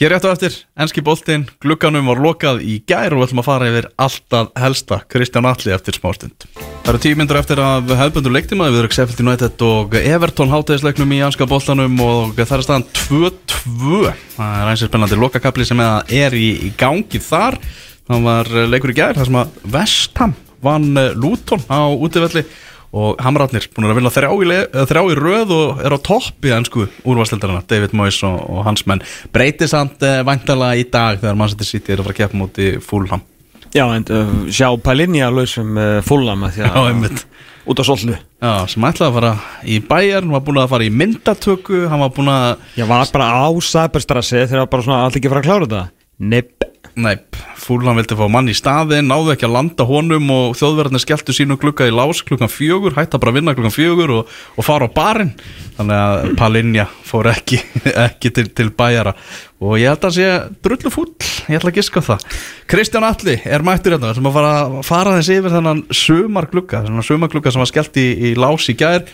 Hér 0.00 0.14
rétt 0.14 0.24
á 0.24 0.32
eftir, 0.32 0.54
enski 0.80 1.02
boltinn, 1.04 1.42
glugganum 1.60 2.06
var 2.08 2.16
lokað 2.24 2.62
í 2.64 2.78
gær 2.88 3.12
og 3.12 3.18
við 3.20 3.26
ætlum 3.26 3.40
að 3.42 3.48
fara 3.50 3.66
yfir 3.68 3.88
alltaf 4.00 4.46
helsta 4.56 4.98
Kristján 5.12 5.48
Alli 5.50 5.74
eftir 5.74 5.98
smástund. 5.98 6.46
Það 6.56 6.88
eru 6.94 7.00
tíu 7.04 7.18
myndur 7.20 7.36
eftir 7.36 7.60
af 7.60 7.92
hefðbundur 7.98 8.32
leiktíma 8.32 8.70
við 8.70 8.80
erum 8.80 8.94
Sheffield 8.96 9.20
United 9.26 9.64
og 9.66 9.98
Everton 10.00 10.48
hátæðisleiknum 10.54 11.12
í 11.12 11.20
anska 11.26 11.44
boltanum 11.50 12.00
og 12.00 12.32
það 12.40 12.56
er 12.56 12.64
staðan 12.64 12.86
2-2. 12.96 14.14
Það 14.38 14.56
er 14.62 14.72
eins 14.72 14.86
og 14.86 14.88
spennandi 14.88 15.20
lokakapli 15.20 15.68
sem 15.68 15.84
er 15.84 16.38
í, 16.40 16.48
í 16.64 16.72
gangi 16.80 17.20
þar. 17.20 17.60
Það 18.08 18.24
var 18.30 18.54
leikur 18.72 18.94
í 18.94 18.98
gær 19.02 19.20
þar 19.20 19.28
sem 19.28 19.40
að 19.42 19.60
Vestham 19.76 20.32
vann 20.64 20.94
uh, 20.96 21.12
Luton 21.12 21.60
á 21.68 21.92
útivelli 21.92 22.46
og 22.90 23.20
Hamrarnir 23.22 23.68
búin 23.74 23.86
að 23.86 23.98
vinna 24.00 24.12
þrjá 24.12 24.30
í, 24.34 24.46
eh, 24.56 24.94
í 25.12 25.18
röð 25.18 25.52
og 25.54 25.82
er 25.84 25.94
á 25.94 25.98
toppi 26.02 26.54
ennsku 26.54 26.86
úrvarsleildarana, 27.06 27.62
David 27.70 27.94
Moyes 27.94 28.18
og, 28.26 28.38
og 28.50 28.64
hans 28.66 28.86
menn. 28.86 29.02
Breytir 29.34 29.70
samt 29.70 30.02
uh, 30.02 30.20
væntalega 30.26 30.80
í 30.80 30.86
dag 30.90 31.20
þegar 31.22 31.38
Manchester 31.38 31.68
City 31.68 31.94
er 31.94 32.02
að 32.02 32.08
fara 32.08 32.16
að 32.16 32.22
keppa 32.24 32.40
múti 32.40 32.72
Fulham? 32.82 33.22
Já, 33.70 33.84
en 33.94 34.06
uh, 34.10 34.32
sjá 34.50 34.66
Palinja 34.82 35.30
lausum 35.30 35.78
uh, 35.78 36.00
fullam 36.02 36.48
að 36.48 36.56
því 36.56 36.64
Já, 36.66 36.70
að 36.72 36.88
einmitt. 36.90 37.24
út 37.70 37.78
á 37.78 37.84
sollu. 37.86 38.16
Já, 38.42 38.52
sem 38.72 38.86
ætlaði 38.88 39.10
að 39.10 39.18
fara 39.20 39.32
í 39.62 39.78
bæjar 39.86 40.26
var 40.32 40.42
búin 40.46 40.58
að 40.64 40.72
fara 40.74 40.88
í 40.88 40.90
myndatöku 40.90 41.84
hann 41.92 42.02
var 42.02 42.14
búin 42.16 42.32
að, 42.34 42.66
Ég 42.80 42.90
var 42.90 43.06
bara 43.14 43.30
á 43.30 43.48
Sæberstrassi 43.54 44.42
þegar 44.50 44.70
bara 44.72 44.86
svona 44.88 45.04
allir 45.04 45.22
ekki 45.22 45.30
fara 45.30 45.44
að 45.44 45.50
klára 45.50 45.68
þetta? 45.68 45.84
Nepp 46.20 46.59
nei, 47.02 47.16
Fulham 47.60 47.98
vildi 47.98 48.16
fá 48.18 48.24
mann 48.32 48.48
í 48.50 48.54
staðin, 48.56 49.08
náðu 49.10 49.34
ekki 49.34 49.46
að 49.46 49.54
landa 49.54 49.84
honum 49.88 50.30
og 50.34 50.56
þjóðverðarnir 50.58 51.02
skelltu 51.02 51.34
sínu 51.36 51.56
klukka 51.60 51.86
í 51.88 51.92
lás 51.94 52.22
klukkan 52.26 52.50
fjögur, 52.50 52.96
hætta 52.96 53.20
bara 53.20 53.34
að 53.34 53.38
vinna 53.40 53.54
klukkan 53.56 53.74
fjögur 53.74 54.12
og, 54.18 54.34
og 54.56 54.66
fara 54.66 54.88
á 54.88 54.94
barinn. 54.94 55.30
Þannig 55.76 56.00
að 56.00 56.32
Palinja 56.40 56.86
fór 57.06 57.30
ekki, 57.30 57.60
ekki 58.06 58.32
til, 58.36 58.46
til 58.56 58.72
bæjara. 58.76 59.14
Og 59.60 59.76
ég 59.80 59.92
held 59.92 60.06
að 60.08 60.16
sé 60.16 60.28
drullu 60.64 60.92
fúll, 60.92 61.12
ég 61.46 61.60
ætla 61.60 61.72
að 61.72 61.80
giska 61.80 62.04
það. 62.04 62.26
Kristján 62.70 63.06
Alli 63.06 63.38
er 63.44 63.64
mættur 63.66 63.96
hérna. 63.96 64.14
Sem 64.16 64.30
að 64.30 64.38
fara, 64.38 64.84
fara 64.86 65.16
þessi 65.18 65.40
yfir 65.40 65.56
þennan 65.56 65.84
sumar 65.94 66.50
klukka, 66.52 66.84
þennan 66.86 67.06
sumar 67.06 67.32
klukka 67.32 67.52
sem 67.52 67.62
var 67.62 67.70
skellt 67.70 68.00
í, 68.00 68.08
í 68.30 68.34
lás 68.40 68.68
í 68.72 68.76
gær. 68.80 69.04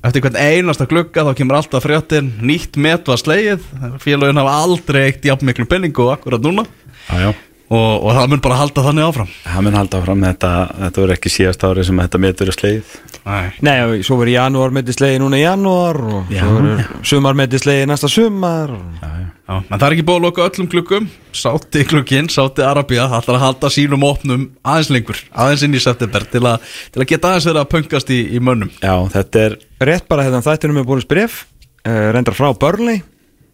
Eftir 0.00 0.24
hvern 0.24 0.38
einasta 0.40 0.86
glugga 0.88 1.26
þá 1.26 1.34
kemur 1.36 1.58
alltaf 1.58 1.84
fréttin. 1.84 2.32
Nýtt 2.40 2.78
met 2.80 3.08
var 3.10 3.20
slegið. 3.20 3.66
Félagin 4.00 4.40
hafa 4.40 4.54
aldrei 4.62 5.02
eitt 5.10 5.26
jafn 5.28 5.44
miklu 5.44 5.68
penningu 5.68 6.06
akkurat 6.08 6.40
núna 6.40 6.64
Já 7.10 7.30
og, 7.70 8.02
og 8.02 8.16
það 8.16 8.32
mun 8.32 8.42
bara 8.42 8.58
halda 8.58 8.82
þannig 8.82 9.06
áfram? 9.06 9.30
Það 9.44 9.64
mun 9.66 9.78
halda 9.78 9.98
áfram. 10.00 10.24
Þetta, 10.26 10.50
þetta 10.80 11.02
voru 11.04 11.14
ekki 11.14 11.32
síðast 11.32 11.66
ári 11.68 11.86
sem 11.86 12.02
þetta 12.02 12.20
metur 12.24 12.50
er 12.50 12.58
sleið 12.58 12.96
Nei. 13.20 13.50
Nei, 13.62 13.74
og 13.84 14.06
svo 14.06 14.16
verður 14.16 14.32
janúar 14.32 14.72
með 14.74 14.94
slegi 14.96 15.18
núna 15.20 15.38
í 15.38 15.42
janúar 15.44 15.98
og 16.00 16.30
Já, 16.32 16.40
svo 16.40 16.54
verður 16.56 16.86
sumar 17.10 17.36
með 17.36 17.56
slegi 17.60 17.84
næsta 17.86 18.08
sumar. 18.10 18.72
Já, 19.02 19.10
já. 19.20 19.26
En 19.60 19.74
það 19.76 19.84
er 19.86 19.96
ekki 19.96 20.06
búið 20.08 20.16
að 20.18 20.24
loka 20.24 20.46
öllum 20.46 20.70
gluggum. 20.72 21.08
Sátti 21.36 21.84
glugginn, 21.90 22.30
Sátti 22.32 22.64
Arabia 22.64 23.04
ætlar 23.10 23.36
að 23.36 23.44
halda 23.44 23.70
sínum 23.74 24.06
opnum 24.08 24.48
aðeins 24.64 24.90
lengur 24.94 25.20
aðeins 25.30 25.66
inn 25.66 25.76
í 25.76 25.82
september 25.84 26.24
til, 26.32 26.42
a, 26.48 26.56
til 26.94 27.04
að 27.04 27.10
geta 27.12 27.34
aðeins 27.34 27.50
verið 27.50 27.62
að 27.62 27.70
pöngast 27.74 28.14
í, 28.16 28.20
í 28.34 28.42
mönnum. 28.42 28.72
Já, 28.80 28.94
þetta 29.18 29.44
er 29.44 29.58
Rétt 29.90 30.08
bara 30.10 30.24
hérna 30.26 30.42
þættinum 30.44 30.80
er 30.80 30.88
búin 30.88 31.04
spref 31.04 31.42
uh, 31.84 32.08
reyndar 32.16 32.38
frá 32.38 32.50
Burnley. 32.56 33.04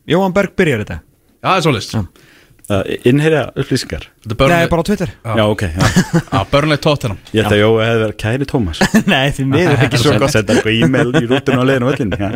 Jóhann 0.07 0.34
Berg 0.36 0.54
byrjar 0.59 0.86
þetta. 0.86 1.00
Já, 1.42 1.50
það 1.50 1.59
er 1.59 1.66
svolítið 1.66 2.24
innherja 3.07 3.43
upplýsingar? 3.55 4.09
Þetta 4.27 4.49
Nei, 4.51 4.69
bara 4.71 4.83
á 4.83 4.87
Twitter. 4.89 5.12
Já, 5.23 5.45
ok, 5.47 5.62
já. 5.71 5.85
Já, 6.33 6.41
Burnley 6.51 6.81
Tottenham. 6.83 7.21
Ég 7.31 7.45
held 7.45 7.55
að 7.55 7.61
Jói 7.62 7.85
hefði 7.85 8.01
verið 8.03 8.17
kæri 8.23 8.49
Tómas 8.51 8.81
Nei, 9.12 9.29
því 9.37 9.47
miður 9.53 9.85
ekki 9.87 10.01
svo 10.03 10.17
gott 10.19 10.35
Senda 10.35 10.57
eitthvað 10.57 10.81
e-mail 10.87 11.12
í 11.21 11.29
rútun 11.31 11.61
og 11.62 11.69
leiðin 11.71 11.87
og 11.87 11.95
öllin 11.95 12.17
já. 12.17 12.33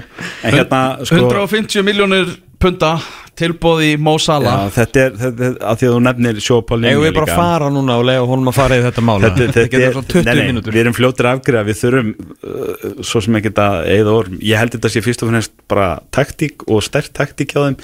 En 0.47 0.55
hérna, 0.55 0.85
sko 1.03 1.19
150 1.25 1.87
miljónir 1.87 2.31
punta 2.61 2.93
tilbóð 3.41 3.83
í 3.87 3.91
Mo 4.01 4.15
Já, 4.19 4.25
Salah 4.27 4.67
þetta 4.75 5.03
er, 5.03 5.15
þetta 5.17 5.45
er 5.47 5.55
að 5.65 5.81
því 5.81 5.89
að 5.89 5.95
þú 5.95 6.01
nefnir 6.05 6.41
sjópál 6.45 6.79
Eigum 6.85 7.05
við 7.07 7.15
bara 7.17 7.27
að 7.27 7.41
fara 7.41 7.71
núna 7.73 7.97
og 8.01 8.07
lega 8.09 8.27
honum 8.29 8.51
að 8.53 8.57
fara 8.59 8.77
í 8.79 8.83
þetta 8.85 9.05
mála 9.07 9.31
Þetta, 9.31 9.47
þetta 9.57 9.65
getur 9.73 9.87
er, 9.87 9.95
svo 9.97 10.05
20 10.13 10.27
nei, 10.29 10.33
nei, 10.37 10.43
mínútur. 10.51 10.77
við 10.77 10.83
erum 10.85 10.97
fljótir 10.99 11.31
afgriða, 11.31 11.67
við 11.69 11.79
þurfum 11.81 12.11
uh, 12.13 12.89
svo 13.07 13.23
sem 13.25 13.39
ekki 13.41 13.55
að 13.65 13.79
eigða 13.95 14.17
orm. 14.19 14.41
Ég 14.45 14.61
held 14.61 14.77
þetta 14.77 14.93
sé 14.93 15.05
fyrst 15.05 15.25
og 15.25 15.33
finnst 15.33 15.55
bara 15.71 15.89
taktík 16.15 16.67
og 16.69 16.85
stert 16.85 17.15
taktík 17.17 17.55
hjá 17.57 17.63
þeim 17.65 17.79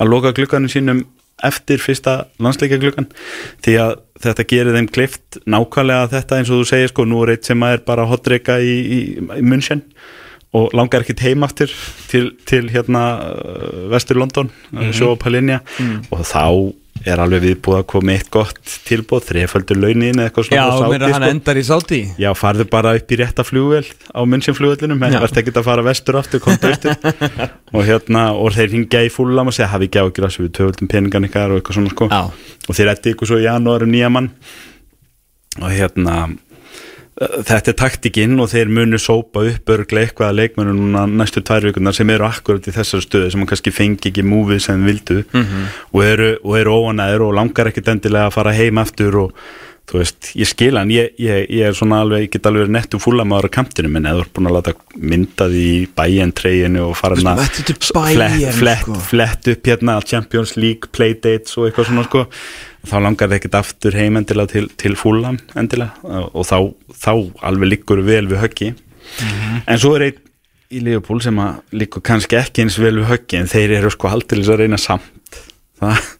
að 0.00 0.12
loka 0.14 0.34
glukkanum 0.36 0.70
sínum 0.70 1.02
eftir 1.46 1.82
fyrsta 1.82 2.16
landsleika 2.42 2.78
glukkan 2.80 3.08
því 3.64 3.76
að 3.84 3.92
þetta 4.20 4.46
gerir 4.52 4.76
þeim 4.76 4.88
klift 4.92 5.40
nákvæmlega 5.48 6.10
þetta 6.14 6.38
eins 6.38 6.50
og 6.52 6.62
þú 6.62 6.70
segir 6.72 6.92
sko, 6.92 7.06
nú 7.08 7.22
er 7.24 7.34
eitt 7.34 7.48
sem 7.48 7.62
er 7.68 7.84
bara 7.86 8.08
hotreika 8.10 8.58
í, 8.60 8.74
í, 8.80 9.00
í 9.20 9.44
München 9.44 9.84
og 10.56 10.72
langar 10.74 11.04
ekkit 11.04 11.22
heim 11.22 11.46
aftur 11.46 11.70
til, 12.10 12.32
til 12.48 12.66
hérna 12.72 13.04
vestur 13.92 14.18
London, 14.18 14.50
mm 14.70 14.78
-hmm. 14.78 14.92
sjó 14.92 15.14
á 15.14 15.16
Palinja 15.16 15.60
og 16.10 16.24
þá 16.26 16.74
er 17.08 17.20
alveg 17.22 17.44
viðbúið 17.46 17.78
að 17.78 17.86
koma 17.88 18.12
eitt 18.14 18.28
gott 18.32 18.58
tilbúð, 18.88 19.22
þreföldur 19.30 19.78
launin 19.80 20.18
eða 20.20 20.26
eitthvað 20.28 20.50
Já, 20.52 20.62
frá 20.66 20.80
Sádi, 20.80 20.90
mér 20.92 21.04
að 21.06 21.14
hann 21.14 21.24
sko. 21.24 21.30
endar 21.34 21.60
í 21.60 21.64
sáti 21.68 22.00
Já, 22.20 22.28
farðu 22.36 22.66
bara 22.72 22.92
upp 22.98 23.14
í 23.14 23.18
rétta 23.20 23.46
flugvel 23.46 23.84
á 23.88 24.20
munnsynflugvellinum, 24.32 25.00
en 25.06 25.16
Já. 25.16 25.20
verður 25.24 25.42
ekkert 25.42 25.60
að 25.62 25.68
fara 25.70 25.86
vestur 25.86 26.20
aftur, 26.20 26.44
komdu 26.44 26.70
austur 26.70 26.96
og 27.76 27.88
hérna, 27.88 28.26
og 28.36 28.52
þeir 28.56 28.74
hringja 28.74 29.04
í 29.06 29.12
fúllam 29.14 29.48
og 29.48 29.56
segja, 29.56 29.70
hafi 29.72 29.88
ekki 29.88 30.02
ágjur 30.04 30.28
að 30.28 30.38
við 30.44 30.52
töföldum 30.60 30.92
peningan 30.92 31.28
ykkar 31.30 31.54
og 31.54 31.62
eitthvað 31.62 31.80
svona 31.80 31.94
sko 31.94 32.10
Já. 32.12 32.20
og 32.68 32.78
þeir 32.80 32.92
ætti 32.92 33.14
ykkur 33.14 33.32
svo 33.32 33.40
í 33.40 33.48
janúar 33.48 33.86
um 33.86 33.94
nýja 33.94 34.12
mann 34.12 34.32
og 35.60 35.72
hérna 35.72 36.20
þetta 37.20 37.68
er 37.74 37.76
taktikinn 37.76 38.38
og 38.40 38.48
þeir 38.48 38.70
munu 38.72 38.96
sópa 39.00 39.42
upp 39.50 39.68
örglega 39.74 40.08
eitthvað 40.08 40.30
að 40.30 40.38
leikmennu 40.40 40.72
núna 40.78 41.02
næstu 41.20 41.42
tvær 41.44 41.66
vikunar 41.68 41.92
sem 41.96 42.08
eru 42.14 42.24
akkurat 42.24 42.64
í 42.64 42.72
þessar 42.72 43.04
stöðu 43.04 43.30
sem 43.34 43.42
man 43.42 43.50
kannski 43.50 43.72
fengi 43.76 44.08
ekki 44.08 44.24
múfið 44.24 44.62
sem 44.70 44.86
vildu 44.88 45.18
Mhm. 45.34 45.66
og 45.92 46.04
eru, 46.04 46.30
eru 46.56 46.70
óanæður 46.80 47.26
og 47.28 47.34
langar 47.36 47.68
ekkit 47.68 47.92
endilega 47.92 48.30
að 48.30 48.32
fara 48.38 48.52
heim 48.56 48.78
aftur 48.80 49.18
og 49.26 49.34
þú 49.90 49.98
veist, 49.98 50.32
ég 50.38 50.46
skil 50.46 50.76
hann 50.78 50.88
ég, 50.94 51.10
ég, 51.18 51.48
ég 51.50 51.66
er 51.66 51.72
svona 51.74 52.00
alveg, 52.04 52.22
ég 52.28 52.30
get 52.30 52.46
alveg 52.46 52.68
nettu 52.70 52.96
fúlamaður 53.02 53.48
á 53.50 53.56
kamptinu, 53.58 53.88
menn 53.90 54.06
eða 54.06 54.20
þú 54.20 54.24
ert 54.24 54.32
búin 54.36 54.46
að 54.46 54.54
láta 54.56 54.74
mynda 54.96 55.48
því 55.50 55.64
í 55.66 55.88
bæjan 55.98 56.32
treyinu 56.32 56.84
og 56.88 56.96
fara 56.96 57.16
er 57.16 57.24
Bayern, 57.96 58.30
flett, 58.30 58.54
flett, 58.60 58.84
sko. 58.86 58.94
flett 59.10 59.48
upp 59.48 59.66
hérna 59.66 60.00
Champions 60.06 60.56
League 60.56 60.88
playdates 60.94 61.58
og 61.58 61.66
eitthvað 61.68 61.90
svona 61.90 62.04
sko 62.06 62.26
þá 62.88 62.96
langar 63.04 63.28
það 63.28 63.36
ekkert 63.38 63.58
aftur 63.60 63.96
heim 63.98 64.18
endilega 64.20 64.52
til, 64.54 64.66
til 64.80 64.96
fúlam 64.98 65.38
endilega 65.58 66.24
og 66.30 66.46
þá, 66.48 66.56
þá 66.96 67.12
alveg 67.50 67.74
liggur 67.74 68.02
vel 68.06 68.26
við 68.30 68.42
höggi. 68.44 68.70
En 69.66 69.80
svo 69.80 69.96
er 69.96 70.08
einn 70.08 70.20
í 70.70 70.80
Liverpool 70.86 71.20
sem 71.22 71.38
að 71.42 71.76
liggur 71.80 72.04
kannski 72.06 72.38
ekki 72.38 72.64
eins 72.64 72.78
vel 72.80 72.94
við 73.00 73.10
höggi 73.10 73.40
en 73.40 73.50
þeir 73.50 73.76
eru 73.80 73.90
sko 73.92 74.10
aldrei 74.12 74.44
að 74.44 74.62
reyna 74.62 74.78
samt. 74.80 75.40
Það, 75.80 76.10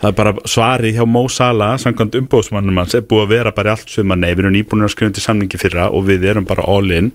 það 0.00 0.08
er 0.10 0.16
bara 0.18 0.32
svarið 0.44 0.98
hjá 0.98 1.06
Mo 1.08 1.22
Salah 1.32 1.74
samkvæmt 1.80 2.18
umbóðsmannum 2.20 2.80
hans 2.82 2.96
er 2.98 3.04
búið 3.08 3.24
að 3.24 3.32
vera 3.32 3.52
bara 3.56 3.76
allt 3.76 3.92
sumar. 3.92 4.20
Nei, 4.20 4.30
við 4.34 4.44
erum 4.44 4.56
nýbúinir 4.56 4.88
að 4.88 4.94
skrifa 4.94 5.16
til 5.16 5.24
samningi 5.24 5.60
fyrra 5.60 5.88
og 5.90 6.06
við 6.10 6.26
erum 6.30 6.48
bara 6.48 6.66
all 6.68 6.92
in. 6.92 7.12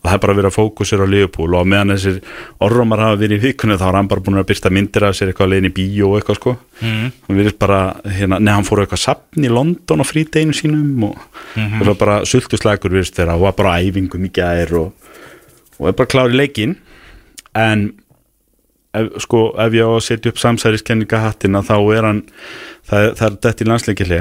Og 0.00 0.08
það 0.08 0.16
er 0.16 0.22
bara 0.24 0.36
að 0.36 0.42
vera 0.42 0.54
fókusir 0.54 1.04
á 1.04 1.06
Liverpool. 1.06 1.56
Og 1.58 1.68
meðan 1.68 1.94
þessir 1.96 2.20
orrumar 2.64 3.04
hafa 3.04 3.20
verið 3.20 3.38
í 3.38 3.46
vikunni 3.48 3.78
þá 3.80 3.88
er 3.90 4.00
hann 4.00 4.12
bara 4.12 4.24
búin 4.24 4.40
að 4.40 4.48
byrsta 4.52 4.72
myndir 4.72 5.08
af 5.08 5.18
sér 5.18 5.32
eitthvað 5.32 5.50
að 5.50 5.54
leiðin 5.54 5.70
í 5.70 5.74
bíó 5.76 6.12
og 6.12 6.20
eitthvað 6.20 6.40
sko. 6.40 6.56
Mm. 6.82 7.10
hann 7.28 7.38
virðist 7.38 7.58
bara, 7.62 7.80
hérna, 8.10 8.40
neða 8.42 8.58
hann 8.58 8.66
fór 8.66 8.80
eitthvað 8.82 9.02
sapn 9.04 9.44
í 9.46 9.50
London 9.52 10.02
á 10.02 10.06
frídeginu 10.08 10.56
sínum 10.56 11.04
og 11.06 11.20
það 11.54 11.90
var 11.92 11.98
bara 12.00 12.16
sultuslagur 12.26 12.90
virðist 12.90 13.14
þeirra 13.18 13.36
og 13.38 13.44
var 13.46 13.54
bara 13.60 13.76
æfingum 13.84 14.26
í 14.26 14.32
gær 14.34 14.72
og, 14.80 15.12
og 15.78 15.92
er 15.92 15.94
bara 16.00 16.10
klár 16.10 16.34
í 16.34 16.40
leikin 16.40 16.74
en 17.54 17.92
ef, 18.94 19.08
sko, 19.24 19.42
ef 19.58 19.72
ég 19.78 19.84
á 19.86 19.90
að 19.96 20.04
setja 20.06 20.32
upp 20.32 20.40
samsæriskenninga 20.42 21.20
hattina 21.24 21.62
þá 21.66 21.74
er 21.96 22.08
hann 22.08 22.22
það, 22.88 22.98
er- 23.08 23.14
það 23.18 23.26
er 23.30 23.36
þetta 23.46 23.64
í 23.64 23.68
landsleikili 23.70 24.20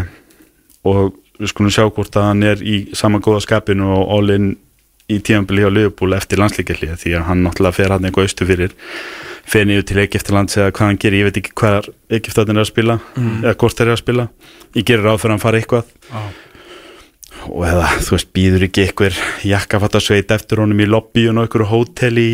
og 0.91 1.13
við 1.41 1.51
skulum 1.53 1.73
sjá 1.73 1.85
hvort 1.89 2.15
að 2.21 2.27
hann 2.29 2.43
er 2.43 2.61
í 2.63 2.75
sama 2.97 3.19
góða 3.23 3.41
skapinu 3.47 3.87
og 3.95 4.11
all-in 4.17 4.51
í 5.11 5.17
tímanbili 5.19 5.63
hjá 5.65 5.71
Liverpool 5.73 6.13
eftir 6.15 6.39
landsleikili 6.39 6.93
því 6.95 7.15
að 7.17 7.25
hann 7.27 7.41
náttúrulega 7.43 7.75
fer 7.75 7.91
hann 7.91 8.05
eitthvað 8.07 8.29
austu 8.29 8.45
fyrir. 8.47 8.75
Fer 9.51 9.65
niður 9.67 9.83
til 9.89 9.97
Egiptalands 10.05 10.55
eða 10.55 10.71
hvað 10.71 10.87
hann 10.91 10.99
gerir, 11.01 11.17
ég 11.19 11.27
veit 11.27 11.39
ekki 11.41 11.51
hvað 11.57 11.89
Egiptatin 12.15 12.55
er 12.55 12.61
að 12.63 12.69
spila 12.69 12.95
eða 13.41 13.55
hvort 13.59 13.81
eru 13.83 13.91
að 13.95 13.99
spila. 13.99 14.27
Ég 14.77 14.85
gerir 14.87 15.03
ráð 15.03 15.17
fyrir 15.23 15.33
að 15.33 15.35
hann 15.35 15.43
fara 15.43 15.59
eitthvað. 15.59 15.89
Já. 16.11 16.21
og 17.49 17.63
eða 17.65 17.87
þú 18.05 18.13
veist 18.15 18.31
býður 18.37 18.63
ekki 18.67 18.83
einhver 18.85 19.15
jakkafattasveit 19.49 20.31
eftir 20.35 20.61
honum 20.61 20.79
í 20.83 20.87
lobbyun 20.87 21.39
og 21.41 21.47
einhverju 21.47 21.69
hótel 21.73 22.19
í 22.21 22.29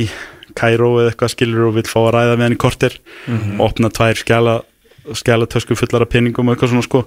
Kairó 0.58 0.96
eða 1.02 1.12
eitthvað 1.14 1.34
skilur 1.36 1.70
og 1.70 1.78
vill 1.78 1.88
fá 1.90 2.00
að 2.06 2.14
ræða 2.18 2.38
með 2.38 2.48
hann 2.48 2.58
í 2.58 2.62
korter 2.64 2.98
og 3.58 3.62
opna 3.70 3.92
tvær 3.94 4.20
skjala 4.24 4.56
skjalatösku 5.16 5.78
fullar 5.80 6.04
af 6.04 6.12
peningum 6.12 6.50
og 6.50 6.56
eitthvað 6.56 6.74
svona 6.74 6.88
sko 6.88 7.04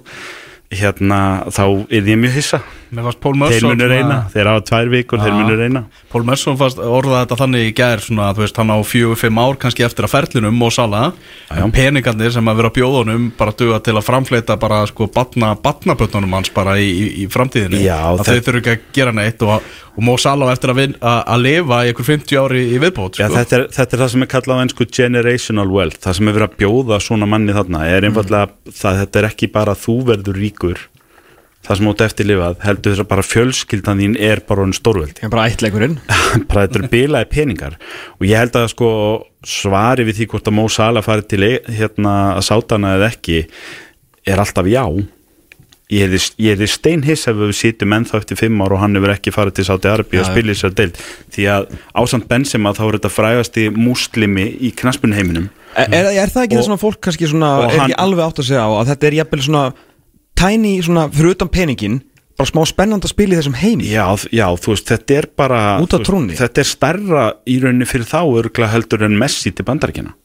hérna 0.71 1.21
þá 1.51 1.63
er 1.91 2.07
ég 2.07 2.19
mjög 2.21 2.37
hissa 2.39 2.61
þeir 2.91 3.65
munu 3.69 3.87
reyna, 3.87 4.15
þeir 4.33 4.47
hafa 4.51 4.63
tvær 4.67 4.89
vikur 4.91 5.21
þeir 5.21 5.31
Já. 5.31 5.35
munu 5.39 5.55
reyna 5.59 5.81
Pól 6.11 6.23
Mörsson 6.27 6.57
fannst 6.59 6.79
orðað 6.83 7.21
þetta 7.21 7.37
þannig 7.39 7.67
í 7.69 7.73
gær 7.75 8.03
svona, 8.03 8.31
þú 8.35 8.43
veist, 8.43 8.57
hann 8.59 8.73
á 8.75 8.77
fjögur, 8.83 9.19
fimm 9.19 9.39
ár 9.39 9.59
kannski 9.61 9.85
eftir 9.87 10.07
að 10.07 10.13
ferlinum 10.15 10.65
og 10.67 10.73
sala 10.75 11.03
Já, 11.11 11.55
já. 11.55 11.61
en 11.63 11.75
peningarnir 11.75 12.33
sem 12.35 12.51
að 12.51 12.59
vera 12.59 12.73
bjóðunum 12.75 13.29
bara 13.37 13.55
duga 13.55 13.79
til 13.83 13.95
að 13.95 14.07
framfleita 14.09 14.57
bara 14.59 14.81
sko 14.91 15.07
batna, 15.11 15.53
batnabötnunum 15.63 16.35
hans 16.35 16.51
bara 16.55 16.75
í, 16.79 16.89
í, 16.91 17.05
í 17.23 17.29
framtíðinu 17.31 17.79
Já, 17.83 17.95
að 18.11 18.25
þau 18.27 18.35
þurfu 18.49 18.63
ekki 18.63 18.75
að 18.75 18.83
gera 18.99 19.15
neitt 19.15 19.47
og, 19.47 19.71
og 19.95 20.03
Mo 20.07 20.17
Salah 20.19 20.51
á 20.51 20.53
eftir 20.55 20.73
að, 20.73 20.81
vin, 20.81 20.97
að, 20.99 21.19
að 21.35 21.45
lifa 21.47 21.79
í 21.85 21.93
einhver 21.93 22.09
50 22.11 22.41
ári 22.43 22.65
í 22.75 22.81
viðbót 22.83 23.21
Já, 23.21 23.27
sko. 23.29 23.39
þetta, 23.39 23.59
er, 23.61 23.65
þetta 23.77 23.97
er 23.97 24.03
það 24.03 24.13
sem 24.15 24.27
er 24.27 24.31
kallað 24.35 24.59
á 24.59 24.63
ennsku 24.67 24.89
generational 24.91 25.67
wealth, 25.71 25.99
það 26.03 26.19
sem 26.19 26.27
er 26.31 26.37
verið 26.39 26.49
að 26.49 26.59
bjóða 26.59 26.99
svona 27.07 27.31
manni 27.31 27.55
þarna, 27.55 27.85
er 27.87 28.07
einfallega 28.11 28.51
það, 28.67 29.01
þetta 29.05 29.23
er 29.23 29.29
ekki 29.31 29.51
bara 29.55 29.79
þú 29.79 29.97
verður 30.11 30.43
ríkur 30.61 30.87
það 31.61 31.77
sem 31.77 31.87
út 31.91 32.01
eftir 32.01 32.25
lifað, 32.25 32.55
heldur 32.65 32.91
þess 32.95 33.03
að 33.03 33.09
bara 33.11 33.21
fjölskyldan 33.25 33.99
þín 34.01 34.15
er 34.17 34.39
bara 34.49 34.63
Ég 35.21 35.27
er 35.27 35.29
bara 35.29 35.43
ættleikurinn. 35.51 35.99
Bara 36.49 36.63
þetta 36.65 36.79
eru 36.79 36.89
bilaði 36.89 37.27
peningar. 37.29 37.75
Og 38.17 38.25
ég 38.25 38.39
held 38.41 38.55
að 38.57 38.71
sko 38.73 38.89
svari 39.45 40.07
við 40.07 40.17
því 40.23 40.27
hvort 40.31 40.49
að 40.49 40.55
Mo 40.57 40.65
Salah 40.73 41.05
farið 41.05 41.27
til 41.35 41.41
hérna 41.77 42.13
að 42.39 42.47
sátana 42.49 42.95
eða 42.97 43.11
ekki 43.13 43.43
er 44.25 44.41
alltaf 44.41 44.65
já. 44.73 44.81
Ég 45.91 46.07
er, 46.07 46.17
er 46.63 46.71
steinhiss 46.71 47.27
ef 47.29 47.35
við 47.37 47.53
sýtum 47.59 47.93
ennþá 47.93 48.21
eftir 48.23 48.39
fimm 48.39 48.61
ár 48.65 48.73
og 48.77 48.81
hann 48.81 48.97
hefur 48.97 49.11
ekki 49.13 49.33
farið 49.35 49.57
til 49.59 49.65
Sáti 49.69 49.89
Arbi 49.91 50.17
spila 50.31 50.53
í 50.55 50.57
sér 50.57 50.73
deild. 50.81 50.97
Því 51.35 51.45
að 51.59 51.69
ásand 52.01 52.25
Benzema 52.31 52.71
þá 52.73 52.83
er 52.87 52.97
þetta 52.97 53.11
frægasti 53.11 53.67
múslimi 53.75 54.47
í 54.65 54.73
knaspunheiminum 54.81 55.49
Er, 55.71 55.87
er, 55.93 56.09
er 56.25 56.31
það 56.33 56.47
ekki 56.47 56.57
Og- 56.57 56.65
það 56.65 56.65
að 56.75 56.81
fólk 56.81 56.97
kannski 57.05 57.29
svona 57.31 57.49
og 57.61 57.69
er 57.69 57.77
hann- 57.77 57.91
ekki 57.93 57.99
alveg 58.03 58.25
átt 58.25 58.39
að 58.41 58.47
segja 58.49 58.63
á 58.65 58.71
að 58.75 58.89
þetta 58.89 59.07
er 59.07 59.15
jafnvel 59.21 59.43
svona 59.45 59.61
tiny 60.41 60.79
svona 60.83 61.07
fyrir 61.13 61.35
utan 61.37 61.51
peningin 61.53 61.99
bara 62.39 62.49
smá 62.49 62.63
spennand 62.65 63.05
að 63.05 63.11
spila 63.13 63.35
í 63.35 63.37
þessum 63.37 63.59
heimi. 63.59 63.85
Já, 63.91 64.07
já, 64.33 64.47
þú 64.57 64.73
veist, 64.73 64.87
þetta 64.89 65.19
er 65.19 65.27
bara 65.37 65.59
Út 65.83 65.91
af 65.93 65.99
þú 65.99 66.01
veist, 66.01 66.09
trúnni. 66.09 66.39
Þetta 66.39 66.63
er 66.63 66.69
stærra 66.71 67.25
í 67.45 67.59
rauninni 67.61 67.85
fyrir 67.89 68.09
þá 68.09 68.19
örgla 68.41 68.71
heldur 68.71 69.05
en 69.05 69.19
Messi 69.21 69.53
til 69.53 69.67
bandaríkina 69.67 70.15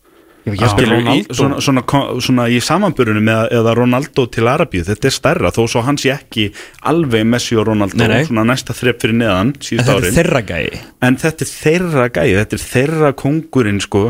svona, 0.55 1.59
svona, 1.61 1.83
svona 2.23 2.47
í 2.53 2.61
samanburunum 2.63 3.27
eða, 3.27 3.47
eða 3.59 3.75
Ronaldo 3.75 4.27
til 4.31 4.47
Arabíu, 4.47 4.85
þetta 4.87 5.09
er 5.09 5.15
stærra 5.15 5.51
þó 5.55 5.63
svo 5.69 5.83
hans 5.87 6.05
ég 6.07 6.21
ekki 6.21 6.47
alveg 6.87 7.27
Messi 7.27 7.57
og 7.59 7.67
Ronaldo 7.67 7.99
Nei, 7.99 8.09
nei. 8.13 8.27
svona 8.29 8.45
næsta 8.47 8.77
þrepp 8.77 9.03
fyrir 9.03 9.19
neðan 9.23 9.55
En 9.57 9.63
síðust 9.67 9.89
þetta 9.89 9.97
er 9.97 10.05
árin. 10.07 10.17
þeirra 10.21 10.43
gæi. 10.47 10.83
En 11.09 11.19
þetta 11.23 11.47
er 11.47 11.51
þeirra 11.53 12.07
gæði, 12.15 12.37
þetta 12.43 12.59
er 12.61 12.65
þeirra 12.67 13.13
kongurinn 13.19 13.83
sko 13.83 14.05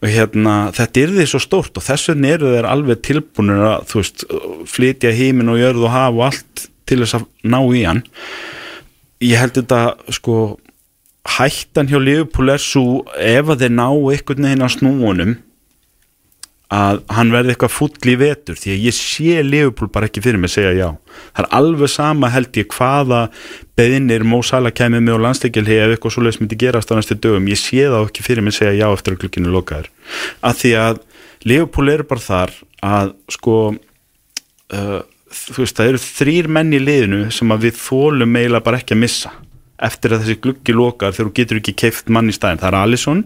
og 0.00 0.08
hérna, 0.08 0.54
þetta 0.72 1.02
er 1.02 1.12
því 1.16 1.26
svo 1.28 1.40
stórt 1.44 1.76
og 1.76 1.84
þess 1.84 2.08
vegna 2.12 2.32
eru 2.36 2.54
þeir 2.54 2.68
alveg 2.70 3.02
tilbúinir 3.04 3.66
að 3.68 3.84
þú 3.90 4.00
veist, 4.00 4.24
flytja 4.72 5.12
heimin 5.12 5.52
og 5.52 5.60
jörð 5.60 5.84
og 5.84 5.92
hafa 5.92 6.16
og 6.16 6.24
allt 6.30 6.64
til 6.88 7.02
þess 7.02 7.18
að 7.18 7.26
ná 7.52 7.58
í 7.60 7.84
hann. 7.84 8.02
Ég 9.20 9.42
held 9.42 9.58
þetta 9.58 9.80
sko 10.16 10.36
hættan 11.36 11.90
hjá 11.90 11.98
Liverpool 12.00 12.54
er 12.54 12.62
svo 12.62 13.02
ef 13.20 13.52
að 13.52 13.66
þeir 13.66 13.76
ná 13.76 13.86
einhvern 13.92 14.48
veginn 14.48 14.64
að 14.64 14.74
snúunum 14.78 15.36
að 16.70 17.00
hann 17.10 17.32
verði 17.34 17.54
eitthvað 17.54 17.72
full 17.74 18.12
í 18.12 18.16
vetur 18.20 18.58
því 18.58 18.72
að 18.74 18.84
ég 18.86 18.94
sé 18.94 19.40
Liverpool 19.42 19.90
bara 19.90 20.06
ekki 20.06 20.22
fyrir 20.22 20.38
mig 20.38 20.52
að 20.52 20.54
segja 20.54 20.72
já. 20.78 20.88
Það 21.34 21.42
er 21.42 21.48
alveg 21.58 21.90
sama 21.90 22.30
held 22.30 22.60
ég 22.60 22.70
hvaða 22.76 23.20
beðinir 23.78 24.24
Mo 24.28 24.38
Salah 24.46 24.74
kemur 24.76 25.02
með 25.02 25.16
og 25.16 25.24
landsleikjalhi 25.26 25.80
ef 25.82 25.94
eitthvað 25.96 26.14
svoleiðis 26.14 26.40
myndi 26.42 26.60
gerast 26.60 26.94
á 26.94 26.94
næstu 26.94 27.18
dögum. 27.18 27.50
Ég 27.50 27.58
sé 27.58 27.88
það 27.88 28.06
ekki 28.06 28.26
fyrir 28.26 28.46
mig 28.46 28.54
að 28.54 28.60
segja 28.60 28.78
já 28.84 28.86
eftir 28.94 29.16
að 29.16 29.22
klukkinu 29.24 29.54
lokaður. 29.56 29.90
Að 30.46 30.60
því 30.62 30.74
að 30.84 31.02
Liverpool 31.50 31.90
eru 31.90 32.06
bara 32.06 32.26
þar 32.28 32.54
að 32.86 33.14
sko 33.34 33.56
uh, 33.74 35.00
þú 35.30 35.62
veist 35.64 35.78
það 35.78 35.92
eru 35.92 36.02
þrýr 36.04 36.50
menn 36.54 36.74
í 36.74 36.80
liðinu 36.82 37.20
sem 37.34 37.54
að 37.54 37.68
við 37.68 37.78
þólum 37.80 38.38
eiginlega 38.38 38.66
bara 38.66 38.80
ekki 38.80 38.96
að 38.96 39.02
missa 39.04 39.34
eftir 39.80 40.14
að 40.14 40.24
þessi 40.24 40.40
gluggi 40.44 40.74
lokar 40.76 41.14
þegar 41.16 41.30
þú 41.30 41.36
getur 41.38 41.60
ekki 41.60 41.76
keift 41.84 42.10
mann 42.12 42.30
í 42.30 42.34
staðin 42.36 42.60
það 42.60 42.72
er 42.72 42.78
Alisson 42.80 43.22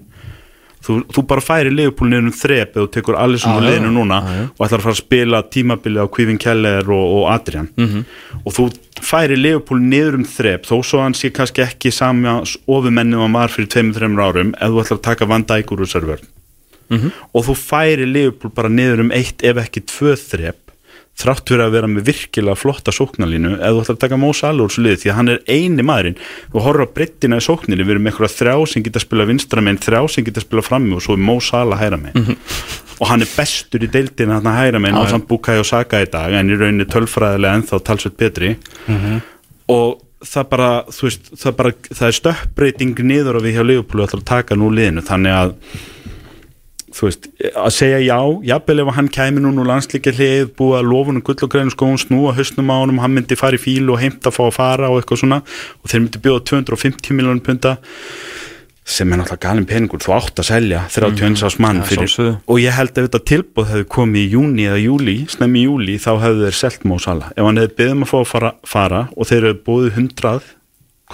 þú, 0.85 0.97
þú 1.15 1.23
bara 1.27 1.41
færi 1.45 1.71
niður 2.13 2.27
um 2.29 2.35
þrep 2.37 2.75
þú 2.77 2.87
tekur 2.93 3.17
á 3.55 3.57
já, 3.61 3.65
liðinu 3.69 3.91
núna 3.95 4.19
já. 4.21 4.43
og 4.59 4.67
ætlar 4.67 4.79
að 4.81 4.85
fara 4.87 4.95
að 4.97 5.01
spila 5.01 5.43
tímabilið 5.57 6.05
á 6.05 6.07
Kvívin 6.13 6.39
Keller 6.45 6.91
og, 6.93 7.05
og 7.19 7.25
Adrian 7.33 7.69
Mhm. 7.77 8.05
og 8.45 8.53
þú 8.53 8.67
færi 9.01 9.37
Leopold 9.41 9.83
niður 9.83 10.15
um 10.21 10.25
þrep 10.25 10.67
þó 10.69 10.77
svo 10.85 11.01
hann 11.03 11.15
sé 11.15 11.31
kannski 11.33 11.63
ekki 11.65 11.93
sama 11.93 12.43
ofumennum 12.69 13.25
að 13.27 13.33
maður 13.37 13.55
fyrir 13.57 13.71
2-3 13.93 14.21
árum 14.29 14.55
ef 14.61 14.69
þú 14.71 14.83
ætlar 14.85 14.99
að 14.99 15.03
taka 15.09 15.27
Van 15.27 15.43
Dijk 15.45 15.73
úr 15.73 15.85
þessar 15.87 16.07
vörn 16.11 16.27
Mhm. 16.91 17.13
og 17.35 17.45
þú 17.47 17.55
færi 17.57 18.05
Leopold 18.13 18.55
bara 18.55 18.69
niður 18.69 19.01
um 19.01 19.11
eitt 19.11 19.43
ef 19.43 19.57
ekki 19.57 19.81
tvö 19.89 20.13
þrep 20.21 20.61
þrátt 21.21 21.51
fyrir 21.51 21.65
að 21.65 21.75
vera 21.77 21.91
með 21.91 22.07
virkilega 22.09 22.59
flotta 22.59 22.93
sóknalínu 22.95 23.53
ef 23.55 23.75
þú 23.75 23.83
ætlar 23.83 23.97
að 23.97 24.01
taka 24.03 24.19
Mós 24.19 24.41
Alur 24.47 24.73
svo 24.73 24.85
liðið 24.85 25.03
því 25.03 25.11
að 25.13 25.19
hann 25.19 25.33
er 25.35 25.43
eini 25.47 25.85
maðurinn 25.87 26.17
þú 26.53 26.65
horfður 26.65 26.89
á 26.91 26.95
breyttina 26.97 27.39
í 27.39 27.45
sókninni 27.47 27.85
við 27.87 27.95
erum 27.95 28.07
með 28.07 28.13
eitthvað 28.13 28.35
þrjá 28.35 28.57
sem 28.73 28.87
geta 28.87 29.01
að 29.01 29.07
spila 29.07 29.29
vinstra 29.31 29.65
megin 29.65 29.83
þrjá 29.85 30.01
sem 30.11 30.27
geta 30.27 30.43
að 30.43 30.47
spila 30.49 30.65
frammi 30.67 30.97
og 30.99 31.05
svo 31.07 31.15
er 31.15 31.23
Mós 31.29 31.51
Alur 31.55 31.79
hæra 31.81 32.01
megin. 32.01 32.41
Og 33.03 33.09
hann 33.11 33.23
er 33.27 33.31
bestur 33.31 33.83
í 33.83 33.91
deildina 33.91 34.41
þarna 34.41 34.57
hæra 34.59 34.83
megin 34.83 34.99
á 34.99 35.07
samt 35.11 35.29
Bukai 35.31 35.57
og 35.63 35.69
Saka 35.71 36.03
í 36.03 36.11
dag 36.11 36.35
en 36.35 36.51
í 36.51 36.59
rauninni 36.59 36.87
tölfræðilega 36.91 37.61
ennþá 37.61 37.81
talsveit 37.87 38.19
betri. 38.19 38.53
Og 39.71 40.01
það 40.25 40.47
bara 40.51 40.69
veist, 40.89 41.33
það 41.41 41.57
bara, 41.59 41.73
það 41.91 42.07
er 42.11 42.19
stöppbreyting 42.19 43.03
niður 43.07 43.39
og 43.41 43.45
við 43.47 43.59
hjá 43.59 43.65
Leopold 43.67 44.07
ætlar 44.07 44.23
að 44.23 44.31
taka 44.31 44.57
nú 44.59 44.71
liðinu 44.73 45.05
þannig 45.05 45.35
að 45.37 45.55
þú 46.95 47.09
veist, 47.09 47.27
að 47.59 47.73
segja 47.75 47.99
já 48.05 48.19
jafnvel 48.53 48.85
ef 48.85 48.93
hann 48.95 49.09
kæmi 49.17 49.43
núna 49.43 49.65
úr 49.65 49.71
landslíkja 49.73 50.15
hlið 50.15 50.53
búið 50.59 50.79
að 50.79 50.89
lofunum 50.93 51.25
gull 51.27 51.43
og 51.43 51.51
greinu 51.55 51.75
skóum 51.75 51.99
snúa 51.99 52.35
hausnum 52.37 52.71
á 52.71 52.77
honum, 52.79 53.01
hann 53.03 53.15
myndi 53.17 53.35
fara 53.41 53.59
í 53.59 53.63
fíl 53.63 53.91
og 53.91 53.99
heimta 54.03 54.31
að 54.31 54.37
fá 54.39 54.43
að 54.47 54.57
fara 54.61 54.91
og 54.93 55.01
eitthvað 55.03 55.25
svona 55.25 55.41
og 55.43 55.91
þeir 55.91 56.05
myndi 56.07 56.23
bjóða 56.23 56.45
250 56.53 57.19
miljónum 57.19 57.43
punta 57.43 57.77
sem 58.85 59.09
er 59.09 59.17
náttúrulega 59.17 59.41
galin 59.49 59.65
peningur 59.65 60.03
þú 60.05 60.13
átt 60.13 60.41
að 60.43 60.49
selja 60.51 60.83
31 60.93 61.41
ás 61.49 61.55
mann 61.63 61.79
Ja, 61.81 61.87
fyrir, 61.89 62.05
sjálfsögðu. 62.05 62.35
og 62.53 62.59
ég 62.61 62.75
held 62.77 62.91
ef 63.01 63.07
þetta 63.07 63.21
tilbúð 63.31 63.71
hefði 63.71 63.87
komið 63.95 64.21
í 64.21 64.33
júni 64.35 64.67
eða 64.69 64.83
júli 64.83 65.15
snemmi 65.33 65.63
júli 65.65 65.95
þá 66.05 66.11
hefðu 66.21 66.45
þeir 66.51 66.59
selt 66.59 66.85
Mó 66.85 66.99
Sala 67.01 67.31
ef 67.33 67.41
hann 67.49 67.63
hefði 67.63 67.79
beðum 67.81 68.05
að 68.05 68.11
fá 68.13 68.19
að 68.21 68.29
fara, 68.35 68.51
fara 68.69 69.01
og 69.17 69.31
þeir 69.31 69.47
hefði 69.49 69.63
búið 69.71 69.89
100 69.97 70.53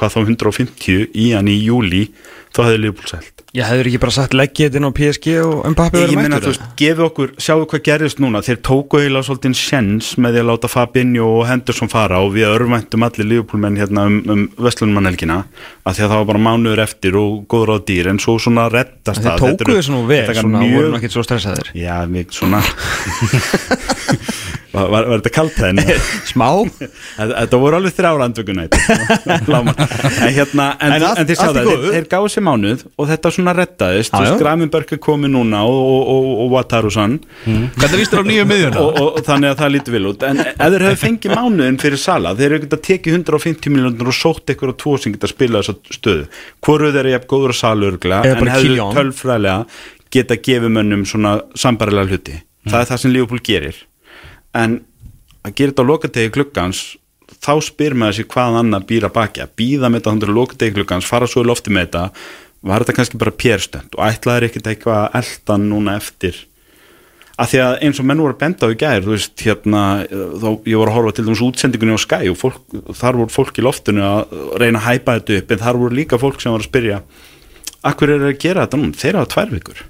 hvað 0.01 0.17
þá 0.17 0.21
150 0.25 1.11
í 1.15 1.31
hann 1.37 1.53
í 1.53 1.61
júli 1.61 2.07
þá 2.51 2.65
hefði 2.67 2.81
Liverpool 2.83 3.07
selt. 3.13 3.37
Ég 3.55 3.67
hefur 3.67 3.89
ekki 3.91 3.99
bara 3.99 4.15
satt 4.15 4.35
leggið 4.35 4.69
þetta 4.69 4.79
inn 4.79 4.87
á 4.87 4.93
PSG 4.95 5.33
og 5.43 5.65
Mbappé 5.73 5.99
verið 6.05 6.13
ég 6.13 6.19
meina, 6.21 6.37
mættur 6.39 6.45
þú 6.45 6.51
veist, 6.53 6.67
gefi 6.79 7.03
okkur, 7.03 7.31
sjáu 7.43 7.65
hvað 7.71 7.81
gerist 7.89 8.21
núna. 8.23 8.43
Þeir 8.47 8.61
tóku 8.67 9.01
eiginlega 9.01 9.27
svolítið 9.27 9.57
sjens 9.59 10.11
með 10.23 10.37
því 10.37 10.43
að 10.43 10.49
láta 10.51 10.71
Fabinho 10.71 11.27
og 11.41 11.43
Henderson 11.49 11.91
fara 11.91 12.21
og 12.23 12.31
við 12.37 12.47
örvæntum 12.47 13.07
allir 13.09 13.27
Liverpoolmenn 13.33 13.79
hérna 13.81 14.05
um, 14.07 14.21
um 14.31 14.45
Vestlunumannhelgina 14.67 15.41
að 15.83 15.99
því 15.99 16.05
að 16.07 16.13
það 16.15 16.17
var 16.23 16.29
bara 16.31 16.45
mánuður 16.47 16.85
eftir 16.87 17.19
og 17.19 17.41
góður 17.51 17.75
á 17.75 17.77
dýr 17.91 18.11
en 18.15 18.23
svo 18.23 18.37
svona 18.43 18.69
Þeir 18.71 19.19
það. 19.19 19.43
Tóku 19.43 19.79
þessu 19.81 19.97
nú 19.97 20.05
vel, 20.11 20.23
svona, 20.31 20.63
mjög- 20.63 20.79
voru 20.87 21.01
ekkert 21.01 21.19
svo 21.19 21.27
stressaðir. 21.27 21.73
Já, 21.75 21.97
mig 22.11 22.31
svona 22.35 22.63
Var, 24.71 24.87
var, 24.93 25.07
var 25.11 25.19
þetta 25.19 25.31
kalt 25.35 25.57
það 25.59 25.71
Smá. 26.31 26.47
Þetta 26.79 27.33
þetta 27.41 27.59
voru 27.63 27.79
alveg 27.81 27.95
þrjára 27.97 28.27
andvökunna 28.29 28.67
En 30.25 30.35
hérna 30.37 30.67
En, 30.79 30.93
En 30.93 30.95
en, 30.95 31.03
allt- 31.09 31.19
en 31.19 31.27
þeir 31.27 31.41
allt 31.41 31.41
sjá 31.41 31.51
í 31.51 31.67
það, 31.67 31.87
þeir, 31.95 32.07
gáðu 32.13 32.31
sér 32.35 32.45
mánuð 32.47 32.85
og 32.95 33.09
þetta 33.11 33.33
svona 33.35 33.55
veist, 33.59 34.15
Graminberg 34.41 34.93
er 34.95 35.01
komið 35.03 35.33
núna 35.35 35.63
og, 35.67 35.81
og, 35.81 36.13
og, 36.15 36.29
og 36.45 36.53
Wataru-san. 36.55 37.17
Hvernig 37.47 37.99
líst 38.01 38.15
þér 38.15 38.23
á 38.23 38.27
nýju 38.31 38.47
miðjuna? 38.51 38.85
og, 38.87 39.19
þannig 39.27 39.53
að 39.53 39.59
það 39.65 39.73
lítur 39.75 39.97
vel 39.97 40.05
út. 40.13 40.25
En 40.31 40.43
ef 40.45 40.55
þeir 40.61 40.87
hefðu 40.87 41.01
fengið 41.05 41.35
mánuðin 41.41 41.81
fyrir 41.83 42.03
Sala 42.05 42.35
þeir 42.39 42.47
eru 42.51 42.61
ekkert 42.61 42.79
að 42.79 42.85
tekið 42.91 43.19
150 43.21 43.75
miljónur 43.75 44.13
og 44.15 44.19
sótt 44.21 44.53
eitthvað 44.55 44.75
á 44.75 44.81
tvo 44.85 44.97
sem 45.03 45.15
geta 45.17 45.27
að 45.29 45.35
spila 45.35 45.63
þessa 45.65 45.99
stöðu. 45.99 46.27
Hvoru 46.65 46.93
þeir 46.95 47.03
eru 47.05 47.15
jafn 47.17 47.31
góður 47.35 47.55
að 47.57 47.61
Sala 47.65 47.91
örgla 47.91 48.23
en 48.27 48.53
hefðu 48.55 48.71
Kylian. 48.71 48.97
tölfræðilega 49.01 49.59
geta 50.15 50.39
gefið 50.49 50.75
mönnum 50.79 51.07
svona 51.07 51.37
sambarilega 51.59 52.15
hluti. 52.15 52.39
Það 52.71 52.83
er 52.85 52.91
það 52.93 53.01
sem 53.05 53.15
Liverpool 53.15 53.41
gerir 53.47 53.77
en 54.57 54.81
að 55.45 55.55
gera 55.57 55.73
þetta 55.73 55.87
á 55.87 55.91
lokategi 55.91 56.35
klukkans 56.35 56.83
þá 57.41 57.53
spyr 57.65 57.97
maður 57.97 58.19
sér 58.19 58.29
hvað 58.35 58.61
annar 58.61 58.87
býra 58.89 59.11
baki. 59.13 59.43
Að 59.45 59.57
býða 59.61 59.89
með 59.89 60.03
þetta 60.03 60.15
hundur 60.17 60.37
lokategi 60.37 60.77
klukkans 60.79 61.09
fara 61.09 61.29
svo 61.31 61.45
í 61.45 61.49
lofti 61.49 61.73
með 61.73 61.89
þetta 61.89 62.05
var 62.61 62.85
þetta 62.85 62.97
kannski 62.99 63.21
bara 63.21 63.37
pérstönd 63.41 63.97
og 63.97 64.05
ætlaður 64.05 64.49
ekkert 64.51 64.71
eitthvað 64.73 65.03
að 65.07 65.19
elda 65.23 65.59
núna 65.63 65.97
eftir? 66.01 66.43
Að 67.41 67.53
því 67.55 67.61
að 67.65 67.75
eins 67.87 68.01
og 68.03 68.07
menn 68.11 68.21
voru 68.21 68.35
að 68.35 68.41
benda 68.43 68.69
á 68.69 68.73
í 68.75 68.77
gær 68.83 69.05
þú 69.07 69.15
veist 69.15 69.45
hérna 69.47 69.85
þá 70.11 70.49
ég 70.69 70.77
voru 70.77 70.91
að 70.91 70.97
horfa 70.99 71.15
til 71.17 71.25
dæmis 71.25 71.45
útsendingunni 71.47 71.97
á 71.97 72.05
Sky 72.05 72.29
og 72.29 72.37
fólk, 72.37 72.59
þar 72.99 73.21
voru 73.23 73.33
fólk 73.33 73.61
í 73.61 73.65
loftinu 73.65 74.05
að 74.05 74.35
reyna 74.61 74.83
að 74.83 74.89
hæpa 74.91 75.15
þetta 75.17 75.39
upp 75.39 75.55
en 75.55 75.63
þar 75.63 75.81
voru 75.81 75.97
líka 75.97 76.21
fólk 76.21 76.43
sem 76.43 76.53
voru 76.53 76.67
að 76.67 76.69
spyrja 76.69 76.99
akkur 77.89 78.13
er 78.13 78.27
að 78.29 78.37
gera 78.43 78.67
þetta 78.67 78.83
núna, 78.83 79.01
þeir 79.01 79.19
hafa 79.23 79.33
tvær 79.33 79.55
vikur 79.55 79.81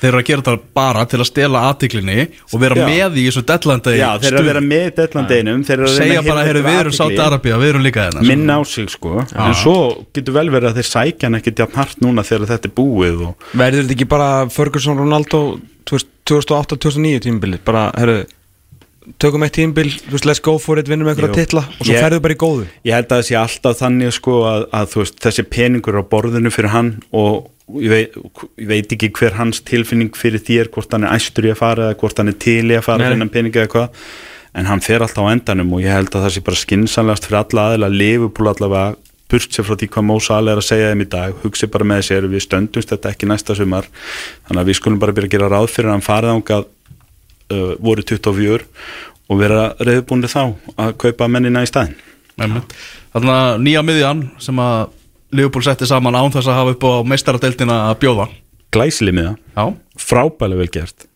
Þeir 0.00 0.08
eru 0.10 0.20
að 0.20 0.26
gera 0.30 0.44
þetta 0.46 0.72
bara 0.80 1.04
til 1.10 1.18
að 1.20 1.28
stela 1.28 1.62
aðtiklinni 1.68 2.26
og 2.30 2.62
vera 2.62 2.78
Já. 2.78 2.84
með 2.88 3.18
í 3.20 3.24
þessu 3.28 3.42
deadline 3.50 3.94
Já, 4.00 4.06
þeir 4.22 4.30
eru 4.30 4.40
að 4.40 4.48
vera 4.50 4.62
með 4.64 4.86
deadline-deginum 5.00 5.64
þeir 5.68 5.76
eru 5.76 5.88
að 5.90 5.98
reyna 5.98 6.06
Segja 6.06 6.24
bara, 6.24 6.44
heyrðu, 6.48 6.62
við 6.64 6.80
erum 6.80 6.96
Sáti 6.96 7.04
athygli. 7.04 7.26
Arabía, 7.26 7.60
við 7.60 7.72
erum 7.74 7.84
líka 7.84 8.06
hérna 8.06 8.24
minna 8.30 8.56
á 8.56 8.60
sig 8.64 8.90
sko 8.94 9.14
en 9.20 9.54
svo 9.60 9.76
getur 10.16 10.36
vel 10.38 10.48
verið 10.54 10.70
að 10.72 10.80
þeir 10.80 10.90
sækja 10.90 11.28
hann 11.28 11.40
ekkert 11.40 11.62
jafn 11.64 11.80
hart 11.82 12.04
núna 12.04 12.24
þegar 12.26 12.52
þetta 12.54 12.70
er 12.70 12.76
búið 12.80 13.24
og 13.28 13.48
Verður 13.52 13.84
þetta 13.84 13.96
ekki 13.98 14.10
bara 14.16 14.30
Ferguson 14.56 15.00
Ronaldo 15.00 15.42
þú 15.84 15.98
veist, 15.98 16.12
2008-2009 16.30 17.24
tímabilið 17.26 17.64
bara, 17.66 17.88
herru 17.98 18.22
tökum 19.20 19.42
eitt 19.46 19.56
tímabil, 19.56 19.88
þú 19.96 20.12
veist, 20.14 20.26
let's 20.28 20.42
go 20.44 20.56
for 20.60 20.78
it 20.80 20.88
vinnum 20.90 21.08
einhverja 21.10 21.32
Jú. 21.32 21.38
titla 21.40 21.62
og 21.66 21.86
svo 21.86 21.96
ferðu 21.96 22.20
bara 22.24 22.36
í 22.36 22.40
góðu 22.40 22.66
ég 22.86 22.94
held 22.94 23.08
að 23.08 23.16
það 23.16 23.24
sé 23.28 23.38
alltaf 23.40 23.78
þannig 23.80 24.12
sko 24.14 24.36
að, 24.46 24.66
að 24.76 24.92
þú 24.92 25.00
veist, 25.02 25.16
þessi 25.24 25.46
peningur 25.50 25.98
á 25.98 26.02
borðinu 26.12 26.52
fyrir 26.54 26.74
hann 26.74 26.92
og 27.16 27.48
ég 27.78 27.92
veit, 27.92 28.16
ég 28.60 28.70
veit 28.70 28.94
ekki 28.96 29.10
hver 29.18 29.36
hans 29.38 29.62
tilfinning 29.66 30.16
fyrir 30.16 30.42
þér 30.46 30.70
hvort 30.74 30.92
hann 30.94 31.06
er 31.06 31.14
æstur 31.16 31.48
í 31.48 31.52
að 31.54 31.60
fara 31.60 31.90
eða 31.90 32.00
hvort 32.02 32.20
hann 32.20 32.32
er 32.32 32.38
til 32.42 32.66
í 32.66 32.76
að 32.78 32.86
fara 32.86 33.04
Nei. 33.04 33.12
þennan 33.14 33.32
peningi 33.34 33.62
eða 33.62 33.72
hvað 33.74 34.02
en 34.60 34.66
hann 34.66 34.82
fer 34.82 35.04
alltaf 35.04 35.22
á 35.22 35.32
endanum 35.32 35.76
og 35.76 35.84
ég 35.84 35.94
held 35.94 36.10
að 36.10 36.26
það 36.26 36.34
sé 36.34 36.42
bara 36.48 36.60
skinsanlegast 36.64 37.28
fyrir 37.28 37.40
alla 37.44 37.66
aðeila 37.68 37.92
Liverpool 37.94 38.50
allavega 38.50 38.96
burt 39.30 39.54
sér 39.54 39.66
frá 39.66 39.76
því 39.78 39.88
hvað 39.94 40.06
Mo 40.08 40.18
Salah 40.18 40.56
er 40.56 40.60
að 40.62 40.66
segja 40.66 40.90
þeim 40.90 41.04
í 41.04 41.08
dag 41.12 41.36
hugsi 41.44 41.68
bara 41.70 41.86
með 41.86 42.02
sér, 42.08 42.26
við 42.26 42.44
stöndumst 42.48 42.90
þetta 42.90 43.12
ekki 43.14 43.28
næsta 43.30 43.54
sumar 43.54 43.86
þannig 44.48 44.62
að 44.64 44.70
við 44.72 44.78
skulum 44.80 45.00
bara 45.02 45.14
byrja 45.14 45.30
að 45.30 45.34
gera 45.36 45.50
ráð 45.52 45.70
fyrir 45.70 45.90
að 45.90 45.96
hann 45.96 46.06
farið 46.06 46.34
ángað 46.34 46.66
uh, 46.66 47.74
voru 47.78 48.06
24 48.10 48.66
og 49.30 49.38
vera 49.38 49.66
reyðbúndi 49.78 50.30
þá 50.30 50.42
að 50.74 50.96
kaupa 51.04 51.30
mennina 51.30 51.62
í 51.62 51.70
staðin 51.70 51.98
Þannig 52.40 53.30
að 53.34 53.62
nýja 53.62 53.82
miðjan 53.84 54.24
sem 54.40 54.58
að 54.62 54.96
Liverpool 55.36 55.64
setti 55.66 55.88
saman 55.88 56.16
án 56.18 56.32
þess 56.34 56.50
að 56.50 56.58
hafa 56.58 56.74
upp 56.76 56.86
á 56.86 56.92
meistaradeildina 57.12 57.76
að 57.90 58.00
bjóða. 58.04 58.26
Glæsileg 58.74 59.16
með 59.16 59.28
það, 59.30 59.38
Já, 59.56 59.64
frábælega 60.06 60.60
vel 60.62 60.70
gert. 60.76 61.06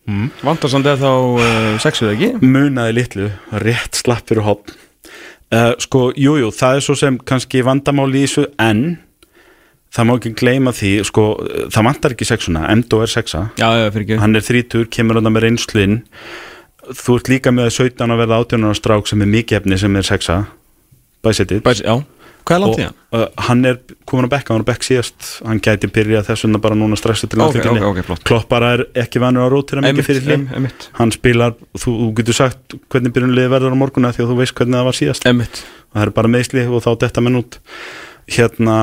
Vantar 0.43 0.71
samt 0.71 0.89
eða 0.91 0.99
þá 0.99 1.11
uh, 1.39 1.69
sexuð 1.83 2.11
ekki? 2.13 2.29
Munaði 2.43 2.95
litlu, 2.97 3.29
rétt 3.63 4.01
slapp 4.01 4.27
fyrir 4.31 4.47
hopn 4.47 4.81
Uh, 5.53 5.75
sko, 5.77 6.07
jú, 6.17 6.33
jú, 6.41 6.47
það 6.51 6.79
er 6.79 6.81
svo 6.83 6.95
sem 6.97 7.17
kannski 7.21 7.59
vandamáli 7.63 8.23
í 8.23 8.25
þessu 8.25 8.47
en 8.59 8.79
það 9.93 10.07
má 10.09 10.13
ekki 10.17 10.31
gleyma 10.41 10.73
því 10.73 10.89
sko, 11.05 11.25
það 11.69 11.85
vantar 11.85 12.15
ekki 12.15 12.27
sexuna, 12.27 12.63
Endo 12.73 12.97
er 13.05 13.11
sexa. 13.13 13.43
Já, 13.61 13.67
já, 13.77 13.85
fyrir 13.93 14.07
ekki. 14.07 14.17
Hann 14.23 14.35
er 14.35 14.43
þrítur, 14.43 14.87
kemur 14.89 15.19
hann 15.21 15.29
með 15.29 15.45
reynslinn 15.45 15.99
þú 16.93 17.17
ert 17.19 17.29
líka 17.31 17.53
með 17.55 17.71
17 17.77 18.13
að 18.13 18.21
verða 18.23 18.39
18 18.43 18.67
ára 18.67 18.77
strák 18.77 19.09
sem 19.09 19.23
er 19.25 19.31
mikið 19.31 19.59
efni 19.61 19.79
sem 19.81 19.95
er 20.01 20.07
sexa. 20.09 20.39
Bæsetið 21.25 21.63
Bæs, 21.65 21.81
Já, 21.85 21.95
hvað 22.45 22.55
er 22.55 22.61
langt 22.63 22.79
í 22.79 22.85
hann? 22.85 22.95
uh, 23.17 23.25
hann 23.47 23.65
er 23.69 23.79
komin 24.05 24.27
á 24.27 24.33
bekk, 24.35 24.51
hann 24.51 24.59
var 24.61 24.65
á 24.65 24.69
bekk 24.71 24.85
síðast. 24.87 25.29
Hann 25.45 25.61
gæti 25.65 25.89
byrjað 25.95 26.29
þess 26.29 26.45
vegna 26.45 26.61
bara 26.63 26.77
núna 26.79 26.99
stressu 26.99 27.27
til 27.27 27.39
Ok, 27.41 27.43
landsleikjunni. 27.57 27.81
ok, 27.81 27.91
ok, 27.91 28.07
flott. 28.09 28.23
Klopp 28.29 28.47
bara 28.51 28.71
er 28.77 28.85
ekki 29.05 29.21
vanur 29.23 29.47
að 29.47 29.53
rótira 29.55 29.83
mikið 29.85 30.09
fyrir 30.11 30.35
Emmitt 30.37 30.89
hann 30.99 31.13
spilar, 31.15 31.57
þú, 31.73 31.97
þú 32.03 32.09
getur 32.21 32.39
sagt 32.43 32.77
hvernig 32.93 33.15
byrjunliði 33.15 33.53
verður 33.55 33.75
á 33.75 33.81
morgunna 33.81 34.13
því 34.15 34.25
að 34.25 34.31
þú 34.33 34.39
veist 34.43 34.57
hvernig 34.59 34.79
það 34.79 34.89
var 34.91 34.99
síðast. 35.01 35.29
Emmitt 35.29 35.61
það 35.95 36.07
er 36.07 36.15
bara 36.21 36.33
meðsli 36.37 36.65
og 36.69 36.83
þá 36.85 36.91
detta 37.05 37.23
menn 37.25 37.39
út. 37.41 37.59
Hérna 38.25 38.79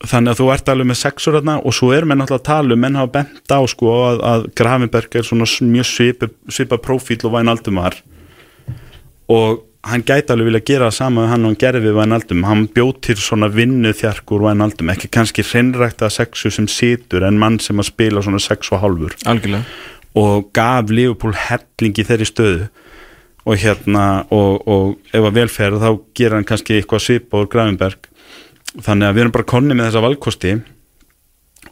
þannig 0.00 0.32
að 0.32 0.38
þú 0.40 0.46
ert 0.54 0.70
alveg 0.72 0.88
með 0.88 0.98
sexur 1.02 1.36
hérna 1.36 1.58
og 1.60 1.74
svo 1.76 1.90
er 1.92 2.06
menn 2.08 2.22
alltaf 2.24 2.40
að 2.40 2.46
tala 2.48 2.76
um, 2.76 2.80
menn 2.80 2.96
hafa 2.96 3.12
bent 3.18 3.52
á 3.52 3.60
sko 3.68 3.90
að, 4.08 4.22
að 4.24 4.46
Gravenberg 4.56 5.16
er 5.20 5.26
svona 5.28 5.48
mjög 5.68 5.88
svipa, 6.48 6.78
profíl 6.80 7.18
og 7.28 7.34
Vænaldum 7.34 7.80
var 7.82 7.98
og 9.30 9.60
hann 9.88 10.02
gæti 10.04 10.32
alveg 10.32 10.50
vilja 10.50 10.62
gera 10.68 10.88
það 10.90 10.96
sama 10.96 11.24
við 11.24 11.30
hann 11.32 11.44
og 11.44 11.50
hann 11.50 11.60
gerði 11.60 11.80
við 11.86 11.96
Vænaldum 11.96 12.44
hann 12.44 12.66
bjóð 12.74 12.90
til 13.06 13.16
svona 13.20 13.48
vinnu 13.52 13.92
þjarkur 13.96 14.44
Vænaldum, 14.44 14.90
ekki 14.92 15.08
kannski 15.12 15.44
hreinrækta 15.46 16.10
sexu 16.12 16.52
sem 16.52 16.68
situr 16.68 17.24
en 17.26 17.38
mann 17.40 17.58
sem 17.62 17.80
að 17.80 17.88
spila 17.88 18.22
svona 18.24 18.42
sex 18.42 18.72
og 18.74 18.82
hálfur. 18.84 19.16
Algjörlega. 19.30 19.64
Og 20.20 20.50
gaf 20.56 20.90
Liverpool 20.90 21.36
helling 21.38 21.96
í 21.96 22.06
þeirri 22.06 22.28
stöðu. 22.28 22.68
Og 23.48 23.56
hérna 23.62 24.26
og, 24.36 24.66
og 24.68 25.14
ef 25.16 25.24
að 25.24 25.38
velferð 25.38 25.80
þá 25.80 25.90
gera 26.18 26.36
hann 26.36 26.48
kannski 26.48 26.76
eitthvað 26.76 27.06
svipa 27.06 27.40
úr 27.40 27.48
Gravenberg. 27.50 28.10
Þannig 28.84 29.08
að 29.08 29.16
við 29.16 29.24
erum 29.24 29.34
bara 29.38 29.50
konni 29.54 29.76
með 29.76 29.88
þessa 29.88 30.04
valkosti. 30.04 30.52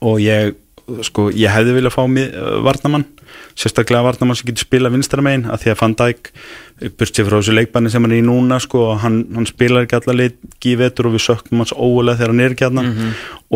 Og 0.00 0.22
ég 0.22 0.56
sko, 1.06 1.28
ég 1.34 1.52
hefði 1.52 1.76
viljað 1.78 1.94
fá 1.94 2.02
mið, 2.10 2.36
varnamann 2.66 3.06
sérstaklega 3.58 4.04
varnamann 4.06 4.38
sem 4.38 4.48
getur 4.48 4.66
spila 4.66 4.90
vinstra 4.92 5.22
megin 5.24 5.46
að 5.50 5.64
því 5.64 5.72
að 5.72 5.80
Van 5.82 5.94
Dijk 5.98 6.30
burt 6.98 7.16
sér 7.16 7.26
frá 7.26 7.36
þessu 7.38 7.54
leikbanni 7.56 7.92
sem 7.92 8.04
hann 8.04 8.14
er 8.14 8.22
í 8.22 8.26
núna 8.26 8.60
sko, 8.62 8.84
og 8.92 9.00
hann, 9.02 9.20
hann 9.34 9.48
spilar 9.48 9.86
ekki 9.86 9.98
alla 9.98 10.16
leiki 10.20 10.74
í 10.74 10.78
vetur 10.78 11.10
og 11.10 11.16
við 11.16 11.24
sökkum 11.26 11.64
hans 11.64 11.74
óulega 11.74 12.20
þegar 12.20 12.34
hann 12.34 12.44
er 12.44 12.54
ekki 12.54 12.68
hann 12.68 12.92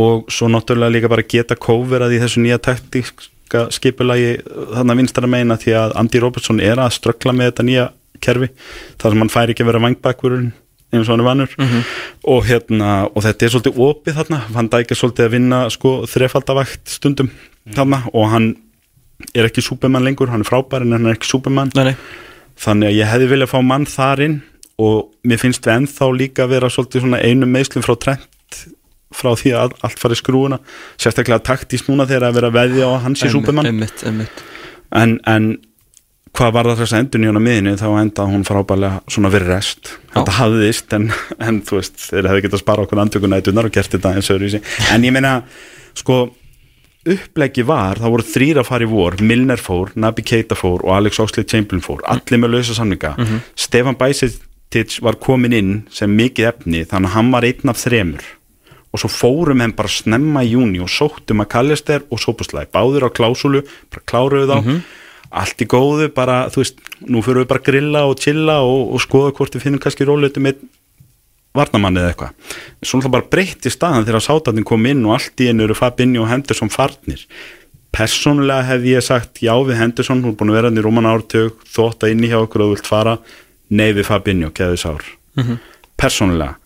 og 0.02 0.32
svo 0.32 0.50
náttúrulega 0.52 0.96
líka 0.96 1.12
bara 1.12 1.26
geta 1.34 1.59
kóverað 1.59 2.16
í 2.16 2.22
þessu 2.22 2.42
nýja 2.42 2.60
taktíska 2.62 3.66
skipulagi 3.74 4.38
þannig 4.44 4.94
að 4.94 5.02
vinstra 5.02 5.30
megin 5.30 5.54
að 5.54 5.66
því 5.66 5.76
að 5.82 5.96
Andy 6.02 6.24
Robertson 6.24 6.62
er 6.64 6.82
að 6.82 6.96
ströggla 6.98 7.36
með 7.36 7.52
þetta 7.52 7.68
nýja 7.68 7.88
kerfi 8.22 8.50
þar 9.00 9.14
sem 9.14 9.24
hann 9.24 9.32
fær 9.32 9.52
ekki 9.52 9.64
að 9.64 9.72
vera 9.72 9.84
vangbakkurinn 9.86 10.50
eins 10.93 11.09
og 11.09 11.14
hann 11.14 11.23
er 11.24 11.28
vannur. 11.28 11.55
Og, 12.28 12.43
hérna, 12.48 12.90
og 13.09 13.24
þetta 13.24 13.47
er 13.47 13.55
svolítið 13.55 13.81
opið 13.86 14.19
þarna. 14.20 14.69
Dijk 14.74 14.93
er 14.93 15.01
svolítið 15.01 15.28
að 15.28 15.35
vinna 15.36 15.62
sko, 15.73 15.94
þrefaldavakt 16.10 16.93
stundum 16.93 17.32
þarna. 17.73 18.02
Og 18.12 18.28
hann 18.32 18.51
er 19.32 19.48
ekki 19.48 19.64
súpermann 19.64 20.05
lengur, 20.06 20.32
hann 20.32 20.44
er 20.44 20.48
frábær 20.48 20.85
en 20.85 20.97
hann 20.97 21.09
er 21.09 21.16
ekki 21.16 21.31
súpermann 21.31 21.73
Nei, 21.78 21.93
nei. 21.93 21.97
Þannig 22.62 22.90
að 22.90 22.98
ég 22.98 23.09
hefði 23.09 23.31
viljað 23.31 23.52
fá 23.55 23.59
mann 23.64 23.89
þar 23.89 24.27
inn. 24.27 24.39
Og 24.82 25.10
mér 25.28 25.40
finnst 25.40 25.66
við 25.66 25.81
ennþá 25.81 26.12
líka 26.16 26.47
vera 26.51 26.70
svolítið 26.73 27.16
einu 27.20 27.48
meðslum 27.48 27.85
frá 27.86 27.97
trend 28.01 28.28
frá 29.12 29.35
því 29.36 29.52
að 29.56 29.74
allt 29.85 30.01
fari 30.01 30.16
í 30.16 30.20
skrúuna 30.20 30.59
sérstaklega 31.01 31.44
taktist 31.44 31.90
núna 31.90 32.06
þegar 32.09 32.31
að 32.31 32.39
vera 32.39 32.48
að 32.48 32.56
veðja 32.56 32.89
á 32.89 32.90
að 32.93 33.02
hann 33.05 33.16
sé 33.20 33.28
súpermann 33.28 33.69
en, 33.69 35.19
en 35.28 35.48
hvað 36.32 36.52
var 36.56 36.68
það 36.70 36.82
þess 36.82 36.94
að 36.94 37.02
endur 37.02 37.22
nýjana 37.22 37.42
miðinni 37.44 37.72
þá 37.80 37.88
endaði 38.00 38.32
hún 38.32 38.44
frábælega 38.48 39.00
svona 39.12 39.32
verið 39.32 39.50
rest. 39.52 39.90
Þetta 40.14 40.36
hafðist 40.38 40.94
en, 40.96 41.09
en 41.48 41.59
þú 41.66 41.80
veist 41.80 42.06
þeir 42.06 42.28
hefði 42.30 42.44
getað 42.46 42.59
að 42.59 42.62
spara 42.64 42.86
okkur 42.86 43.02
andjökunætunar 43.02 43.68
og 43.68 43.74
gert 43.74 43.96
þetta 43.96 44.14
eins 44.16 44.30
og 44.30 44.38
öðruvísi. 44.38 44.62
En 44.94 45.04
ég 45.04 45.14
meina 45.14 45.34
sko 45.98 46.22
uppleggi 47.12 47.64
var, 47.66 47.98
það 47.98 48.14
voru 48.14 48.24
þrýr 48.30 48.60
að 48.62 48.68
fara 48.68 48.86
í 48.86 48.90
vor. 48.90 49.16
Milner 49.26 49.60
fór, 49.60 49.90
Naby 49.98 50.24
Keita 50.24 50.56
fór 50.59 50.84
og 50.86 50.94
Alex 50.96 51.18
Oxlade-Chamberlain 51.22 51.82
fór, 51.84 52.04
allir 52.09 52.40
með 52.40 52.54
lausa 52.56 52.76
samninga. 52.78 53.16
Stefan 53.59 53.98
Bajsetic 53.98 55.00
var 55.02 55.18
komin 55.20 55.56
inn 55.59 55.72
sem 55.92 56.12
mikið 56.14 56.48
efni 56.52 56.84
þannig 56.86 57.10
að 57.10 57.16
hann 57.18 57.34
var 57.34 57.48
einn 57.48 57.74
af 57.74 57.82
þremur. 57.82 58.24
Og 58.92 59.00
svo 59.00 59.09
fórum 59.09 59.62
henn 59.64 59.74
bara 59.74 59.88
snemma 59.90 60.44
í 60.44 60.52
júni 60.52 60.80
og 60.84 60.90
sóttum 60.92 61.42
að 61.42 61.50
Kallister 61.56 62.04
og 62.12 62.20
Sopuslæði 62.22 62.70
báður 62.76 63.09
á 63.09 63.16
klásulu, 63.16 63.64
bara 63.90 64.06
kláruðu 64.06 64.48
þá 64.52 64.59
allt 65.32 65.64
í 65.64 65.68
góðu, 65.68 66.10
bara 66.14 66.44
þú 66.52 66.62
veist 66.62 66.80
nú 67.09 67.22
fyrir 67.24 67.42
við 67.42 67.50
bara 67.50 67.62
að 67.62 67.68
grilla 67.70 68.04
og 68.09 68.20
chilla 68.20 68.60
og, 68.66 68.92
og 68.94 69.02
skoða 69.02 69.32
hvort 69.36 69.56
við 69.56 69.66
finnum 69.66 69.82
kannski 69.82 70.06
róleitum 70.09 70.46
með 70.46 70.60
varnamann 71.56 71.98
eða 72.00 72.12
eitthvað. 72.12 72.36
Svo 72.80 72.98
náttúrulega 72.98 73.16
bara 73.16 73.30
breytti 73.34 73.72
staðan 73.72 74.06
þegar 74.09 74.24
sátatinn 74.24 74.68
kom 74.68 74.86
inn 74.88 75.02
og 75.09 75.16
allt 75.18 75.42
í 75.44 75.50
einu 75.50 75.66
eru 75.66 75.76
Fabinho 75.76 76.24
og 76.24 76.30
Henderson 76.32 76.72
farnir. 76.72 77.24
Persónulega 77.92 78.64
hef 78.70 78.86
ég 78.88 79.04
sagt 79.04 79.42
já 79.44 79.52
við 79.60 79.76
Henderson, 79.80 80.22
hún 80.24 80.32
er 80.32 80.38
búin 80.40 80.52
að 80.52 80.59
vera 80.60 80.70
hann 80.70 80.80
í 80.80 80.84
Róman 80.84 81.09
ártug 81.10 81.60
þótt 81.68 82.06
að 82.06 82.14
inni 82.14 82.30
hjá 82.32 82.38
okkur 82.40 82.64
og 82.66 82.74
vilt 82.76 82.88
fara. 82.88 83.18
Nei 83.72 83.90
við 83.92 84.09
Fabinho, 84.09 84.52
keðu 84.56 84.80
sár. 84.80 85.04
Persónulega. 86.00 86.56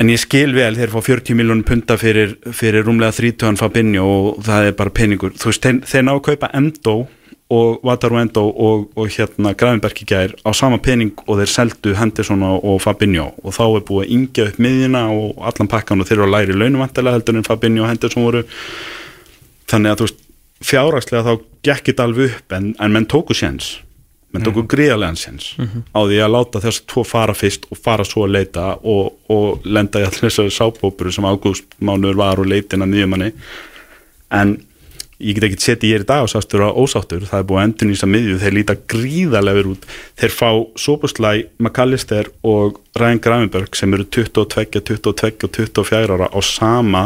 En 0.00 0.08
ég 0.08 0.20
skil 0.20 0.54
vel 0.56 0.72
þeir 0.78 0.92
fá 0.92 1.00
40 1.04 1.36
miljónum 1.36 1.64
punta 1.68 1.98
fyrir, 2.00 2.38
fyrir 2.56 2.86
rúmlega 2.86 3.12
30 3.18 3.58
Fabinho 3.60 4.04
og 4.08 4.44
það 4.44 4.68
er 4.70 4.76
bara 4.76 4.92
peningur. 4.96 5.34
Þú 5.36 5.50
veist, 5.50 5.64
þeir, 5.64 5.80
þeir 5.88 6.06
ná 6.06 6.12
að 6.14 6.22
kaupa 6.28 6.48
Endo 6.56 6.94
og 7.50 7.82
Wataru 7.86 8.20
Endo 8.20 8.44
og, 8.46 8.86
og 8.94 9.10
hérna 9.10 9.52
Gravenberg 9.58 10.04
í 10.04 10.06
gær 10.06 10.34
á 10.46 10.50
sama 10.54 10.78
pening 10.82 11.10
og 11.26 11.40
þeir 11.40 11.50
seldu 11.50 11.94
Henderson 11.98 12.44
og, 12.46 12.78
Fabinho. 12.84 13.32
Og 13.42 13.56
þá 13.56 13.64
er 13.66 13.84
búið 13.88 14.04
að 14.04 14.14
yngja 14.16 14.48
upp 14.52 14.60
miðjuna 14.62 15.04
og 15.16 15.44
allan 15.50 15.70
pakkan 15.72 16.02
og 16.02 16.08
þeir 16.08 16.20
eru 16.20 16.28
að 16.28 16.34
læri 16.36 16.58
launuvantilega 16.60 17.18
heldur 17.18 17.40
en 17.40 17.48
Fabinho 17.48 17.84
og 17.84 17.90
Henderson 17.90 18.26
voru. 18.28 18.44
Þannig 19.70 19.92
að 19.92 19.98
þú 19.98 20.08
veist 20.08 20.24
fjárhagslega 20.70 21.26
þá 21.26 21.46
gekk 21.66 21.90
þetta 21.90 22.06
alveg 22.06 22.36
upp 22.36 22.56
en, 22.60 22.72
en 22.78 22.94
menn 22.94 23.10
tóku 23.10 23.34
séns. 23.34 23.72
Menn 24.30 24.46
tóku 24.46 24.62
mm. 24.62 24.70
gríðarlegan 24.70 25.18
séns 25.18 25.50
á 25.58 25.98
því 26.06 26.20
að 26.22 26.34
láta 26.36 26.60
þess 26.62 26.84
tvo 26.86 27.02
fara 27.02 27.34
fyrst 27.34 27.66
og 27.66 27.80
fara 27.82 28.06
svo 28.06 28.28
að 28.28 28.36
leita 28.36 28.66
og, 28.78 29.16
og 29.26 29.66
lenda 29.66 29.98
í 29.98 30.06
allir 30.06 30.28
þessari 30.28 30.54
sápópuru 30.54 31.10
sem 31.10 31.26
ágústmánuður 31.26 32.20
var 32.20 32.38
og 32.38 32.46
leitin 32.46 32.86
að 32.86 32.92
nýjumanni 32.94 33.32
en 34.38 34.54
ég 35.20 35.36
get 35.36 35.46
ekki 35.46 35.60
setið 35.62 35.90
ég 35.90 35.98
er 36.00 36.04
í 36.04 36.08
dag 36.08 36.24
og 36.24 36.30
sástur 36.32 36.64
á 36.64 36.70
ósáttur. 36.72 37.26
Það 37.28 37.42
er 37.42 37.46
búið 37.50 37.60
að 37.60 37.66
endur 37.68 37.90
nýsa 37.90 38.08
miðju, 38.10 38.38
þeir 38.40 38.56
líta 38.56 38.76
gríðarlega 38.92 39.58
verið 39.60 39.74
út, 39.74 39.84
þeir 40.20 40.34
fá 40.36 40.48
Sopuslæ, 40.84 41.34
McAllister 41.60 42.32
og 42.46 42.80
Ryan 42.98 43.22
Gravenberg 43.22 43.76
sem 43.78 43.94
eru 43.96 44.08
22, 44.08 44.80
22 44.80 45.46
og 45.46 45.54
24 45.58 46.16
ára 46.16 46.30
á 46.32 46.40
sama 46.44 47.04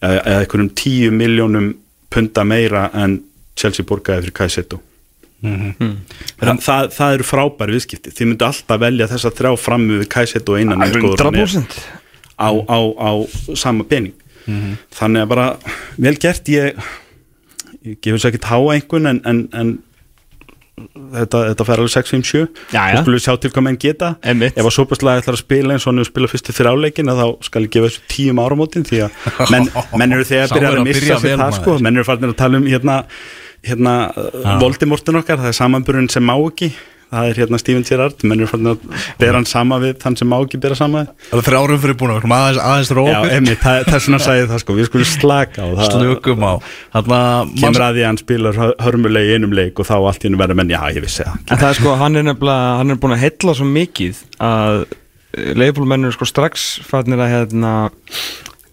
eða, 0.00 0.18
eða 0.18 0.40
einhverjum 0.40 0.72
10 0.82 1.14
miljónum 1.20 1.70
punta 2.14 2.44
meira 2.48 2.88
en 2.96 3.20
Chelsea 3.58 3.86
borgaði 3.86 4.26
fyrir 4.26 4.38
Kajseto 4.40 4.80
Þa, 5.44 6.54
það, 6.62 6.86
það 6.94 7.14
eru 7.14 7.26
frábæri 7.28 7.74
viðskipti. 7.76 8.12
Þið 8.16 8.28
myndu 8.30 8.46
alltaf 8.46 8.80
velja 8.80 9.08
þess 9.10 9.28
að 9.28 9.34
þrjá 9.40 9.50
fram 9.60 9.86
við 9.90 10.04
einan 10.14 10.84
góður 10.94 11.24
hann 11.26 11.36
er 11.36 11.48
100% 11.50 11.74
á, 12.40 12.48
á, 12.48 12.78
á 12.96 13.10
sama 13.60 13.84
pening. 13.88 14.14
Þannig 14.94 15.24
að 15.24 15.30
bara 15.34 15.46
vel 16.00 16.14
gert. 16.20 16.48
Ég 16.52 16.80
ég 17.84 17.98
gefur 18.04 18.22
sér 18.22 18.32
ekki 18.32 18.46
háa 18.48 18.76
einhvern 18.76 19.10
en, 19.10 19.20
en, 19.28 19.42
en 19.52 19.74
þetta, 21.14 21.40
þetta 21.50 21.66
fer 21.68 21.82
alveg 21.82 21.92
6-5-7 21.94 22.40
Já, 22.74 22.80
já. 22.90 22.96
og 22.96 23.04
skulum 23.04 23.22
sjá 23.22 23.34
til 23.40 23.52
hvað 23.54 23.66
menn 23.68 23.78
geta. 23.84 24.08
Einmitt. 24.26 24.56
ef 24.58 24.66
að 24.66 24.74
sopaslega 24.74 25.22
ætlar 25.22 25.38
að 25.38 25.42
spila 25.44 25.76
eins 25.76 25.86
og 25.86 25.92
hann 25.92 26.02
hefur 26.02 26.10
spilað 26.10 26.32
fyrstu 26.34 26.56
fyrir 26.56 26.72
áleikin 26.72 27.12
þá 27.12 27.26
skal 27.46 27.66
ég 27.66 27.74
gefa 27.76 27.90
þessu 27.90 28.08
tíum 28.10 28.42
áramótin 28.42 28.86
því 28.88 29.04
að 29.06 29.52
menn, 29.54 29.70
menn 30.00 30.16
eru 30.16 30.26
þegar 30.30 30.48
að 30.48 30.56
byrja 30.56 30.70
er 30.70 30.74
að 30.74 30.80
að 30.80 30.88
missa 30.90 31.20
vel, 31.22 31.36
það 31.44 31.56
sko, 31.60 31.76
menn 31.86 32.00
eru 32.00 32.08
farin 32.08 32.30
að 32.30 32.36
tala 32.40 32.60
um 32.60 32.66
hérna, 32.72 32.96
hérna 33.68 33.94
Voldemortin 34.64 35.20
okkar, 35.22 35.40
það 35.44 35.52
er 35.52 35.58
samanburun 35.60 36.10
sem 36.12 36.26
má 36.26 36.34
ekki 36.40 36.72
það 37.14 37.28
er 37.30 37.38
hérna 37.42 37.60
Steven 37.62 37.84
Gerrard, 37.88 38.24
menn 38.28 38.40
eru 38.42 38.48
farin 38.50 38.70
að 38.72 38.86
bera 39.20 39.38
hann 39.38 39.46
sama 39.48 39.78
við 39.82 39.94
þann 40.02 40.16
sem 40.20 40.28
má 40.30 40.36
ekki 40.42 40.60
bera 40.64 40.78
sama 40.78 41.04
við. 41.04 41.12
Það 41.30 41.40
er 41.40 41.46
þrjárum 41.48 41.80
fyrir 41.84 41.98
búin 42.00 42.12
að 42.14 42.26
aðeins, 42.26 42.60
aðeins 42.64 42.90
Já, 42.90 42.96
rópið 42.98 43.36
emmi, 43.38 43.54
það, 43.64 43.78
þess 43.90 44.08
vegna 44.08 44.20
sagði 44.26 44.42
ég 44.44 44.50
það 44.54 44.62
sko, 44.64 44.76
við 44.80 44.88
skulum 44.90 45.10
slaka 45.12 45.62
á 45.62 45.66
það. 45.70 45.86
Slukum 45.94 46.44
á. 46.44 46.52
Þarna 46.96 47.20
kemur 47.60 47.86
að 47.88 47.94
því 47.98 48.04
að 48.04 48.08
hann 48.10 48.20
spilar 48.24 48.60
hör- 48.64 48.76
hörmulegi 48.88 49.30
í 49.32 49.38
einum 49.38 49.56
leik 49.56 49.80
og 49.80 49.88
þá 49.88 49.94
allt 50.00 50.24
í 50.26 50.30
einu 50.32 50.40
verður 50.42 50.60
menn, 50.60 50.74
já 50.74 50.80
ég 50.94 51.02
vissi 51.04 51.24
það. 51.24 51.38
En 51.50 51.58
það 51.64 51.68
er 51.70 51.78
sko, 51.80 51.96
hann 52.02 52.16
er 52.20 52.28
nefnilega, 52.28 52.76
hann 52.82 52.90
er 52.94 53.00
búin 53.02 53.16
að 53.16 53.24
hella 53.24 53.54
svo 53.58 53.66
mikið 53.70 54.22
að 54.44 54.84
leifbólmenn 55.58 56.04
eru 56.06 56.14
sko 56.14 56.28
strax 56.30 56.66
fannir 56.86 57.18
að 57.24 57.32
hérna 57.34 57.72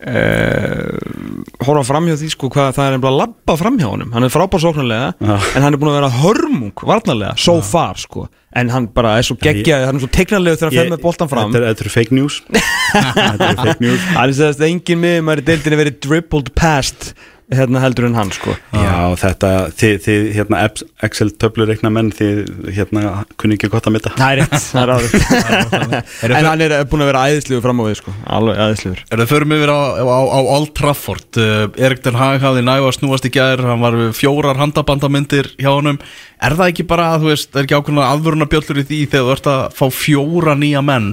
uh, 0.02 1.66
horfa 1.66 1.84
framhjá 1.92 2.16
því 2.20 2.30
sko 2.34 2.50
hvað 2.54 2.72
það 2.78 2.86
er 2.88 2.94
nefnilega 2.96 3.12
að 3.14 3.20
labba 3.22 3.56
framhjá 3.62 3.90
honum. 3.92 4.12
Hann 4.16 4.26
er 4.28 4.34
frábær 4.34 4.64
sóknarlega 4.64 5.10
Já. 5.20 5.34
en 5.58 5.66
hann 5.66 5.74
er 5.78 5.82
búin 5.82 5.92
að 5.94 5.98
vera 6.00 6.12
hörmung 6.22 6.86
varnarlega, 6.92 7.34
so 7.42 7.58
far 7.66 8.00
sko. 8.02 8.28
En 8.58 8.68
hann 8.74 8.90
bara 8.92 9.14
er 9.22 9.24
svo 9.28 9.38
geggjaði, 9.40 9.86
hann 9.88 10.00
er 10.00 10.04
svo 10.04 10.12
tegnarlegu 10.12 10.60
þegar 10.60 10.72
hann 10.74 10.80
fer 10.82 10.94
með 10.96 11.04
boltan 11.06 11.30
fram. 11.32 11.54
Þetta 11.54 11.62
er- 11.62 11.76
þetta 11.76 11.86
er 11.88 11.94
fake 11.98 12.16
news. 12.18 12.42
Þetta 12.92 13.52
er 13.52 13.62
fake 13.62 13.84
news. 13.86 14.02
Hann 14.12 14.26
er 14.30 14.36
segðast 14.42 14.60
að 14.66 14.70
engin 14.74 15.00
miður 15.06 15.24
maður 15.30 15.44
í 15.44 15.48
deildinni 15.52 15.78
verið 15.86 16.00
dribbled 16.08 16.50
past 16.60 17.14
hérna, 17.56 17.82
heldur 17.84 18.08
en 18.08 18.16
hann 18.18 18.32
sko. 18.34 18.54
Já, 18.76 19.12
þetta, 19.20 19.50
þið, 19.78 19.96
þið 20.06 20.28
hérna, 20.38 20.62
Excel 21.06 21.30
töflur 21.42 21.70
reikna 21.70 21.92
menn, 21.94 22.12
þið 22.16 22.72
hérna, 22.78 23.26
kunni 23.42 23.58
ekki 23.58 23.70
gott 23.74 23.90
að 23.90 23.96
mitta. 23.98 24.14
Það 24.18 24.34
er 24.34 24.42
rétt, 24.42 24.66
það 24.72 24.82
er 24.82 24.94
áður 24.96 26.36
En 26.38 26.48
hann 26.48 26.64
er 26.66 26.76
búin 26.92 27.04
að 27.06 27.12
vera 27.12 27.24
æðislegur 27.32 27.64
fram 27.66 27.82
á 27.82 27.84
við 27.88 27.98
sko. 28.00 28.14
alveg 28.38 28.62
æðislegur 28.66 29.04
Er 29.08 29.22
það 29.22 29.32
förum 29.34 29.56
yfir 29.58 29.74
á, 29.74 29.80
á, 30.02 30.20
á 30.32 30.40
Old 30.56 30.74
Trafford 30.78 31.42
uh, 31.42 31.64
Erik 31.82 32.04
Den 32.06 32.20
Haag 32.20 32.46
hafði 32.46 32.66
nægu 32.68 32.90
að 32.90 32.96
snúast 33.00 33.28
í 33.28 33.34
gær 33.34 33.64
hann 33.66 33.84
var 33.84 33.98
við 34.00 34.14
fjórar 34.18 34.60
handabandamindir 34.62 35.52
hjá 35.58 35.72
honum 35.74 36.00
Er 36.42 36.56
það 36.58 36.72
ekki 36.74 36.88
bara, 36.90 37.10
þú 37.22 37.32
veist, 37.32 37.52
er 37.56 37.66
ekki 37.68 37.78
ákveðna 37.80 38.08
aðvöruna 38.14 38.50
bjöllur 38.52 38.82
í 38.82 38.88
því 38.90 39.02
þegar 39.12 39.28
þú 39.28 39.36
ert 39.36 39.52
að 39.52 39.62
fá 39.78 39.86
fjóra 39.94 40.56
nýja 40.58 40.82
menn 40.86 41.12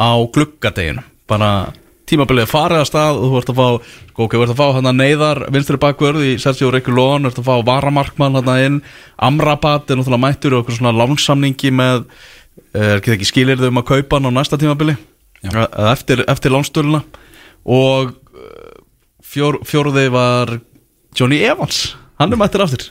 á 0.00 0.10
gluggadeginu 0.32 1.04
bara 1.30 1.50
tímabilið 2.10 2.50
farið 2.50 2.82
að 2.82 2.88
stað 2.90 3.20
og 3.20 3.30
þú 3.30 3.40
ert 3.40 3.52
að 3.52 3.60
fá 3.60 3.68
sko, 4.10 4.26
ok, 4.26 4.36
þú 4.36 4.42
ert 4.44 4.54
að 4.54 4.60
fá 4.60 4.66
hann 4.76 4.90
að 4.90 4.98
neyðar 5.00 5.42
vinstri 5.54 5.80
bakvörð 5.80 6.26
í 6.26 6.34
Sergio 6.42 6.72
Rekulón, 6.74 7.24
þú 7.24 7.32
ert 7.32 7.40
að 7.42 7.48
fá 7.48 7.66
varamarkmann 7.70 8.38
hann 8.40 8.52
að 8.52 8.66
inn, 8.66 8.78
Amrabat 9.30 9.90
er 9.90 10.00
náttúrulega 10.00 10.24
mættur 10.26 10.56
og 10.56 10.62
eitthvað 10.64 10.80
svona 10.80 10.96
lánsamningi 10.98 11.72
með 11.74 12.04
er 12.74 13.00
ekki 13.00 13.28
skilir 13.28 13.60
þau 13.60 13.70
um 13.70 13.80
að 13.80 13.88
kaupa 13.94 14.18
hann 14.18 14.30
á 14.30 14.38
næsta 14.40 14.58
tímabili? 14.60 14.96
Eftir, 15.40 16.24
eftir 16.28 16.52
lánstöluna 16.52 17.00
og 17.64 18.12
fjór, 19.30 19.60
fjóruði 19.66 20.08
var 20.12 20.58
Johnny 21.16 21.40
Evans. 21.44 21.94
Hann 22.20 22.34
er 22.34 22.40
mættur 22.40 22.64
aftur. 22.64 22.88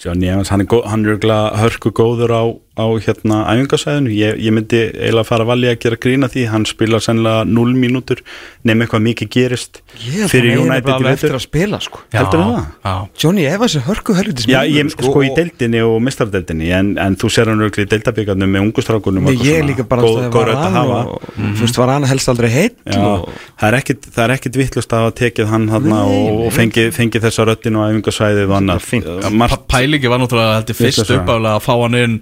Johnny 0.00 0.30
Evans, 0.30 0.48
hann 0.52 0.64
er, 0.64 0.68
góð, 0.70 0.86
hann 0.88 1.04
er 1.04 1.58
hörku 1.60 1.92
góður 1.92 2.32
á 2.32 2.42
á 2.80 2.88
hérna 3.04 3.42
æfingarsæðinu 3.52 4.14
ég, 4.16 4.40
ég 4.40 4.56
myndi 4.56 4.82
eiginlega 4.88 5.28
fara 5.28 5.46
að 5.46 5.52
valja 5.52 5.74
að 5.74 5.80
gera 5.84 6.00
grína 6.06 6.30
því. 6.32 6.46
Hann 6.50 6.66
spila 6.68 7.00
sennilega 7.04 7.44
0 7.48 7.76
mínútur 7.76 8.24
nefnum 8.64 8.84
eitthvað 8.86 9.04
mikið 9.06 9.30
gerist 9.36 9.80
ég 10.04 10.30
fyrir 10.30 10.60
United 10.60 10.90
í 10.90 11.06
veitur 11.06 11.36
að 11.36 11.44
spila 11.44 11.80
sko. 11.82 12.02
Heldur 12.14 12.42
það? 12.42 12.56
Já. 12.84 12.94
Johnny 13.22 13.46
Evans 13.48 13.76
er 13.76 13.84
hörku 13.86 14.16
helvitis 14.16 14.48
Já, 14.50 14.60
ég, 14.68 14.90
sko, 14.92 15.06
sko 15.10 15.22
í 15.24 15.30
deildinni 15.36 15.82
og 15.84 15.96
mistardeildinni 16.04 16.70
en, 16.76 16.92
en 17.00 17.16
þú 17.20 17.30
ser 17.32 17.50
hann 17.50 17.62
auðvitað 17.62 17.86
í 17.86 17.90
deildabíkarnum 17.94 18.54
með 18.54 18.66
ungustrákunum 18.66 19.30
ég 19.32 19.60
er 19.60 19.66
líka 19.68 19.86
bara 19.88 20.06
að 20.06 20.18
það 20.26 20.36
var 20.36 20.52
hann 20.64 20.78
og 20.80 21.14
mhm. 21.36 21.54
þú 21.58 21.66
veist 21.66 21.80
var 21.80 21.94
hann 21.94 22.08
helst 22.10 22.32
aldrei 22.32 22.50
heitt 22.52 22.76
það 22.86 24.24
er 24.24 24.34
ekkit 24.36 24.58
vittlust 24.60 24.94
að 24.94 25.06
hafa 25.06 25.16
tekið 25.20 25.50
hann 25.54 25.68
og 25.70 26.50
fengið 26.56 27.20
þessa 27.26 27.46
röttin 27.48 27.78
og 27.80 27.88
annað. 28.56 29.56
Pælingi 29.70 30.10
var 30.10 30.22
náttúrulega 30.22 30.76
fyrst 30.76 31.14
uppálega 31.16 31.56
að 31.56 31.64
fá 31.66 31.72
hann 31.74 31.98
inn 32.00 32.20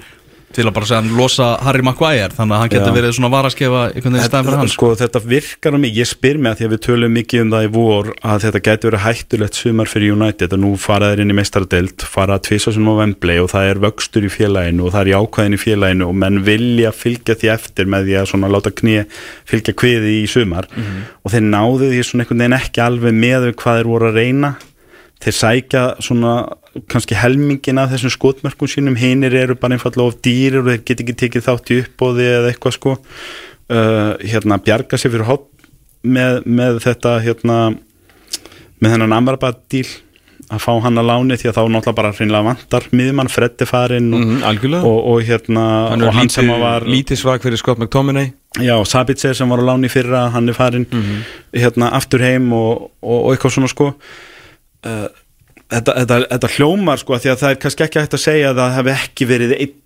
til 0.56 0.64
að 0.64 0.74
bara 0.76 0.88
segja 0.88 1.00
hann 1.02 1.16
losa 1.18 1.46
Harry 1.64 1.84
Maguire 1.84 2.30
þannig 2.32 2.56
að 2.56 2.62
hann 2.62 2.72
getur 2.72 2.94
verið 2.96 3.14
svona 3.16 3.30
varaskefa 3.32 3.82
einhvern 3.90 4.16
veginn 4.16 4.28
stæðan 4.28 4.46
fyrir 4.46 4.60
hann. 4.62 4.70
sko 4.72 4.90
þetta 4.98 5.20
virkar 5.24 5.76
á 5.76 5.78
mig, 5.82 5.92
ég 5.98 6.08
spyr 6.08 6.38
mig 6.40 6.52
að 6.52 6.60
því 6.60 6.68
að 6.68 6.72
við 6.74 6.82
tölum 6.86 7.14
mikið 7.18 7.44
um 7.44 7.52
það 7.52 7.66
í 7.66 7.70
vor 7.74 8.10
að 8.32 8.46
þetta 8.46 8.62
getur 8.68 8.90
verið 8.90 9.04
hættulegt 9.04 9.58
sumar 9.60 9.92
fyrir 9.92 10.14
United 10.16 10.56
og 10.56 10.62
nú 10.62 10.72
faraður 10.80 11.22
inn 11.24 11.34
í 11.34 11.36
meistaradelt 11.36 12.06
fara 12.14 12.38
tvisasunum 12.48 12.92
á 12.96 12.98
Wembley 13.02 13.42
og 13.42 13.50
það 13.52 13.72
er 13.72 13.82
vöxtur 13.84 14.28
í 14.28 14.32
félaginu 14.32 14.88
og 14.88 14.94
það 14.96 15.04
er 15.04 15.12
jákvæðin 15.12 15.58
í 15.58 15.62
félaginu 15.62 16.08
og 16.08 16.18
menn 16.24 16.40
vilja 16.48 16.94
fylgja 16.96 17.36
því 17.38 17.52
eftir 17.58 17.92
með 17.92 18.08
því 18.08 18.18
að 18.22 18.30
svona 18.32 18.52
láta 18.52 18.72
knið 18.72 19.20
fylgja 19.48 19.76
kviði 19.76 20.16
í 20.22 20.26
sumar. 20.30 20.70
Mm 20.72 20.82
-hmm. 20.82 21.04
og 21.22 21.34
þeir 21.34 21.46
náðu 21.52 21.92
því 21.92 22.02
svona 22.02 22.24
einhvern 22.24 22.42
veginn 22.44 22.58
ekki 22.62 22.84
alveg 22.88 23.14
með 23.14 23.52
hvað 23.58 23.84
þeir 25.24 25.34
sækja 25.34 25.84
svona 26.04 26.34
kannski 26.90 27.18
helmingin 27.18 27.80
af 27.82 27.92
þessum 27.92 28.14
skotmörkum 28.14 28.70
sínum. 28.70 28.98
Hinnir 28.98 29.34
eru 29.34 29.56
bara 29.58 29.76
einfallega 29.76 30.06
of 30.06 30.18
dýrir 30.24 30.62
og 30.62 30.72
þeir 30.72 30.82
get 30.86 31.04
ekki 31.04 31.16
tekið 31.24 31.46
þátt 31.48 31.72
í 31.74 31.80
uppbóði 31.84 32.28
eða 32.38 32.52
eitthvað 32.52 32.76
sko. 32.78 32.96
Uh, 33.68 34.14
hérna 34.24 34.60
bjarga 34.64 34.96
sér 34.96 35.12
fyrir 35.12 35.28
hótt 35.28 35.48
með, 36.06 36.44
með 36.46 36.78
þetta 36.86 37.18
hérna 37.20 37.56
með 38.78 38.94
þennan 38.94 39.16
Amrabat-díl 39.18 39.88
að 40.48 40.62
fá 40.64 40.70
hann 40.80 41.00
að 41.00 41.08
láni 41.10 41.36
því 41.36 41.50
að 41.50 41.56
þá 41.58 41.60
náttúrulega 41.74 41.96
bara 41.98 42.12
hreinlega 42.14 42.46
vantar 42.46 42.86
miðjumann, 42.96 43.28
Freddi 43.28 43.66
farinn 43.68 44.08
og, 44.16 44.22
mm, 44.22 44.78
og, 44.78 44.98
og 45.10 45.18
hérna 45.28 45.64
hann 45.90 46.04
og 46.06 46.16
hann 46.16 46.32
sem 46.32 46.48
var 46.48 46.86
lítið 46.88 47.20
svag 47.20 47.44
fyrir 47.44 47.60
Scott 47.60 47.82
McTominay. 47.82 48.30
Já, 48.64 48.72
Sabitzer 48.88 49.36
sem 49.36 49.50
var 49.52 49.60
á 49.60 49.68
láni 49.68 49.90
fyrra 49.92 50.28
hann 50.32 50.48
er 50.48 50.56
farinn 50.56 50.86
mm 50.88 51.02
-hmm. 51.02 51.28
hérna 51.60 51.92
aftur 51.92 52.24
heim 52.24 52.52
og, 52.52 52.90
og 53.02 53.34
eitthvað 53.34 53.58
svona 53.58 53.68
sko 53.68 53.92
uh, 54.88 55.08
þetta, 55.68 55.98
þetta, 56.00 56.22
þetta 56.32 56.54
hljómar 56.56 57.02
sko 57.02 57.18
því 57.18 57.34
að 57.34 57.42
það 57.42 57.54
er 57.54 57.60
kannski 57.64 57.86
ekki 57.86 58.02
hægt 58.02 58.16
að 58.18 58.24
segja 58.24 58.50
að 58.52 58.62
það 58.62 58.74
hef 58.78 58.90
ekki 58.94 59.28
verið 59.28 59.54
einn 59.58 59.76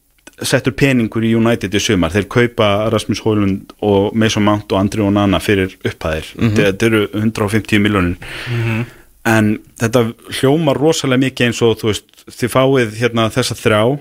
settur 0.49 0.75
peningur 0.75 1.25
í 1.27 1.35
United 1.37 1.75
í 1.77 1.81
sumar 1.83 2.13
þeir 2.15 2.27
kaupa 2.31 2.69
Rasmus 2.93 3.21
Hólund 3.23 3.75
og 3.85 4.15
Mason 4.19 4.45
Mount 4.47 4.73
og 4.73 4.81
Andri 4.81 5.05
og 5.05 5.13
Nana 5.15 5.41
fyrir 5.43 5.75
upphæðir 5.85 6.33
mm 6.35 6.49
-hmm. 6.49 6.57
þetta 6.57 6.87
eru 6.87 7.03
150 7.13 7.79
miljónir 7.79 8.17
mm 8.17 8.63
-hmm. 8.63 8.85
en 9.25 9.59
þetta 9.81 10.13
hljómar 10.41 10.77
rosalega 10.81 11.25
mikið 11.27 11.47
eins 11.47 11.63
og 11.63 11.77
þú 11.79 11.87
veist 11.91 12.25
þið 12.31 12.55
fáið 12.57 12.97
hérna 13.01 13.31
þessa 13.31 13.55
þrjá 13.55 13.99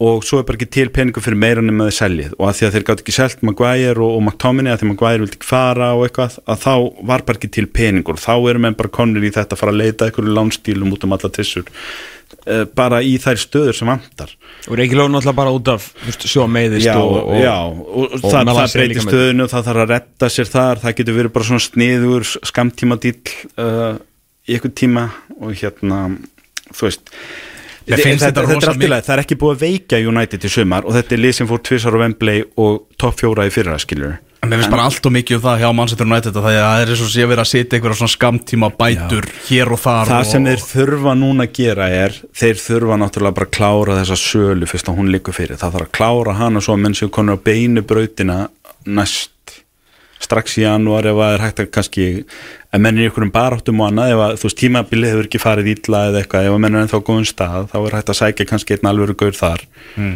og 0.00 0.22
svo 0.24 0.40
er 0.40 0.46
bara 0.48 0.56
ekki 0.56 0.70
til 0.72 0.90
peningu 0.94 1.20
fyrir 1.20 1.36
meira 1.40 1.64
nema 1.64 1.90
þið 1.90 1.96
seljið. 1.98 2.36
Og 2.38 2.46
að 2.48 2.54
því 2.56 2.66
að 2.66 2.76
þeir 2.76 2.84
gátt 2.88 3.02
ekki 3.02 3.14
selgt 3.16 3.42
Maguire 3.44 4.00
og, 4.00 4.14
og 4.16 4.22
McTominay 4.24 4.72
að 4.72 4.80
því 4.80 4.88
Maguire 4.88 5.24
vildi 5.24 5.36
ekki 5.36 5.50
fara 5.50 5.90
og 5.96 6.06
eitthvað 6.06 6.38
að 6.46 6.62
þá 6.62 6.72
var 7.10 7.26
bara 7.26 7.40
ekki 7.40 7.50
til 7.58 7.66
peningur. 7.68 8.16
Og 8.16 8.22
þá 8.22 8.32
erum 8.52 8.68
við 8.68 8.78
bara 8.80 8.92
konur 8.96 9.26
í 9.28 9.32
þetta 9.34 9.56
að 9.56 9.60
fara 9.60 9.74
að 9.74 9.82
leita 9.82 10.08
einhverju 10.08 10.36
lánstílum 10.38 10.94
út 10.96 11.04
um 11.04 11.16
alla 11.16 11.30
trissur 11.36 11.68
uh, 11.68 12.64
bara 12.80 13.02
í 13.04 13.12
þær 13.20 13.42
stöður 13.44 13.76
sem 13.76 13.92
vantar. 13.92 14.32
Og 14.70 14.80
Reykjavík 14.80 15.12
náttúrulega 15.12 15.36
bara 15.42 15.52
út 15.58 15.68
af 15.74 15.90
sjó 16.24 16.48
meðist 16.48 16.88
já, 16.88 16.94
og, 16.96 17.18
og, 17.20 17.36
já, 17.42 17.56
og, 17.68 18.16
það, 18.24 18.54
það 18.54 18.76
breytir 18.78 19.04
stöðinu 19.04 19.50
það 19.52 19.68
þarf 19.68 19.84
að 19.84 19.92
retta 19.94 20.32
sér 20.32 20.50
þar. 20.54 20.82
Það 20.86 20.96
getur 21.02 21.18
verið 21.20 21.36
bara 21.36 21.50
svona 21.50 21.66
sniður 21.66 22.32
skamtíma 22.48 23.00
dýl 23.04 23.14
uh, 23.60 24.00
í 24.48 24.56
einhvern 24.56 24.76
tíma 24.80 25.06
og 25.36 25.54
hérna 25.60 26.02
þú 26.72 26.88
veist 26.88 27.14
Þetta, 27.90 28.16
þetta, 28.24 28.46
þetta 28.48 28.66
er 28.66 28.72
aftilega, 28.74 29.06
það 29.06 29.14
er 29.16 29.22
ekki 29.24 29.38
búið 29.40 29.54
að 29.56 29.62
veika 29.66 30.00
United 30.00 30.46
í 30.46 30.50
sumar 30.56 30.88
og 30.88 30.96
þetta 30.96 31.16
er 31.16 31.22
lið 31.26 31.38
sem 31.38 31.50
fór 31.50 31.62
tvísar 31.66 31.96
á 31.96 31.98
Wembley 32.00 32.44
og 32.60 32.82
topp 33.00 33.22
fjóra 33.22 33.46
í 33.48 33.54
fyrra, 33.54 33.78
skiljur 33.82 34.18
Mér 34.40 34.56
finnst 34.56 34.72
bara 34.72 34.86
allt 34.88 35.04
og 35.04 35.12
mikið 35.12 35.36
um 35.36 35.42
það 35.44 35.58
hjá 35.60 35.70
Manchester 35.76 36.06
United 36.08 36.36
að 36.40 36.46
það 36.46 36.54
er 36.80 36.90
eins 36.94 37.00
og 37.04 37.10
sé 37.12 37.26
verið 37.28 37.42
að 37.42 37.48
setja 37.50 37.76
einhverja 37.76 37.98
svona 37.98 38.12
skamtíma 38.14 38.70
bætur 38.78 39.26
Já. 39.28 39.34
hér 39.50 39.72
og 39.74 39.80
þar 39.82 40.08
Það 40.08 40.22
og... 40.22 40.30
sem 40.30 40.46
þeir 40.48 40.62
þurfa 40.64 41.14
núna 41.20 41.44
að 41.44 41.52
gera 41.58 41.88
er 41.92 42.16
þeir 42.40 42.62
þurfa 42.62 42.98
náttúrulega 43.02 43.36
bara 43.36 43.48
að 43.50 43.52
klára 43.58 43.98
þessa 43.98 44.18
sölu 44.22 44.70
fyrst 44.70 44.88
að 44.88 44.96
hún 44.96 45.12
likur 45.12 45.36
fyrir, 45.36 45.60
það 45.60 45.76
þarf 45.76 45.90
að 45.90 45.92
klára 45.98 46.36
hana 46.40 46.64
svo 46.64 46.78
að 46.78 46.82
menn 46.86 46.96
séu 46.96 47.12
konur 47.12 47.36
á 47.36 47.44
beinu 47.50 47.84
brautina 47.84 48.38
næst 48.88 49.34
strax 50.20 50.58
í 50.60 50.64
janúar 50.64 51.08
ef 51.08 51.18
það 51.18 51.34
er 51.34 51.44
hægt 51.44 51.62
að 51.62 51.70
kannski 51.74 52.08
að 52.70 52.82
mennir 52.84 53.10
ykkur 53.10 53.26
um 53.26 53.32
baráttum 53.34 53.80
og 53.80 53.90
annað 53.90 54.14
ef 54.14 54.24
að 54.24 54.34
þú 54.40 54.48
veist 54.48 54.60
tímabilið 54.60 55.14
hefur 55.14 55.28
ekki 55.28 55.42
farið 55.42 55.70
ítla 55.74 56.02
eða 56.10 56.20
eitthvað 56.20 56.48
ef 56.48 56.56
að 56.56 56.60
mennir 56.64 56.84
ennþá 56.84 57.00
góðum 57.06 57.30
stað 57.30 57.70
þá 57.72 57.78
er 57.80 57.96
hægt 57.98 58.12
að 58.12 58.20
sækja 58.20 58.50
kannski 58.50 58.76
einn 58.76 58.90
alveg 58.90 59.16
gaur 59.20 59.38
þar 59.38 59.64
mm. 59.96 60.14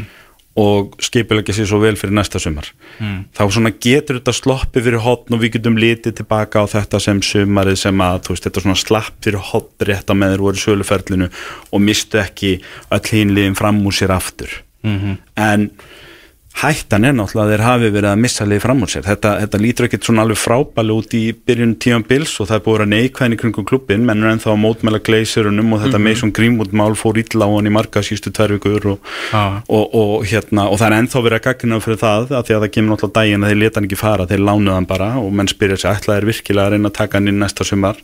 og 0.65 0.95
skipilegja 1.09 1.57
sér 1.57 1.71
svo 1.71 1.81
vel 1.83 1.95
fyrir 1.99 2.15
næsta 2.19 2.43
sumar 2.43 2.69
mm. 3.01 3.19
þá 3.35 3.43
svona 3.57 3.75
getur 3.89 4.21
þetta 4.21 4.37
sloppi 4.37 4.85
fyrir 4.85 5.03
hotn 5.07 5.39
og 5.39 5.43
við 5.43 5.57
getum 5.57 5.81
litið 5.81 6.19
tilbaka 6.21 6.63
á 6.63 6.65
þetta 6.77 7.03
sem 7.03 7.25
sumarið 7.25 7.81
sem 7.87 8.07
að 8.07 8.21
þú 8.29 8.37
veist 8.37 8.49
þetta 8.51 8.67
svona 8.67 8.83
slapp 8.85 9.19
fyrir 9.25 9.51
hotn 9.53 9.89
rétt 9.89 10.13
á 10.13 10.15
með 10.15 10.37
þeir 10.37 10.47
voru 10.47 10.65
söluferlinu 10.67 11.33
og 11.73 11.85
mistu 11.89 12.21
ekki 12.23 12.59
öll 12.95 13.05
hínliðin 13.09 13.59
fram 13.59 13.83
úr 13.89 13.97
sér 13.97 14.15
aftur 14.15 14.61
mm 14.85 14.99
-hmm. 14.99 15.17
en 15.41 15.71
hættan 16.55 17.05
er 17.05 17.15
náttúrulega 17.17 17.45
að 17.45 17.53
þeir 17.53 17.63
hafi 17.65 17.89
verið 17.91 18.09
að 18.13 18.21
missa 18.23 18.45
liði 18.47 18.63
fram 18.63 18.83
úr 18.85 18.91
sér. 18.93 19.03
Þetta, 19.09 19.31
þetta 19.43 19.59
lítur 19.59 19.87
ekkert 19.89 20.07
svona 20.07 20.23
alveg 20.23 20.39
frábæli 20.39 20.95
út 20.95 21.17
í 21.19 21.23
byrjun 21.35 21.73
tíum 21.83 22.05
bils 22.07 22.35
og 22.39 22.47
það 22.47 22.57
er 22.57 22.63
búið 22.67 22.85
að 22.85 22.93
neikvæðin 22.93 23.35
í 23.35 23.39
kringum 23.41 23.67
klubbin 23.67 24.05
menn 24.07 24.23
er 24.23 24.31
ennþá 24.31 24.53
að 24.53 24.61
mótmæla 24.63 25.01
gleisirunum 25.09 25.73
og 25.75 25.83
þetta 25.83 25.99
mm 25.99 26.05
-hmm. 26.05 26.07
með 26.07 26.21
svona 26.21 26.37
grímútmál 26.39 26.95
fór 27.01 27.19
illa 27.19 27.49
á 27.51 27.51
hann 27.51 27.67
í 27.67 27.75
marga 27.75 28.03
sístu 28.07 28.31
tverrvíkur 28.31 28.87
og, 28.93 29.11
ah. 29.33 29.59
og, 29.67 29.85
og, 29.95 30.25
hérna, 30.31 30.69
og 30.71 30.79
það 30.79 30.87
er 30.87 30.99
ennþá 31.01 31.25
verið 31.27 31.39
að 31.41 31.47
gagna 31.49 31.81
fyrir 31.81 31.99
það 31.99 32.31
að 32.31 32.47
því 32.47 32.55
að 32.55 32.63
það 32.63 32.75
kemur 32.75 32.91
náttúrulega 32.95 33.19
daginn 33.19 33.45
að 33.45 33.51
þeir 33.51 33.61
leta 33.63 33.79
hann 33.81 33.89
ekki 33.91 33.99
fara, 33.99 34.27
þeir 34.31 34.47
lánuð 34.47 34.75
hann 34.75 34.87
bara 34.87 35.11
og 35.19 35.33
menn 35.33 35.51
spyrja 35.51 35.77
sér 35.77 35.99
ætlaði 35.99 36.19
er 36.23 36.29
virkilega 36.31 36.67
að 36.67 36.73
reyna 36.73 36.89
að 36.89 36.99
taka 37.03 37.19
hann 37.19 37.29
inn 37.29 37.43
næsta 37.43 37.65
sumar 37.65 37.99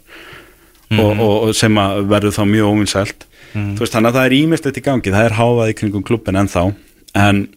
mm 0.90 0.98
-hmm. 0.98 1.52
sem 1.52 1.74
verður 2.10 2.34
þá 2.34 2.44
mjög 2.50 2.66
óvinsælt. 2.66 3.26
Mm 3.54 3.76
-hmm. 3.76 3.86
Þannig 3.86 4.08
að 4.08 4.14
það 4.14 4.26
er 4.26 4.38
ímestlegt 4.42 4.78
í 4.78 4.82
gangi, 4.82 5.10
það 5.10 5.24
er 5.24 5.38
háað 5.38 5.70
í 5.70 5.78
kringum 5.78 6.02
klubbin 6.02 6.36
ennþá 6.36 6.74
en 7.14 7.48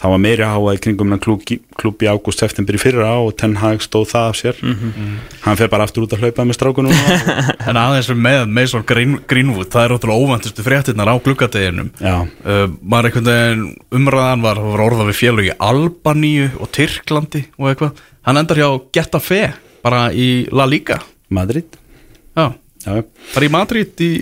það 0.00 0.12
var 0.14 0.20
meiri 0.24 0.44
áhuga 0.46 0.74
í 0.76 0.80
kringum 0.80 1.12
klúb 1.20 2.02
í 2.04 2.08
ágúst 2.08 2.40
september 2.40 2.76
í 2.76 2.80
fyrra 2.80 3.10
og 3.20 3.34
Ten 3.40 3.58
Hag 3.60 3.82
stóð 3.84 4.06
það 4.14 4.28
af 4.30 4.38
sér. 4.38 4.60
Mm 4.62 4.74
-hmm. 4.74 5.16
hann 5.44 5.56
fer 5.56 5.68
bara 5.68 5.84
aftur 5.84 6.06
út 6.06 6.14
að 6.16 6.24
hlaupa 6.24 6.44
með 6.44 6.56
strákunum 6.56 6.92
en 7.68 7.76
aðeins 7.76 8.08
með 8.08 8.46
Mason 8.48 8.84
Green, 8.86 9.18
Greenwood 9.28 9.68
það 9.68 9.84
er 9.84 9.94
ótrúlega 9.94 10.20
óvantustu 10.20 10.62
fréttinnar 10.62 11.12
á 11.12 11.16
gluggadeginum. 11.20 11.90
Uh, 12.00 12.72
maður 12.82 13.10
einhvern 13.10 13.28
veginn 13.28 13.76
umræðan 13.90 14.42
var, 14.42 14.56
var 14.56 14.80
orðað 14.80 15.10
við 15.12 15.20
félug 15.20 15.46
í 15.50 15.56
Albaníu 15.58 16.50
og 16.58 16.70
Tyrklandi 16.72 17.44
og 17.58 17.68
eitthvað. 17.68 17.92
Hann 18.22 18.36
endar 18.36 18.56
hjá 18.56 18.80
Getafe 18.92 19.52
bara 19.82 20.12
í 20.12 20.48
La 20.52 20.66
Liga. 20.66 21.00
Madrid. 21.28 21.76
Já, 22.36 22.52
já. 22.84 23.04
bara 23.34 23.46
í 23.46 23.50
Madrid 23.50 24.00
í 24.00 24.12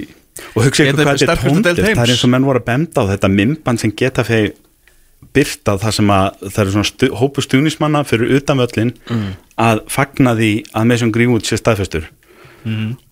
og 0.54 0.64
hugsa 0.66 0.86
ykkur 0.86 1.04
hvað 1.04 1.18
þetta 1.18 1.34
er 1.34 1.42
tóndir 1.42 1.80
það 1.82 2.02
er 2.04 2.12
eins 2.12 2.24
og 2.24 2.30
menn 2.30 2.46
voru 2.46 2.60
að 2.60 2.66
benda 2.68 3.04
á 3.04 3.10
þetta 3.10 3.30
mimban 3.32 3.78
sem 3.80 3.92
Getafe 3.96 4.40
byrtað 5.34 5.82
það 5.84 5.96
sem 5.98 6.12
að 6.14 6.28
það 6.44 6.60
eru 6.62 6.74
svona 6.76 6.90
stu, 6.90 7.08
hópu 7.20 7.44
stuðnismanna 7.44 8.04
fyrir 8.08 8.38
utanvöllin 8.38 8.94
mm. 9.10 9.26
að 9.60 9.82
fagna 9.92 10.36
því 10.38 10.52
að 10.72 10.88
Mason 10.92 11.12
Greenwood 11.14 11.48
sé 11.48 11.60
staðfestur. 11.60 12.08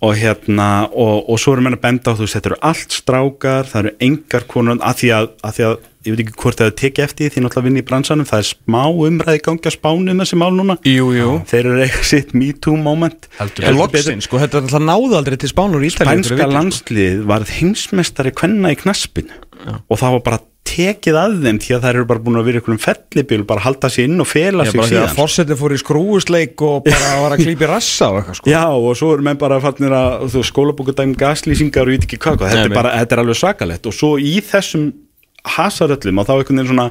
Og 0.05 0.17
hérna 0.19 0.87
og, 0.91 1.29
og 1.31 1.39
svo 1.41 1.55
erum 1.55 1.71
við 1.71 1.77
að 1.79 1.83
benda 1.85 2.13
á 2.13 2.19
þú 2.19 2.27
þetta 2.29 2.51
eru 2.51 2.57
allt 2.67 2.97
strákar, 2.97 3.69
það 3.71 3.83
eru 3.83 3.93
engar 4.09 4.47
konur 4.51 4.81
að 4.85 4.99
því 5.01 5.13
að, 5.17 5.29
að 5.47 5.55
því 5.57 5.65
að 5.69 5.77
ég 6.07 6.15
veit 6.15 6.23
ekki 6.23 6.35
hvort 6.43 6.61
það 6.61 6.69
er 6.69 6.75
tekið 6.81 7.05
eftir 7.07 7.33
því 7.33 7.43
náttúrulega 7.43 7.67
vinni 7.67 7.83
í 7.83 7.87
bransanum 7.87 8.29
það 8.29 8.43
er 8.43 8.49
smá 8.51 8.83
umræði 9.07 9.43
gangi 9.47 9.71
að 9.71 9.75
spánu 9.75 10.13
um 10.13 10.21
þessi 10.23 10.39
mál 10.43 10.51
núna. 10.55 10.77
Jú, 10.87 11.07
jú. 11.17 11.31
Þeir 11.51 11.71
eru 11.71 11.85
eitthvað 11.87 12.11
sitt 12.11 12.35
me 12.37 12.51
too 12.67 12.77
moment. 12.79 13.31
Loksin, 13.79 14.23
sko, 14.25 14.43
þetta 14.43 14.61
er 14.61 14.67
alltaf 14.67 14.85
náðu 14.85 15.17
aldrei 15.19 15.39
til 15.41 15.51
Spánur 15.51 15.87
í 15.87 15.91
fyrir 15.95 16.13
Spænska 16.13 16.51
landslið 16.53 17.25
varð 17.31 17.55
heimsmeistari 17.57 18.35
kvenna 18.37 18.75
í 18.75 18.79
knaspin 18.83 19.33
og 19.65 19.99
það 19.99 20.19
var 20.19 20.25
bara 20.29 20.43
tekið 20.67 21.19
að 21.21 21.37
þeim 21.45 21.61
því 21.63 21.75
að 21.77 21.85
þær 21.87 21.99
eru 21.99 22.09
bara 22.11 22.23
búin 22.27 22.41
að 22.41 22.49
vera 22.49 22.61
ykkur 22.63 22.75
um 22.75 22.81
fellibíl 22.83 23.41
bara 23.49 23.65
halda 23.65 23.91
sér 23.93 24.09
inn 24.11 24.25
og 24.25 24.29
fela 24.31 24.67
Já, 24.67 24.71
sig 24.71 24.81
bara 24.81 24.89
því 24.91 24.97
að 24.97 25.05
síðan 25.05 25.17
fórsetið 25.21 25.61
fór 25.63 25.75
í 25.77 25.79
skrúusleik 25.83 26.67
og 26.67 26.89
bara 26.89 27.13
var 27.23 27.37
að 27.37 27.45
klípi 27.45 27.71
rassa 27.71 28.11
og 28.11 28.21
eitthvað 28.21 28.41
sko. 28.41 28.53
Já 28.53 28.65
og 28.67 28.99
svo 28.99 29.13
eru 29.15 29.27
menn 29.27 29.41
bara 29.41 29.61
fannir 29.65 29.97
að 29.97 30.27
þú 30.35 30.45
skólabókudæm 30.51 31.15
gaslýsingar 31.21 31.87
og 31.87 31.95
ég 31.95 32.03
veit 32.03 32.11
ekki 32.11 32.21
hvað. 32.27 32.45
Þetta, 32.45 32.67
er 32.67 32.77
bara, 32.77 32.97
þetta 33.01 33.17
er 33.17 33.25
alveg 33.25 33.41
svakalett 33.41 33.89
og 33.89 33.97
svo 33.97 34.13
í 34.21 34.37
þessum 34.45 34.91
hasaröllum 35.57 36.21
og 36.21 36.29
þá 36.29 36.37
einhvern 36.37 36.61
veginn 36.61 36.73
svona 36.75 36.91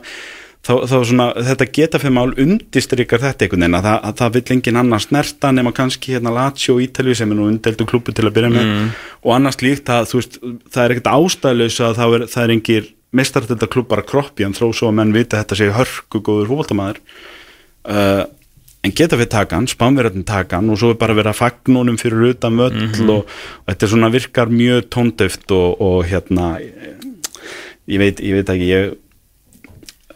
þá, 0.65 0.73
þá 0.89 0.95
svona, 1.09 1.27
þetta 1.49 1.67
geta 1.77 2.01
fyrir 2.01 2.15
mál 2.15 2.33
undistrykar 2.41 3.23
þetta 3.23 3.45
einhvern 3.45 3.65
veginn 3.65 3.79
að 3.79 3.87
það, 3.87 3.97
að 4.09 4.17
það 4.21 4.35
vill 4.37 4.45
engin 4.55 4.81
annars 4.81 5.07
snerta 5.09 5.51
nema 5.55 5.73
kannski 5.75 6.15
hérna 6.15 6.33
Lazio 6.35 6.77
og 6.77 6.85
Ítalíu 6.85 7.17
sem 7.17 7.31
er 7.31 7.39
nú 7.39 7.49
undeldu 7.51 7.87
klúpu 7.89 8.15
til 8.15 8.27
að 8.27 8.35
byrja 8.37 8.53
með. 8.55 8.73
Og 9.25 9.35
annars 9.35 9.61
líkt 9.63 9.91
að 9.93 10.09
þú 10.11 10.21
veist 10.21 10.39
það 10.43 10.83
er 10.83 10.95
ekkert 10.95 11.11
ástæðlaus 11.13 11.81
að 11.85 11.97
það 11.99 12.17
er, 12.17 12.27
það 12.33 12.45
er 12.45 12.55
engir 12.55 12.91
mestartölda 13.15 13.69
klúpar 13.71 14.03
að 14.03 14.09
kroppi 14.13 14.45
en 14.45 14.55
þró 14.55 14.71
svo 14.75 14.91
að 14.91 14.97
menn 15.01 15.13
vita 15.15 15.41
þetta 15.41 15.59
sé 15.59 15.69
hörku 15.75 16.21
góður 16.21 16.51
fólkváltamæður 16.51 16.99
uh, 17.91 18.25
en 18.85 18.93
geta 18.93 19.17
við 19.17 19.31
takan, 19.33 19.69
spánverðin 19.69 20.25
takan 20.27 20.69
og 20.69 20.79
svo 20.81 20.91
er 20.93 20.99
bara 21.01 21.15
að 21.23 21.37
fagnunum 21.39 21.97
fyrir 22.01 22.35
utan 22.35 22.59
völl 22.59 22.83
og, 23.09 23.23
og 23.23 23.71
þetta 23.71 23.87
er 23.87 23.93
svona 23.95 24.11
virkar 24.13 24.51
mjög 24.53 24.89
tóndöft 24.93 25.55
og, 25.55 25.81
og 25.81 26.05
hérna 26.09 26.53
ég 27.89 28.01
veit, 28.01 28.21
ég 28.21 28.37
veit 28.37 28.51
ekki 28.53 28.69
ég 28.69 28.93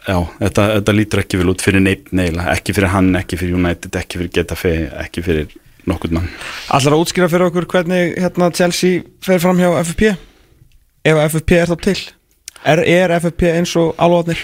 já, 0.06 0.18
þetta, 0.38 0.66
þetta 0.76 0.94
lítur 0.96 1.24
ekki 1.24 1.40
vel 1.40 1.50
út 1.52 1.64
fyrir 1.64 1.84
neitt 1.84 2.12
neila, 2.16 2.46
ekki 2.54 2.74
fyrir 2.76 2.94
hann, 2.94 3.10
ekki 3.18 3.40
fyrir 3.40 3.58
United 3.58 3.98
ekki 4.00 4.20
fyrir 4.22 4.32
Getafe, 4.38 4.74
ekki 5.02 5.24
fyrir 5.26 5.58
nokkurn 5.88 6.18
mann. 6.20 6.30
Allar 6.74 6.96
að 6.96 7.04
útskýra 7.04 7.30
fyrir 7.32 7.48
okkur 7.48 7.68
hvernig 7.70 8.16
hérna 8.20 8.50
Chelsea 8.54 9.04
fer 9.24 9.42
fram 9.42 9.60
hjá 9.60 9.72
FFP 9.82 10.10
ef 11.10 11.22
FFP 11.26 11.56
er 11.58 11.70
þá 11.70 11.78
til 11.88 12.00
Er, 12.68 12.82
er 12.84 13.14
FFP 13.20 13.46
eins 13.56 13.72
og 13.80 13.94
alvarnir? 14.00 14.40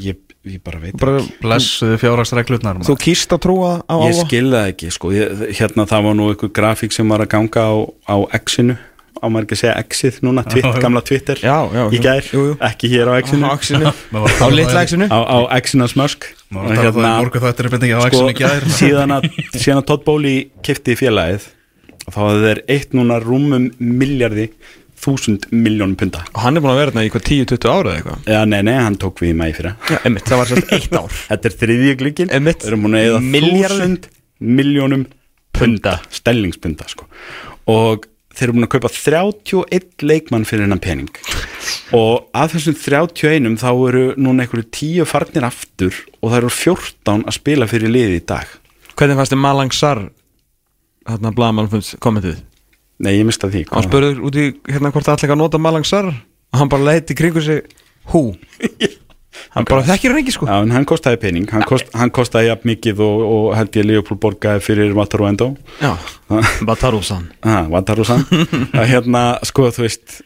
ég, 0.00 0.16
ég 0.48 0.60
bara 0.64 0.80
veit 0.80 0.96
Bara, 1.00 1.20
Blessuðu 1.42 1.98
fjárhagsreglutnar 2.00 2.80
þú 2.86 2.96
kýst 3.00 3.34
að 3.36 3.42
trúa 3.44 3.72
á 3.84 3.94
ég 4.00 4.14
alva? 4.14 4.24
skil 4.24 4.46
það 4.54 4.70
ekki 4.70 4.92
sko. 4.94 5.10
ég, 5.12 5.42
hérna 5.58 5.84
það 5.90 6.06
var 6.08 6.16
nú 6.16 6.30
einhver 6.32 6.52
grafík 6.56 6.96
sem 6.96 7.12
var 7.12 7.24
að 7.26 7.32
ganga 7.36 7.66
á, 7.68 7.72
á 8.08 8.16
X-inu. 8.40 8.78
Á 9.22 9.26
maður 9.30 9.44
ekki 9.46 9.54
að 9.54 9.60
segja 9.60 9.74
X-ið 9.84 10.16
núna, 10.26 10.42
twitt, 10.48 10.64
Já, 10.66 10.80
gamla 10.82 11.02
Twitter? 11.06 11.38
Já, 11.44 11.56
já, 11.70 11.82
í 11.84 11.98
jú, 11.98 12.02
gær, 12.02 12.30
jú, 12.32 12.40
jú. 12.48 12.54
ekki 12.66 12.88
hér 12.90 13.10
á 13.12 13.14
X-inu? 13.20 13.46
Á 13.46 13.54
að 14.48 14.56
litla 14.56 14.82
X-inu. 14.88 15.06
Á, 15.12 15.18
smörsk 15.92 16.26
að 16.56 16.98
um 16.98 17.06
í 17.86 17.92
er 17.92 18.00
á 18.00 18.02
sko, 18.08 18.08
X-inu 18.08 18.34
gær. 18.40 18.66
síðan 18.80 19.14
að, 19.20 19.28
síðan 19.54 19.82
að 19.84 19.86
Todd 19.92 20.06
Bowley 20.08 20.40
kefti 20.66 20.96
félagið 20.98 21.46
þá 22.08 22.18
hafði 22.18 22.42
þeir 22.48 22.62
eitt 22.74 22.96
núna 22.98 23.20
rúmum 23.22 23.68
miljardi 23.78 24.48
þúsund 25.02 25.48
miljónum 25.50 25.96
punta 25.98 26.22
og 26.30 26.44
hann 26.44 26.56
er 26.58 26.64
búin 26.64 26.72
að 26.74 26.80
vera 26.80 26.92
hérna 26.92 27.04
í 27.06 27.10
hvað 27.12 27.26
10-20 27.30 27.72
ára 27.72 27.92
eða 27.92 27.96
eitthvað? 27.98 28.28
Já, 28.34 28.40
nei, 28.52 28.60
nei, 28.68 28.76
hann 28.78 28.98
tók 29.02 29.22
við 29.22 29.32
í 29.32 29.38
mæði 29.40 29.56
fyrir 29.58 29.90
Já, 29.90 29.98
einmitt, 30.06 30.28
það 30.28 30.40
var 30.42 30.52
sérst 30.52 30.72
eitt 30.76 30.94
ár. 30.98 31.18
Þetta 31.32 31.50
er 31.50 31.56
þriðji 31.62 31.96
glíkin 32.02 32.32
Einmitt. 32.38 32.62
Við 32.62 32.70
erum 32.72 32.86
búin 32.86 32.96
að 32.98 33.08
eða 33.08 33.20
þúsund 33.26 34.08
miljónum 34.42 35.04
punda, 35.52 35.98
stellingspunda 36.10 36.88
sko. 36.90 37.06
og 37.70 38.06
þeir 38.32 38.46
eru 38.48 38.56
búin 38.56 38.66
að 38.66 38.72
kaupa 38.72 38.90
31 38.94 40.06
leikmann 40.08 40.46
fyrir 40.48 40.64
hennan 40.64 40.80
pening. 40.82 41.10
Og 41.94 42.30
af 42.34 42.54
þessum 42.54 42.78
31 42.80 43.58
þá 43.60 43.68
eru 43.74 44.04
núna 44.16 44.46
einhverju 44.46 44.64
10 44.72 45.08
farnir 45.10 45.44
aftur 45.46 45.98
og 46.22 46.30
það 46.32 46.38
eru 46.38 46.52
14 46.56 47.26
að 47.28 47.36
spila 47.36 47.68
fyrir 47.70 47.92
liði 47.92 48.22
í 48.22 48.24
dag. 48.32 48.48
Hvernig 48.96 49.20
fannst 49.20 49.34
þið 49.34 49.42
Malang 49.44 49.76
Sar 49.76 50.00
hérna 51.08 51.34
Blaman 51.36 51.68
kommentið? 52.02 52.40
Nei, 53.02 53.16
ég 53.18 53.26
mista 53.26 53.50
því 53.50 53.66
Hann 53.72 53.86
spurður 53.88 54.20
út 54.28 54.38
í 54.38 54.48
hérna 54.70 54.92
hvort 54.94 55.06
það 55.06 55.16
ætla 55.18 55.28
ekki 55.28 55.36
að 55.36 55.42
nota 55.42 55.62
Malang 55.62 55.88
Sar? 55.88 56.10
Og 56.52 56.60
hann 56.60 56.70
bara 56.72 56.92
leiti 56.92 57.16
kringu 57.18 57.42
sig 57.44 57.64
hú 58.12 58.28
Hann 59.52 59.64
bara 59.68 59.84
þekkir 59.86 60.12
hann 60.12 60.20
ekki 60.20 60.34
sko. 60.34 60.46
Já, 60.48 60.58
en 60.60 60.72
hann 60.74 60.84
kostaði 60.88 61.18
pening, 61.22 61.46
hann, 61.52 61.64
kost, 61.68 61.88
hann 61.96 62.12
kostaði 62.14 62.50
jafn 62.50 62.68
mikið 62.68 63.00
og, 63.04 63.22
og 63.24 63.46
held 63.56 63.78
ég 63.80 63.86
Leopold 63.88 64.20
borgaði 64.20 64.60
fyrir 64.64 64.92
Wataru 64.96 65.28
Endo 65.28 65.48
Já, 65.80 65.94
Batarusan 66.68 67.30
ah, 67.40 67.64
Wataru-san 67.72 68.26
að 68.78 68.90
hérna, 68.92 69.24
sko, 69.48 69.70
þú 69.72 69.86
veist 69.86 70.20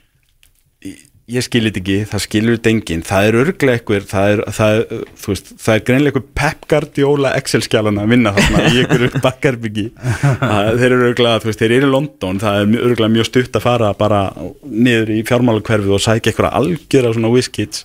ég- 1.28 1.44
skilir 1.46 1.72
þetta 1.74 1.80
ekki, 1.82 1.96
það 2.12 2.22
skilur 2.24 2.56
þetta 2.56 2.70
enginn. 2.72 3.02
Það 3.06 3.26
er 3.30 3.38
örglega 3.40 3.78
eitthvað 3.80 4.04
það 4.10 4.28
er, 4.34 4.42
það, 4.58 4.76
er, 4.76 5.00
veist, 5.26 5.48
það 5.64 5.74
er 5.74 5.84
greinlega 5.88 6.12
eitthvað 6.12 6.28
Pep 6.40 6.68
Guardiola 6.72 7.32
Excel-skjálana 7.40 8.04
að 8.06 8.12
vinna 8.14 8.32
þarna 8.36 8.62
í 8.70 8.80
einhverju 8.84 9.10
bakarbyggi 9.26 9.86
þeir 9.96 10.86
eru 10.92 11.08
örglega, 11.10 11.40
þú 11.42 11.50
veist, 11.50 11.62
þeir 11.64 11.76
eru 11.80 11.88
í 11.90 11.94
London 11.96 12.40
það 12.42 12.60
er 12.62 12.78
örugglega 12.86 13.14
mjög 13.16 13.28
stutt 13.30 13.58
að 13.60 13.66
fara 13.66 13.90
bara 13.98 14.20
niður 14.70 15.12
í 15.16 15.20
fjármálakverfið 15.26 15.96
og 15.98 16.04
sækja 16.06 16.32
eitthvað 16.32 16.56
algjör 16.62 17.10
af 17.10 17.18
svona 17.18 17.32
whiskits 17.34 17.84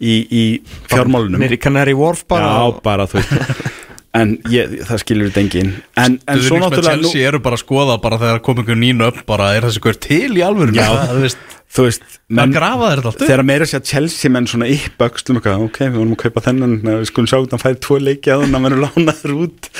í, 0.00 0.14
í 0.26 0.44
fjármálunum. 0.90 1.40
Nýri 1.44 1.60
Canary 1.62 1.94
Wharf 1.96 2.24
bara 2.28 2.48
Já, 2.48 2.60
og- 2.72 2.82
bara, 2.84 3.06
þú 3.10 3.20
veist. 3.20 3.64
En 4.14 4.36
ég, 4.46 4.76
það 4.86 5.00
skilur 5.02 5.26
þetta 5.32 5.40
enginn. 5.42 5.70
En, 5.98 6.12
en 6.30 6.38
svo 6.38 6.60
náttúrulega 6.62 7.00
nú- 7.00 7.08
Chelsea 7.10 7.26
eru 7.32 7.40
bara 7.42 7.56
að 7.58 7.62
skoða 7.64 7.96
bara 7.98 8.14
þegar 8.20 8.36
kom 8.46 8.60
einhver 8.62 8.76
nýn 8.78 9.00
upp 9.02 9.16
bara 9.26 9.48
er 9.56 9.64
þessi 9.66 9.80
hver 9.82 9.96
til 10.04 10.36
í 10.38 10.44
alvöru 10.46 10.70
Já. 10.76 10.84
það, 10.86 11.18
veist, 11.24 11.53
þú 11.74 11.88
veist, 11.88 12.04
menn 12.30 12.54
þegar 12.54 13.44
meira 13.46 13.66
sé 13.66 13.80
að 13.80 13.90
Chelsea 13.90 14.32
menn 14.32 14.46
svona 14.50 14.68
eitthvað, 14.70 15.66
ok, 15.66 15.82
við 15.88 15.98
vorum 15.98 16.14
að 16.14 16.22
kaupa 16.26 16.44
þennan 16.46 16.78
eh, 16.78 17.00
við 17.02 17.10
skulum 17.10 17.30
sjá 17.30 17.38
hvernig 17.40 17.56
hann 17.56 17.64
færi 17.64 17.82
tvo 17.82 17.98
leiki 18.02 18.32
að 18.34 18.46
hann 18.46 18.68
verður 18.68 18.86
lánaður 18.86 19.36
út. 19.48 19.70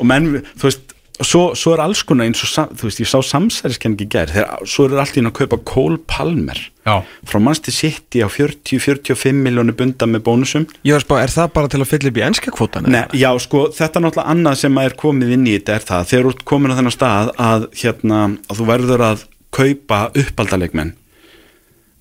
Og 0.00 0.08
menn, 0.08 0.28
þú 0.54 0.68
veist, 0.68 0.94
svo, 1.26 1.42
svo 1.58 1.74
er 1.74 1.82
alls 1.84 2.02
konar 2.06 2.28
eins 2.28 2.42
og, 2.46 2.74
þú 2.78 2.86
veist, 2.86 3.00
ég 3.02 3.10
sá 3.10 3.18
samsæriskenningi 3.26 4.06
gær, 4.12 4.30
þegar 4.30 4.68
svo 4.70 4.86
er 4.86 5.02
allt 5.02 5.16
í 5.18 5.20
hann 5.20 5.30
að 5.32 5.40
kaupa 5.40 5.58
Cole 5.68 5.98
Palmer 6.10 6.60
Já, 6.86 6.94
frá 7.28 7.40
Manchester 7.42 7.74
City 7.76 8.22
á 8.24 8.28
40-45 8.30 9.42
miljónu 9.42 9.74
bunda 9.76 10.08
með 10.08 10.24
bónusum. 10.30 10.68
Að 10.86 11.02
spá, 11.04 11.16
er 11.20 11.34
það 11.34 11.50
bara 11.58 11.72
til 11.72 11.82
að 11.82 11.90
fylla 11.90 12.12
upp 12.12 12.22
í 12.22 12.24
enska 12.28 12.54
kvotan? 12.54 12.88
Nei, 12.94 13.02
já, 13.20 13.28
sko, 13.42 13.66
þetta 13.74 14.00
er 14.00 14.06
náttúrulega 14.06 14.36
annað 14.36 14.62
sem 14.62 14.80
er 14.86 14.96
komið 15.02 15.34
inn 15.36 15.50
í 15.50 15.58
þetta 15.58 15.76
er 15.76 15.86
það, 15.90 16.08
þegar 16.12 16.24
þú 16.28 16.32
ert 16.36 16.46
komin 16.54 16.72
á 16.72 16.78
þennan 16.78 16.96
stað 16.96 17.34
að, 17.50 17.68
hérna, 17.82 18.22
að 18.46 18.62
þú 18.62 18.70
verður 18.70 19.06
að 19.10 19.28
kaupa 19.50 20.00
uppaldalegmenn 20.14 20.94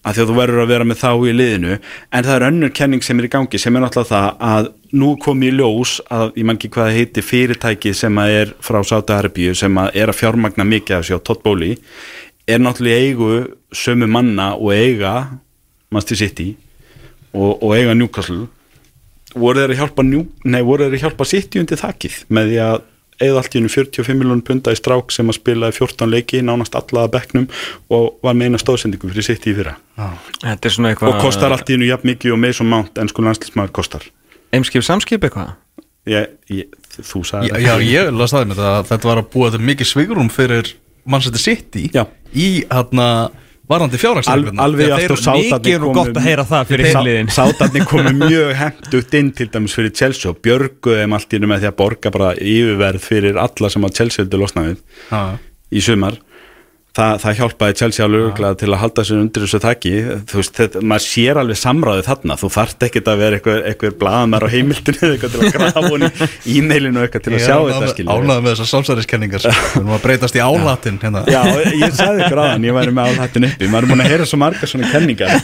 að 0.03 0.15
því 0.15 0.23
að 0.23 0.29
þú 0.29 0.35
verður 0.37 0.61
að 0.63 0.69
vera 0.71 0.87
með 0.87 0.99
þá 1.01 1.09
í 1.11 1.33
liðinu. 1.35 1.77
En 2.15 2.27
það 2.27 2.35
er 2.35 2.45
önnur 2.47 2.71
kenning 2.75 3.03
sem 3.05 3.19
er 3.19 3.27
í 3.27 3.31
gangi 3.33 3.59
sem 3.59 3.75
er 3.75 3.83
náttúrulega 3.83 4.11
það 4.13 4.29
að 4.49 4.69
nú 5.01 5.09
kom 5.21 5.43
í 5.43 5.51
ljós 5.53 5.97
að 6.13 6.31
ég 6.39 6.47
man 6.47 6.59
ekki 6.59 6.71
hvað 6.75 6.93
heiti 6.95 7.25
fyrirtækið 7.25 7.97
sem 7.99 8.21
að 8.21 8.35
er 8.37 8.53
frá 8.63 8.79
Sáta-Arbíu 8.79 9.57
sem 9.57 9.81
að 9.81 9.99
er 9.99 10.13
að 10.13 10.19
fjármagna 10.21 10.65
mikið 10.67 10.97
af 10.97 11.09
sér 11.09 11.19
á 11.19 11.33
Bowley 11.43 11.75
er 12.49 12.63
náttúrulega 12.63 13.03
eigu 13.03 13.31
sömu 13.75 14.07
manna 14.09 14.53
og 14.55 14.71
eiga 14.73 15.13
Manchester 15.91 16.17
City 16.23 16.47
og, 17.33 17.59
og 17.61 17.75
eiga 17.75 17.93
Newcastle. 17.93 18.47
Voru 19.35 19.61
þeir 19.61 19.75
að 19.75 19.81
hjálpa, 19.83 20.03
New, 20.05 20.23
hjálpa 20.97 21.27
City 21.29 21.61
undir 21.61 21.77
þakkið 21.77 22.23
með 22.33 22.49
því 22.49 22.61
að 22.65 22.79
eða 23.19 23.43
allt 23.43 23.55
í 23.55 23.59
hennu 23.59 23.71
45 23.73 24.19
miljónum 24.19 24.43
punda 24.45 24.73
í 24.73 24.79
strák 24.79 25.13
sem 25.15 25.31
að 25.31 25.39
spilaði 25.39 25.77
14 25.79 26.11
leiki 26.13 26.43
nánast 26.45 26.77
allaða 26.79 27.13
bekknum 27.17 27.49
og 27.93 28.19
var 28.25 28.37
með 28.37 28.51
eina 28.51 28.61
stóðsendingu 28.61 29.11
fyrir 29.11 29.27
City 29.27 29.53
í 29.53 29.57
fyrra 29.59 29.77
Þetta 30.43 30.71
er 30.71 30.91
eitthvað 30.91 31.13
og 31.13 31.23
kostar 31.23 31.55
allt 31.55 31.69
í 31.69 31.77
hennu 31.77 31.89
jafn 31.89 32.13
mikið 32.13 32.35
og 32.35 32.43
Mason 32.43 32.69
Mount 32.71 33.01
en 33.01 33.11
sko 33.11 33.25
landslýsmaður 33.27 33.75
kostar 33.75 34.07
Eimskip 34.55 34.85
samskip 34.87 35.27
eitthvað? 35.27 35.57
þú 36.09 37.23
sagði 37.27 37.51
já, 37.51 37.59
já 37.69 37.73
ég 37.85 38.13
las 38.15 38.33
það 38.33 38.47
með 38.49 38.61
þetta 38.61 38.87
þetta 38.89 39.09
var 39.09 39.21
að 39.21 39.27
búa 39.33 39.51
til 39.53 39.61
mikið 39.67 39.89
svigrum 39.89 40.31
fyrir 40.33 40.71
Manchester 41.09 41.41
City 41.41 41.89
Já. 41.93 42.05
í 42.33 42.65
hérna 42.69 43.29
varandi 43.69 43.99
Al, 44.01 44.39
að 44.55 44.93
aftur 44.95 45.21
þeir- 45.25 45.35
mikið 45.53 45.73
er 45.75 45.83
nú 45.83 45.91
gott 45.93 46.15
að 46.17 46.25
heyra 46.25 46.45
það 46.49 46.69
fyrir 46.71 46.89
hinliðin. 46.89 47.29
Sátarnir 47.37 47.85
komu 47.89 48.13
mjög 48.23 48.53
hendugt 48.63 49.13
inn 49.19 49.31
til 49.37 49.49
dæmis 49.53 49.75
fyrir 49.77 49.93
Chelsea 49.95 50.31
og 50.31 50.39
björguði 50.45 51.03
þeim 51.03 51.13
allt 51.19 51.29
í 51.33 51.37
hennu 51.39 51.51
með 51.53 51.61
því 51.65 51.69
að 51.71 51.77
borga 51.83 52.13
bara 52.15 52.31
yfirverð 52.39 53.05
fyrir 53.05 53.37
alla 53.45 53.69
sem 53.75 53.85
að 53.85 53.95
Chelsea 53.99 54.23
vildu 54.25 54.41
losna 54.41 54.65
við 54.69 54.81
Já. 55.11 55.21
í 55.69 55.83
sumar 55.85 56.17
Þa, 56.99 57.05
það 57.21 57.37
hjálpaði 57.37 57.75
Chelsea 57.79 58.03
alveg 58.03 58.23
örugglega 58.25 58.57
til 58.59 58.67
að 58.73 58.81
halda 58.81 59.03
sér 59.07 59.19
undir 59.21 59.43
þessu 59.45 59.59
þakki 59.63 59.91
þú 60.27 60.39
veist, 60.39 60.57
þetta, 60.57 60.81
maður 60.91 61.03
sér 61.05 61.39
alveg 61.39 61.59
samráðið 61.61 62.07
þarna. 62.09 62.35
Þú 62.41 62.49
þarft 62.55 62.85
ekkert 62.89 63.07
að 63.11 63.21
vera 63.21 63.39
eitthvað, 63.39 63.93
blaðamær 64.01 64.45
á 64.45 64.49
heimildinu 64.51 64.99
eða 64.99 65.15
eitthvað 65.15 65.35
til 65.35 65.39
að 65.39 65.53
grafa 65.55 65.83
hún 65.85 66.03
í 66.09 66.57
e-mailinu 66.59 67.03
eitthvað 67.05 67.23
til 67.23 67.35
að 67.37 67.45
sjá 67.45 67.55
þetta 67.69 67.91
skilja 67.93 68.17
Ánægði 68.19 68.43
með 68.43 68.51
þessar 68.51 68.71
samsæriskenningar 68.73 69.45
sko. 69.45 69.55
Við 69.55 69.79
erum 69.79 69.95
að 69.95 70.03
breytast 70.09 70.39
í 70.39 70.43
álatin 70.43 70.99
hérna. 71.05 71.23
Já, 71.31 71.41
ég 71.85 71.95
sagði 71.95 72.25
ykkur 72.27 72.43
aðan, 72.43 72.67
ég 72.67 72.77
væri 72.79 72.95
með 72.99 73.13
álhættin 73.13 73.49
uppi. 73.49 73.71
Maður 73.71 73.87
er 73.87 73.93
búin 73.93 74.03
að 74.03 74.13
heyra 74.13 74.27
svo 74.27 74.41
margar 74.43 74.73
svona 74.73 74.91
kenningar. 74.91 75.35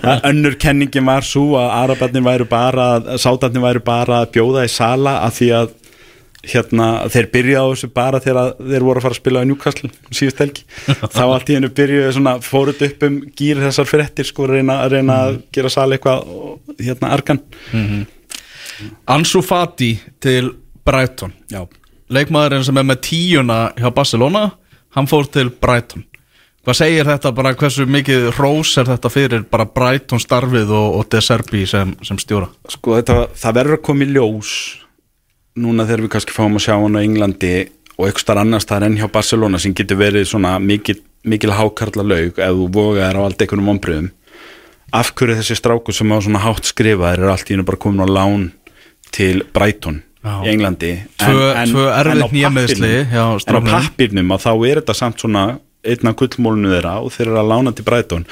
Að 0.00 0.24
önnur 0.32 0.58
kenningin 0.64 1.08
var 1.10 1.28
svo 1.28 1.46
að 1.60 1.72
arabarnir 1.82 2.24
væru 2.30 2.48
bara, 2.48 2.88
sátarnir 3.20 3.64
væru 3.68 3.84
bara 3.84 4.22
að 4.24 4.36
bjóða 4.38 4.64
í 4.64 4.72
sala 4.72 5.18
að 5.26 5.40
því 5.42 5.54
að 5.60 5.80
hérna, 6.50 6.88
þeir 7.12 7.28
byrja 7.32 7.62
á 7.62 7.66
þessu 7.72 7.90
bara 7.94 8.20
þegar 8.22 8.56
þeir 8.58 8.86
voru 8.86 9.00
að 9.00 9.06
fara 9.06 9.16
að 9.16 9.20
spila 9.20 9.44
á 9.44 9.48
Newcastle 9.48 9.90
síðust 10.10 10.42
helgi, 10.42 10.64
þá 11.16 11.22
allt 11.24 11.52
í 11.52 11.58
hennu 11.58 11.70
byrjuðu 11.74 12.16
svona, 12.16 12.34
fóruð 12.44 12.84
upp 12.88 13.06
um 13.08 13.20
gýr 13.38 13.62
þessar 13.64 13.88
fréttir 13.90 14.28
sko, 14.28 14.48
reyna, 14.50 14.80
reyna 14.92 15.20
að 15.28 15.38
gera 15.54 15.72
sal 15.72 15.88
eitthvað 15.94 16.26
og, 16.34 16.58
hérna 16.80 17.14
argan. 17.14 17.40
Ansu 19.10 19.42
Fati 19.44 19.94
til 20.22 20.52
Brighton. 20.84 21.32
Já, 21.52 21.62
leikmaðurinn 22.12 22.66
sem 22.66 22.80
er 22.80 22.88
með 22.88 23.04
tíuna 23.08 23.60
hjá 23.78 23.88
Barcelona 23.94 24.48
hann 24.94 25.08
fór 25.10 25.28
til 25.30 25.50
Brighton. 25.50 26.04
Hvað 26.64 26.78
segir 26.78 27.04
þetta 27.04 27.32
bara 27.36 27.52
hversu 27.60 27.84
mikið 27.84 28.30
rós 28.38 28.70
er 28.80 28.88
þetta 28.88 29.10
fyrir 29.12 29.42
bara 29.52 29.66
Brighton 29.68 30.22
starfið 30.22 30.70
og, 30.72 30.94
og 30.96 31.10
De 31.12 31.20
Serbi 31.20 31.66
sem, 31.68 31.92
sem 32.00 32.16
stjóra? 32.20 32.48
Sko 32.72 32.94
þetta, 32.96 33.18
það 33.36 33.58
verður 33.58 33.76
að 33.76 33.82
koma 33.90 34.06
í 34.06 34.14
ljós 34.14 34.52
núna 35.60 35.86
þegar 35.86 36.04
við 36.06 36.12
kannski 36.16 36.34
fáum 36.34 36.56
að 36.58 36.64
sjá 36.66 36.74
hann 36.80 36.98
á 36.98 37.04
Englandi 37.04 37.52
og 37.94 38.06
eitthvað 38.08 38.24
starf 38.24 38.42
annars 38.42 38.66
það 38.66 38.76
er 38.80 38.86
enn 38.88 38.96
hjá 38.98 39.08
Barcelona 39.14 39.60
sem 39.62 39.74
getur 39.76 40.00
verið 40.00 40.26
svona 40.26 40.56
mikil, 40.58 40.96
mikil 41.22 41.52
hákarla 41.54 42.02
laug 42.06 42.40
ef 42.42 42.56
þú 42.58 42.66
vogaðir 42.74 43.20
á 43.20 43.22
allt 43.22 43.44
einhvernum 43.44 43.70
ombriðum 43.76 44.08
af 44.94 45.12
hverju 45.14 45.36
þessi 45.38 45.56
strákur 45.58 45.94
sem 45.94 46.10
á 46.10 46.18
svona 46.22 46.42
hátt 46.42 46.66
skrifaðir 46.70 47.22
er 47.24 47.32
allt 47.34 47.50
í 47.50 47.54
hennu 47.54 47.66
bara 47.66 47.80
komin 47.84 48.02
á 48.02 48.08
lán 48.10 48.48
til 49.14 49.44
Brighton 49.54 50.02
Já. 50.24 50.40
í 50.42 50.50
Englandi? 50.54 50.92
Tvö- 51.20 51.54
tvö 51.70 51.86
erfið 52.00 52.24
á 52.24 52.28
hjá 53.12 53.24
en 53.46 53.58
á 53.58 53.60
pappirnum 53.70 54.34
að 54.34 54.44
þá 54.46 54.52
er 54.70 54.80
þetta 54.80 54.94
samt 54.96 55.20
svona 55.22 55.44
einn 55.84 56.08
af 56.08 56.16
gullmólinu 56.16 56.70
þeirra 56.72 56.94
og 57.04 57.12
þeir 57.12 57.28
eru 57.28 57.40
að 57.42 57.50
lána 57.50 57.72
til 57.76 57.84
Brighton. 57.84 58.22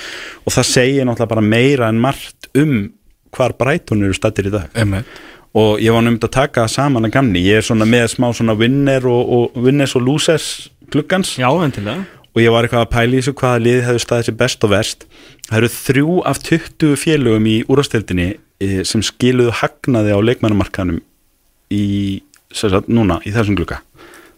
Og 0.46 0.54
það 0.54 0.68
segir 0.70 1.04
náttúrulega 1.04 1.28
bara 1.34 1.44
meira 1.44 1.88
en 1.92 2.00
margt 2.00 2.48
um 2.56 2.88
hvar 3.36 3.52
Brighton 3.58 4.02
eru 4.06 4.16
stættir 4.16 4.48
í 4.48 4.54
dag. 4.54 4.70
Einmitt. 4.72 5.04
Og 5.58 5.82
ég 5.84 5.92
var 5.92 6.04
nefnd 6.06 6.24
að 6.24 6.34
taka 6.38 6.64
það 6.64 6.74
saman 6.74 7.08
að 7.08 7.14
gamni. 7.16 7.42
Ég 7.44 7.60
er 7.60 7.66
svona 7.66 7.88
með 7.88 8.06
smá 8.14 8.30
svona 8.32 8.56
winner 8.56 9.06
og, 9.08 9.32
og 9.36 9.58
winners 9.64 9.96
og 9.98 10.06
losers 10.06 10.48
gluggans. 10.92 11.34
Já, 11.40 11.50
endilega. 11.52 12.06
Og 12.32 12.40
ég 12.40 12.54
var 12.54 12.64
eitthvað 12.64 12.86
að 12.86 12.92
pæla 12.94 13.12
í 13.12 13.20
þessu 13.20 13.34
hvaða 13.36 13.60
liði 13.60 13.84
hefur 13.84 14.04
staðið 14.06 14.28
sér 14.28 14.36
best 14.40 14.64
og 14.64 14.72
verst. 14.72 15.06
Það 15.50 15.58
eru 15.58 15.70
þrjú 15.74 16.14
af 16.30 16.40
20 16.48 16.94
félögum 17.02 17.48
í 17.50 17.56
úrastildinni 17.68 18.28
sem 18.88 19.02
skiluðu 19.04 19.52
hagnaði 19.58 20.14
á 20.16 20.18
leikmannumarkanum 20.24 21.02
í, 21.74 22.22
sagt, 22.54 22.88
núna, 22.88 23.18
í 23.26 23.34
þessum 23.34 23.58
glugga. 23.58 23.82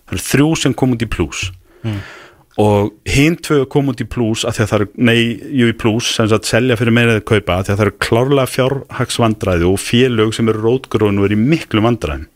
Það 0.08 0.16
eru 0.16 0.24
þrjú 0.26 0.48
sem 0.64 0.74
kom 0.74 0.96
út 0.96 1.04
í 1.04 1.10
plus 1.10 1.46
og 2.62 2.92
hinn 3.10 3.34
tvö 3.42 3.64
kom 3.70 3.90
út 3.90 4.02
í 4.02 4.06
plus 4.06 4.44
að 4.46 4.60
að 4.62 4.70
það 4.70 4.78
eru, 4.78 4.88
nei, 5.08 5.18
jú 5.58 5.68
í 5.72 5.76
plus 5.78 6.12
sem 6.14 6.28
sagt 6.30 6.46
selja 6.46 6.76
fyrir 6.78 6.94
meira 6.94 7.16
eða 7.16 7.26
kaupa 7.26 7.58
að 7.58 7.62
að 7.64 7.70
það 7.72 7.84
eru 7.86 7.94
klárlega 8.06 8.52
fjárhagsvandræði 8.52 9.66
og 9.66 9.80
félög 9.82 10.34
sem 10.36 10.50
eru 10.52 10.62
eru 11.26 11.34
í 11.34 11.40
miklu 11.40 11.82
vandræðin 11.82 12.28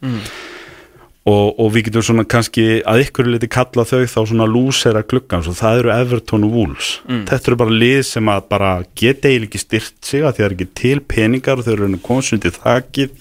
og, 1.28 1.59
og 1.61 1.70
við 1.74 1.89
getum 1.89 2.05
svona 2.07 2.24
kannski 2.28 2.65
að 2.89 3.05
ykkur 3.05 3.28
liti 3.31 3.51
kalla 3.53 3.85
þau 3.86 4.01
þá 4.09 4.19
svona 4.31 4.49
lúsera 4.49 5.05
gluggans 5.07 5.49
og 5.51 5.59
það 5.59 5.82
eru 5.82 5.93
Everton 5.95 6.47
og 6.47 6.55
Wolves. 6.57 6.90
Þetta 7.28 7.51
eru 7.51 7.61
bara 7.62 7.78
lið 7.82 8.01
sem 8.09 8.32
að 8.32 8.49
bara 8.55 8.73
geta 8.99 9.28
eiginlega 9.28 9.51
ekki 9.51 9.62
styrt 9.62 9.99
sig 10.09 10.24
að 10.24 10.39
það 10.39 10.47
er 10.47 10.57
ekki 10.57 10.69
til 10.81 11.03
peningar 11.05 11.61
og 11.61 11.69
þau 11.69 11.74
eru 11.74 11.90
konsundi 12.05 12.55
þakið. 12.55 13.12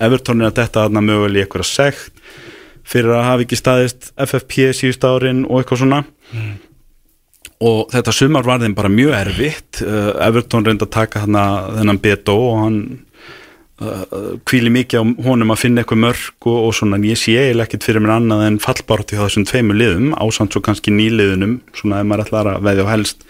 Everton 0.00 0.40
er 0.40 0.52
að 0.52 0.60
detta 0.62 0.86
aðna 0.86 1.02
mögulega 1.04 1.42
í 1.42 1.44
eitthvað 1.44 1.68
sekt 1.68 2.19
fyrir 2.86 3.14
að 3.16 3.26
hafa 3.26 3.46
ekki 3.46 3.58
staðist 3.58 4.10
FFP 4.20 4.70
síðust 4.76 5.06
árin 5.06 5.44
og 5.46 5.60
eitthvað 5.60 5.84
svona. 5.84 6.02
Og 7.60 7.90
þetta 7.92 8.14
sumar 8.16 8.46
var 8.46 8.62
þeim 8.62 8.74
bara 8.76 8.88
mjög 8.92 9.14
erfitt. 9.18 9.82
Uh, 9.84 10.14
Everton 10.24 10.64
reyndi 10.64 10.86
að 10.86 10.94
taka 10.96 11.26
hana, 11.26 11.44
þennan 11.76 12.00
Beto 12.00 12.36
og 12.40 12.60
hann 12.62 12.78
uh, 13.84 14.36
kvíli 14.48 14.72
mikið 14.72 15.02
á 15.02 15.04
honum 15.26 15.52
að 15.52 15.60
finna 15.66 15.84
eitthvað 15.84 16.02
mörg 16.06 16.48
og, 16.48 16.60
og 16.70 16.76
svona. 16.76 16.96
En 16.96 17.08
ég 17.10 17.20
sé 17.20 17.36
eiginlega 17.36 17.68
ekkit 17.68 17.88
fyrir 17.88 18.04
mér 18.04 18.16
annað 18.16 18.46
en 18.46 18.60
fallbárt 18.64 19.12
hjá 19.12 19.20
þessum 19.26 19.48
tveimur 19.50 19.76
liðum 19.76 20.14
ásamt 20.16 20.56
svo 20.56 20.64
kannski 20.64 20.94
nýliðunum 20.96 21.58
svona 21.76 22.00
ef 22.00 22.08
maður 22.08 22.24
ætlar 22.26 22.52
að 22.54 22.64
veðja 22.70 22.88
á 22.88 22.92
helst 22.94 23.26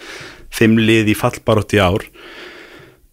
fimm 0.55 0.79
lið 0.79 1.11
í 1.11 1.19
fallbárt 1.19 1.75
í 1.75 1.83
ár. 1.83 2.07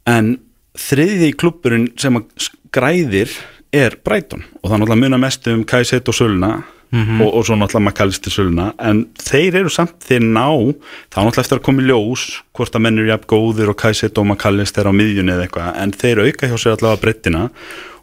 En 0.08 0.36
þriði 0.78 1.34
klubburinn 1.34 1.90
sem 1.98 2.18
að 2.20 2.52
græðir 2.74 3.34
er 3.76 3.98
Brighton. 4.04 4.44
Og 4.62 4.72
það 4.72 4.82
náttúrulega 4.82 5.04
muna 5.04 5.22
mest 5.22 5.48
um 5.52 5.64
Kajset 5.68 6.10
og 6.10 6.18
Söluna 6.18 6.52
og, 6.94 7.28
og 7.34 7.46
svo 7.46 7.58
náttúrulega 7.60 7.84
Makalisti 7.90 8.32
Söluna. 8.32 8.72
En 8.80 9.06
þeir 9.20 9.60
eru 9.62 9.72
samt, 9.74 9.98
þeir 10.08 10.24
ná 10.24 10.48
þá 10.48 11.20
náttúrulega 11.20 11.46
eftir 11.46 11.60
að 11.60 11.66
koma 11.68 11.84
í 11.84 11.90
ljós 11.90 12.26
hvort 12.56 12.76
að 12.76 12.86
menn 12.86 13.02
eru 13.02 13.12
jafn 13.12 13.30
góðir 13.34 13.74
og 13.74 13.80
Kajset 13.82 14.18
og 14.18 14.30
Makalist 14.32 14.80
er 14.80 14.90
á 14.90 14.94
miðjunni 14.96 15.36
eða 15.36 15.48
eitthvað. 15.48 15.72
En 15.84 15.94
þeir 15.94 16.24
auka 16.26 16.52
hjá 16.52 16.58
sér 16.58 16.78
allavega 16.78 17.04
breyttina 17.04 17.46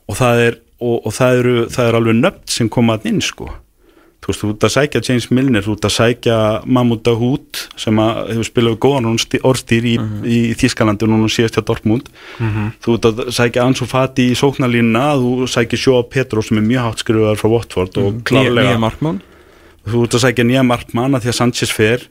og 0.05 0.20
það 0.20 0.47
er, 0.47 0.62
og, 0.81 0.97
og 1.01 1.12
það 1.16 1.43
eru, 1.43 1.59
það 1.73 1.91
er 1.91 2.01
alveg 2.01 2.20
nöfn 2.20 2.57
sem 2.59 2.73
koma 2.73 2.99
að 2.99 3.12
inn 3.12 3.23
sko 3.24 3.53
þú 4.25 4.31
veist, 4.31 4.41
þú 4.41 4.51
ert 4.55 4.65
að 4.65 4.73
sækja 4.75 5.03
James 5.05 5.27
Milner, 5.31 5.65
þú 5.65 5.75
ert 5.77 5.87
að 5.89 5.95
sækja 5.99 6.37
Mahmoud 6.65 7.03
Dahoud 7.05 7.61
sem 7.81 8.01
að 8.01 8.21
hefur 8.31 8.49
spilað 8.49 8.79
góðan 8.85 9.09
orðstýr 9.13 9.89
í, 9.91 9.95
í 10.25 10.39
Þískalandi 10.61 11.05
og 11.05 11.13
núna 11.13 11.29
síðast 11.33 11.59
hjá 11.59 11.65
Dortmund. 11.69 12.09
Þú 12.85 12.97
ert 12.97 13.09
að 13.11 13.23
sækja 13.37 13.67
Ansu 13.69 13.89
Fati 13.91 14.31
í 14.33 14.39
sóknarlínuna, 14.39 15.05
þú 15.21 15.51
sækja 15.53 15.81
Sjóa 15.85 16.07
Petro 16.09 16.45
sem 16.45 16.63
er 16.63 16.67
mjög 16.71 16.89
hátt 16.89 17.05
skrifaðar 17.05 17.43
frá 17.43 17.53
Watford 17.53 18.01
og 18.01 18.23
klárlega, 18.25 18.73
Nýja 18.73 18.81
markmann. 18.87 19.21
Þú 19.85 20.07
ert 20.07 20.17
að 20.17 20.25
sækja 20.25 20.49
nýja 20.49 20.65
markmann 20.65 21.19
að 21.19 21.27
því 21.27 21.35
að 21.35 21.39
Sanchez 21.43 21.75
fer 21.75 22.09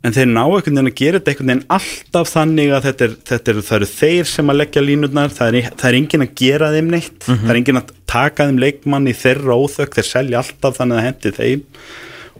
en 0.00 0.14
þeir 0.16 0.28
ná 0.30 0.42
einhvern 0.42 0.78
veginn 0.78 0.90
að 0.90 0.98
gera 1.00 1.18
þetta 1.20 1.32
einhvern 1.32 1.50
veginn 1.50 1.64
alltaf 1.76 2.30
þannig 2.30 2.70
að 2.72 2.86
þetta 2.88 3.06
er, 3.06 3.16
þetta 3.30 3.52
er, 3.52 3.58
eru 3.76 3.88
þeir 3.90 4.30
sem 4.30 4.52
að 4.52 4.60
leggja 4.60 4.84
línurnar, 4.84 5.34
það 5.36 5.58
er, 5.58 5.72
það 5.74 5.88
er 5.90 5.98
enginn 5.98 6.24
að 6.24 6.36
gera 6.40 6.70
þeim 6.74 6.92
neitt, 6.94 7.18
það 7.26 7.50
er 7.52 7.60
enginn 7.60 7.80
að 7.82 7.90
taka 8.10 8.46
þeim 8.48 8.62
leikmann 8.64 9.10
í 9.10 9.16
þeirra 9.20 9.58
óþökk, 9.60 9.98
þeir 9.98 10.08
selja 10.08 10.40
alltaf 10.40 10.78
þannig 10.80 11.00
að 11.00 11.06
hendi 11.08 11.34
þeim. 11.36 11.66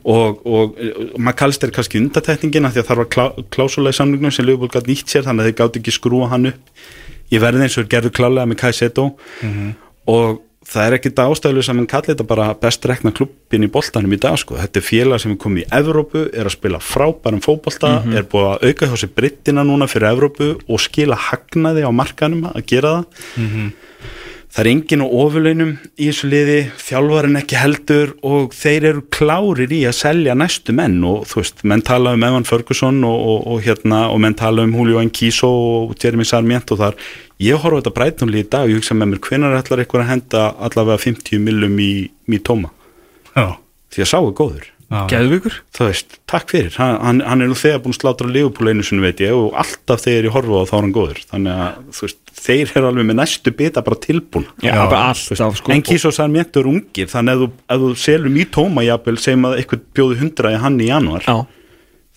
Og, 0.01 0.39
og, 0.49 0.79
og 0.81 1.17
maður 1.21 1.37
kallst 1.43 1.61
þeir 1.61 1.75
kannski 1.77 2.01
undatekningin 2.01 2.65
að 2.65 2.79
því 2.79 2.81
að 2.81 2.87
það 2.89 3.01
var 3.03 3.09
klá, 3.13 3.25
klásula 3.53 3.93
í 3.93 3.97
samlingnum 3.99 4.33
sem 4.33 4.47
Leopold 4.49 4.73
gæti 4.73 4.95
nýtt 4.95 5.13
sér 5.13 5.27
þannig 5.27 5.45
að 5.45 5.51
þeir 5.51 5.59
gátt 5.59 5.77
ekki 5.77 5.93
skrúa 5.93 6.29
hann 6.33 6.49
upp. 6.55 6.87
Ég 7.31 7.43
verði 7.45 7.67
eins 7.67 7.77
og 7.77 7.91
gerðu 7.93 8.13
klálega 8.17 8.49
með 8.49 8.59
Kai 8.63 8.73
Seto 8.73 9.11
og 10.09 10.41
það 10.71 10.87
er 10.87 10.97
ekkit 10.97 11.23
ástæðlu 11.25 11.65
sem 11.67 11.81
hann 11.81 11.89
kalli 11.91 12.13
þetta 12.13 12.27
bara 12.31 12.47
best 12.61 12.87
rekna 12.87 13.13
klubbin 13.15 13.67
í 13.67 13.71
boltanum 13.73 14.15
í 14.15 14.21
dag 14.23 14.39
sko. 14.41 14.59
þetta 14.61 14.81
er 14.81 14.87
félag 14.87 15.23
sem 15.23 15.35
er 15.35 15.41
komið 15.43 15.65
í 15.65 15.69
Evrópu 15.81 16.25
er 16.31 16.47
að 16.47 16.57
spila 16.57 16.83
frábærum 16.85 17.43
fótbolta 17.45 17.93
er 18.15 18.29
búið 18.31 18.49
að 18.53 18.67
auka 18.71 18.91
hjá 18.91 18.97
sér 19.03 19.15
brittina 19.17 19.67
núna 19.67 19.91
fyrir 19.91 20.13
Evrópu 20.15 20.53
og 20.67 20.83
skila 20.83 21.19
hagnaði 21.31 21.87
á 21.87 21.91
markanum 21.91 22.51
að 22.53 22.67
gera 22.71 22.97
það 23.03 23.71
það 24.51 24.61
er 24.65 24.69
engin 24.73 25.03
á 25.05 25.07
ofurlaunum 25.07 25.73
í 25.95 26.09
þessu 26.09 26.31
liði, 26.31 26.59
þjálfarinn 26.83 27.39
ekki 27.39 27.59
heldur 27.61 28.15
og 28.27 28.55
þeir 28.57 28.87
eru 28.91 29.05
klárir 29.15 29.75
í 29.75 29.85
að 29.87 29.97
selja 30.01 30.35
næstu 30.39 30.75
menn 30.75 30.99
og 31.07 31.29
þú 31.31 31.39
veist 31.43 31.63
menn 31.71 31.85
tala 31.87 32.17
um 32.17 32.27
Evan 32.27 32.49
Ferguson 32.49 32.99
og, 33.07 33.21
og, 33.33 33.47
og 33.47 33.63
hérna 33.67 34.03
og 34.11 34.19
menn 34.25 34.35
tala 34.39 34.67
um 34.67 34.75
Julio 34.75 34.99
Enquiso 35.03 35.51
og 35.51 35.95
Jeremy 36.03 36.27
Sarmiento 36.27 36.79
þar. 36.81 36.99
Ég 37.41 37.63
horfa 37.63 37.79
þetta 37.79 37.95
breytumli 38.01 38.43
í 38.43 38.51
dag 38.51 38.67
og 38.67 38.75
ég 38.75 38.83
hugsa 38.83 38.99
með 38.99 39.15
mér 39.15 39.23
hvenar 39.29 39.57
ætlar 39.61 39.85
eitthvað 39.85 40.05
að 40.05 40.13
henda 40.17 40.45
allavega 40.67 41.07
50 41.07 41.47
millum 41.47 41.79
í, 41.81 41.93
í 42.11 42.43
tóma? 42.43 42.75
Já, 43.37 43.55
því 43.95 44.05
að 44.05 44.13
sá 44.13 44.19
er 44.19 44.37
góður 44.43 44.69
já. 44.91 45.01
Geðvíkur 45.13 45.59
það 45.77 45.91
veist, 45.93 46.17
takk 46.31 46.51
fyrir, 46.55 46.73
hann, 46.77 46.97
hann, 47.05 47.21
hann 47.27 47.45
er 47.45 47.51
nú 47.53 47.59
þegar 47.59 47.83
búin 47.85 47.95
að 47.95 48.01
slátra 48.01 48.31
Leopold 48.31 48.73
einu 48.73 48.87
sinni 48.87 49.05
veit 49.05 49.23
ég 49.23 49.37
og 49.37 49.55
alltaf 49.61 50.03
þegar 50.05 50.29
ég 50.29 50.35
horfa 50.35 50.63
á 50.63 50.69
þá 50.71 50.75
er 50.77 50.85
hann 50.85 50.97
góður. 50.97 51.23
Þannig 51.31 51.63
að 51.67 51.79
þú 51.97 52.07
veist, 52.07 52.21
þeir 52.41 52.75
eru 52.81 52.91
alveg 52.91 53.09
með 53.11 53.19
næstu 53.21 53.55
bita 53.57 53.85
bara 53.87 54.01
tilbúin. 54.05 54.49
Já, 54.65 54.75
bara 54.81 55.03
alltaf 55.13 55.61
sko. 55.61 55.73
en 55.75 55.85
Kíso 55.87 56.13
Sarmiento 56.15 56.61
er 56.63 56.71
ungir 56.71 57.11
þannig 57.13 57.37
að 57.37 57.47
ef 57.47 57.47
þú, 57.47 57.65
ef 57.77 57.85
þú 57.85 57.91
selur 58.05 58.37
í 58.41 58.47
tóma 58.59 58.85
jafnvel 58.87 59.17
segjum 59.21 59.49
að 59.51 59.57
eitthvað 59.61 59.87
bjóði 59.97 60.21
hundra 60.25 60.55
í 60.55 60.61
hann 60.65 60.79
í 60.81 60.89
januar 60.91 61.27
Já, 61.27 61.37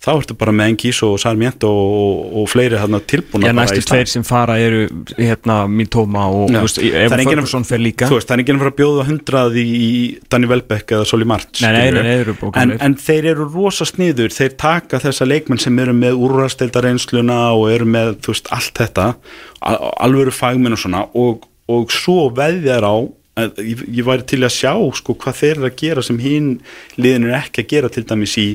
þá 0.04 0.10
ertu 0.18 0.36
bara 0.36 0.52
með 0.56 0.72
en 0.74 0.78
Kíso 0.82 1.10
og 1.16 1.20
Sarmiento 1.22 1.70
og, 1.72 2.24
og 2.42 2.48
fleiri 2.52 2.80
hann 2.82 2.98
tilbúin 3.08 3.46
Já 3.48 3.54
næstu 3.56 3.84
tveir 3.88 4.10
sem 4.12 4.26
fara 4.28 4.58
eru 4.60 4.82
hérna 5.16 5.62
Mítóma 5.72 6.26
og 6.28 6.52
Ferguson 6.52 7.64
fer 7.68 7.80
líka. 7.80 8.10
Þú 8.12 8.18
veist, 8.20 8.28
það 8.28 8.36
er 8.36 8.44
enginn 8.44 8.60
að 8.60 8.64
fara 8.66 8.74
að 8.74 8.80
bjóða 8.82 9.06
hundrað 9.08 9.58
í, 9.62 9.66
í 9.80 9.94
Danny 10.32 10.50
Welbeck 10.52 10.92
eða 10.98 11.08
Soli 11.08 11.28
March 11.30 11.64
Nei, 11.64 11.72
nei, 11.78 12.04
nei, 12.04 12.14
eru 12.26 12.36
en, 12.60 12.76
en 12.84 12.98
þeir 13.00 13.30
eru 13.34 13.48
rosa 13.54 13.88
sniður 13.88 14.36
þeir 14.36 14.58
taka 14.60 15.00
þessa 15.04 15.28
leikmenn 15.30 15.62
sem 15.64 15.80
eru 15.80 15.96
með 15.96 16.20
úrrasteldareinsluna 16.28 17.40
og 17.56 17.70
eru 17.72 17.88
með 17.96 18.18
þú 18.26 18.36
veist, 18.36 18.52
allt 18.56 18.84
þetta 18.84 19.10
al- 19.64 19.82
alvöru 20.04 20.36
fagmenn 20.36 20.76
og 20.76 20.84
svona 20.84 21.06
og, 21.16 21.48
og 21.72 21.92
svo 21.96 22.28
veðjar 22.36 22.84
á 22.84 22.96
að 23.40 23.62
ég, 23.66 23.84
ég 24.00 24.06
væri 24.06 24.26
til 24.30 24.42
að 24.46 24.54
sjá 24.54 24.74
sko 25.00 25.16
hvað 25.18 25.40
þeir 25.42 25.56
eru 25.58 25.70
að 25.70 25.78
gera 25.82 26.04
sem 26.06 26.20
hinn 26.22 26.52
liðin 27.02 27.30
er 27.32 27.40
ekki 27.42 27.64
að 27.64 27.72
gera 27.74 27.90
til 27.90 28.04
dæmis 28.06 28.36
í 28.38 28.48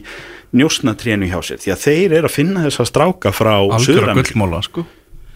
njósnatrénu 0.54 1.28
hjá 1.28 1.40
sér. 1.44 1.58
Því 1.60 1.72
að 1.74 1.82
þeir 1.88 2.12
eru 2.20 2.28
að 2.30 2.36
finna 2.38 2.62
þessa 2.68 2.86
stráka 2.88 3.32
frá 3.36 3.56
Algjörða 3.58 3.82
Suður-Ameríku. 3.88 4.30
gullmóla 4.32 4.62
sko. 4.64 4.86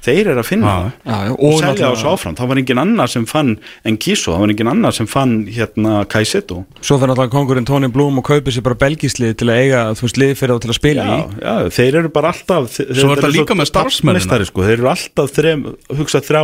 Þeir 0.02 0.32
eru 0.32 0.40
að 0.42 0.46
finna 0.48 0.66
Já. 0.66 0.78
það. 0.82 0.86
Já, 1.06 1.18
já, 1.22 1.30
og, 1.30 1.42
og 1.46 1.52
selja 1.52 1.66
náttúrulega- 1.68 1.90
þessu 1.94 2.08
áfram. 2.10 2.34
Það 2.34 2.48
var 2.50 2.58
engin 2.58 2.78
annar 2.82 3.08
sem 3.12 3.26
fann 3.30 3.50
en 3.86 3.96
Kíso, 4.02 4.32
það 4.32 4.40
var 4.42 4.48
engin 4.50 4.70
annar 4.72 4.92
sem 4.96 5.06
fann 5.06 5.34
hérna 5.46 5.92
Kaiseto. 6.10 6.56
Svo 6.82 6.96
fyrir 6.98 7.12
náttúrulega 7.12 7.30
kongurinn 7.36 7.64
Tony 7.68 7.86
Bloom 7.88 8.18
og 8.18 8.24
kaupir 8.26 8.50
sér 8.50 8.62
bara 8.66 8.74
belgislið 8.74 9.36
til 9.38 9.46
að 9.46 9.60
eiga, 9.62 9.82
þú 9.94 10.02
veist, 10.08 10.18
lið 10.18 10.34
fyrir 10.40 10.56
þá 10.56 10.60
til 10.64 10.70
að 10.72 10.78
spila 10.80 11.02
já, 11.06 11.14
í. 11.14 11.38
já, 11.38 11.54
þeir 11.78 11.94
eru 12.02 12.08
bara 12.08 12.32
alltaf 12.32 12.70
Svo 12.74 13.12
er 13.12 13.22
þetta 13.22 13.30
líka 13.36 13.54
með 13.54 13.70
starfsmennina. 13.70 14.44
sko, 14.50 14.60
þeir 14.66 14.78
eru 14.80 14.88
alltaf 14.90 15.30
þrem, 15.38 15.62
hugsa 15.94 16.18
þrjá 16.18 16.42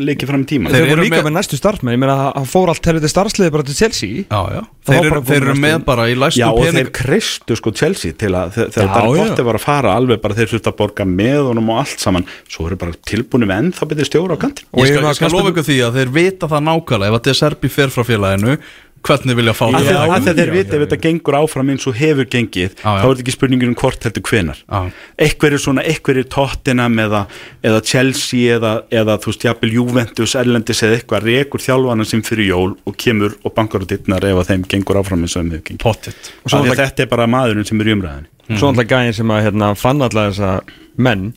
leikið 0.00 0.28
fram 0.30 0.42
í 0.44 0.46
tíma 0.48 0.70
Þeir 0.70 0.76
Þeir 0.76 0.86
eru 0.86 0.94
voru 0.94 1.02
líka 1.04 1.16
með- 1.18 1.24
með 1.26 1.34
næstu 1.34 1.56
starfsmenn 1.58 1.92
Ég 1.96 1.98
meina 2.00 2.14
að 2.16 2.36
hann 2.38 2.46
fór 2.48 2.68
allt 2.72 2.86
helviti 2.88 3.08
starfsliði 3.10 3.50
bara 3.52 3.62
til 3.66 3.74
Chelsea. 3.74 4.22
Já, 4.30 4.40
já. 4.54 4.60
Þeir 4.86 4.96
var 5.00 5.06
eru, 5.10 5.20
þeir 5.28 5.42
eru 5.42 5.54
með 5.60 5.84
bara 5.84 6.06
í 6.08 6.14
læstu 6.16 6.40
Já 6.40 6.46
og 6.48 6.60
pening. 6.62 6.78
þeir 6.78 6.92
kristu 6.96 7.56
sko 7.58 7.72
Chelsea 7.76 8.12
til 8.12 8.30
að 8.32 8.52
þe- 8.54 8.68
þegar 8.70 8.96
er 8.96 9.10
já. 9.10 9.24
gott 9.28 9.38
að 9.42 9.44
vera 9.50 9.58
að 9.60 9.66
fara 9.66 9.94
alveg 9.98 10.20
bara 10.22 10.34
þeir 10.34 10.48
þurft 10.54 10.70
að 10.70 10.76
borga 10.80 11.04
með 11.04 11.40
honum 11.50 11.68
og 11.74 11.78
allt 11.82 11.98
saman. 12.00 12.24
Svo 12.48 12.66
eru 12.70 12.76
bara 12.76 12.92
tilbúinu 13.04 13.46
með 13.50 13.58
ennþá 13.60 13.88
betri 13.90 14.06
stjóra 14.08 14.36
á 14.36 14.40
kantin 14.40 14.64
Og 14.72 14.84
Ég 14.86 14.94
skal, 14.94 15.02
var 15.02 15.14
skal 15.14 15.30
lofa 15.30 15.50
ykkur 15.52 15.66
því 15.68 15.78
að 15.84 15.96
þeir 16.00 16.12
vita 16.16 16.46
það 16.48 16.64
nákvæmlega 16.70 17.08
ef 17.10 17.18
að 17.20 17.22
De 17.28 17.34
Serbi 17.34 17.68
fer 17.68 17.88
frá 17.92 18.02
félaginu 18.06 18.58
hvernig 19.06 19.36
vilja 19.38 19.54
fá 19.56 19.64
það? 19.70 19.90
að 20.14 20.26
þeir 20.28 20.50
já, 20.50 20.54
vita 20.54 20.76
ef 20.76 20.82
þetta 20.84 20.98
gengur 21.04 21.36
áfram 21.40 21.72
eins 21.72 21.86
og 21.88 21.96
hefur 21.98 22.28
gengið 22.30 22.74
já. 22.74 22.84
þá 22.84 22.90
er 22.90 23.06
þetta 23.06 23.24
ekki 23.24 23.34
spurningin 23.34 23.72
um 23.72 23.76
hvort 23.80 24.06
heldur 24.06 24.24
hvenar 24.28 24.60
Já. 24.60 24.80
eitthvað 25.26 25.56
er 25.56 25.62
svona, 25.64 25.84
eitthvað 25.88 26.20
er 26.22 26.28
Tottenham 26.34 26.98
eða, 27.04 27.22
eða 27.70 27.80
Chelsea 27.92 28.58
eða, 28.58 28.74
eða 29.02 29.16
þú 29.22 29.32
veist, 29.32 29.46
jafnvel 29.48 29.72
Juventus, 29.78 30.36
Erlendis 30.40 30.84
eða 30.86 30.98
eitthvað 30.98 31.30
rekur 31.30 31.64
þjálfana 31.64 32.08
sem 32.08 32.24
fyrir 32.26 32.50
jól 32.50 32.74
og 32.84 32.98
kemur 33.00 33.38
og 33.40 33.56
bankar 33.56 33.84
á 33.84 33.90
dittnar 33.90 34.26
ef 34.28 34.42
þeim 34.50 34.66
gengur 34.68 35.00
áfram 35.00 35.24
eins 35.24 35.36
og 35.36 35.44
þeim 35.44 35.54
hefur 35.56 35.66
gengið. 35.70 35.82
Pottit 35.86 36.32
Og 36.44 36.70
þetta 36.76 37.06
er 37.06 37.10
bara 37.10 37.30
maðurinn 37.30 37.68
sem 37.68 37.80
er 37.80 37.92
í 37.92 37.96
umræðinni 37.96 38.58
Svo 38.58 38.70
alltaf 38.70 38.88
gæðin 38.90 39.14
sem 39.14 39.30
að 39.30 39.44
hérna, 39.46 39.74
fann 39.78 40.02
alltaf 40.02 40.32
þessa 40.32 40.54
menn 40.98 41.28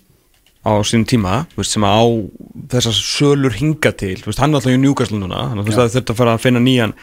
á 0.64 0.74
sín 0.88 1.04
tíma 1.06 1.44
veist, 1.58 1.76
sem 1.76 1.84
að 1.86 2.00
á 2.00 2.06
þessar 2.72 2.96
sölur 2.98 3.58
hinga 3.58 3.92
til. 4.00 4.16
Veist, 4.24 4.40
hann 4.40 4.54
er 4.54 4.62
alltaf 4.62 4.74
í 4.74 4.80
njúkaslu 4.82 5.20
núna 5.20 5.50
þannig 5.52 5.76
að 5.76 6.00
að 6.00 6.18
fara 6.18 6.36
að 6.38 6.44
finna 6.46 6.64
nýjan 6.64 6.96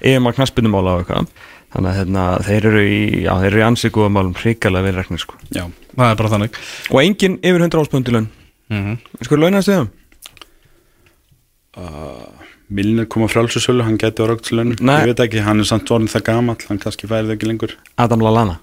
EMA 0.00 0.32
knaspinnumála 0.32 0.96
og 0.96 1.04
eitthvað. 1.04 1.30
Þannig 1.68 1.90
að 1.90 1.98
hérna, 1.98 2.24
þeir 2.46 2.66
eru 2.70 2.82
í, 2.88 3.00
já, 3.26 3.32
þeir 3.42 3.50
eru 3.50 3.60
í 3.60 3.66
ansíkuða 3.66 4.08
málum 4.12 4.34
hrikalega 4.38 4.86
vel 4.88 4.96
reknir 4.96 5.20
sko. 5.20 5.36
Já, 5.52 5.66
Það 5.98 6.10
er 6.10 6.18
bara 6.20 6.30
þannig. 6.32 6.58
Og 6.92 7.00
enginn 7.02 7.38
yfir 7.42 7.64
100 7.66 7.80
áspöndilun 7.82 8.28
mm 8.70 8.82
-hmm. 8.84 9.24
sko 9.26 9.36
launaðast 9.36 9.68
við 9.68 9.78
þeim? 9.78 9.88
Milner 12.68 13.06
kom 13.06 13.24
á 13.24 13.28
frjálsusölu, 13.32 13.82
hann 13.82 13.98
gæti 13.98 14.20
á 14.20 14.28
rögtslönu 14.28 14.76
Nei. 14.80 15.00
ég 15.00 15.06
veit 15.08 15.20
ekki, 15.24 15.40
hann 15.40 15.60
er 15.60 15.64
samt 15.64 15.90
orðin 15.90 16.08
það 16.12 16.24
gamall 16.26 16.56
hann 16.68 16.78
kannski 16.78 17.08
færi 17.08 17.26
það 17.26 17.36
ekki 17.36 17.48
lengur. 17.48 17.76
Adam 17.96 18.20
Lallana, 18.20 18.58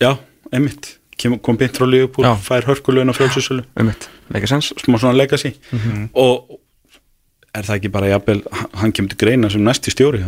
Já, 0.00 0.18
einmitt, 0.52 0.98
Kem, 1.16 1.38
kom 1.38 1.56
beint 1.56 1.74
frá 1.74 1.86
Liverpool 1.88 2.26
Já. 2.26 2.36
fær 2.36 2.66
hörkulöun 2.68 3.10
á 3.10 3.14
frjálsusölu 3.16 3.64
um 3.76 3.86
mitt, 3.86 4.08
make 4.28 4.46
sense. 4.46 4.74
Smá 4.76 4.98
svona 4.98 5.16
legacy. 5.16 5.54
Og 6.14 6.60
er 7.54 7.62
það 7.62 7.76
ekki 7.76 7.90
bara 7.90 8.06
jafnvel, 8.12 8.42
hann 8.74 8.92
kemur 8.92 9.08
til 9.08 9.18
greina 9.18 9.50
sem 9.50 9.64
næsti 9.64 9.90
stjóri 9.90 10.20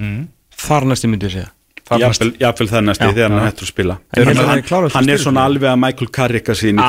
ja? 0.00 0.26
þar 0.60 0.90
næstu 0.90 1.10
myndi 1.10 1.28
ég 1.28 1.36
segja. 1.38 1.50
Jafnvel 1.98 2.68
það 2.70 2.84
næsti 2.86 3.06
Já, 3.06 3.12
þegar 3.16 3.32
hann 3.34 3.44
hættur 3.48 3.66
að 3.66 3.70
spila. 3.72 3.96
Hann, 4.14 4.28
hann 4.38 4.90
hann, 4.94 5.08
er 5.10 5.18
svona 5.18 5.44
alveg 5.48 5.70
að 5.72 5.78
Michael 5.82 6.10
Carrick 6.14 6.50
að 6.52 6.58
sín 6.60 6.78
í. 6.78 6.84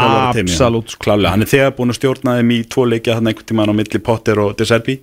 Klárlega. 1.02 1.32
hann 1.34 1.46
er 1.46 1.50
þegar 1.50 1.74
búin 1.78 1.94
að 1.94 1.98
stjórna 1.98 2.36
þeim 2.38 2.52
í 2.54 2.60
tvo 2.70 2.86
leikja 2.86 3.16
þannig 3.18 3.34
einhvern 3.34 3.50
tímann 3.50 3.74
á 3.74 3.76
milli 3.80 4.02
Potter 4.06 4.42
og 4.44 4.54
De 4.60 4.68
Serbi. 4.70 5.00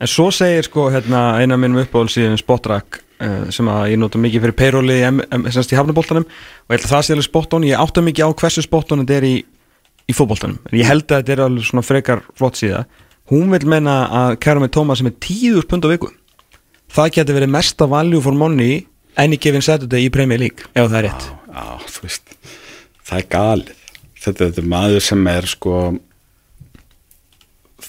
En 0.00 0.10
svo 0.10 0.30
segir 0.32 0.64
sko 0.64 0.88
hérna 0.94 1.26
eina 1.42 1.58
af 1.58 1.60
mínum 1.60 1.82
uppáhaldssíðum 1.84 2.40
Spotrak 2.40 3.02
uh, 3.02 3.50
sem 3.52 3.68
að 3.68 3.92
ég 3.92 4.00
nota 4.00 4.22
mikið 4.22 4.46
fyrir 4.46 4.58
payróli 4.62 4.96
í, 5.02 5.76
hafnaboltanum 5.76 6.24
og 6.24 6.72
ég 6.72 6.80
held 6.80 6.88
að 6.88 6.94
það 6.94 7.04
sé 7.04 7.14
alveg 7.14 7.28
spot 7.28 7.58
on, 7.58 7.68
ég 7.68 7.84
átta 7.84 8.06
mikið 8.06 8.32
á 8.32 8.38
hversu 8.40 8.64
spot 8.64 8.96
on 8.96 9.04
þetta 9.04 9.20
er 9.20 9.28
í, 9.28 9.36
í 10.08 10.16
fótboltanum. 10.16 10.56
En 10.72 10.80
ég 10.80 10.88
held 10.88 11.04
að 11.04 11.20
þetta 11.20 11.36
er 11.36 11.44
alveg 11.50 11.68
svona 11.68 11.84
frekar 11.84 12.24
flott 12.32 12.58
síða. 12.58 12.86
Hún 13.30 13.52
vil 13.52 13.62
menna 13.68 14.00
að 14.24 14.40
kæra 14.42 14.64
með 14.64 14.72
Tómas 14.74 14.98
sem 14.98 15.12
er 15.12 15.18
10.000 15.20 15.68
pund 15.68 15.86
á 15.86 15.92
viku 15.92 16.10
það 16.92 17.12
getur 17.18 17.38
verið 17.40 17.54
mesta 17.56 17.88
value 17.90 18.22
for 18.24 18.36
money 18.36 18.86
any 19.20 19.38
given 19.40 19.64
Saturday 19.64 20.08
í 20.08 20.12
Premier 20.12 20.40
League 20.40 20.68
ef 20.72 20.88
það 20.88 20.98
er 21.02 21.08
rétt. 21.10 21.28
Já, 21.52 21.66
þú 21.96 22.06
veist, 22.06 22.34
það 23.02 23.18
er 23.18 23.28
galið. 23.36 23.78
Þetta, 24.22 24.38
þetta 24.46 24.62
er 24.62 24.72
maður 24.72 25.04
sem 25.04 25.30
er 25.32 25.48
sko 25.50 25.76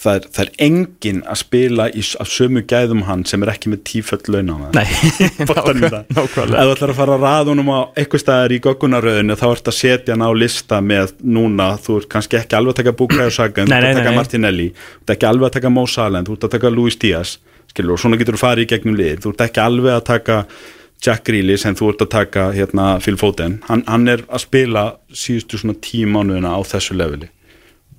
það 0.04 0.18
er, 0.18 0.26
það 0.36 0.44
er 0.44 0.52
engin 0.66 1.20
að 1.30 1.40
spila 1.40 1.86
í, 1.94 2.04
af 2.20 2.32
sömu 2.32 2.64
gæðum 2.70 3.04
hann 3.08 3.24
sem 3.30 3.44
er 3.46 3.52
ekki 3.54 3.72
með 3.72 3.84
tíföll 3.88 4.20
laun 4.34 4.52
á 4.52 4.56
það. 4.64 4.80
Ef 5.44 5.54
þú 5.54 6.74
ætlar 6.74 6.94
að 6.94 6.98
fara 6.98 7.16
að 7.16 7.24
raða 7.24 7.52
honum 7.52 7.72
á 7.72 7.80
eitthvað 8.00 8.24
staðar 8.26 8.56
í 8.56 8.60
göggunaröðinu 8.66 9.38
þá 9.40 9.46
ert 9.52 9.72
að 9.72 9.78
setja 9.80 10.18
hann 10.18 10.26
á 10.26 10.32
lista 10.36 10.82
með 10.84 11.16
núna, 11.24 11.74
þú 11.84 12.02
ert 12.02 12.12
kannski 12.16 12.42
ekki 12.42 12.60
alveg 12.60 12.76
að 12.76 12.82
taka 12.82 12.96
Bukayo 13.00 13.32
Saka, 13.34 13.64
en 13.64 13.72
þú 13.72 13.80
ert 13.80 13.90
að 13.92 14.02
taka. 14.02 14.18
Martinelli 14.18 14.70
þú 14.74 15.06
ert 15.06 15.16
ekki 15.18 15.30
alveg 15.30 15.50
að 15.50 15.58
taka 15.60 15.74
Mo 15.78 15.88
Salah, 15.88 16.20
en 16.20 16.30
þú 16.30 16.38
ert 16.38 16.48
að 16.50 16.56
taka 16.58 16.74
Luis 16.74 17.00
Díaz 17.00 17.38
skilur, 17.74 17.96
og 17.98 18.02
svona 18.02 18.20
getur 18.22 18.38
þú 18.38 18.44
farið 18.44 18.68
í 18.68 18.72
gegnum 18.74 18.98
lið. 18.98 19.22
Þú 19.24 19.34
ert 19.34 19.46
ekki 19.48 19.64
alveg 19.64 19.98
að 19.98 20.04
taka 20.10 20.40
Jack 21.04 21.26
Grealish 21.28 21.68
en 21.68 21.76
þú 21.76 21.90
ert 21.92 22.04
að 22.06 22.12
taka 22.14 22.50
hérna, 22.56 23.00
Phil 23.04 23.18
Foden. 23.20 23.58
Hann, 23.68 23.84
hann 23.90 24.08
er 24.08 24.24
að 24.30 24.46
spila 24.46 24.86
síðustu 25.12 25.60
svona 25.60 25.76
tíu 25.84 26.08
mánuðina 26.12 26.54
á 26.56 26.60
þessu 26.68 26.96
leveli. 26.96 27.28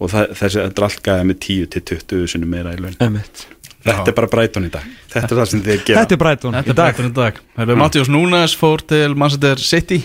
Og 0.01 0.11
það, 0.13 0.33
þessi 0.39 0.63
þetta 0.63 0.81
er 0.81 0.87
allt 0.89 1.05
gæða 1.05 1.27
með 1.29 1.43
10 1.45 1.69
til 1.75 1.85
20 1.91 2.33
sinni 2.33 2.49
meira 2.51 2.73
í 2.75 2.81
laun. 2.81 2.97
Einmitt. 3.05 3.45
þetta 3.85 4.11
er 4.11 4.17
bara 4.17 4.31
Brighton 4.33 4.67
í 4.67 4.73
dag. 4.73 4.89
Þetta 5.13 5.31
er 5.31 5.41
það 5.43 5.51
sem 5.53 5.63
þið 5.67 5.85
gera. 5.85 6.01
Þetta 6.01 6.17
er 6.17 6.23
Brighton 6.25 6.57
Þetta 6.57 6.67
í 6.67 6.75
er 6.75 6.81
dag. 6.81 7.21
Dag. 7.21 7.45
Herru, 7.59 7.79
Mattias 7.83 8.11
Núnes 8.11 8.57
fór 8.59 8.83
til 8.89 9.15
Manchester 9.21 9.61
City. 9.61 10.01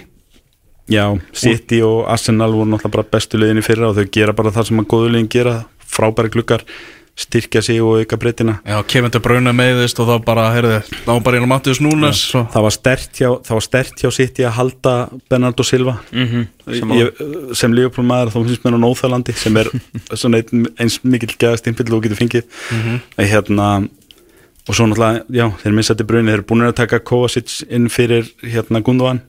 Já, 0.90 1.06
City 1.38 1.84
og 1.86 2.08
Arsenal 2.10 2.52
voru 2.52 2.72
náttúrulega 2.72 2.96
bara 2.98 3.12
bestu 3.14 3.38
liðin 3.38 3.62
í 3.62 3.66
fyrra 3.66 3.92
og 3.92 4.00
þau 4.00 4.08
gera 4.12 4.34
bara 4.34 4.52
það 4.54 4.72
sem 4.72 4.82
að 4.82 4.88
góðu 4.90 5.12
liðin 5.14 5.32
gera. 5.32 5.60
Frábæri 5.90 6.32
glukkar, 6.34 6.64
styrkja 7.20 7.62
sig 7.66 7.82
og 7.84 7.98
auka 8.00 8.16
breytina 8.22 8.54
Já, 8.64 8.78
Kevin 8.88 9.12
De 9.12 9.20
Bruyne 9.20 9.52
meiðist 9.56 10.00
og 10.00 10.08
þá 10.08 10.24
bara, 10.26 10.46
heyrðu, 10.56 10.78
þá 11.04 11.12
bara 11.26 11.38
einu 11.42 11.50
Mattias 11.52 11.82
Núnes 11.84 12.22
svo. 12.32 12.46
það 12.54 12.66
var 12.68 12.76
stert 12.78 13.20
hjá, 13.20 13.30
það 13.44 13.54
var 13.58 13.66
stert 13.66 14.04
hjá 14.04 14.12
City 14.16 14.46
að 14.48 14.56
halda 14.60 14.94
Bernardo 15.30 15.64
Silva 15.68 15.98
Mhm. 16.14 16.48
Sem 16.70 16.92
ég, 16.94 17.22
sem 17.58 17.74
Liverpool 17.74 18.06
maður 18.06 18.32
þá 18.36 18.40
finnst 18.46 18.64
mér 18.64 18.78
á 18.78 18.84
Nóþalandi 18.86 19.34
sem 19.36 19.58
er 19.58 19.68
svona 20.22 20.38
einn, 20.44 20.68
eins 20.80 21.00
mikill 21.04 21.36
geðastimpill 21.36 21.92
og 21.98 22.04
getur 22.08 22.20
fengið 22.22 22.44
Mhm. 22.72 23.00
að 23.18 23.30
hérna 23.34 23.70
og 24.70 24.76
svo 24.78 24.86
náttúrulega, 24.86 25.24
já, 25.34 25.48
þeir 25.64 25.74
missandi 25.74 26.06
brunni 26.06 26.30
þeir 26.32 26.40
eru 26.40 26.48
búin 26.52 26.68
að 26.68 26.76
taka 26.78 27.00
Kovacic 27.00 27.64
inn 27.70 27.90
fyrir 27.90 28.28
hérna 28.44 28.84
Gundogan 28.86 29.22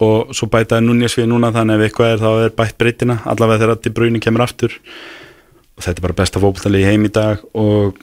og 0.00 0.32
svo 0.34 0.48
bætaði 0.50 0.82
Núñez 0.88 1.14
við 1.14 1.28
núna 1.30 1.52
þannig 1.54 1.78
ef 1.78 1.92
eitthvað 1.92 2.14
er 2.14 2.18
þá 2.24 2.30
er 2.46 2.54
bætt 2.58 2.78
breytina 2.80 3.20
allavega 3.28 3.60
þegar 3.62 3.82
til 3.84 3.92
brunni 3.94 4.20
kemur 4.24 4.42
aftur 4.42 4.72
og 5.74 5.82
þetta 5.86 5.98
er 6.00 6.06
bara 6.08 6.18
besta 6.22 6.40
fókbaltali 6.42 6.82
í 6.82 6.88
heim 6.88 7.04
í 7.08 7.12
dag 7.14 7.42
og 7.54 7.96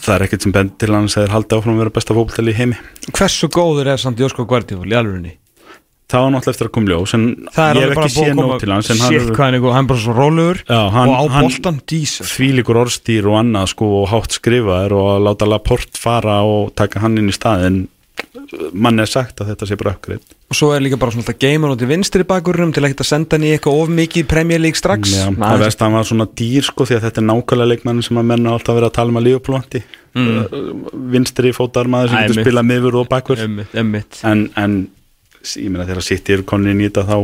það 0.00 0.14
er 0.16 0.24
ekkert 0.26 0.42
sem 0.46 0.52
bend 0.56 0.74
til 0.80 0.92
hans 0.94 1.16
að 1.16 1.26
þeir 1.26 1.34
haldi 1.36 1.56
áfram 1.58 1.76
að 1.76 1.82
vera 1.84 1.96
besta 1.98 2.16
fókbaltali 2.16 2.52
í 2.54 2.58
heimi 2.60 2.80
Hversu 3.16 3.48
góður 3.52 3.92
er 3.94 4.00
samt 4.00 4.20
Josko 4.20 4.46
Guardiola 4.48 4.94
í 4.94 4.98
alvörinni? 5.00 5.36
það 6.10 6.24
var 6.24 6.32
náttúrulega 6.34 6.50
eftir 6.56 6.66
að 6.66 6.72
koma 6.74 6.90
ljós 6.90 7.12
en 7.14 7.24
ég 7.30 7.76
hef 7.84 7.92
ekki 7.94 8.10
séð 8.16 8.32
nóg 8.34 8.54
til 8.58 8.70
hans 8.74 8.88
hann 8.90 8.98
hefur- 9.14 9.28
hvað 9.36 9.44
hann 9.46 9.54
er 9.54 9.60
góð, 9.62 9.74
hann 9.76 9.84
er 9.84 9.90
bara 9.92 10.00
svo 10.02 10.14
rólegur 10.16 10.58
hann- 10.66 11.08
og 11.12 11.14
á 11.14 11.24
hann- 11.30 11.44
boltan, 11.46 11.76
Jesus 11.86 12.32
þvílíkur 12.34 12.80
orðstýr 12.82 13.28
og 13.30 13.36
annað 13.38 13.68
sko 13.70 13.90
og 14.02 14.08
hátt 14.10 14.34
skrifaður 14.34 14.92
og 14.98 15.22
láta 15.22 15.46
Laporte 15.46 16.00
fara 16.02 16.40
og 16.42 16.74
taka 16.74 16.98
hann 17.04 17.16
inn 17.22 17.30
í 17.30 17.36
staðin 17.36 17.86
mann 18.72 19.02
er 19.02 19.08
sagt 19.10 19.40
að 19.42 19.52
þetta 19.52 19.68
sé 19.68 19.78
bara 19.80 19.94
uppgrip 19.96 20.36
og 20.50 20.58
svo 20.58 20.70
er 20.74 20.82
líka 20.82 20.98
bara 20.98 21.14
svona 21.14 21.34
geimur 21.38 21.74
út 21.74 21.82
í 21.84 21.88
vinstri 21.88 22.24
bakurum 22.26 22.72
til 22.74 22.82
ekkert 22.86 23.04
að 23.04 23.08
senda 23.08 23.38
hann 23.38 23.46
í 23.46 23.52
eitthvað 23.54 23.82
of 23.84 23.92
mikið 23.94 24.24
í 24.24 24.28
Premier 24.30 24.62
League 24.62 24.78
strax. 24.78 25.12
Já, 25.14 25.28
það 25.30 25.62
veist 25.62 25.78
að 25.78 25.86
hann 25.86 25.96
var 25.96 26.08
svona 26.08 26.26
dýr 26.40 26.66
sko 26.66 26.86
því 26.88 26.96
að 26.96 27.04
þetta 27.06 27.22
er 27.22 27.26
nákvæmlega 27.28 27.70
leikmann 27.70 28.02
sem 28.06 28.18
að 28.18 28.26
menna 28.32 28.54
alltaf 28.56 28.78
verið 28.78 28.88
að 28.88 28.96
tala 28.98 29.14
um 29.14 29.20
að 29.20 29.26
lífuplanti 29.28 29.82
mm. 30.18 30.82
vinstri 31.14 31.54
fótar 31.54 31.90
maður 31.92 32.14
sem 32.14 32.26
getur 32.26 32.42
spilað 32.42 32.68
miður 32.72 32.98
og 33.04 33.14
einmitt 33.14 34.20
en, 34.26 34.44
en 34.58 34.76
ég 35.54 35.70
meina 35.70 35.86
þegar 35.86 36.08
City 36.10 36.36
eru 36.36 36.48
konin 36.50 36.74
inn 36.74 36.82
í 36.82 36.90
þetta 36.90 37.06
þá 37.06 37.16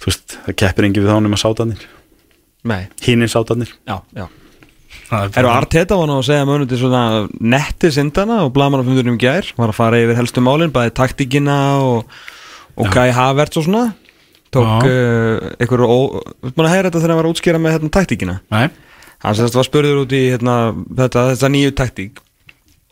þú 0.00 0.10
veist, 0.10 0.36
það 0.48 0.58
keppir 0.64 0.90
engi 0.90 1.04
við 1.04 1.14
þá 1.14 1.22
nema 1.28 1.40
sátanir 1.40 1.88
Nei, 2.66 2.82
hínir 3.06 3.30
sátanir 3.32 3.70
já, 3.86 4.00
já 4.16 4.26
Það 5.10 5.24
er 5.24 5.40
Eru 5.42 5.50
Arteta 5.50 5.96
var 5.98 6.06
nú 6.06 6.18
að 6.20 6.28
segja 6.28 6.46
mönnum 6.46 6.68
til 6.70 6.78
svona 6.78 7.02
netti 7.42 7.90
sindana 7.94 8.44
og 8.44 8.52
blaman 8.54 8.82
á 8.82 8.86
fundunum 8.86 9.18
gær. 9.18 9.48
Var 9.56 9.72
að 9.72 9.78
fara 9.78 9.98
yfir 9.98 10.18
helstu 10.20 10.42
málin, 10.44 10.70
bæði 10.74 10.94
taktíkina 11.00 11.56
og, 11.82 12.20
og 12.78 12.92
Kai 12.94 13.10
Havertz 13.16 13.58
og 13.58 13.66
svona. 13.66 13.88
Tók 14.54 14.86
uh, 14.86 15.50
einhverju. 15.58 15.98
Þú 16.46 16.54
búin 16.54 16.68
að 16.68 16.74
heyra 16.76 16.88
þetta 16.88 17.02
þegar 17.02 17.12
hann 17.12 17.20
var 17.20 17.28
að 17.28 17.34
útskýra 17.34 17.62
með 17.62 17.76
hérna, 17.76 17.92
taktíkina? 17.98 18.38
Nei, 18.54 18.64
hann 19.26 19.38
sérst 19.38 19.58
var 19.58 19.66
spurður 19.66 20.02
út 20.04 20.14
í 20.14 20.24
hérna, 20.32 20.56
þetta, 21.02 21.28
þetta 21.34 21.52
nýju 21.56 21.76
taktík. 21.82 22.24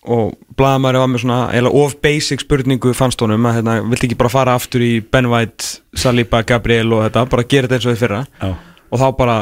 Og 0.08 0.36
blaðamæri 0.58 1.02
var 1.02 1.10
með 1.10 1.24
svona 1.24 1.40
eiginlega 1.52 1.82
of 1.84 1.98
basic 2.02 2.42
spurningu 2.42 2.94
fannst 2.96 3.22
honum 3.22 3.46
að 3.50 3.58
hérna, 3.58 3.80
vilti 3.90 4.08
ekki 4.08 4.18
bara 4.18 4.32
fara 4.32 4.54
aftur 4.58 4.82
í 4.82 4.92
Ben 5.02 5.26
White, 5.30 5.82
Saliba, 5.98 6.44
Gabriel 6.46 6.94
og 6.96 7.04
þetta, 7.06 7.26
bara 7.30 7.46
gera 7.50 7.68
þetta 7.68 7.78
eins 7.78 7.88
og 7.88 7.94
því 7.94 8.02
fyrra. 8.02 8.22
Já. 8.42 8.54
og 8.88 9.02
þá 9.02 9.08
bara, 9.18 9.36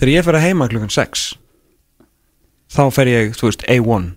þegar 0.00 0.12
ég 0.16 0.26
fer 0.26 0.38
að 0.40 0.48
heima 0.48 0.68
klukkan 0.72 0.92
6 0.92 1.28
þá 2.72 2.82
fer 2.96 3.12
ég, 3.12 3.32
þú 3.38 3.48
veist, 3.50 3.64
A1 3.68 4.10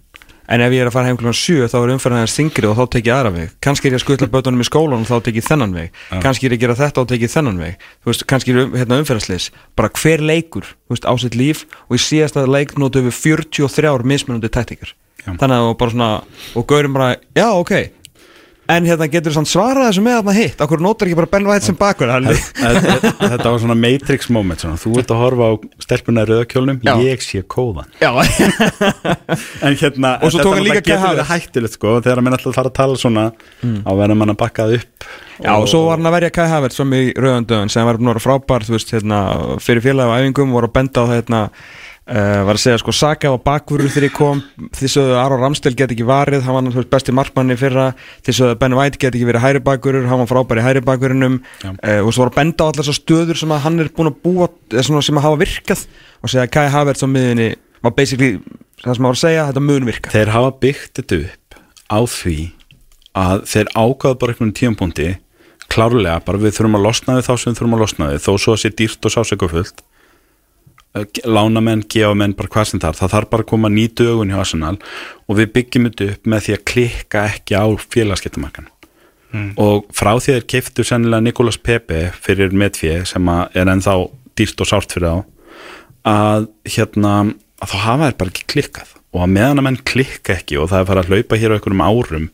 en 0.45 0.61
ef 0.61 0.73
ég 0.75 0.83
er 0.83 0.89
að 0.89 0.93
fara 0.93 1.09
heim 1.09 1.17
klukkan 1.17 1.37
7 1.37 1.69
þá 1.71 1.75
er 1.79 1.91
umferðin 1.95 2.19
aðeins 2.19 2.35
þingri 2.37 2.67
og 2.69 2.75
þá 2.77 2.83
tek 2.93 3.07
ég 3.07 3.15
aðra 3.15 3.31
veg. 3.33 3.53
Kannski 3.65 3.89
er 3.89 3.95
ég 3.95 3.97
að 3.97 4.03
skutla 4.03 4.27
bötunum 4.29 4.61
í 4.61 4.67
skólan 4.67 5.01
og 5.01 5.09
þá 5.09 5.15
tek 5.25 5.39
ég 5.39 5.47
þennan 5.47 5.73
veg. 5.73 5.95
Kannski 6.21 6.45
er 6.45 6.53
ég 6.53 6.59
að 6.59 6.65
gera 6.65 6.75
þetta 6.77 7.01
og 7.01 7.09
tek 7.09 7.25
ég 7.25 7.33
þennan 7.33 7.61
veg. 7.63 7.87
Þú 8.03 8.11
veist, 8.11 8.25
kannski 8.29 8.53
er 8.53 8.61
um, 8.61 8.75
hérna, 8.77 8.99
umferðarslis 9.01 9.47
bara 9.73 9.89
hver 9.97 10.21
leikur, 10.21 10.69
þú 10.85 10.93
veist, 10.93 11.09
á 11.09 11.13
sitt 11.23 11.39
líf 11.39 11.65
og 11.89 11.97
í 11.97 12.03
síðasta 12.05 12.45
leik 12.45 12.75
notu 12.77 13.01
við 13.07 13.17
43 13.17 14.05
mismunandi 14.05 14.53
tæktikar 14.53 14.93
Já. 15.25 15.33
þannig 15.33 15.55
að 15.55 15.57
það 15.57 15.67
var 15.71 15.77
bara 15.81 15.93
svona 15.95 16.09
og 16.53 16.67
gaurum 16.69 16.97
bara, 16.99 17.15
já, 17.33 17.47
ok 17.57 17.73
En 18.71 18.87
hérna 18.87 19.05
getur 19.11 19.29
þú 19.29 19.35
samt 19.37 19.49
svarað 19.51 19.91
þessu 19.91 20.03
með 20.05 20.15
að 20.31 20.37
hitt? 20.39 20.61
Akkur 20.65 20.81
notar 20.81 21.09
ekki 21.09 21.17
bara 21.19 21.29
Ben 21.35 21.45
White 21.49 21.67
sem 21.67 21.77
bakur 21.77 22.09
Þetta 23.35 23.51
var 23.51 23.59
svona 23.61 23.75
Matrix 23.77 24.29
moment 24.33 24.63
svona. 24.63 24.79
Þú 24.81 24.93
ert 25.01 25.13
að 25.13 25.21
horfa 25.21 25.49
á 25.49 25.53
stelpuna 25.85 26.23
Já. 26.85 26.95
Ég 27.05 27.21
sé 27.25 27.43
kóðan. 27.45 27.91
En 29.65 29.77
hérna 29.77 30.15
Og 30.25 30.33
svo 30.33 30.41
tók 30.41 30.57
hann 30.57 30.65
líka 30.65 30.81
náttúrulega 30.81 30.89
getur 30.89 31.13
verið 31.13 31.29
hættulegt 31.29 31.77
sko 31.77 31.93
Þegar 32.01 32.23
menn 32.25 32.37
alltaf 32.37 32.57
fara 32.57 32.71
að 32.71 32.77
tala 32.79 32.99
svona 32.99 33.27
Á 33.85 33.91
verðum 33.93 34.25
hann 34.25 34.33
að 34.33 34.41
bakkað 34.41 34.75
upp 34.79 35.09
Já, 35.35 35.51
og 35.59 35.67
svo 35.67 35.81
var 35.89 35.99
hann 35.99 36.07
að 36.07 36.15
verja 36.15 36.33
Kai 36.33 36.45
Havertz 36.47 36.79
fram 36.79 36.93
í 36.95 37.01
rauðandöðun 37.11 37.71
sem 37.73 37.85
var 37.87 37.97
búin 37.99 38.07
að 38.07 38.13
vera 38.15 38.23
frábær, 38.23 38.63
þú 38.63 38.75
veist, 38.77 38.93
hérna, 38.95 39.17
fyrir 39.59 39.83
félagi 39.83 40.07
á 40.07 40.17
æfingum 40.21 40.53
voru 40.55 40.69
að 40.69 40.75
benda 40.77 41.03
á 41.03 41.05
hérna 41.11 41.41
uh, 42.09 42.41
var 42.47 42.57
að 42.57 42.61
segja, 42.61 42.79
sko, 42.81 42.93
Saka 42.95 43.31
var 43.33 43.41
bakvörður 43.45 43.91
þegar 43.93 44.07
ég 44.07 44.15
kom. 44.15 44.41
Því 44.77 44.89
sögðu 44.93 45.17
Aron 45.21 45.41
Ramstel 45.43 45.73
get 45.77 45.93
ekki 45.95 46.07
varið. 46.07 46.45
Hann 46.45 46.57
var 46.57 46.77
veist, 46.77 46.91
besti 46.91 47.15
markmanni 47.15 47.57
fyrra. 47.59 47.89
Því 48.25 48.37
sögðu 48.39 48.59
Ben 48.61 48.77
White 48.77 49.01
get 49.01 49.17
ekki 49.17 49.29
verið 49.29 49.45
hæri 49.45 49.63
bakvörður. 49.65 50.09
Hann 50.11 50.23
var 50.23 50.31
frábær 50.31 50.61
í 50.61 50.65
hæri 50.65 50.83
bakvörðunum 50.85 51.39
Já. 51.63 51.69
uh, 51.73 52.01
og 52.05 52.11
svo 52.11 52.25
var 52.25 52.33
að 52.33 52.39
benda 52.41 52.65
á 52.65 52.69
allar 52.69 52.81
þessar 52.83 52.99
stöður 52.99 53.41
sem 53.41 53.55
að 53.55 53.63
hann 53.67 53.83
er 53.83 53.91
búin 53.95 54.11
að 54.11 54.19
búa, 54.25 54.49
svona 54.79 55.05
sem 55.05 55.21
að 55.21 55.27
hafa 55.29 55.41
virkað. 55.43 55.85
Og 56.21 56.33
segja 56.33 56.47
að 56.47 56.53
Kai 56.55 56.65
Havertz 56.73 57.05
á 57.05 57.07
miðinni 57.09 57.49
var 57.85 57.93
basically, 57.97 58.39
það 58.81 58.97
sem 58.97 59.05
að 59.05 59.09
var 59.09 59.19
að 59.19 59.23
segja, 59.23 59.49
þetta 59.51 59.65
mun 59.65 59.89
virka. 59.89 60.13
Þeir 60.13 60.33
hafa 60.33 60.55
byggt 60.63 61.01
þetta 61.01 61.21
upp 61.25 61.59
á 61.85 61.99
því 62.09 62.39
að 63.15 63.45
þeir 63.47 63.69
ákvaða 63.71 64.17
bara 64.19 64.33
einhvern 64.33 64.55
tímpúndi 64.57 65.11
klárlega, 65.71 66.19
bara 66.25 66.41
við 66.41 66.57
þurfum 66.57 66.77
að 66.79 66.85
losna 66.85 67.17
við 67.17 67.27
þá 67.27 67.33
sem 67.35 67.51
við 67.51 67.59
þurfum 67.59 67.75
að 67.77 67.83
losna 67.83 68.09
við, 68.11 68.23
þó 68.25 68.31
svo 68.41 68.55
að 68.55 68.61
sé 68.61 68.71
dýrt 68.75 69.07
og 69.07 69.13
sásökufullt 69.15 69.84
lánamenn, 71.27 71.83
gefamenn, 71.91 72.35
bara 72.37 72.51
hvað 72.51 72.69
sem 72.69 72.83
þar 72.83 72.95
það 72.99 73.13
þarf 73.15 73.31
bara 73.33 73.45
að 73.45 73.51
koma 73.51 73.71
ný 73.71 73.87
dögun 73.91 74.31
hjá 74.31 74.39
Arsenal 74.43 74.77
og 75.27 75.39
við 75.39 75.51
byggjum 75.57 75.89
þetta 75.89 76.09
upp 76.13 76.29
með 76.31 76.45
því 76.45 76.55
að 76.55 76.65
klikka 76.71 77.25
ekki 77.33 77.59
á 77.59 77.65
félagskiptamarkan 77.95 78.69
og 79.59 79.87
frá 79.95 80.13
því 80.15 80.37
þeir 80.37 80.45
keiftu 80.53 80.85
sennilega 80.87 81.25
Nikolas 81.25 81.57
Pepe 81.59 82.09
fyrir 82.23 82.53
medfið 82.55 83.03
sem 83.09 83.31
er 83.31 83.71
ennþá 83.71 83.95
dýrt 84.37 84.61
og 84.63 84.69
sárt 84.69 84.95
fyrir 84.95 85.11
þá 85.11 85.23
að 86.05 86.47
hérna 86.75 87.15
að 87.59 87.71
þá 87.71 87.77
hafa 87.83 88.07
þeir 88.09 88.17
bara 88.21 88.33
ekki 88.33 88.47
klikkað 88.53 88.93
og 89.15 89.21
að 89.23 89.31
meðan 89.31 89.61
að 89.61 89.65
menn 89.69 89.77
klikka 89.87 90.35
ekki 90.35 90.57
og 90.59 90.69
það 90.71 90.81
er 90.81 90.87
farið 90.89 91.01
að 91.01 91.11
hlaupa 91.13 91.39
hér 91.39 91.53
á 91.53 91.55
einhverjum 91.55 91.83
árum 91.85 92.25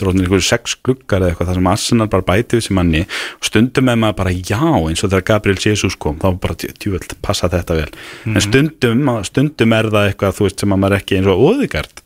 dróðnir 0.00 0.24
einhverju 0.24 0.46
sex 0.46 0.76
gluggar 0.80 1.20
eða 1.20 1.34
eitthvað 1.34 1.50
þar 1.50 1.58
sem 1.58 1.70
Arsenal 1.74 2.08
bara 2.14 2.26
bæti 2.30 2.56
við 2.56 2.64
sem 2.66 2.78
manni 2.78 3.02
og 3.04 3.48
stundum 3.50 3.88
með 3.90 4.00
maður 4.00 4.18
bara 4.22 4.32
já 4.32 4.62
eins 4.62 5.04
og 5.04 5.10
þegar 5.12 5.26
Gabriel 5.30 5.60
Jesus 5.66 5.98
kom 6.00 6.16
þá 6.22 6.28
bara 6.40 6.56
djúvöld 6.62 7.16
passa 7.20 7.50
þetta 7.52 7.76
vel. 7.76 7.90
En 8.30 8.40
stundum, 8.44 9.12
stundum 9.28 9.76
er 9.76 9.90
það 9.92 10.10
eitthvað 10.10 10.38
þú 10.38 10.48
veist 10.48 10.64
sem 10.64 10.74
að 10.76 10.82
maður 10.86 10.98
ekki 11.00 11.20
eins 11.20 11.30
og 11.30 11.44
óðigart 11.50 12.04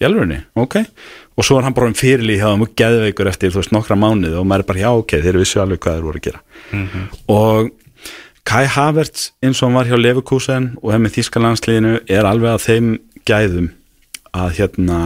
í 0.00 0.08
alvegni, 0.08 0.40
ok? 0.60 0.80
Og 1.36 1.46
svo 1.46 1.58
er 1.58 1.64
hann 1.64 1.76
bara 1.76 1.88
um 1.88 1.96
fyrirlíð 1.96 2.40
hjá 2.40 2.48
þeim 2.50 2.64
og 2.66 2.72
geðveikur 2.76 3.28
eftir 3.32 3.52
þú 3.52 3.62
veist 3.62 3.76
nokkra 3.76 3.96
mánuð 4.00 4.40
og 4.40 4.48
maður 4.48 4.64
er 4.66 4.70
bara 4.72 4.84
já 4.84 4.90
ok 4.92 5.16
þeir 5.24 5.40
vissu 5.40 5.60
alveg 5.62 5.80
hvað 5.80 5.96
þeir 5.96 6.08
voru 6.08 6.20
að 6.20 6.26
gera. 6.28 6.42
Og 7.32 7.70
Kai 8.50 8.64
Havertz 8.66 9.30
eins 9.44 9.60
og 9.60 9.68
hann 9.68 9.76
var 9.76 9.88
hjá 9.90 9.98
Leverkusen 10.00 10.70
og 10.80 10.90
hefði 10.90 11.04
með 11.04 11.16
Þískalandsliðinu 11.18 11.92
er 12.08 12.26
alveg 12.26 12.54
að 12.54 12.64
þeim 12.64 12.88
gæðum 13.28 13.70
að 14.36 14.56
hérna 14.60 15.00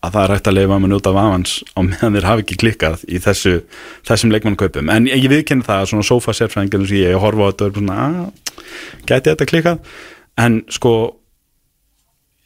að 0.00 0.14
það 0.14 0.22
er 0.22 0.32
hægt 0.34 0.48
að 0.48 0.56
leifa 0.56 0.78
með 0.80 0.92
njóta 0.94 1.12
vafans 1.12 1.54
á 1.76 1.80
meðan 1.84 2.16
þeir 2.16 2.26
hafi 2.30 2.44
ekki 2.44 2.58
klikkað 2.62 3.02
í 3.04 3.20
þessu 3.20 3.54
þessum 4.08 4.32
leikmannkaupum, 4.32 4.92
en 4.92 5.08
ég 5.10 5.26
viðkynna 5.28 5.66
það 5.66 5.82
að 5.82 5.90
svona 5.92 6.06
sofa 6.08 6.34
sérfræðingar 6.36 6.86
sem 6.88 7.02
ég 7.02 7.20
horfa 7.20 7.48
á 7.48 7.50
þetta 7.50 7.66
er 7.66 7.74
svona 7.76 7.98
að, 8.04 8.54
gæti 9.10 9.32
þetta 9.32 9.48
klikkað? 9.50 9.82
En 10.40 10.62
sko 10.72 10.94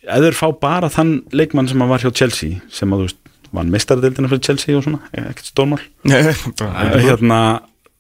ef 0.05 0.25
þeir 0.27 0.39
fá 0.39 0.49
bara 0.61 0.91
þann 0.93 1.21
leikmann 1.31 1.71
sem 1.71 1.85
að 1.85 1.95
var 1.95 2.03
hjá 2.03 2.11
Chelsea, 2.23 2.59
sem 2.75 2.91
að 2.91 3.05
þú 3.05 3.09
veist 3.09 3.23
var 3.55 3.71
mistardildina 3.71 4.31
fyrir 4.31 4.43
Chelsea 4.43 4.77
og 4.79 4.83
svona 4.87 5.01
ekkert 5.15 5.51
stórmál. 5.51 5.83
Hérna, 7.07 7.41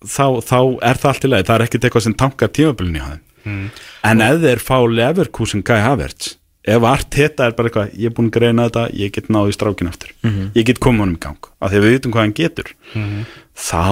þá, 0.02 0.26
þá 0.43 0.59
er 0.82 0.98
það 1.01 1.10
allt 1.12 1.26
í 1.26 1.31
lagi. 1.31 1.47
Það 1.48 1.56
er 1.56 1.66
ekkert 1.68 1.86
eitthvað 1.86 2.06
sem 2.09 2.16
tankar 2.18 2.51
tímabilinu 2.55 3.01
hjá 3.01 3.12
þeim. 3.12 3.68
En 4.09 4.24
ef 4.24 4.40
þeir 4.43 4.62
fá 4.64 4.76
Leverkusen 4.89 5.62
Kai 5.66 5.78
Havertz 5.85 6.35
ef 6.65 6.85
Arteta 6.89 7.45
er 7.49 7.55
bara 7.57 7.69
eitthvað, 7.69 7.91
ég 8.01 8.09
er 8.09 8.15
búin 8.16 8.28
að 8.31 8.36
greina 8.39 8.66
þetta 8.69 8.85
ég 8.97 9.11
get 9.12 9.27
náðu 9.32 9.51
í 9.53 9.57
strákin 9.57 9.91
aftur. 9.91 10.12
Ég 10.57 10.65
get 10.69 10.81
komið 10.81 11.05
honum 11.05 11.16
í 11.19 11.20
gang, 11.20 11.49
af 11.61 11.70
því 11.73 11.81
að 11.81 11.85
við 11.85 11.97
vitum 11.99 12.15
hvað 12.15 12.24
hann 12.24 12.36
getur. 12.39 12.70
Þá 13.55 13.82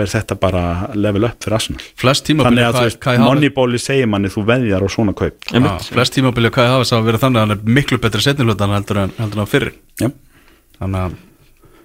er 0.00 0.12
þetta 0.14 0.36
bara 0.40 0.62
level 0.96 1.24
up 1.28 1.42
fyrir 1.44 1.56
Arsenal. 1.58 1.82
Þannig 2.00 2.64
að 2.68 2.78
veist, 2.86 3.08
Moneyball 3.20 3.78
segir 3.82 4.06
manni 4.08 4.30
þú 4.32 4.44
veðjar 4.48 4.80
á 4.80 4.88
svona 4.88 5.12
kaup. 5.18 5.36
Já, 5.50 5.60
flest 5.90 6.14
tímabili 6.16 6.48
hvað 6.54 6.68
ég 6.68 6.72
hafa 6.76 6.84
þess 6.86 6.96
að 6.96 7.10
vera 7.10 7.20
þannig 7.26 7.40
að 7.42 7.48
hann 7.48 7.56
er 7.58 7.74
miklu 7.80 7.98
betri 8.00 8.22
setnilutan 8.24 8.72
heldur 8.78 9.02
en, 9.04 9.12
heldur 9.18 9.42
en 9.44 9.50
fyrir 9.50 9.74
Já. 10.00 10.08
þannig 10.78 11.02
að 11.04 11.18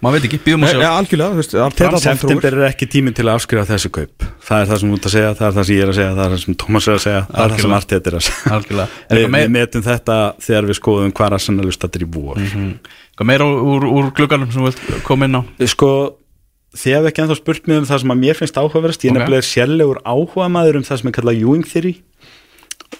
maður 0.04 0.18
veit 0.18 0.28
ekki, 0.28 0.40
býðum 0.46 0.66
að 0.66 0.74
sjá 0.74 0.82
Já, 0.82 0.90
algjörlega, 1.00 1.68
trúir. 1.76 2.00
September 2.04 2.58
er 2.60 2.66
ekki 2.70 2.88
tíminn 2.92 3.16
til 3.16 3.26
að 3.28 3.38
afskrifa 3.38 3.66
þessu 3.70 3.92
kaup 3.96 4.26
það 4.46 4.64
er 4.64 4.70
það 4.72 4.82
sem 4.82 4.92
þú 4.92 4.98
ert 4.98 5.08
að 5.10 5.16
segja, 5.16 5.32
það 5.40 5.48
er 5.48 5.56
það 5.56 5.68
sem 5.70 5.76
ég 5.76 5.86
er 5.86 5.92
að 5.92 5.98
segja 6.00 6.12
það 6.16 6.26
er 6.26 6.34
það 6.36 6.44
sem 6.44 6.58
Thomas 6.64 6.88
er 6.88 6.98
að 6.98 7.04
segja, 7.06 7.22
það 7.30 7.46
er 7.46 7.54
það 7.54 7.64
sem 7.64 7.76
Algjörlega. 7.76 7.80
Arteta 7.80 8.12
er 8.12 8.18
að 8.20 8.26
segja 8.28 8.88
Er 9.10 9.22
við, 9.22 9.50
metum 9.56 9.86
þetta 9.86 10.18
þegar 10.46 10.70
við 10.70 10.80
skoðum 10.80 11.16
hvað 11.16 11.38
Arsenal 11.40 11.72
stattir 11.76 12.06
í 12.06 12.10
vor 12.16 12.42
eitthvað 12.42 13.30
meira 13.32 13.48
úr, 13.48 13.88
úr 13.88 14.12
glugganum 14.16 14.52
sem 14.52 14.62
þú 14.62 14.70
vilt 14.70 15.04
koma 15.08 15.30
inn 15.30 15.40
á 15.40 15.42
sko, 15.72 15.92
þið 16.76 16.98
hefði 16.98 17.12
ekki 17.12 17.24
ennþá 17.24 17.40
spurt 17.40 17.70
mig 17.70 17.80
um 17.80 17.88
það 17.88 18.02
sem 18.04 18.14
að 18.16 18.22
mér 18.26 18.40
finnst 18.40 18.60
áhugaverðast 18.60 19.06
ég 19.06 19.14
Ok. 19.14 19.16
okay. 19.16 19.24
nefnilega 19.24 19.44
er 19.44 19.50
sérlegur 19.50 20.02
áhuga 20.04 20.50
maður 20.52 20.82
um 20.82 20.88
það 20.88 21.02
sem 21.02 21.12
er 21.12 21.16
kallað 21.16 21.40
Ewing 21.46 21.70
Theory 21.70 21.94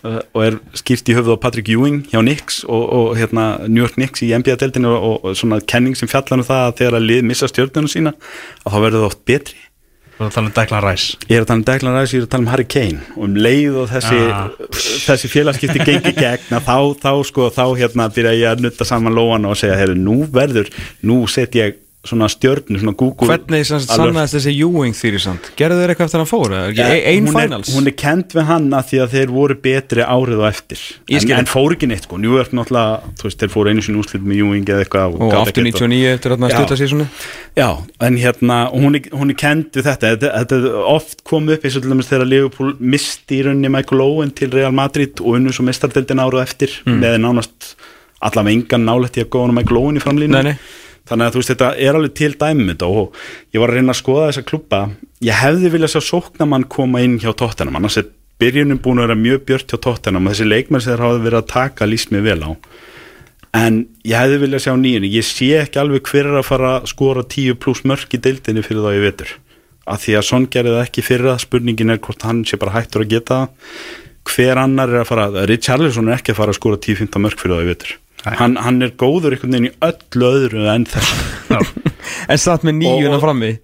uh, 0.06 0.20
og 0.38 0.46
er 0.46 0.58
skýrt 0.78 1.10
í 1.12 1.16
höfuð 1.18 1.36
á 1.36 1.44
Patrick 1.44 1.70
Ewing 1.74 2.04
hjá 2.12 2.22
Knicks 2.22 2.62
og, 2.70 2.84
og 3.00 3.14
hérna, 3.20 3.46
New 3.68 3.82
York 3.84 3.98
Knicks 3.98 4.24
í 4.26 4.32
NBA-deldinu 4.38 4.92
og, 4.94 5.06
og, 5.10 5.30
og 5.32 5.38
svona 5.40 5.60
kenning 5.66 5.98
sem 5.98 6.10
fjallar 6.12 6.40
um 6.42 6.48
það 6.48 6.66
að 6.70 6.76
þegar 6.82 7.00
að 7.00 7.08
lið 7.12 7.24
missa 7.32 7.50
stjórnuna 7.52 7.92
sína 7.92 8.14
að 8.64 8.70
þá 8.76 8.78
verður 8.86 9.02
það 9.02 9.10
oft 9.12 9.26
betri. 9.30 9.62
Þú 10.16 10.24
erum 10.24 10.30
að 10.30 10.36
tala 10.38 10.48
um 10.48 10.54
Declan 10.56 10.84
Rice. 10.86 11.18
Ég 11.28 11.36
er 11.36 11.44
að 11.44 11.48
tala 11.50 11.60
um 11.60 11.64
Declan 11.68 11.96
Rice, 12.00 12.14
ég 12.16 12.22
er 12.22 12.26
að 12.26 12.32
tala 12.32 12.46
um 12.46 12.52
Harry 12.54 12.66
Kane. 12.72 13.02
Og 13.18 13.24
um 13.26 13.34
leið 13.36 13.80
og 13.82 13.90
þessi, 13.92 14.20
Ah. 14.32 14.46
þessi 15.10 15.32
félagskipti 15.34 15.82
gengi 15.90 16.14
gegn 16.16 16.56
að 16.56 16.70
þá, 16.70 16.78
þá 17.04 17.10
sko, 17.28 17.50
þá 17.52 17.66
hérna 17.82 18.06
byrja 18.16 18.32
ég 18.40 18.48
að 18.54 18.64
nutta 18.64 18.88
saman 18.88 19.12
lóana 19.18 19.52
og 19.52 19.60
segja, 19.60 19.76
heyrðu, 19.76 19.98
nú 20.00 20.16
verður, 20.32 20.72
nú 21.04 21.18
set 21.28 21.58
ég 21.60 21.76
svona 22.06 22.28
stjörnu, 22.32 22.80
svona 22.82 22.94
Google 23.00 23.28
Hvernig 23.30 23.66
sannaðist 23.68 24.36
þessi 24.38 24.54
Ewing 24.62 24.94
þýri 24.98 25.20
samt? 25.24 25.50
Gerðu 25.60 25.80
þeir 25.82 25.94
eitthvað 25.94 26.10
eftir 26.10 26.22
hann 26.22 26.30
fór? 26.30 26.54
eða? 26.56 26.74
Ja, 26.78 26.88
Ein 27.12 27.26
hún 27.28 27.36
er, 27.36 27.48
finals? 27.48 27.72
hún 27.76 27.90
er 27.90 27.96
kent 28.00 28.36
við 28.38 28.46
hann 28.50 28.68
að 28.78 28.86
því 28.92 29.00
að 29.06 29.16
þeir 29.16 29.34
voru 29.36 29.58
betri 29.66 30.06
árið 30.06 30.42
og 30.44 30.48
eftir 30.52 30.84
en, 31.10 31.32
en 31.40 31.50
fór 31.50 31.76
ekki 31.76 31.90
neitt 31.90 32.06
sko, 32.08 32.20
New 32.22 32.36
York 32.38 32.54
náttúrulega 32.56 33.16
þú 33.20 33.28
veist, 33.30 33.40
þeir 33.44 33.54
fóru 33.56 33.74
einu 33.74 33.86
sinni 33.86 34.02
úrslit 34.04 34.24
með 34.26 34.42
Ewing 34.44 34.70
eða 34.70 34.86
eitthvað 34.86 35.18
Og 35.20 35.34
gátu 35.34 35.42
aftur 35.42 35.66
ekkert 35.66 35.82
99 35.82 36.14
eftir 36.16 36.36
að 36.38 36.48
stutta 36.56 36.80
sísonu 36.84 37.08
Já, 37.56 37.70
en 38.04 38.18
hérna, 38.20 38.60
og 38.70 38.82
hún 38.84 39.00
er, 39.00 39.10
hún 39.16 39.32
er 39.32 39.40
kend 39.40 39.72
við 39.78 39.86
þetta, 39.90 40.14
þetta, 40.16 40.32
þetta 40.44 40.86
oft 40.92 41.24
komið 41.28 41.58
upp 41.58 41.66
eins 41.70 41.78
og 41.80 41.86
til 41.86 41.94
dæmis 41.96 42.10
þegar 42.12 42.28
Liverpool 42.32 42.74
misti 42.80 43.40
í 43.40 43.44
rauninni 43.48 43.72
Michael 43.72 44.02
Owen 44.04 44.34
til 44.36 44.52
Real 44.52 44.74
Madrid 44.76 45.22
og 45.24 45.38
unnu 45.40 45.54
svo 45.56 45.64
mistardeldin 45.68 46.20
árað 46.24 46.44
eftir 46.50 46.74
Mm. 46.86 47.00
með 47.02 47.16
nánast 47.24 47.76
allavega 48.26 48.56
engan 48.60 48.84
nálætti 48.86 49.24
að 49.24 49.30
góða 49.34 49.54
Michael 49.56 49.78
Owen 49.80 49.98
í 49.98 50.02
framlínu 50.04 50.34
Nei, 50.36 50.44
nei. 50.52 50.56
Þannig 51.06 51.26
að 51.26 51.34
þú 51.36 51.42
veist, 51.42 51.54
þetta 51.54 51.72
er 51.78 51.98
alveg 52.00 52.14
til 52.18 52.34
dæmið 52.42 52.72
þetta 52.74 52.92
og 53.02 53.20
ég 53.54 53.62
var 53.62 53.74
að 53.74 53.80
reyna 53.80 53.94
að 53.96 54.02
skoða 54.02 54.28
þessa 54.30 54.46
klubba 54.50 54.82
ég 55.26 55.42
hefði 55.42 55.74
viljað 55.74 55.96
sjá 55.96 56.02
sóknamann 56.10 56.68
koma 56.76 57.04
inn 57.06 57.20
hjá 57.22 57.32
Tottenham, 57.38 57.78
annars 57.80 58.00
er 58.02 58.12
byrjunum 58.42 58.82
búin 58.84 59.00
að 59.00 59.08
vera 59.08 59.20
mjög 59.20 59.46
björt 59.48 59.72
hjá 59.72 59.80
Tottenham 59.82 60.28
og 60.28 60.36
þessi 60.36 60.50
leikmenn 60.50 60.84
sem 60.84 60.94
þeir 60.94 61.06
hafa 61.06 61.24
verið 61.24 61.40
að 61.40 61.50
taka 61.54 61.88
líst 61.88 62.12
mér 62.12 62.26
vel 62.26 62.42
á. 62.44 62.52
En 63.56 63.78
ég 64.04 64.20
hefði 64.20 64.40
viljað 64.42 64.66
sjá 64.66 64.74
nýjunni. 64.76 65.12
Ég 65.16 65.24
sé 65.24 65.50
ekki 65.62 65.80
alveg 65.80 66.10
hver 66.10 66.28
er 66.28 66.40
að 66.42 66.48
fara 66.50 66.72
að 66.80 66.90
skora 66.92 67.24
10 67.24 67.60
pluss 67.64 67.86
mörk 67.88 68.18
í 68.18 68.20
deildinni 68.20 68.64
fyrir 68.66 68.84
þá 68.84 68.98
ég 68.98 69.06
vetur. 69.06 69.36
Af 69.88 70.02
því 70.04 70.18
að 70.20 70.26
Son 70.28 70.48
gerði 70.52 70.74
það 70.76 70.88
ekki 70.90 71.06
fyrir 71.06 71.30
það 71.30 71.44
spurningin 71.46 71.94
er 71.94 72.02
hvort 72.04 72.26
hann 72.28 72.42
sé 72.48 72.60
bara 72.60 72.76
hættur 72.76 73.06
að 73.06 73.14
geta 73.14 73.38
það. 73.38 73.78
Hver 74.26 74.60
annar 74.60 74.92
er 74.92 75.04
að 75.04 75.12
fara 75.12 75.46
Richarlison 75.48 76.10
er 76.10 76.18
ekki 76.18 76.34
að 76.34 76.42
fara 76.42 76.52
að 76.52 76.60
skora 76.60 76.82
10-15 76.82 77.24
mörk 77.24 77.40
fyrir 77.40 77.62
ég 77.62 77.72
vetur. 77.72 77.96
Nei. 77.96 78.05
Hann, 78.26 78.58
hann 78.62 78.82
er 78.86 78.96
góður 78.98 79.36
einhvern 79.36 79.56
veginn 79.56 79.72
í 79.72 79.78
öllu 79.86 80.34
öðru 80.34 80.68
en 80.74 80.90
þessu. 80.90 81.32
En 82.30 82.38
satt 82.38 82.62
með 82.66 82.78
nýjuna 82.80 83.18
frammi. 83.22 83.56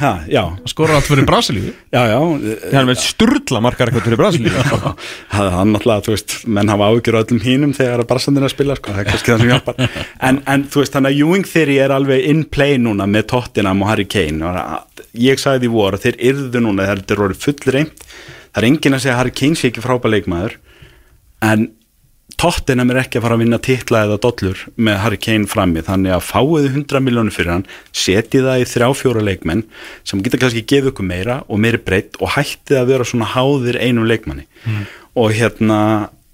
Ha, 0.00 0.10
já, 0.28 0.42
Skora 0.68 0.96
allt 0.98 1.06
fyrir 1.06 1.24
Brasilíu. 1.28 1.70
Já, 1.94 2.00
já. 2.10 2.18
Það 2.64 2.78
er 2.80 2.88
með 2.88 2.98
sturla 3.00 3.60
markar 3.64 3.90
eitthvað 3.90 4.08
til 4.08 4.18
Brasilíu 4.18 4.52
það 4.52 5.46
er 5.46 5.68
náttúrulega, 5.70 6.04
þú 6.04 6.14
veist, 6.16 6.34
menn 6.56 6.72
hafa 6.72 6.88
áhyggjur 6.90 7.16
á 7.16 7.20
öllum 7.22 7.40
hínum 7.44 7.74
þegar 7.76 8.02
að 8.02 8.10
barsandir 8.10 8.44
að 8.44 8.52
spila, 8.52 8.76
sko, 8.80 8.92
það 8.92 9.02
er 9.04 9.08
kannski 9.10 9.32
það 9.32 9.44
sem 9.44 9.52
hjálpar. 9.52 10.00
En, 10.28 10.40
en 10.50 10.66
þú 10.66 10.82
veist, 10.82 10.96
þannig 10.96 11.14
að 11.14 11.22
Ewing 11.22 11.48
þeirri 11.52 11.78
er 11.84 11.94
alveg 11.94 12.28
in 12.32 12.42
play 12.58 12.76
núna 12.82 13.08
með 13.10 13.28
Tottenham 13.32 13.84
og 13.86 13.92
Harry 13.92 14.08
Kane. 14.16 14.50
Og 14.50 15.04
ég 15.24 15.42
sagði 15.42 15.68
því 15.68 15.74
voru 15.78 16.02
þeir 16.04 16.20
yrðu 16.32 16.64
núna, 16.66 16.88
þeir 16.90 17.04
eru 17.06 17.28
orðið 17.28 17.46
full 17.46 17.76
reynd 17.78 18.08
það 18.54 18.62
er 18.62 18.68
enginn 18.70 18.94
að 18.94 19.02
segja 19.02 19.14
að 19.16 19.20
Harry 19.20 19.34
Kane 19.34 19.58
sé 19.58 19.70
ekki 19.70 19.82
frábæð 19.82 20.14
leikmaður. 20.14 20.54
En 21.44 21.64
Tottenham 22.40 22.90
er 22.92 23.00
ekki 23.04 23.20
að 23.20 23.26
fara 23.26 23.36
að 23.38 23.42
vinna 23.44 23.60
titla 23.62 24.02
eða 24.06 24.18
dollur 24.24 24.60
með 24.76 24.98
Harry 25.02 25.18
Kane 25.22 25.48
frammi 25.50 25.84
þannig 25.86 26.14
að 26.16 26.26
fáiðu 26.26 26.70
100 26.72 27.02
miljónir 27.04 27.34
fyrir 27.34 27.52
hann 27.54 27.66
setið 27.94 28.48
það 28.48 28.62
í 28.62 28.68
þrjá 28.72 28.88
fjóra 29.00 29.24
leikmenn 29.24 29.64
sem 30.02 30.22
geta 30.24 30.40
kannski 30.42 30.64
gefið 30.66 30.92
ykkur 30.92 31.08
meira 31.08 31.40
og 31.46 31.62
meiri 31.62 31.80
breytt 31.84 32.18
og 32.20 32.34
hættið 32.36 32.80
að 32.80 32.90
vera 32.92 33.08
svona 33.08 33.30
háðir 33.34 33.80
einum 33.80 34.08
leikmanni. 34.10 34.46
Og 35.14 35.34
hérna 35.36 35.80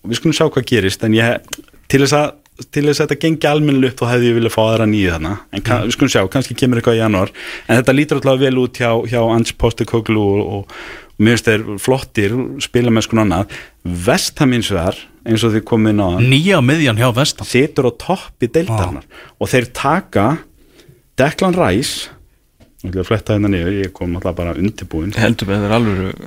við 0.07 0.21
skulum 0.21 0.37
sjá 0.37 0.47
hvað 0.49 0.69
gerist 0.71 1.05
en 1.05 1.17
ég 1.19 1.59
til 1.91 2.05
þess 2.05 2.17
að 2.17 2.29
til 2.69 2.85
þess 2.85 3.01
að 3.01 3.07
þetta 3.09 3.21
gengi 3.25 3.49
almennilega 3.49 3.95
upp 3.95 4.01
þá 4.03 4.11
hefði 4.11 4.31
ég 4.31 4.37
viljað 4.37 4.53
fá 4.53 4.61
aðra 4.67 4.87
nýju 4.91 5.13
þarna. 5.15 5.35
En 5.57 5.63
kann, 5.65 5.87
við 5.87 5.95
skulum 5.97 6.13
sjá, 6.13 6.21
kannski 6.33 6.57
kemur 6.59 6.81
eitthvað 6.81 6.99
í 6.99 7.01
janúar. 7.01 7.33
En 7.67 7.79
þetta 7.81 7.95
lítur 7.97 8.21
alltaf 8.21 8.41
vel 8.43 8.59
út 8.61 8.81
hjá, 8.81 8.91
hjá 9.09 9.21
Ans 9.25 9.55
Postekoglu 9.57 10.21
og, 10.21 10.43
og, 10.59 10.75
finnst 11.29 11.49
þeir 11.51 11.67
flottir, 11.83 12.37
spila 12.65 12.93
með 12.95 13.07
skon 13.07 13.25
annað. 13.27 13.57
Vestham 13.85 14.57
eins 14.57 14.71
og 14.73 14.81
þar 14.81 15.01
eins 15.29 15.45
og 15.45 15.55
þið 15.55 15.65
komið 15.69 15.93
inn 15.95 16.03
á 16.05 16.09
Nýja 16.23 16.61
miðjan 16.65 17.01
hjá 17.01 17.11
vestan 17.17 17.49
situr 17.49 17.91
á 17.91 17.93
toppi 18.01 18.49
deildarnar 18.49 19.05
og 19.37 19.51
þeir 19.53 19.69
taka 19.77 20.27
Declan 21.21 21.57
Rice 21.59 22.11
ég 22.87 22.97
að 22.97 23.11
fletta 23.11 23.37
hérna 23.37 23.51
niður, 23.53 23.75
ég 23.85 23.93
kom 23.97 24.15
alltaf 24.17 24.39
bara 24.39 24.57
undirbúin 24.57 25.13
heldur 25.17 25.51
með 25.51 25.67
þeir 25.67 25.77
alveg 25.77 26.23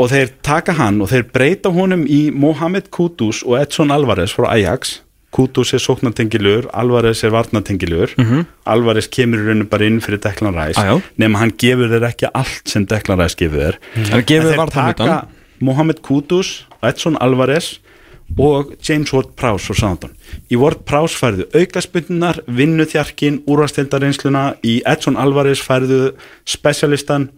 og 0.00 0.08
þeir 0.08 0.32
taka 0.46 0.76
hann 0.78 1.02
og 1.04 1.10
þeir 1.12 1.26
breyta 1.34 1.72
honum 1.74 2.06
í 2.08 2.22
Mohamed 2.32 2.88
Kudus 2.94 3.42
og 3.44 3.58
Edson 3.60 3.92
Alvarez 3.92 4.32
frá 4.32 4.48
Ajax 4.54 5.00
Kudus 5.30 5.72
er 5.74 5.82
sóknatengilur, 5.82 6.66
Alvarez 6.74 7.22
er 7.24 7.30
varnatengilur 7.30 8.14
Alvarez 8.66 9.06
kemur 9.08 9.38
í 9.38 9.46
rauninu 9.46 9.68
bara 9.70 9.86
inn 9.86 10.00
fyrir 10.02 10.18
Declan 10.18 10.56
Rice. 10.56 10.80
Mhm. 10.80 10.96
Ah, 10.96 11.12
nema 11.18 11.38
hann 11.38 11.52
gefur 11.56 11.88
þeir 11.92 12.08
ekki 12.08 12.30
allt 12.34 12.68
sem 12.68 12.86
Declan 12.86 13.20
Rice 13.20 13.36
gefur 13.36 13.76
þeir 13.94 14.10
Hann 14.10 14.24
gefur 14.26 14.52
En 14.52 14.58
þeir 14.58 14.96
taka 14.96 15.28
Mohamed 15.60 16.02
Kudus, 16.02 16.64
Edson 16.82 17.16
Alvarez 17.20 17.78
og 18.38 18.74
James 18.82 19.10
Ward-Prowse 19.12 19.66
frá 19.66 19.74
Southampton. 19.74 20.12
Í 20.50 20.56
Ward-Prowse 20.56 21.18
færðu 21.18 21.46
aukaspunnar, 21.54 22.40
vinnuþjarkin 22.46 23.42
úrvastildareinsluna, 23.46 24.56
í 24.62 24.80
Edson 24.86 25.16
Alvarez 25.16 25.60
færðu 25.60 26.12
specialistan 26.46 27.30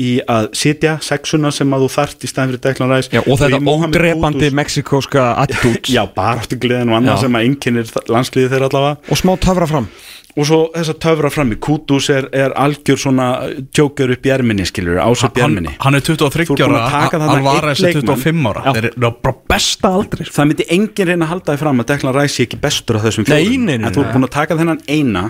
í 0.00 0.10
að 0.30 0.46
sitja 0.56 0.94
sexuna 1.04 1.50
sem 1.54 1.74
að 1.76 1.84
þú 1.84 1.90
þarft 1.96 2.24
í 2.24 2.30
stæðan 2.30 2.52
fyrir 2.54 2.62
Declan 2.66 2.94
Rice 2.94 3.12
Já, 3.12 3.20
og 3.24 3.40
þetta 3.40 3.58
í 3.60 3.64
Mohamed 3.66 3.98
ódrepandi 3.98 4.46
Kudus- 4.46 4.56
mexikóska 4.60 5.26
attitút 5.42 5.90
Já, 5.96 6.02
baráttu 6.14 6.56
gleðin 6.60 6.92
og 6.94 7.00
annað 7.00 7.26
sem 7.26 7.36
að 7.36 7.48
einkennir 7.50 7.92
landsliði 8.08 8.52
þeirra 8.54 8.70
allavega. 8.70 8.96
Og 9.12 9.20
smá 9.20 9.34
töfra 9.44 9.68
fram. 9.70 9.90
Og 10.38 10.46
svo 10.46 10.58
þess 10.70 10.92
að 10.92 10.98
töfra 11.02 11.30
fram 11.34 11.50
í 11.52 11.56
Kudus 11.60 12.06
er, 12.14 12.28
er 12.32 12.52
algjör 12.54 13.00
svona 13.02 13.26
djókjör 13.74 14.12
upp 14.14 14.28
í 14.28 14.32
erminni 14.32 14.66
skilur, 14.68 15.00
ás 15.02 15.24
upp 15.26 15.36
í 15.36 15.42
hann, 15.42 15.56
erminni 15.56 15.72
hann 15.82 15.98
er 15.98 16.04
23 16.06 16.46
Þú 16.46 16.54
ert 16.54 16.62
búin 16.62 16.76
að 16.78 16.94
ára 16.94 17.10
þarna 17.10 17.34
Alvarez 17.40 17.82
einn 17.82 17.98
er 17.98 18.06
25 18.06 18.46
ára. 18.52 18.62
Þeir 18.76 18.88
eru 18.92 19.10
bara 19.26 19.34
besta 19.50 19.90
aldrei 19.98 20.24
það 20.30 20.50
myndi 20.52 20.68
enginn 20.78 21.10
reyna 21.10 21.26
að 21.26 21.32
halda 21.34 21.56
því 21.56 21.62
fram 21.64 21.82
að 21.82 21.90
Declan 21.90 22.16
Rice 22.16 22.36
sé 22.36 22.46
ekki 22.46 22.60
bestur 22.62 23.00
af 23.00 23.08
þessum 23.08 23.26
fjórum. 23.26 23.68
En 23.74 23.90
þú 23.90 24.04
ert 24.06 24.14
búin 24.14 24.28
að 24.30 24.34
taka 24.38 24.58
þennan 24.62 24.82
eina 24.86 25.24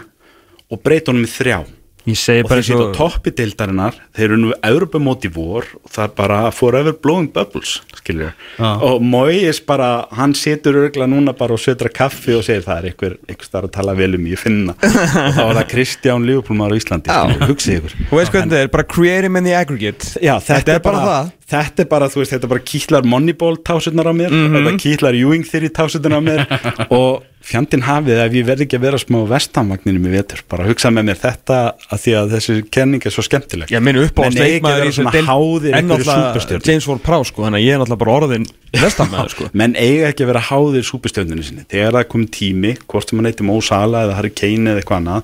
og 0.70 0.82
breyta 0.84 1.14
honum 1.14 1.24
í 1.24 1.32
þrjá 1.32 1.58
og 2.06 2.48
bara 2.48 2.60
þeir 2.60 2.66
sýta 2.70 2.86
á 2.88 2.96
toppi 2.96 3.32
deildarinnar 3.36 3.98
þeir 4.16 4.26
eru 4.30 4.38
nú 4.40 4.52
Europamóti 4.66 5.30
vor 5.32 5.66
og 5.82 5.90
það 5.92 6.04
er 6.06 6.14
bara 6.16 6.38
forever 6.54 6.96
blowing 6.96 7.28
bubbles 7.34 7.80
skilur 7.98 8.32
Já. 8.56 8.70
og 8.86 9.02
Moyes 9.04 9.60
bara 9.66 10.06
hann 10.16 10.32
situr 10.34 10.78
örgla 10.84 11.08
núna 11.10 11.34
bara 11.36 11.56
og 11.56 11.60
sötra 11.62 11.90
kaffi 11.92 12.34
og 12.36 12.44
segir 12.46 12.64
það 12.64 12.78
er 12.78 12.88
einhver, 12.90 13.16
einhver 13.28 13.48
starf 13.50 13.68
að 13.68 13.74
tala 13.76 13.94
vel 13.98 14.14
um 14.16 14.26
ég 14.30 14.40
finna. 14.40 14.74
Og 14.80 15.34
þá 15.36 15.42
var 15.42 15.58
það 15.60 15.68
Kristján 15.74 16.26
Lífupólmar 16.28 16.72
á 16.72 16.76
Íslandi 16.80 17.12
skilur, 17.12 17.20
hugsið 17.50 17.76
ykkur. 17.80 17.96
Þú 18.10 18.20
veist 18.20 18.34
hvernig 18.34 18.54
þetta 18.54 18.62
er, 18.64 18.72
bara 18.72 18.86
create 18.96 19.28
him 19.28 19.36
in 19.40 19.44
the 19.48 19.54
aggregate. 19.56 20.14
Já, 20.20 20.34
þetta, 20.38 20.56
Þetta 20.60 20.74
er 20.76 20.84
bara 20.84 21.04
það. 21.06 21.30
Þetta 21.50 21.82
er 21.82 21.88
bara, 21.90 22.06
þú 22.12 22.20
veist, 22.22 22.30
þetta 22.36 22.46
er 22.46 22.52
bara 22.52 22.62
kýtlar 22.70 23.06
Moneyball 23.10 23.56
tásurnar 23.66 24.06
á 24.06 24.14
mér, 24.14 24.30
Mhm. 24.30 24.54
þetta 24.54 24.72
kýtlar 24.84 25.16
Ewing 25.18 25.44
Theory 25.48 25.68
tásurnar 25.74 26.14
á 26.14 26.20
mér 26.22 26.44
og 26.98 27.24
fjandinn 27.42 27.82
hafið 27.82 28.18
ef 28.22 28.34
ég 28.36 28.44
verð 28.46 28.62
ekki 28.66 28.76
að 28.78 28.82
vera 28.84 28.98
smá 29.00 29.18
vestamvagninum 29.26 30.04
í 30.06 30.12
vetur, 30.12 30.42
bara 30.46 30.66
hugsa 30.68 30.90
með 30.92 31.06
mér 31.08 31.18
þetta 31.22 31.56
að 31.90 32.02
því 32.04 32.12
að 32.20 32.34
þessi 32.36 32.56
kenning 32.70 33.06
er 33.08 33.14
svo 33.14 33.24
skemmtileg 33.26 33.72
Ég 33.72 33.82
minn 33.82 33.98
upp 34.02 34.20
á 34.20 34.22
Menn 34.28 34.36
eiga 34.36 34.58
ekki 34.60 34.70
að 34.70 34.78
vera 34.82 34.92
svona 34.98 35.24
háðir 35.30 35.72
en 35.72 35.78
einhverju 35.80 36.04
náttúrulega 36.04 36.28
súperstjörnu. 36.34 36.68
James 36.70 36.86
Ward 36.90 37.02
Prowse 37.02 37.32
sko, 37.32 37.42
þannig 37.48 37.58
að 37.62 37.66
ég 37.66 37.72
er 37.74 37.80
náttúrulega 37.80 38.02
bara 38.04 38.16
orðin 38.20 38.46
vestamæður 38.76 39.34
sko 39.34 39.48
menn 39.62 39.74
eiga 39.80 40.12
ekki 40.12 40.26
að 40.26 40.30
vera 40.34 40.44
háðir 40.50 40.86
súpistjöndinu 40.90 41.42
sinni 41.48 41.64
þegar 41.72 41.96
það 41.98 42.10
komið 42.14 42.30
tími, 42.36 42.74
hvort 42.86 43.08
sem 43.10 43.24
hann 43.24 43.46
Mo 43.48 43.58
Salah 43.64 44.04
eða 44.06 44.18
Harry 44.20 44.30
Kane 44.36 44.70
eða 44.76 44.84
eitthvað 44.84 45.00
annað 45.00 45.22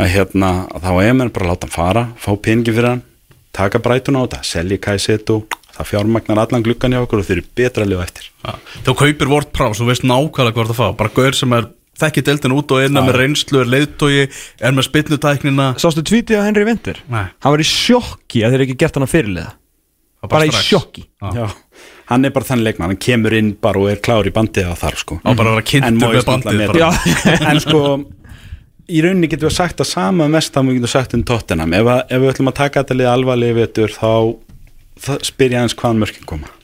að 0.00 0.12
hérna, 0.16 0.50
að 0.74 0.84
þá 0.84 0.92
er 1.04 1.14
menn 1.14 1.30
bara 1.30 1.46
að 1.46 1.50
láta 1.54 1.68
hann 1.68 1.76
fara 1.78 2.04
fá 2.18 2.30
peningi 2.42 2.72
fyrir 2.74 2.88
hann, 2.90 3.02
taka 3.56 3.80
brætun 3.82 4.18
á 4.18 4.22
þetta 4.24 4.40
selja 4.46 4.78
Kaiseto, 4.82 5.40
það 5.74 5.88
fjármagnar 5.90 6.40
allan 6.44 6.64
gluggan 6.66 6.94
hjá 6.94 7.02
okkur 7.04 7.22
og 7.22 7.28
þeir 7.28 7.40
eru 7.40 7.46
betra 7.60 7.84
að 7.86 7.92
lifa 7.94 8.06
eftir 8.08 8.30
Já. 8.44 8.54
Þú 8.86 8.96
kaupir 9.02 9.30
Prowse, 9.52 9.80
þú 9.82 9.88
veist 9.90 10.06
nákvæmlega 10.06 10.56
hvað 10.56 10.72
það 10.72 10.80
fá 10.80 10.88
Bara 11.00 11.14
gaur 11.16 11.36
sem 11.36 11.52
er 11.58 11.68
þekki 12.00 12.22
deildin 12.24 12.54
út 12.56 12.72
og 12.72 12.84
innan 12.86 13.04
með 13.04 13.18
reynslu, 13.20 13.60
er 13.60 13.68
leiðtói 13.74 14.12
er 14.24 14.76
með 14.76 14.86
spynnutæknina 14.88 15.66
Sástu 15.82 16.04
tvítið 16.06 16.40
á 16.40 16.46
Henry 16.46 16.64
Winter? 16.64 17.02
Nei. 17.12 17.26
Hann 17.42 17.52
var 17.56 17.60
í 17.60 17.66
sjokki 17.68 18.44
að 18.46 18.54
þeir 18.56 18.64
ekki 18.66 18.78
gert 18.80 18.96
hann 18.96 19.04
að 19.04 19.12
fyrirliða 19.16 19.50
Bara 20.30 20.46
í 20.48 20.52
sjokki 20.52 21.06
Já. 21.20 21.46
hann 22.10 22.24
er 22.28 22.32
bara 22.34 22.44
þannig 22.44 22.66
leikmann, 22.66 22.90
hann 22.92 23.00
kemur 23.00 23.36
inn 23.36 23.52
bara 23.60 23.80
og 23.80 23.88
er 23.92 24.00
klár 24.04 24.28
í 24.28 24.32
bandið 24.36 24.68
á 24.68 24.74
þar 24.76 24.98
sko 25.00 25.16
bara 25.24 25.54
vera 25.54 25.64
kynntur 25.64 25.88
En 25.88 26.00
með 26.00 26.16
náttúrulega 26.18 26.72
bara. 26.72 26.90
meira. 26.90 27.48
en 27.52 27.60
sko 27.64 27.80
í 28.90 29.02
rauninni 29.04 29.30
getum 29.30 29.48
við 29.48 29.56
sagt 29.56 29.82
að 29.82 29.92
sama 29.92 30.28
mest 30.30 30.56
að 30.56 30.70
við 30.70 30.80
getum 30.80 30.94
sagt 30.94 31.16
um 31.16 31.26
Tottenham. 31.26 31.74
Ef, 31.78 31.90
ef 32.10 32.22
við 32.22 32.32
ætlum 32.34 32.52
að 32.52 32.58
taka 32.62 32.82
þetta 32.82 32.98
lið 32.98 33.12
alvarlega 33.14 33.60
vetur 33.62 33.94
þá 33.94 34.10
það, 35.00 35.28
spyr 35.30 35.54
ég 35.54 35.60
aðeins 35.62 35.78
hvaðan 35.78 36.02
mörkin 36.04 36.28
koma 36.28 36.59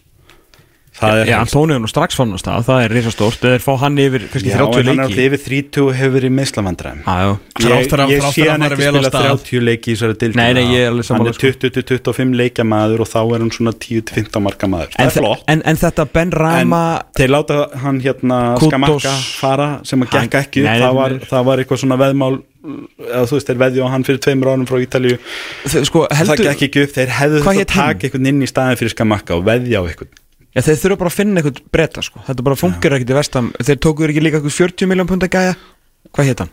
Já. 0.97 1.37
Antonio 1.43 1.77
er 1.77 1.83
nú 1.85 1.89
strax 1.91 2.17
fann 2.17 2.33
á 2.33 2.39
stað, 2.41 2.63
það 2.71 2.85
er 2.87 2.95
risastórt. 2.97 3.43
Þeir 3.43 3.65
fá 3.65 3.73
hann 3.83 3.99
yfir 4.01 4.23
kannski 4.33 4.49
Já, 4.49 4.57
en 4.57 4.63
30 4.63 4.77
hann 4.77 4.81
er 4.81 4.87
leiki. 4.87 5.03
alltaf 5.05 5.25
yfir 5.27 5.43
30 5.47 5.83
og 5.85 5.91
hefur 5.99 6.15
verið 6.17 6.33
meðslavandræðum 6.39 7.03
Já, 7.05 7.17
já. 7.21 7.33
Ég, 7.67 8.25
sé 8.33 8.49
hann 8.49 8.65
ekki 8.67 8.81
spila 8.81 9.11
stað. 9.11 9.29
30 9.45 9.67
leiki 9.67 9.93
í 9.93 9.97
þessari 9.97 10.19
dildina 10.23 10.47
Nei, 10.47 10.57
nei, 10.57 10.65
ég 10.73 10.87
er 10.87 10.91
alveg 10.95 11.09
sammála, 11.11 11.35
hann 11.37 11.53
er 11.53 11.61
20-25 11.61 12.35
leikjamaður 12.41 13.05
og 13.05 13.11
þá 13.13 13.19
er 13.23 13.45
hann 13.45 13.53
svona 13.59 13.75
10-15 13.87 14.45
marka 14.47 14.71
maður. 14.73 14.91
Það 14.97 15.05
en, 15.05 15.13
er 15.13 15.17
flott. 15.21 15.47
en, 15.53 15.63
en 15.73 15.81
þetta 15.85 16.09
Ben 16.17 16.33
Rama 16.33 16.83
En 16.97 17.15
þeir 17.21 17.33
láta 17.37 17.61
hann 17.85 18.03
hérna 18.05 18.41
skamakka 18.65 19.15
fara 19.37 19.71
sem 19.85 20.01
að 20.01 20.13
gekk 20.17 20.37
Hann- 20.37 20.45
ekki 20.47 20.67
það, 20.67 20.93
var, 20.97 21.19
það 21.29 21.53
eitthvað 21.57 21.83
svona 21.85 22.01
veðmál 22.01 22.37
eða 22.67 23.25
þú 23.31 23.37
veist, 23.37 23.51
þeir 23.51 23.61
veðju 23.63 23.87
á 23.87 23.89
hann 23.93 24.05
fyrir 24.07 24.23
tveimur 24.25 24.51
árum 24.51 24.67
frá 24.67 24.81
Ítalíu. 24.83 25.19
Sko, 25.87 26.07
það 26.11 26.19
heldur, 26.19 26.45
gekk 26.49 26.65
ekki 26.67 26.85
upp, 26.87 26.95
þeir 26.97 27.13
hefðu 27.21 27.43
þetta 27.45 27.63
að 27.63 27.75
taka 27.77 28.09
einhvern 28.09 28.31
inn 28.33 28.43
í 28.43 28.49
staðin 28.51 28.81
fyrir 28.81 28.95
skamakka 28.97 29.37
og 29.39 29.45
veðja 29.47 29.83
á 29.83 29.87
einhvern 29.87 30.11
Já, 30.57 30.63
þeir 30.65 30.79
þurfa 30.83 30.99
bara 31.03 31.11
að 31.13 31.17
finna 31.21 31.41
eitthvað 31.43 31.59
breyta 31.77 32.03
sko. 32.07 32.23
Þetta 32.27 32.45
bara 32.47 32.57
funkar 32.57 32.95
ekkert 32.97 33.11
í 33.13 33.17
vestam 33.19 33.51
Þeir 33.61 33.81
tókuður 33.85 34.13
ekki 34.15 34.23
líka 34.25 34.39
eitthvað 34.41 34.55
40 34.57 34.89
miljón 34.89 35.11
punda 35.11 35.29
gæja? 35.29 35.53
Hvað 36.17 36.31
hétt 36.31 36.41
hann? 36.47 36.53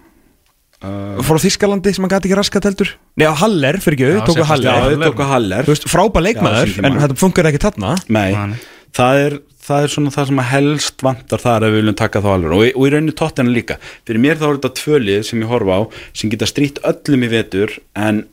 uh, 0.83 1.21
Fór 1.23 1.39
á 1.39 1.43
Þískalandi 1.45 1.93
sem 1.95 2.03
hann 2.03 2.11
gæti 2.11 2.27
ekki 2.29 2.37
raskat 2.39 2.67
heldur? 2.67 2.91
Nei, 3.15 3.25
á 3.31 3.33
Haller, 3.39 3.79
fyrir 3.83 3.95
ekki, 3.97 4.09
Já, 4.17 4.25
tóku 4.27 4.43
Sebastian 4.43 4.75
Haller. 4.75 4.97
þau 4.99 5.07
tóku 5.07 5.27
Haller. 5.29 5.63
Þú 5.67 5.75
veist, 5.77 5.87
frábær 5.91 6.19
Já, 6.23 6.27
leikmaður. 6.27 6.73
En 6.83 6.99
þetta 7.05 7.17
funkar 7.23 7.49
ekki 7.51 7.63
þarna. 7.63 7.93
Nei, 8.11 8.59
það 8.99 9.21
er, 9.23 9.37
það 9.63 9.87
er 9.87 9.93
svona 9.95 10.13
það 10.17 10.29
sem 10.33 10.43
að 10.43 10.49
helst 10.51 11.07
vantar 11.07 11.43
þar 11.45 11.67
ef 11.69 11.73
við 11.73 11.79
viljum 11.79 11.99
taka 12.03 12.23
þá 12.25 12.29
alveg 12.35 12.57
og, 12.57 12.65
og 12.75 12.87
í 12.89 12.93
rauninni 12.97 13.15
tóttina 13.23 13.55
líka. 13.55 13.79
Fyrir 14.03 14.23
mér 14.25 14.41
þá 14.41 14.47
er 14.49 14.59
þetta 14.59 14.73
tvölið 14.81 15.23
sem 15.29 15.45
ég 15.45 15.51
horfa 15.55 15.79
á 15.79 15.81
sem 16.11 16.33
geta 16.33 16.49
strýtt 16.51 16.83
öllum 16.91 17.23
í 17.23 17.31
vetur 17.31 17.77
en 17.95 18.25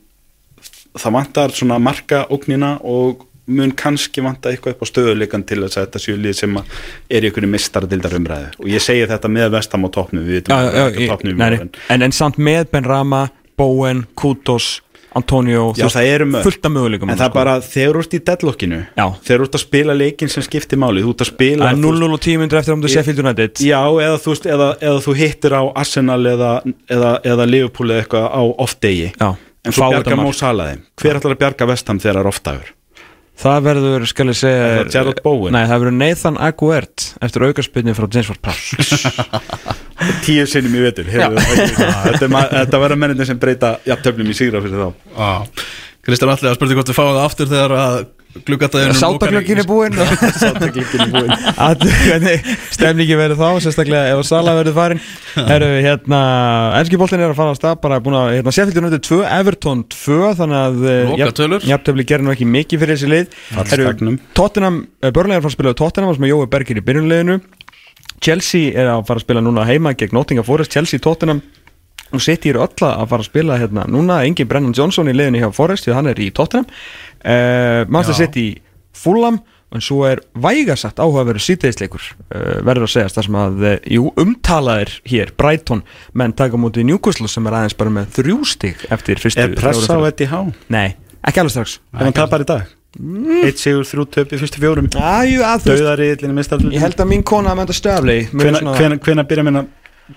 það 0.99 1.15
vantar 1.15 1.55
svona 1.55 1.79
marka 1.79 2.25
ógnina 2.35 2.75
og 2.83 3.23
mun 3.47 3.71
kannski 3.77 4.21
vanta 4.23 4.51
eitthvað 4.51 4.75
upp 4.75 4.83
á 4.85 4.87
stöðuleikan 4.91 5.45
til 5.47 5.61
þess 5.63 5.79
að 5.79 5.87
þetta 5.87 6.03
séu 6.03 6.19
lið 6.21 6.37
sem 6.37 6.59
að 6.61 6.77
er 7.09 7.25
í 7.25 7.31
einhverju 7.31 7.49
mistaradildar 7.55 8.15
umræðu 8.19 8.51
og 8.59 8.69
ég 8.69 8.83
segi 8.85 9.07
þetta 9.09 9.31
með 9.31 9.49
vestam 9.57 9.87
á 9.87 9.89
toppnum 9.97 10.27
við 10.27 10.39
vitum 10.41 10.53
Já, 10.53 10.61
að 10.61 10.71
það 10.77 11.01
er 11.01 11.11
toppnum 11.13 11.43
en- 11.47 12.05
en, 12.05 12.15
samt 12.15 12.37
með 12.37 12.71
Ben 12.71 12.87
Rama, 12.87 13.27
Bowen, 13.57 14.05
Kudos 14.15 14.81
Antonio 15.13 15.73
Já, 15.75 15.89
eru. 15.99 16.25
Fullt 16.43 16.65
af 16.65 16.71
möguleikum 16.71 17.09
En 17.11 17.17
það 17.19 17.25
er 17.25 17.33
bara 17.35 17.55
þegar 17.59 17.97
þú 17.97 18.03
ert 18.05 18.13
í 18.15 18.19
deadlockinu 18.29 18.79
Já. 18.95 19.05
þegar 19.19 19.41
þú 19.41 19.47
ert 19.47 19.57
að 19.57 19.63
spila 19.65 19.93
leikin 19.97 20.31
sem 20.31 20.45
skiptir 20.45 20.79
máli 20.79 21.03
þú 21.03 21.11
ert 21.11 21.23
að 21.25 21.31
spila 21.33 21.67
veist, 21.67 21.83
0-0 21.83 22.15
og 22.15 22.21
10 22.23 22.39
myndir 22.39 22.59
eftir 22.61 22.71
að 22.71 22.77
um 22.77 22.83
þú 22.85 22.91
Sheffield 22.93 23.19
United. 23.25 23.63
Já, 23.65 23.81
eða 24.05 24.19
þú, 24.23 24.35
eða, 24.55 24.69
eða 24.79 25.03
þú 25.03 25.15
hittir 25.19 25.51
á 25.51 25.61
Arsenal 25.75 26.21
eða, 26.31 26.51
eða, 26.87 27.11
eða 27.27 27.49
Liverpool 27.49 27.91
eða 27.91 28.05
eitthvað 28.05 28.27
á 28.31 28.41
off-degi 28.63 29.09
en 29.19 29.75
svo 29.75 29.89
bjarga 29.91 30.15
Mó. 30.15 30.29
Salaði 30.31 30.79
hver 31.01 31.19
ætlar 31.19 31.35
að 31.35 31.41
bjarga 31.43 31.67
Vestham 31.73 31.99
þegar 31.99 32.15
það 32.15 32.23
er 32.23 32.31
off-dagur 32.31 32.71
Það 33.41 33.63
verður, 33.65 34.03
skal 34.09 34.27
ég 34.29 34.37
segja 34.37 34.65
það 34.69 34.91
Gerald 34.93 35.21
Bowen? 35.25 35.55
Nei, 35.55 35.63
það 35.65 35.83
verður 35.83 35.95
Nathan 35.97 36.37
Aguert 36.45 37.05
Eftir 37.25 37.45
aukarspilni 37.47 37.95
frá 37.97 38.05
James 38.05 38.29
Ward 38.29 38.41
Prowse 38.45 39.11
tíu 40.25 40.45
sinnum 40.49 40.75
í 40.77 40.83
vetur 40.83 41.09
þetta, 41.09 42.29
er 42.29 42.81
verður 42.83 42.99
menninni 43.01 43.27
sem 43.27 43.39
breyta 43.41 43.75
jafntöflum 43.85 44.29
í 44.31 44.37
sigra 44.37 44.61
fyrir 44.63 44.81
þá 44.81 44.89
Já. 45.17 45.31
Kristján 46.05 46.33
Alli 46.33 46.49
að 46.49 46.57
spurði 46.57 46.77
hvort 46.77 46.91
við 46.91 46.97
fáum 46.97 47.11
það 47.13 47.25
aftur 47.27 47.51
þegar 47.51 47.75
að 47.77 47.97
gluggataðinu 48.47 48.95
Sátaglöggin 48.97 49.61
er 49.61 49.67
búinn. 49.69 49.95
Sáttaglíkin 50.39 51.01
er 51.05 51.11
búin 51.13 51.31
Allir 51.67 51.95
hvernig 52.05 52.49
stemningi 52.73 53.17
verður 53.19 53.39
þá 53.41 53.63
Sérstaklega 53.65 54.15
ef 54.15 54.23
Sala 54.27 54.55
verður 54.59 54.77
farin. 54.77 55.01
Herru, 55.35 55.69
hérna 55.85 56.21
Enski 56.79 56.99
boltin 57.01 57.23
er 57.23 57.31
að 57.33 57.39
fara 57.39 57.55
á 57.55 57.59
stað 57.59 57.79
Bara 57.83 58.01
búin 58.03 58.17
að, 58.19 58.33
hérna, 58.37 58.55
Sheffield 58.55 58.81
United 58.83 59.05
2 59.07 59.21
Everton 59.39 59.85
2 59.95 60.19
Þannig 60.41 60.59
að 60.61 60.83
eh, 60.91 61.01
Lokatölur. 61.13 61.67
Jafntöfli 61.71 62.07
gerir 62.07 62.27
nú 62.27 62.33
ekki 62.35 62.47
mikið 62.49 62.83
fyrir 62.85 62.97
þessi 62.99 63.11
lið. 63.11 63.39
Fallstagnum. 63.55 64.19
Tottenham, 64.37 64.83
Börnlega 65.01 65.39
er 65.39 65.41
að 65.41 65.47
fara 65.47 65.53
að 65.53 65.57
spila 65.59 65.75
á 65.75 65.81
Tottenham 65.81 66.15
sem 66.17 66.27
er 66.27 66.33
Jói 66.33 66.51
Berger 66.51 66.79
í 66.81 66.85
byrjunleginu 66.87 67.39
Chelsea 68.21 68.69
er 68.77 68.91
að 68.91 69.07
fara 69.07 69.17
að 69.21 69.25
spila 69.25 69.41
núna 69.43 69.65
heima 69.65 69.95
gegn 69.97 70.13
Nottingham 70.13 70.45
Forest, 70.45 70.73
Chelsea, 70.75 71.01
Tottenham 71.01 71.41
og 72.11 72.21
City 72.21 72.51
eru 72.51 72.61
öll 72.65 72.83
að 72.85 73.05
fara 73.07 73.23
að 73.23 73.29
spila 73.29 73.57
hérna 73.59 73.85
núna, 73.89 74.19
engin 74.27 74.49
Brennan 74.49 74.75
Johnson 74.75 75.07
í 75.09 75.15
liðinu 75.15 75.41
hjá 75.45 75.49
Forest 75.55 75.87
því 75.87 75.95
hann 75.95 76.09
er 76.11 76.19
í 76.19 76.27
Tottenham 76.35 76.67
uh, 77.25 77.87
Manchester. 77.91 78.25
City 78.25 78.61
Fulham 78.97 79.39
en 79.71 79.79
svo 79.83 80.01
er 80.03 80.19
vægasagt 80.35 80.99
áhugaverður 80.99 81.43
síðdeisleikur 81.45 82.03
uh, 82.03 82.59
verður 82.67 82.87
að 82.89 82.91
segja 82.95 83.13
það 83.13 83.27
sem 83.27 83.37
að, 83.39 83.61
uh, 83.63 83.77
jú, 83.95 84.09
umtalaðir 84.19 84.91
hér, 85.07 85.31
Brighton 85.39 85.85
menn 86.17 86.35
taka 86.35 86.59
móti 86.59 86.83
Newcastle 86.87 87.29
sem 87.31 87.47
er 87.47 87.55
aðeins 87.61 87.77
bara 87.79 87.93
með 87.95 88.11
þrjú 88.19 88.41
stig 88.51 88.83
eftir 88.91 89.21
fyrstu 89.23 89.45
Er 89.45 89.55
pressa 89.55 89.95
á 89.95 90.03
Há? 90.31 90.41
Nei, 90.75 90.89
ekki 91.23 91.43
alveg 91.43 91.55
strax 91.55 91.79
Er 91.95 92.05
hann 92.09 92.17
tapar 92.19 92.43
í 92.43 92.49
dag? 92.51 92.77
Eitt 93.47 93.61
sigur, 93.61 93.85
þrjú 93.87 94.07
töp 94.11 94.33
í 94.35 94.41
fyrstu 94.41 94.59
fjórum 94.59 94.89
Æjú, 94.91 95.39
að 95.47 95.61
þú 95.63 95.69
veist, 95.71 95.85
Dauðariðlinu 95.85 96.35
mistarlinu 96.35 96.75
ég 96.75 96.83
held 96.83 96.99
að 96.99 97.07
mín 97.13 97.23
kona 97.23 97.55
Stöfley 97.71 98.27
muni 98.35 98.51
svona- 98.59 98.99
Hvena 98.99 99.23
byrja 99.23 99.45
minna 99.47 99.63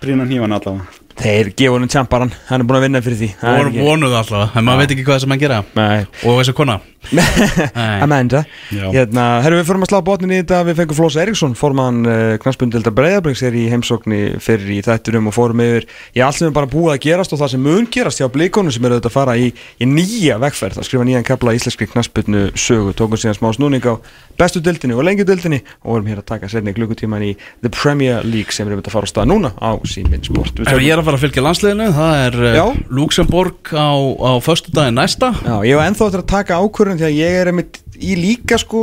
brína 0.03 0.27
hnífan 0.27 0.57
allavega? 0.59 1.04
Þeir 1.15 1.53
gefa 1.55 1.77
honum 1.77 1.89
tjamparan, 1.93 2.33
hann 2.49 2.61
er 2.65 2.67
búin 2.67 2.81
að 2.81 2.87
vinna 2.89 3.01
fyrir 3.05 3.21
því. 3.21 3.29
Það 3.41 3.59
er 3.61 3.69
ekki- 3.71 3.85
vonuð 3.87 4.17
alltaf, 4.19 4.57
en 4.59 4.65
maður 4.67 4.81
veit 4.83 4.95
ekki 4.97 5.05
hvað 5.07 5.21
sem 5.23 5.31
hann 5.31 5.39
gera. 5.45 5.61
Nei, 5.79 6.07
Og 6.25 6.41
þessi 6.41 6.55
kona. 6.59 6.81
Nei. 7.13 8.01
Amanda. 8.01 8.41
Já. 8.73 8.87
hérna, 8.95 9.25
Herru 9.45 9.59
við 9.59 9.67
fórum 9.69 9.83
að 9.85 9.91
slá 9.91 9.99
botnin 10.07 10.31
í 10.33 10.39
þetta. 10.41 10.63
Við 10.65 10.79
fengum 10.79 10.97
Flósa 10.97 11.21
Eriksson, 11.21 11.53
formann 11.55 11.99
uh, 12.09 12.39
knarspundildar 12.41 12.95
Breiðabriks 12.97 13.43
er 13.45 13.53
í 13.61 13.67
heimsókni 13.69 14.21
fyrir 14.41 14.71
í 14.73 14.79
þættunum 14.87 15.29
og 15.29 15.35
fórum 15.37 15.61
yfir 15.61 15.85
í 16.17 16.23
allt 16.25 16.39
sem 16.41 16.49
er 16.49 16.55
bara 16.57 16.71
búið 16.73 16.95
að 16.95 17.03
gerast 17.05 17.35
og 17.37 17.43
það 17.43 17.53
sem 17.53 17.61
mun 17.69 17.89
gerast 17.93 18.23
hjá 18.23 18.29
blíkonum 18.33 18.73
sem 18.73 18.87
eru 18.89 18.97
auðvitað 18.97 19.11
að 19.13 19.17
fara 19.19 19.35
í, 19.37 19.51
í 19.53 19.85
nýja 19.91 20.39
vegferð. 20.41 20.81
Að 20.81 20.89
skrifa 20.89 21.05
nýjan 21.11 21.29
kapla 21.29 21.53
í 21.53 21.61
íslenskri 21.61 21.91
knarspundnu 21.93 22.47
sögu. 22.57 22.97
Tókum 22.97 23.21
síðan 23.21 23.37
smá 23.37 23.53
snúning 23.53 23.85
á 23.85 24.01
bestu 24.41 24.65
dildinni 24.65 24.97
og 24.97 25.05
lengju 25.05 25.29
dildinni 25.29 25.61
og 25.85 25.93
vorum 25.99 26.09
hér 26.09 26.25
að 26.25 26.29
taka 26.33 26.49
sérni 26.51 26.73
klukkutíman 26.75 27.23
í 27.29 27.35
The 27.61 27.69
Premier 27.71 28.25
League 28.25 28.57
sem 28.57 28.65
er 28.67 28.79
auðvitað 28.79 28.95
að 28.95 28.97
fara 28.97 29.07
á 29.07 29.13
stað 29.13 29.29
núna 29.31 29.53
á 29.61 29.71
síminn 29.85 30.25
sport. 30.25 30.65
Ef 30.65 30.81
ég 30.81 30.89
er 30.97 31.04
að 31.04 31.04
fara 31.09 31.19
að 31.21 31.25
fylgja 31.27 31.45
landsliðinu, 31.47 31.89
það 31.97 32.21
er 32.25 32.39
Já. 32.59 32.65
uh, 32.65 32.83
Luxemburg 33.01 33.73
á, 33.75 33.91
á 33.95 34.33
föstu 34.45 34.75
daginn 34.75 34.99
næsta 35.01 35.33
Já, 35.45 35.57
ég 35.69 35.79
var 35.81 35.89
ennþá 35.91 36.11
eftir 36.11 36.25
að 36.25 36.31
taka 36.35 36.61
ákvörðun 36.63 37.01
því 37.01 37.09
að 37.11 37.19
ég 37.21 37.41
er 37.43 37.53
einmitt 37.53 37.81
í 37.95 38.17
líka 38.19 38.57
sko 38.59 38.81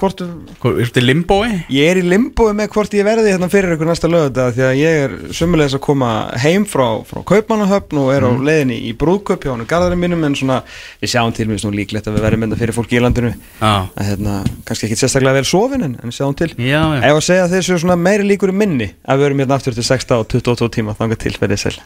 hvort 0.00 0.22
Hvað, 0.62 0.78
Er 0.80 0.88
þetta 0.88 1.02
limbói? 1.04 1.48
Ég 1.74 1.90
er 1.90 1.98
í 2.00 2.04
limbói 2.08 2.54
með 2.56 2.70
hvort 2.72 2.94
ég 2.96 3.04
verði 3.04 3.34
hérna 3.34 3.48
fyrir 3.52 3.74
ykkur 3.74 3.90
næsta 3.90 4.08
lögða 4.08 4.46
því 4.56 4.64
að 4.64 4.78
ég 4.80 5.00
er 5.04 5.16
sömulegis 5.36 5.76
að 5.76 5.82
koma 5.84 6.08
heim 6.40 6.64
frá, 6.68 6.86
frá 7.04 7.20
Kaupmannahöfn 7.28 8.00
og 8.00 8.08
er 8.14 8.24
á 8.24 8.30
leiðinni 8.32 8.78
í 8.88 8.94
brúðköp 8.96 9.44
hjá 9.44 9.52
hann 9.52 9.66
garðarinn 9.68 10.00
mínum 10.00 10.24
en 10.24 10.36
svona 10.38 10.62
við 11.02 11.12
sjáum 11.12 11.34
til 11.36 11.46
mér 11.50 11.60
svona 11.60 11.76
líklegt 11.76 12.08
að 12.08 12.16
við 12.16 12.24
verðum 12.24 12.44
mynda 12.46 12.58
fyrir 12.62 12.76
fólki 12.78 12.96
í 12.96 13.02
landinu 13.04 13.34
Já, 13.34 13.74
að 13.84 14.08
hérna, 14.08 14.38
kannski 14.64 14.88
ekki 14.88 14.98
sérstaklega 15.02 15.38
vel 15.42 15.48
sofin 15.52 15.84
en, 15.90 15.98
en 16.00 16.16
sjáum 16.16 16.34
til 16.40 16.50
já, 16.56 16.80
já. 16.80 17.04
Ef 17.04 17.20
að 17.20 17.22
segja 17.28 17.44
að 17.44 17.54
þeir 17.58 17.68
séu 17.68 17.80
svona 17.84 17.98
meiri 18.00 18.26
líkur 18.32 18.54
í 18.54 18.56
minni 18.64 18.88
að 19.04 19.20
við 19.20 19.28
erum 19.28 19.44
hérna 19.44 19.60
aftur 19.60 19.76
til 19.76 19.86
6 19.92 20.08
og 20.16 20.24
22 20.32 20.72
tíma 20.78 20.96
þangað 20.96 21.22
til 21.26 21.36
verðið 21.36 21.63
sæl. 21.64 21.80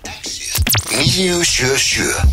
977 0.90 2.26